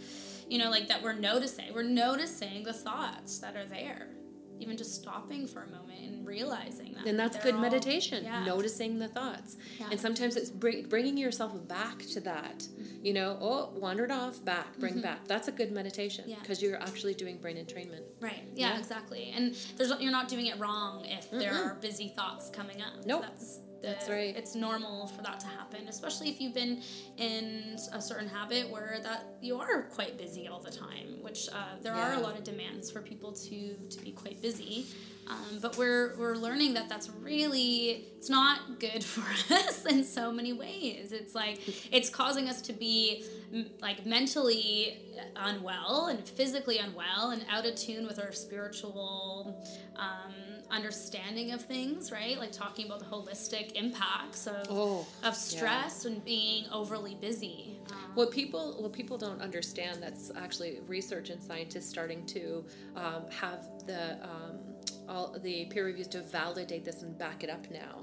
you 0.49 0.57
know, 0.57 0.69
like 0.69 0.87
that 0.89 1.01
we're 1.03 1.13
noticing. 1.13 1.73
We're 1.73 1.83
noticing 1.83 2.63
the 2.63 2.73
thoughts 2.73 3.39
that 3.39 3.55
are 3.55 3.65
there. 3.65 4.09
Even 4.57 4.77
just 4.77 4.95
stopping 4.95 5.47
for 5.47 5.63
a 5.63 5.67
moment 5.69 5.99
and 6.01 6.25
realizing 6.25 6.93
that. 6.93 7.05
and 7.07 7.19
that's 7.19 7.35
good 7.43 7.55
all- 7.55 7.59
meditation 7.59 8.23
yeah. 8.23 8.45
noticing 8.45 8.99
the 8.99 9.07
thoughts 9.09 9.57
Yeah. 9.77 9.89
and 9.91 9.99
sometimes 9.99 10.37
it's 10.37 10.49
bring, 10.49 10.87
bringing 10.87 11.17
yourself 11.17 11.67
back 11.67 11.99
to 12.13 12.21
that 12.21 12.59
Mm-hmm. 12.59 13.05
you 13.05 13.13
know 13.13 13.37
oh 13.41 13.77
wandered 13.77 14.11
off 14.11 14.43
back 14.45 14.77
bring 14.79 15.01
back 15.01 15.27
that's 15.27 15.49
a 15.49 15.51
good 15.51 15.73
meditation 15.73 16.23
Yeah. 16.25 16.37
because 16.39 16.61
you're 16.61 16.81
actually 16.81 17.15
doing 17.15 17.37
brain 17.37 17.57
entrainment 17.57 18.03
Right. 18.21 18.43
Yeah, 18.55 18.71
Yeah. 18.73 18.79
exactly. 18.79 19.33
And 19.35 19.55
there's 19.75 19.91
you're 19.99 20.11
not 20.19 20.29
doing 20.29 20.45
it 20.45 20.57
wrong 20.57 21.03
if 21.03 21.29
there 21.31 21.53
are 21.53 21.75
busy 21.75 22.07
thoughts 22.15 22.49
coming 22.49 22.81
up. 22.81 23.05
Nope. 23.05 23.23
That's 23.23 23.59
That's 23.85 24.09
right. 24.09 24.35
It's 24.35 24.55
normal 24.55 25.07
for 25.07 25.21
that 25.21 25.39
to 25.41 25.47
happen, 25.47 25.87
especially 25.87 26.29
if 26.29 26.41
you've 26.41 26.53
been 26.53 26.81
in 27.17 27.77
a 27.93 28.01
certain 28.01 28.27
habit 28.27 28.69
where 28.69 28.99
that 29.03 29.25
you 29.41 29.59
are 29.59 29.83
quite 29.83 30.17
busy 30.17 30.47
all 30.47 30.59
the 30.59 30.71
time. 30.71 31.21
Which 31.21 31.47
uh, 31.49 31.75
there 31.81 31.93
are 31.93 32.13
a 32.13 32.19
lot 32.19 32.37
of 32.37 32.43
demands 32.43 32.89
for 32.91 33.01
people 33.01 33.31
to 33.31 33.75
to 33.75 33.99
be 34.01 34.11
quite 34.11 34.41
busy. 34.41 34.87
Um, 35.27 35.59
but 35.59 35.75
we're 35.77 36.15
we're 36.17 36.35
learning 36.35 36.75
that 36.75 36.87
that's 36.87 37.09
really 37.09 38.05
it's 38.17 38.29
not 38.29 38.79
good 38.79 39.03
for 39.13 39.21
us 39.53 39.85
in 39.85 40.03
so 40.03 40.31
many 40.31 40.53
ways. 40.53 41.11
It's 41.11 41.33
like 41.33 41.59
it's 41.91 42.09
causing 42.09 42.47
us 42.47 42.61
to 42.63 42.73
be 42.73 43.25
m- 43.53 43.69
like 43.81 44.05
mentally 44.05 44.99
unwell 45.35 46.07
and 46.11 46.27
physically 46.27 46.77
unwell 46.77 47.31
and 47.31 47.43
out 47.49 47.65
of 47.65 47.75
tune 47.75 48.05
with 48.05 48.19
our 48.19 48.31
spiritual 48.31 49.65
um, 49.95 50.33
understanding 50.69 51.51
of 51.53 51.61
things, 51.61 52.11
right? 52.11 52.37
Like 52.37 52.51
talking 52.51 52.85
about 52.85 52.99
the 52.99 53.05
holistic 53.05 53.71
impacts 53.73 54.45
of 54.47 54.67
Oh, 54.69 55.07
of 55.23 55.35
stress 55.35 56.05
and 56.05 56.23
being 56.23 56.65
overly 56.71 57.15
busy. 57.15 57.79
Um, 57.91 57.97
what 58.13 58.29
people 58.31 58.75
what 58.79 58.93
people 58.93 59.17
don't 59.17 59.41
understand 59.41 60.03
that's 60.03 60.31
actually 60.35 60.79
research 60.87 61.31
and 61.31 61.41
scientists 61.41 61.89
starting 61.89 62.25
to 62.27 62.63
um, 62.95 63.23
have 63.31 63.67
the 63.87 64.13
um, 64.23 64.59
all 65.07 65.37
the 65.39 65.65
peer 65.65 65.85
reviews 65.85 66.07
to 66.09 66.21
validate 66.21 66.85
this 66.85 67.01
and 67.01 67.17
back 67.17 67.43
it 67.43 67.49
up 67.49 67.69
now 67.71 68.01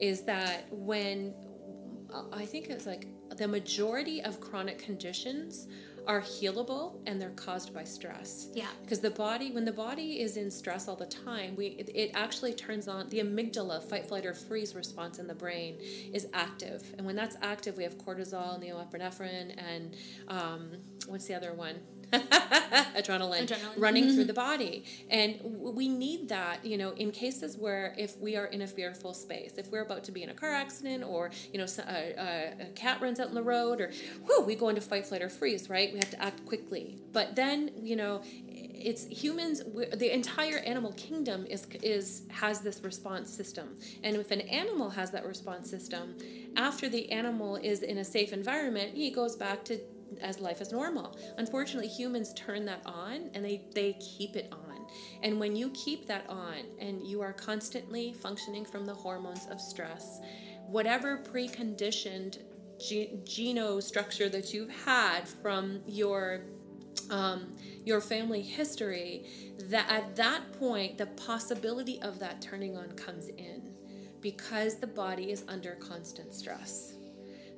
is 0.00 0.22
that 0.22 0.66
when 0.70 1.34
uh, 2.12 2.24
I 2.32 2.44
think 2.44 2.68
it's 2.68 2.86
like 2.86 3.06
the 3.36 3.48
majority 3.48 4.22
of 4.22 4.40
chronic 4.40 4.78
conditions 4.78 5.68
are 6.06 6.20
healable 6.20 6.98
and 7.06 7.20
they're 7.20 7.30
caused 7.30 7.72
by 7.72 7.84
stress. 7.84 8.48
Yeah. 8.54 8.66
Because 8.82 9.00
the 9.00 9.10
body, 9.10 9.52
when 9.52 9.64
the 9.64 9.72
body 9.72 10.20
is 10.20 10.36
in 10.36 10.50
stress 10.50 10.88
all 10.88 10.96
the 10.96 11.06
time, 11.06 11.54
we 11.56 11.66
it, 11.78 11.90
it 11.94 12.10
actually 12.14 12.54
turns 12.54 12.88
on 12.88 13.08
the 13.08 13.20
amygdala, 13.20 13.82
fight, 13.82 14.06
flight, 14.06 14.26
or 14.26 14.34
freeze 14.34 14.74
response 14.74 15.18
in 15.18 15.26
the 15.26 15.34
brain 15.34 15.76
is 16.12 16.26
active, 16.32 16.94
and 16.98 17.06
when 17.06 17.14
that's 17.14 17.36
active, 17.42 17.76
we 17.76 17.84
have 17.84 17.96
cortisol, 17.98 18.60
norepinephrine, 18.60 19.54
and 19.56 19.96
um, 20.28 20.70
what's 21.06 21.26
the 21.26 21.34
other 21.34 21.54
one? 21.54 21.76
Adrenaline, 22.96 23.46
Adrenaline. 23.46 23.72
running 23.76 24.04
through 24.04 24.18
mm-hmm. 24.18 24.26
the 24.26 24.34
body. 24.34 24.84
And 25.08 25.38
we 25.42 25.88
need 25.88 26.28
that 26.28 26.64
you 26.64 26.76
know 26.76 26.90
in 26.92 27.10
cases 27.10 27.56
where 27.56 27.94
if 27.96 28.18
we 28.18 28.36
are 28.36 28.46
in 28.46 28.62
a 28.62 28.66
fearful 28.66 29.14
space 29.14 29.54
if 29.56 29.70
we're 29.70 29.82
about 29.82 30.04
to 30.04 30.12
be 30.12 30.22
in 30.22 30.28
a 30.28 30.34
car 30.34 30.50
accident 30.50 31.04
or 31.04 31.30
you 31.52 31.58
know 31.58 31.66
a, 31.78 32.14
a, 32.18 32.66
a 32.66 32.66
cat 32.74 33.00
runs 33.00 33.18
out 33.18 33.28
in 33.28 33.34
the 33.34 33.42
road 33.42 33.80
or 33.80 33.90
whew, 34.26 34.42
we 34.42 34.54
go 34.54 34.68
into 34.68 34.80
fight 34.80 35.06
flight 35.06 35.22
or 35.22 35.28
freeze 35.28 35.70
right? 35.70 35.92
We 35.92 35.98
have 35.98 36.10
to 36.10 36.22
act 36.22 36.44
quickly. 36.44 36.98
But 37.12 37.34
then 37.36 37.70
you 37.82 37.96
know 37.96 38.22
it's 38.46 39.06
humans 39.06 39.62
the 39.94 40.12
entire 40.12 40.58
animal 40.58 40.92
kingdom 40.92 41.46
is 41.46 41.66
is 41.82 42.22
has 42.30 42.60
this 42.60 42.80
response 42.82 43.32
system. 43.32 43.76
And 44.02 44.16
if 44.16 44.30
an 44.30 44.42
animal 44.42 44.90
has 44.90 45.10
that 45.12 45.24
response 45.24 45.70
system 45.70 46.16
after 46.56 46.88
the 46.88 47.10
animal 47.10 47.56
is 47.56 47.82
in 47.82 47.98
a 47.98 48.04
safe 48.04 48.32
environment 48.32 48.94
he 48.94 49.10
goes 49.10 49.36
back 49.36 49.64
to 49.64 49.78
as 50.20 50.40
life 50.40 50.60
as 50.60 50.72
normal. 50.72 51.16
Unfortunately, 51.38 51.88
humans 51.88 52.32
turn 52.34 52.64
that 52.66 52.82
on 52.84 53.30
and 53.34 53.44
they, 53.44 53.62
they 53.74 53.94
keep 53.94 54.36
it 54.36 54.52
on. 54.52 54.86
And 55.22 55.38
when 55.40 55.56
you 55.56 55.70
keep 55.70 56.06
that 56.06 56.28
on 56.28 56.58
and 56.78 57.06
you 57.06 57.20
are 57.20 57.32
constantly 57.32 58.12
functioning 58.12 58.64
from 58.64 58.84
the 58.84 58.94
hormones 58.94 59.46
of 59.50 59.60
stress, 59.60 60.20
whatever 60.66 61.18
preconditioned 61.18 62.38
ge- 62.78 63.10
geno 63.24 63.80
structure 63.80 64.28
that 64.28 64.52
you've 64.52 64.70
had 64.70 65.28
from 65.28 65.80
your 65.86 66.42
um, 67.10 67.56
your 67.84 68.00
family 68.00 68.42
history, 68.42 69.24
that 69.70 69.90
at 69.90 70.14
that 70.16 70.52
point 70.58 70.98
the 70.98 71.06
possibility 71.06 72.00
of 72.02 72.18
that 72.18 72.40
turning 72.40 72.76
on 72.76 72.92
comes 72.92 73.28
in 73.28 73.74
because 74.20 74.78
the 74.78 74.86
body 74.86 75.30
is 75.30 75.44
under 75.48 75.74
constant 75.76 76.32
stress. 76.34 76.91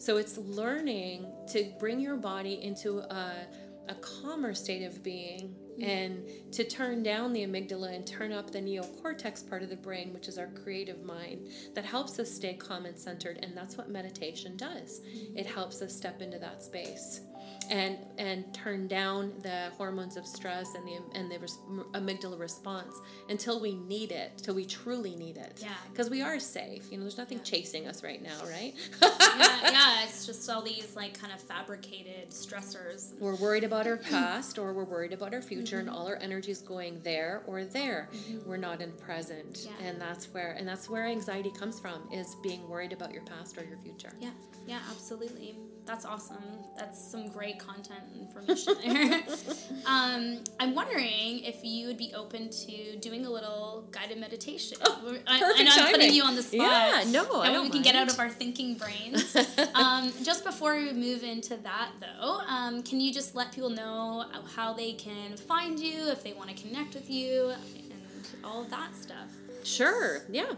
So 0.05 0.19
it's 0.19 0.37
learning 0.37 1.33
to 1.53 1.73
bring 1.79 1.99
your 1.99 2.17
body 2.17 2.63
into 2.63 2.99
a, 2.99 3.47
a 3.89 3.95
calmer 3.95 4.53
state 4.53 4.83
of 4.83 5.03
being 5.03 5.55
mm-hmm. 5.79 5.83
and 5.83 6.53
to 6.53 6.63
turn 6.63 7.03
down 7.03 7.33
the 7.33 7.41
amygdala 7.41 7.95
and 7.95 8.07
turn 8.07 8.31
up 8.31 8.51
the 8.51 8.59
neocortex 8.59 9.49
part 9.49 9.63
of 9.63 9.71
the 9.71 9.77
brain, 9.77 10.13
which 10.13 10.29
is 10.29 10.37
our 10.37 10.49
creative 10.49 11.03
mind, 11.05 11.49
that 11.75 11.87
helps 11.87 12.19
us 12.19 12.31
stay 12.31 12.53
calm 12.53 12.85
and 12.85 12.99
centered. 12.99 13.39
And 13.43 13.57
that's 13.57 13.79
what 13.79 13.89
meditation 13.89 14.59
does. 14.59 15.01
Mm-hmm. 15.01 15.39
It 15.39 15.47
helps 15.47 15.81
us 15.81 15.97
step 15.97 16.21
into 16.21 16.39
that 16.39 16.63
space 16.63 17.23
and 17.71 17.99
and 18.19 18.53
turn 18.55 18.87
down 18.89 19.33
the 19.43 19.71
hormones 19.77 20.17
of 20.17 20.27
stress 20.27 20.75
and 20.75 20.87
the 20.87 21.19
and 21.19 21.31
the 21.31 21.39
res- 21.39 21.59
amygdala 21.93 22.39
response 22.39 22.95
until 23.29 23.61
we 23.61 23.75
need 23.75 24.12
it, 24.12 24.39
till 24.39 24.55
we 24.55 24.65
truly 24.65 25.17
need 25.17 25.37
it. 25.37 25.59
Yeah. 25.62 25.69
Because 25.91 26.11
we 26.11 26.23
are 26.23 26.39
safe. 26.39 26.91
You 26.91 26.99
know, 26.99 27.05
there's 27.05 27.19
nothing 27.19 27.41
chasing 27.43 27.87
us 27.87 28.03
right 28.03 28.23
now, 28.23 28.39
right? 28.45 28.75
yeah, 29.03 29.71
yeah, 29.71 30.03
it's 30.05 30.27
just 30.27 30.49
all 30.51 30.62
these 30.62 30.95
like 30.97 31.19
kind 31.19 31.33
of 31.33 31.41
fabricated 31.41 32.31
stressors. 32.31 33.19
we're 33.19 33.37
worried 33.37 33.65
about 33.65 33.87
our 33.87 33.97
past 34.11 34.59
or 34.59 34.73
we're 34.73 34.85
worried 34.85 35.12
about 35.12 35.35
our 35.35 35.43
future 35.43 35.79
and 35.79 35.89
mm-hmm. 35.89 35.97
all 35.97 36.07
our 36.07 36.17
energy 36.17 36.51
is 36.51 36.61
going 36.61 37.01
there 37.03 37.43
or 37.47 37.65
there 37.65 38.09
mm-hmm. 38.12 38.49
we're 38.49 38.57
not 38.57 38.81
in 38.81 38.93
present 38.93 39.67
Yeah. 39.67 39.87
and 39.89 40.01
that's 40.01 40.27
where 40.33 40.53
and 40.53 40.67
that's 40.67 40.89
where 40.89 41.07
anxiety 41.07 41.51
comes 41.51 41.81
from 41.81 42.09
is 42.12 42.37
being 42.43 42.69
worried 42.69 42.93
about 42.93 43.12
your 43.12 43.23
past 43.23 43.59
or 43.59 43.65
your 43.65 43.79
future 43.79 44.12
Yeah, 44.21 44.31
yeah, 44.67 44.79
absolutely. 44.91 45.57
That's 45.87 46.07
awesome. 46.07 46.43
That's 46.78 46.99
some 46.99 47.28
great 47.28 47.59
content 47.59 48.01
information 48.18 48.74
there. 48.82 49.22
um, 49.87 50.39
I'm 50.59 50.74
wondering 50.74 51.45
if 51.45 51.62
you 51.62 51.87
would 51.89 51.99
be 51.99 52.12
open 52.14 52.49
to 52.49 52.97
doing 53.01 53.26
a 53.26 53.30
little 53.30 53.85
guided 53.91 54.18
meditation. 54.18 54.78
I, 54.80 54.87
I 54.87 54.91
Oh, 54.91 55.41
perfect 55.41 55.68
know 55.68 55.85
I'm 55.85 55.93
putting 55.93 56.14
you 56.14 56.24
on 56.24 56.37
the 56.37 56.43
spot. 56.43 56.59
Yeah, 56.59 57.05
no, 57.09 57.41
I 57.43 57.53
don't 57.53 57.64
we 57.64 57.70
can 57.70 57.82
get 57.82 57.95
out 57.95 58.11
of 58.11 58.18
our 58.18 58.30
thinking 58.30 58.76
brains. 58.76 59.37
um, 59.74 60.11
just 60.22 60.43
before 60.45 60.74
we 60.74 60.93
move 60.93 61.22
into 61.22 61.57
that, 61.59 61.91
though, 62.01 62.41
um, 62.49 62.82
can 62.82 63.01
you 63.01 63.12
just 63.12 63.35
let 63.35 63.53
people 63.53 63.70
know 63.70 64.24
how 64.57 64.72
they 64.72 64.95
can 64.95 65.37
find 65.37 65.78
you, 65.78 66.09
if 66.09 66.22
they 66.24 66.32
want 66.32 66.49
to 66.49 66.57
connect 66.57 66.95
with 66.95 67.11
you, 67.11 67.51
and 67.51 68.26
all 68.43 68.62
of 68.62 68.70
that 68.70 68.97
stuff? 68.97 69.28
Sure, 69.65 70.23
yeah. 70.31 70.53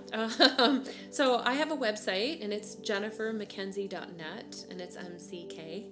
Um, 0.58 0.84
so 1.10 1.38
I 1.44 1.54
have 1.54 1.70
a 1.70 1.76
website 1.76 2.42
and 2.42 2.52
it's 2.52 2.76
jennifermckenzie.net 2.76 4.66
and 4.70 4.80
it's 4.80 4.96
MCK, 4.96 5.84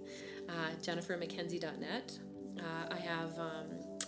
uh, 0.48 0.52
jennifermckenzie.net. 0.82 2.18
Uh, 2.58 2.62
I 2.90 2.98
have 2.98 3.38
um, 3.38 3.66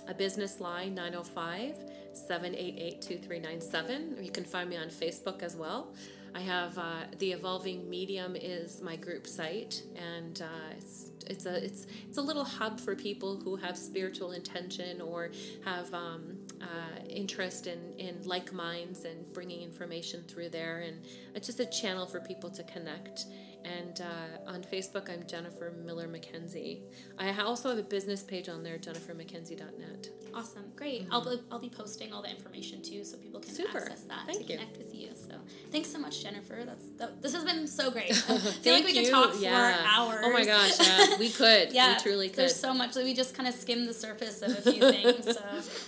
a 0.09 0.15
business 0.15 0.61
line 0.61 0.95
905 0.95 1.77
788 2.13 3.01
2397, 3.03 4.15
or 4.19 4.23
you 4.23 4.31
can 4.31 4.45
find 4.45 4.69
me 4.71 4.77
on 4.77 4.89
Facebook 4.89 5.43
as 5.43 5.55
well. 5.55 5.95
I 6.35 6.41
have 6.41 6.77
uh, 6.77 7.05
the 7.19 7.33
Evolving 7.33 7.89
Medium 7.89 8.37
is 8.37 8.83
my 8.83 8.97
group 8.97 9.27
site, 9.27 9.83
and 9.97 10.43
uh, 10.43 10.75
it's 10.77 11.11
it's 11.27 11.47
a 11.47 11.65
it's 11.65 11.87
it's 12.09 12.19
a 12.19 12.23
little 12.23 12.45
hub 12.45 12.79
for 12.79 12.95
people 12.95 13.37
who 13.39 13.57
have 13.57 13.77
spiritual 13.77 14.33
intention 14.33 15.01
or 15.01 15.31
have 15.65 15.93
um, 15.95 16.37
uh, 16.63 17.05
interest 17.09 17.67
in 17.67 17.79
in 17.99 18.17
like 18.25 18.53
minds 18.53 19.05
and 19.05 19.33
bringing 19.33 19.63
information 19.63 20.23
through 20.29 20.51
there, 20.51 20.79
and 20.79 20.97
it's 21.35 21.47
just 21.47 21.61
a 21.61 21.67
channel 21.67 22.07
for 22.07 22.21
people 22.21 22.51
to 22.51 22.63
connect. 22.65 23.27
And 23.67 24.01
uh, 24.01 24.51
on 24.53 24.63
Facebook, 24.63 25.11
I'm 25.11 25.27
Jennifer 25.27 25.73
Miller 25.85 26.07
McKenzie. 26.07 26.81
I 27.19 27.33
also 27.43 27.71
have 27.71 27.79
a 27.79 27.83
business 27.83 28.23
page 28.23 28.49
on 28.49 28.63
there, 28.63 28.79
jennifermckenzie.net. 28.79 30.09
Awesome, 30.35 30.65
great. 30.77 31.07
I'll, 31.11 31.25
be, 31.25 31.41
I'll 31.51 31.59
be 31.59 31.71
posting 31.71 32.13
all 32.13 32.21
the 32.23 32.29
information 32.31 32.83
too, 32.83 33.03
so 33.05 33.17
people 33.17 33.41
can 33.41 33.47
Mm-hmm. 33.57 33.63
Super. 33.73 33.79
access 33.79 34.03
that 34.03 34.27
Thank 34.27 34.47
to 34.47 34.53
you. 34.53 34.59
connect 34.59 34.77
with 34.77 34.95
you. 34.95 35.09
So 35.15 35.35
thanks 35.73 35.89
so 35.91 35.99
much, 35.99 36.23
Jennifer. 36.23 36.63
That's 36.67 36.85
that, 36.99 37.23
this 37.23 37.33
has 37.33 37.43
been 37.45 37.67
so 37.67 37.91
great. 37.91 38.11
I 38.11 38.15
feel 38.15 38.75
like 38.75 38.85
we 38.85 38.93
Thank 38.93 39.07
could 39.07 39.11
talk 39.11 39.35
Yeah. 39.41 39.73
for 39.79 39.89
hours. 39.89 40.21
Oh 40.25 40.31
my 40.33 40.45
gosh, 40.45 40.73
yeah, 40.79 41.17
we 41.19 41.31
could. 41.31 41.73
yeah, 41.73 41.95
we 41.97 42.03
truly 42.03 42.29
could. 42.29 42.37
There's 42.37 42.55
so 42.55 42.75
much. 42.75 42.95
Like, 42.97 43.07
we 43.07 43.15
just 43.15 43.35
kind 43.35 43.49
of 43.49 43.55
skimmed 43.55 43.89
the 43.89 43.95
surface 43.95 44.43
of 44.43 44.51
a 44.51 44.61
few 44.73 44.91
things. 44.91 45.25
So, 45.25 45.43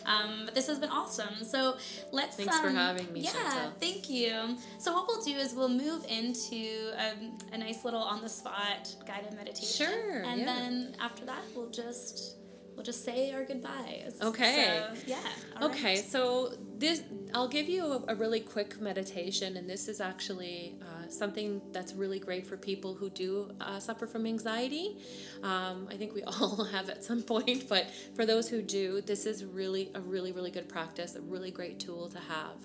um, 0.07 0.43
but 0.47 0.55
this 0.55 0.67
has 0.67 0.79
been 0.79 0.89
awesome. 0.91 1.45
So 1.45 1.77
let's. 2.11 2.37
Thanks 2.37 2.59
for 2.59 2.69
um, 2.69 2.77
having 2.77 3.13
me, 3.13 3.21
Yeah, 3.21 3.31
Chantel. 3.33 3.73
thank 3.81 4.09
you. 4.09 4.57
So 4.79 4.95
what 4.95 5.07
we'll 5.09 5.23
do 5.23 5.37
is 5.37 5.53
we'll 5.55 5.69
move 5.69 6.07
into 6.09 6.93
um, 6.97 7.37
a 7.53 7.59
nice 7.69 7.85
little 7.85 8.03
on 8.03 8.21
the 8.21 8.29
spot 8.29 8.95
guided 9.07 9.35
meditation. 9.35 9.87
Sure, 9.87 10.23
And 10.23 10.41
yeah. 10.41 10.47
then 10.47 10.97
after 11.01 11.25
that, 11.27 11.43
we'll 11.55 11.71
just 11.71 12.37
we'll 12.75 12.85
just 12.85 13.05
say 13.05 13.33
our 13.33 13.45
goodbyes. 13.45 14.17
Okay. 14.23 14.85
So, 14.95 15.01
yeah. 15.07 15.19
Okay, 15.63 15.97
right. 15.97 16.05
so 16.05 16.53
this 16.79 17.03
I'll 17.35 17.49
give 17.49 17.69
you 17.69 17.85
a, 17.85 18.05
a 18.09 18.15
really 18.15 18.41
quick 18.41 18.81
meditation, 18.81 19.57
and 19.57 19.69
this 19.69 19.89
is 19.89 20.01
actually 20.01 20.77
uh, 20.81 21.09
something 21.11 21.61
that's 21.73 21.93
really 21.93 22.19
great 22.19 22.47
for 22.47 22.57
people 22.57 22.95
who 22.95 23.11
do 23.11 23.51
uh, 23.61 23.79
suffer 23.79 24.07
from 24.07 24.27
anxiety. 24.27 24.97
Um, 25.43 25.89
I 25.91 25.97
think 25.97 26.15
we 26.15 26.23
all 26.27 26.65
have 26.65 26.89
at 26.89 27.05
some 27.05 27.23
point, 27.23 27.69
but 27.69 27.91
for 28.15 28.25
those 28.25 28.49
who 28.49 28.63
do, 28.63 29.03
this 29.03 29.27
is 29.27 29.45
really 29.45 29.91
a 29.95 30.01
really 30.01 30.33
really 30.33 30.51
good 30.51 30.69
practice, 30.69 31.17
a 31.17 31.21
really 31.21 31.51
great 31.51 31.79
tool 31.79 32.09
to 32.09 32.19
have. 32.19 32.57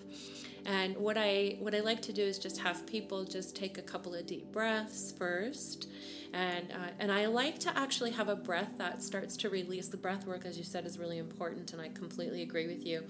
And 0.66 0.96
what 0.96 1.18
I 1.18 1.58
what 1.60 1.76
I 1.76 1.82
like 1.82 2.02
to 2.04 2.14
do 2.14 2.22
is 2.22 2.40
just 2.40 2.60
have 2.62 2.86
people 2.86 3.26
just 3.26 3.56
take 3.56 3.78
a 3.78 3.82
couple 3.82 4.14
of 4.14 4.26
deep 4.26 4.52
breaths 4.52 5.14
first, 5.18 5.90
and 6.32 6.72
uh, 6.72 6.92
and 7.00 7.12
I 7.12 7.26
like 7.26 7.60
to 7.60 7.78
actually 7.78 8.12
have 8.12 8.30
a 8.30 8.36
breath 8.36 8.72
that 8.78 9.04
starts 9.04 9.36
to 9.38 9.50
release. 9.50 9.90
The 9.90 9.98
breath 9.98 10.26
work, 10.26 10.46
as 10.46 10.58
you 10.58 10.64
said, 10.64 10.86
is 10.86 10.98
really 10.98 11.18
important, 11.18 11.74
and 11.74 11.82
I 11.82 11.90
completely 11.90 12.44
agree 12.44 12.68
with 12.68 12.86
you. 12.86 13.04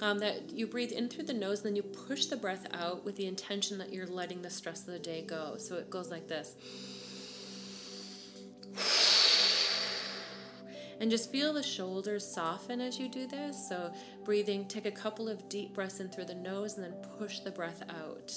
Um, 0.00 0.18
that 0.20 0.50
you 0.50 0.66
breathe 0.66 0.92
in 0.92 1.08
through 1.08 1.24
the 1.24 1.34
nose, 1.34 1.62
then 1.62 1.76
you 1.76 1.82
push 1.82 2.26
the 2.26 2.36
breath 2.36 2.66
out 2.72 3.04
with 3.04 3.16
the 3.16 3.26
intention 3.26 3.78
that 3.78 3.92
you're 3.92 4.06
letting 4.06 4.42
the 4.42 4.50
stress 4.50 4.80
of 4.80 4.92
the 4.92 4.98
day 4.98 5.22
go. 5.22 5.56
So 5.58 5.76
it 5.76 5.90
goes 5.90 6.10
like 6.10 6.28
this. 6.28 6.56
And 11.02 11.10
just 11.10 11.32
feel 11.32 11.52
the 11.52 11.64
shoulders 11.64 12.24
soften 12.24 12.80
as 12.80 12.96
you 12.96 13.08
do 13.08 13.26
this. 13.26 13.68
So, 13.68 13.92
breathing, 14.24 14.66
take 14.66 14.86
a 14.86 14.90
couple 14.92 15.28
of 15.28 15.48
deep 15.48 15.74
breaths 15.74 15.98
in 15.98 16.08
through 16.08 16.26
the 16.26 16.36
nose 16.36 16.76
and 16.76 16.84
then 16.84 16.94
push 17.18 17.40
the 17.40 17.50
breath 17.50 17.82
out. 17.90 18.32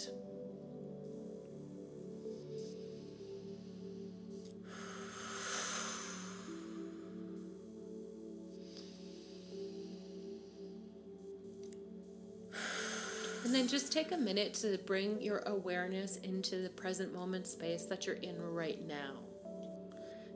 And 13.44 13.54
then 13.54 13.68
just 13.68 13.92
take 13.92 14.12
a 14.12 14.18
minute 14.18 14.56
to 14.56 14.80
bring 14.88 15.22
your 15.22 15.44
awareness 15.46 16.18
into 16.18 16.64
the 16.64 16.72
present 16.72 17.14
moment 17.14 17.46
space 17.46 17.84
that 17.84 18.08
you're 18.08 18.16
in 18.16 18.42
right 18.42 18.84
now. 18.88 19.24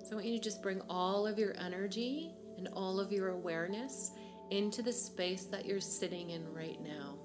So 0.10 0.16
I 0.16 0.22
want 0.22 0.28
you 0.28 0.38
to 0.40 0.44
just 0.44 0.64
bring 0.64 0.82
all 0.90 1.28
of 1.28 1.38
your 1.38 1.54
energy 1.60 2.34
and 2.58 2.68
all 2.74 3.00
of 3.00 3.12
your 3.12 3.28
awareness 3.28 4.14
into 4.50 4.82
the 4.82 4.92
space 4.92 5.44
that 5.44 5.68
you're 5.68 5.80
sitting 5.80 6.32
in 6.32 6.52
right 6.52 6.82
now. 6.82 7.20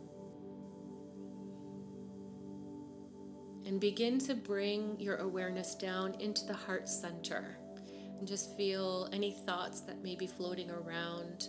And 3.64 3.80
begin 3.80 4.18
to 4.18 4.34
bring 4.34 5.00
your 5.00 5.16
awareness 5.16 5.74
down 5.76 6.12
into 6.20 6.44
the 6.44 6.52
heart 6.52 6.86
center. 6.86 7.56
And 8.18 8.28
just 8.28 8.54
feel 8.54 9.08
any 9.14 9.32
thoughts 9.32 9.80
that 9.80 10.02
may 10.02 10.14
be 10.14 10.26
floating 10.26 10.70
around. 10.70 11.48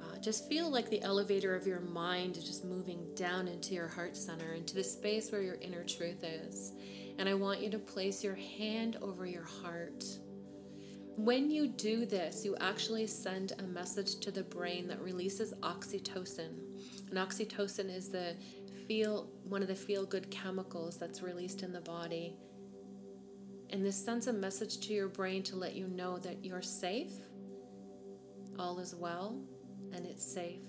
Uh, 0.00 0.18
just 0.20 0.48
feel 0.48 0.70
like 0.70 0.88
the 0.88 1.02
elevator 1.02 1.56
of 1.56 1.66
your 1.66 1.80
mind 1.80 2.36
is 2.36 2.44
just 2.44 2.64
moving 2.64 3.12
down 3.16 3.48
into 3.48 3.74
your 3.74 3.88
heart 3.88 4.16
center, 4.16 4.52
into 4.52 4.76
the 4.76 4.84
space 4.84 5.32
where 5.32 5.42
your 5.42 5.56
inner 5.56 5.82
truth 5.82 6.22
is. 6.22 6.74
And 7.18 7.28
I 7.28 7.34
want 7.34 7.60
you 7.60 7.70
to 7.70 7.78
place 7.80 8.22
your 8.22 8.36
hand 8.36 8.98
over 9.02 9.26
your 9.26 9.42
heart. 9.64 10.04
When 11.16 11.50
you 11.50 11.66
do 11.66 12.06
this, 12.06 12.44
you 12.44 12.56
actually 12.60 13.06
send 13.06 13.52
a 13.58 13.62
message 13.62 14.16
to 14.20 14.30
the 14.30 14.44
brain 14.44 14.88
that 14.88 15.00
releases 15.00 15.52
oxytocin. 15.54 16.50
And 17.08 17.18
oxytocin 17.18 17.94
is 17.94 18.08
the 18.08 18.36
feel 18.86 19.28
one 19.44 19.62
of 19.62 19.68
the 19.68 19.74
feel 19.74 20.06
good 20.06 20.30
chemicals 20.30 20.96
that's 20.96 21.22
released 21.22 21.62
in 21.62 21.72
the 21.72 21.80
body. 21.80 22.36
And 23.70 23.84
this 23.84 24.02
sends 24.02 24.26
a 24.26 24.32
message 24.32 24.78
to 24.80 24.94
your 24.94 25.08
brain 25.08 25.42
to 25.44 25.56
let 25.56 25.74
you 25.74 25.88
know 25.88 26.18
that 26.18 26.44
you're 26.44 26.62
safe, 26.62 27.12
all 28.58 28.78
is 28.78 28.94
well, 28.94 29.40
and 29.92 30.06
it's 30.06 30.24
safe 30.24 30.62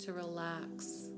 to 0.00 0.12
relax. 0.12 1.10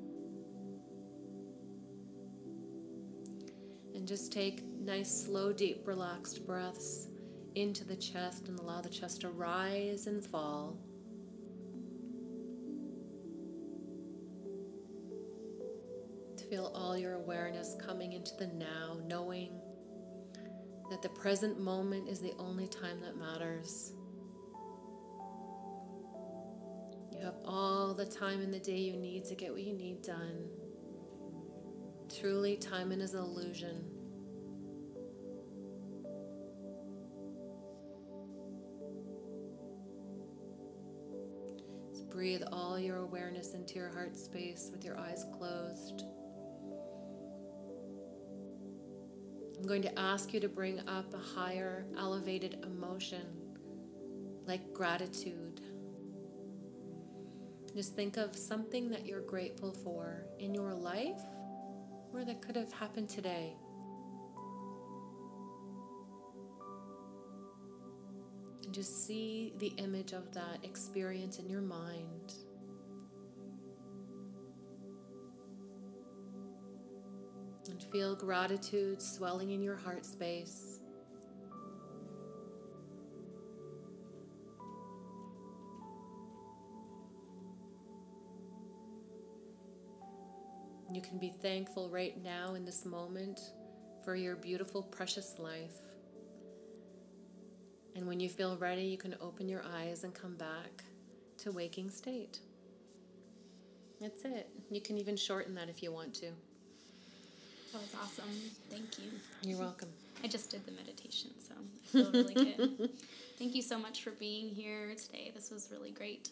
And 3.94 4.06
just 4.06 4.32
take 4.32 4.64
nice, 4.80 5.24
slow, 5.24 5.52
deep, 5.52 5.86
relaxed 5.86 6.46
breaths 6.46 7.08
into 7.56 7.84
the 7.84 7.96
chest 7.96 8.48
and 8.48 8.58
allow 8.60 8.82
the 8.82 8.88
chest 8.88 9.22
to 9.22 9.30
rise 9.30 10.06
and 10.06 10.22
fall. 10.24 10.78
To 16.36 16.44
feel 16.44 16.70
all 16.74 16.96
your 16.96 17.14
awareness 17.14 17.74
coming 17.84 18.12
into 18.12 18.36
the 18.38 18.46
now, 18.48 18.98
knowing 19.06 19.58
that 20.90 21.00
the 21.00 21.08
present 21.08 21.58
moment 21.58 22.08
is 22.08 22.20
the 22.20 22.34
only 22.38 22.68
time 22.68 23.00
that 23.00 23.16
matters. 23.16 23.92
You 27.10 27.24
have 27.24 27.36
all 27.44 27.94
the 27.94 28.04
time 28.04 28.42
in 28.42 28.50
the 28.50 28.58
day 28.58 28.76
you 28.76 28.96
need 28.96 29.24
to 29.24 29.34
get 29.34 29.50
what 29.50 29.62
you 29.62 29.72
need 29.72 30.02
done. 30.02 30.50
Truly, 32.20 32.56
time 32.56 32.92
is 32.92 33.14
an 33.14 33.20
illusion. 33.20 33.95
Breathe 42.16 42.42
all 42.50 42.78
your 42.78 42.96
awareness 42.96 43.52
into 43.52 43.74
your 43.74 43.90
heart 43.90 44.16
space 44.16 44.70
with 44.72 44.82
your 44.82 44.98
eyes 44.98 45.26
closed. 45.36 46.04
I'm 49.58 49.66
going 49.66 49.82
to 49.82 49.98
ask 49.98 50.32
you 50.32 50.40
to 50.40 50.48
bring 50.48 50.80
up 50.88 51.12
a 51.12 51.18
higher, 51.18 51.84
elevated 51.98 52.64
emotion 52.64 53.26
like 54.46 54.72
gratitude. 54.72 55.60
Just 57.74 57.94
think 57.94 58.16
of 58.16 58.34
something 58.34 58.88
that 58.88 59.04
you're 59.04 59.20
grateful 59.20 59.74
for 59.74 60.24
in 60.38 60.54
your 60.54 60.72
life 60.72 61.20
or 62.14 62.24
that 62.24 62.40
could 62.40 62.56
have 62.56 62.72
happened 62.72 63.10
today. 63.10 63.52
And 68.66 68.74
just 68.74 69.06
see 69.06 69.54
the 69.58 69.68
image 69.78 70.12
of 70.12 70.34
that 70.34 70.58
experience 70.64 71.38
in 71.38 71.48
your 71.48 71.60
mind. 71.62 72.34
And 77.70 77.80
feel 77.92 78.16
gratitude 78.16 79.00
swelling 79.00 79.52
in 79.52 79.62
your 79.62 79.76
heart 79.76 80.04
space. 80.04 80.80
You 90.92 91.02
can 91.02 91.18
be 91.18 91.32
thankful 91.40 91.88
right 91.88 92.20
now 92.20 92.54
in 92.54 92.64
this 92.64 92.84
moment 92.84 93.38
for 94.04 94.16
your 94.16 94.34
beautiful, 94.34 94.82
precious 94.82 95.38
life. 95.38 95.85
And 97.96 98.06
when 98.06 98.20
you 98.20 98.28
feel 98.28 98.58
ready, 98.58 98.82
you 98.82 98.98
can 98.98 99.16
open 99.22 99.48
your 99.48 99.62
eyes 99.74 100.04
and 100.04 100.12
come 100.12 100.34
back 100.36 100.84
to 101.38 101.50
waking 101.50 101.88
state. 101.90 102.40
That's 104.00 104.22
it. 104.26 104.50
You 104.70 104.82
can 104.82 104.98
even 104.98 105.16
shorten 105.16 105.54
that 105.54 105.70
if 105.70 105.82
you 105.82 105.90
want 105.90 106.12
to. 106.16 106.26
That 107.72 107.80
was 107.80 107.94
awesome. 108.02 108.30
Thank 108.70 108.98
you. 108.98 109.10
You're 109.42 109.58
welcome. 109.58 109.88
I 110.24 110.28
just 110.28 110.50
did 110.50 110.66
the 110.66 110.72
meditation, 110.72 111.30
so 111.38 111.54
I 111.54 111.86
feel 111.86 112.12
really 112.12 112.34
good. 112.34 112.90
Thank 113.38 113.54
you 113.54 113.62
so 113.62 113.78
much 113.78 114.02
for 114.02 114.10
being 114.10 114.50
here 114.50 114.94
today. 114.94 115.32
This 115.34 115.50
was 115.50 115.68
really 115.72 115.90
great. 115.90 116.28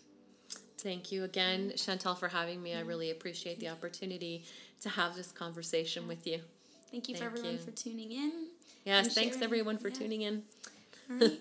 Thank 0.79 1.11
you 1.13 1.25
again, 1.25 1.73
Chantel, 1.77 2.17
for 2.19 2.29
having 2.29 2.63
me. 2.63 2.75
I 2.75 2.79
mm-hmm. 2.79 2.89
really 2.89 3.11
appreciate 3.11 3.59
the 3.59 3.71
opportunity 3.71 4.45
to 4.83 4.91
have 4.91 5.17
this 5.17 5.33
conversation 5.33 6.07
with 6.07 6.27
you. 6.27 6.41
Thank 6.91 7.09
you 7.09 7.17
for 7.17 7.25
everyone 7.25 7.53
you. 7.53 7.59
for 7.59 7.71
tuning 7.71 8.13
in. 8.13 8.33
Yes, 8.85 9.15
thanks 9.15 9.37
sharing. 9.37 9.45
everyone 9.45 9.79
for 9.79 9.89
Yeah. 9.89 9.95
tuning 9.95 10.23
in. 10.23 10.43
All 11.11 11.17
right. 11.19 11.41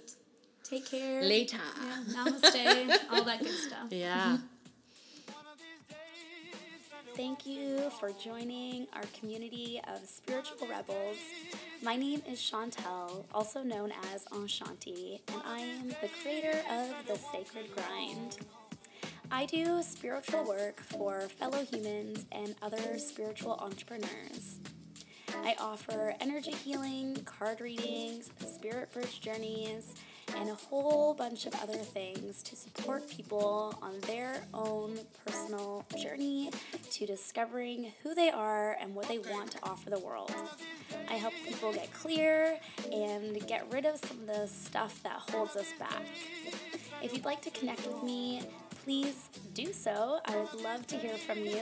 Take 0.63 0.89
care. 0.89 1.21
Later. 1.35 1.57
Yeah. 1.81 2.23
Namaste. 2.25 2.99
all 3.11 3.23
that 3.23 3.39
good 3.39 3.49
stuff. 3.49 3.77
Yeah. 3.91 4.37
Thank 7.15 7.45
you 7.45 7.91
for 7.99 8.09
joining 8.11 8.87
our 8.93 9.03
community 9.19 9.79
of 9.87 10.07
spiritual 10.09 10.67
rebels. 10.67 11.17
My 11.83 11.95
name 11.95 12.23
is 12.27 12.39
Chantel, 12.39 13.25
also 13.31 13.61
known 13.61 13.93
as 14.11 14.25
Enchaunti, 14.25 15.19
and 15.31 15.41
I 15.45 15.59
am 15.59 15.89
the 15.89 16.09
creator 16.23 16.57
of 16.71 17.05
The 17.07 17.19
Sacred 17.31 17.69
Grind. 17.75 18.37
I 19.29 19.45
do 19.45 19.83
spiritual 19.83 20.43
work 20.43 20.79
for 20.81 21.21
fellow 21.21 21.63
humans 21.63 22.25
and 22.31 22.55
other 22.63 22.97
spiritual 22.97 23.53
entrepreneurs. 23.61 24.57
I 25.43 25.55
offer 25.59 26.15
energy 26.19 26.51
healing, 26.51 27.17
card 27.25 27.59
readings, 27.61 28.29
spirit 28.45 28.91
bridge 28.91 29.19
journeys, 29.19 29.95
and 30.37 30.49
a 30.49 30.55
whole 30.55 31.13
bunch 31.13 31.45
of 31.45 31.53
other 31.61 31.77
things 31.77 32.41
to 32.43 32.55
support 32.55 33.09
people 33.09 33.77
on 33.81 33.99
their 34.01 34.41
own 34.53 34.97
personal 35.25 35.85
journey 36.01 36.49
to 36.91 37.05
discovering 37.05 37.91
who 38.03 38.15
they 38.15 38.29
are 38.29 38.77
and 38.79 38.95
what 38.95 39.07
they 39.07 39.19
want 39.19 39.51
to 39.51 39.57
offer 39.63 39.89
the 39.89 39.99
world. 39.99 40.31
I 41.09 41.13
help 41.13 41.33
people 41.45 41.73
get 41.73 41.91
clear 41.93 42.57
and 42.91 43.45
get 43.47 43.65
rid 43.71 43.85
of 43.85 43.97
some 43.97 44.21
of 44.21 44.27
the 44.27 44.47
stuff 44.47 45.01
that 45.03 45.19
holds 45.31 45.55
us 45.55 45.71
back. 45.77 46.03
If 47.01 47.13
you'd 47.13 47.25
like 47.25 47.41
to 47.41 47.51
connect 47.51 47.85
with 47.85 48.01
me, 48.03 48.41
please 48.83 49.29
do 49.53 49.71
so. 49.71 50.19
I 50.25 50.35
would 50.35 50.61
love 50.61 50.85
to 50.87 50.97
hear 50.97 51.15
from 51.17 51.39
you. 51.39 51.61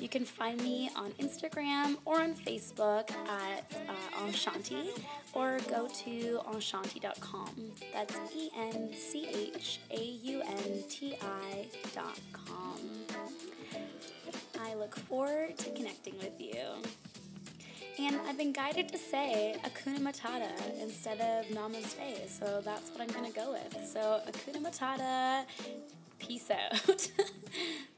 You 0.00 0.08
can 0.08 0.24
find 0.24 0.60
me 0.60 0.90
on 0.96 1.10
Instagram 1.12 1.96
or 2.04 2.20
on 2.20 2.34
Facebook 2.34 3.10
at 3.28 3.64
uh, 3.88 4.26
Enchaunti 4.26 4.88
or 5.32 5.60
go 5.68 5.88
to 5.88 6.40
enchaunti.com. 6.50 7.72
That's 7.92 8.18
E 8.34 8.50
N 8.56 8.90
C 8.96 9.28
H 9.54 9.80
A 9.90 10.02
U 10.02 10.42
N 10.42 10.84
T 10.88 11.16
I.com. 11.20 12.78
I 14.60 14.74
look 14.74 14.96
forward 14.96 15.58
to 15.58 15.70
connecting 15.70 16.16
with 16.18 16.40
you. 16.40 16.56
And 17.96 18.16
I've 18.26 18.36
been 18.36 18.52
guided 18.52 18.88
to 18.88 18.98
say 18.98 19.56
Hakuna 19.62 20.00
Matata 20.00 20.50
instead 20.82 21.20
of 21.20 21.46
Namaste, 21.54 22.28
so 22.28 22.60
that's 22.64 22.90
what 22.90 23.00
I'm 23.00 23.24
to 23.24 23.30
go 23.32 23.52
with. 23.52 23.86
So 23.86 24.20
Hakuna 24.26 24.66
Matata, 24.66 25.44
peace 26.26 26.50
out. 26.50 27.08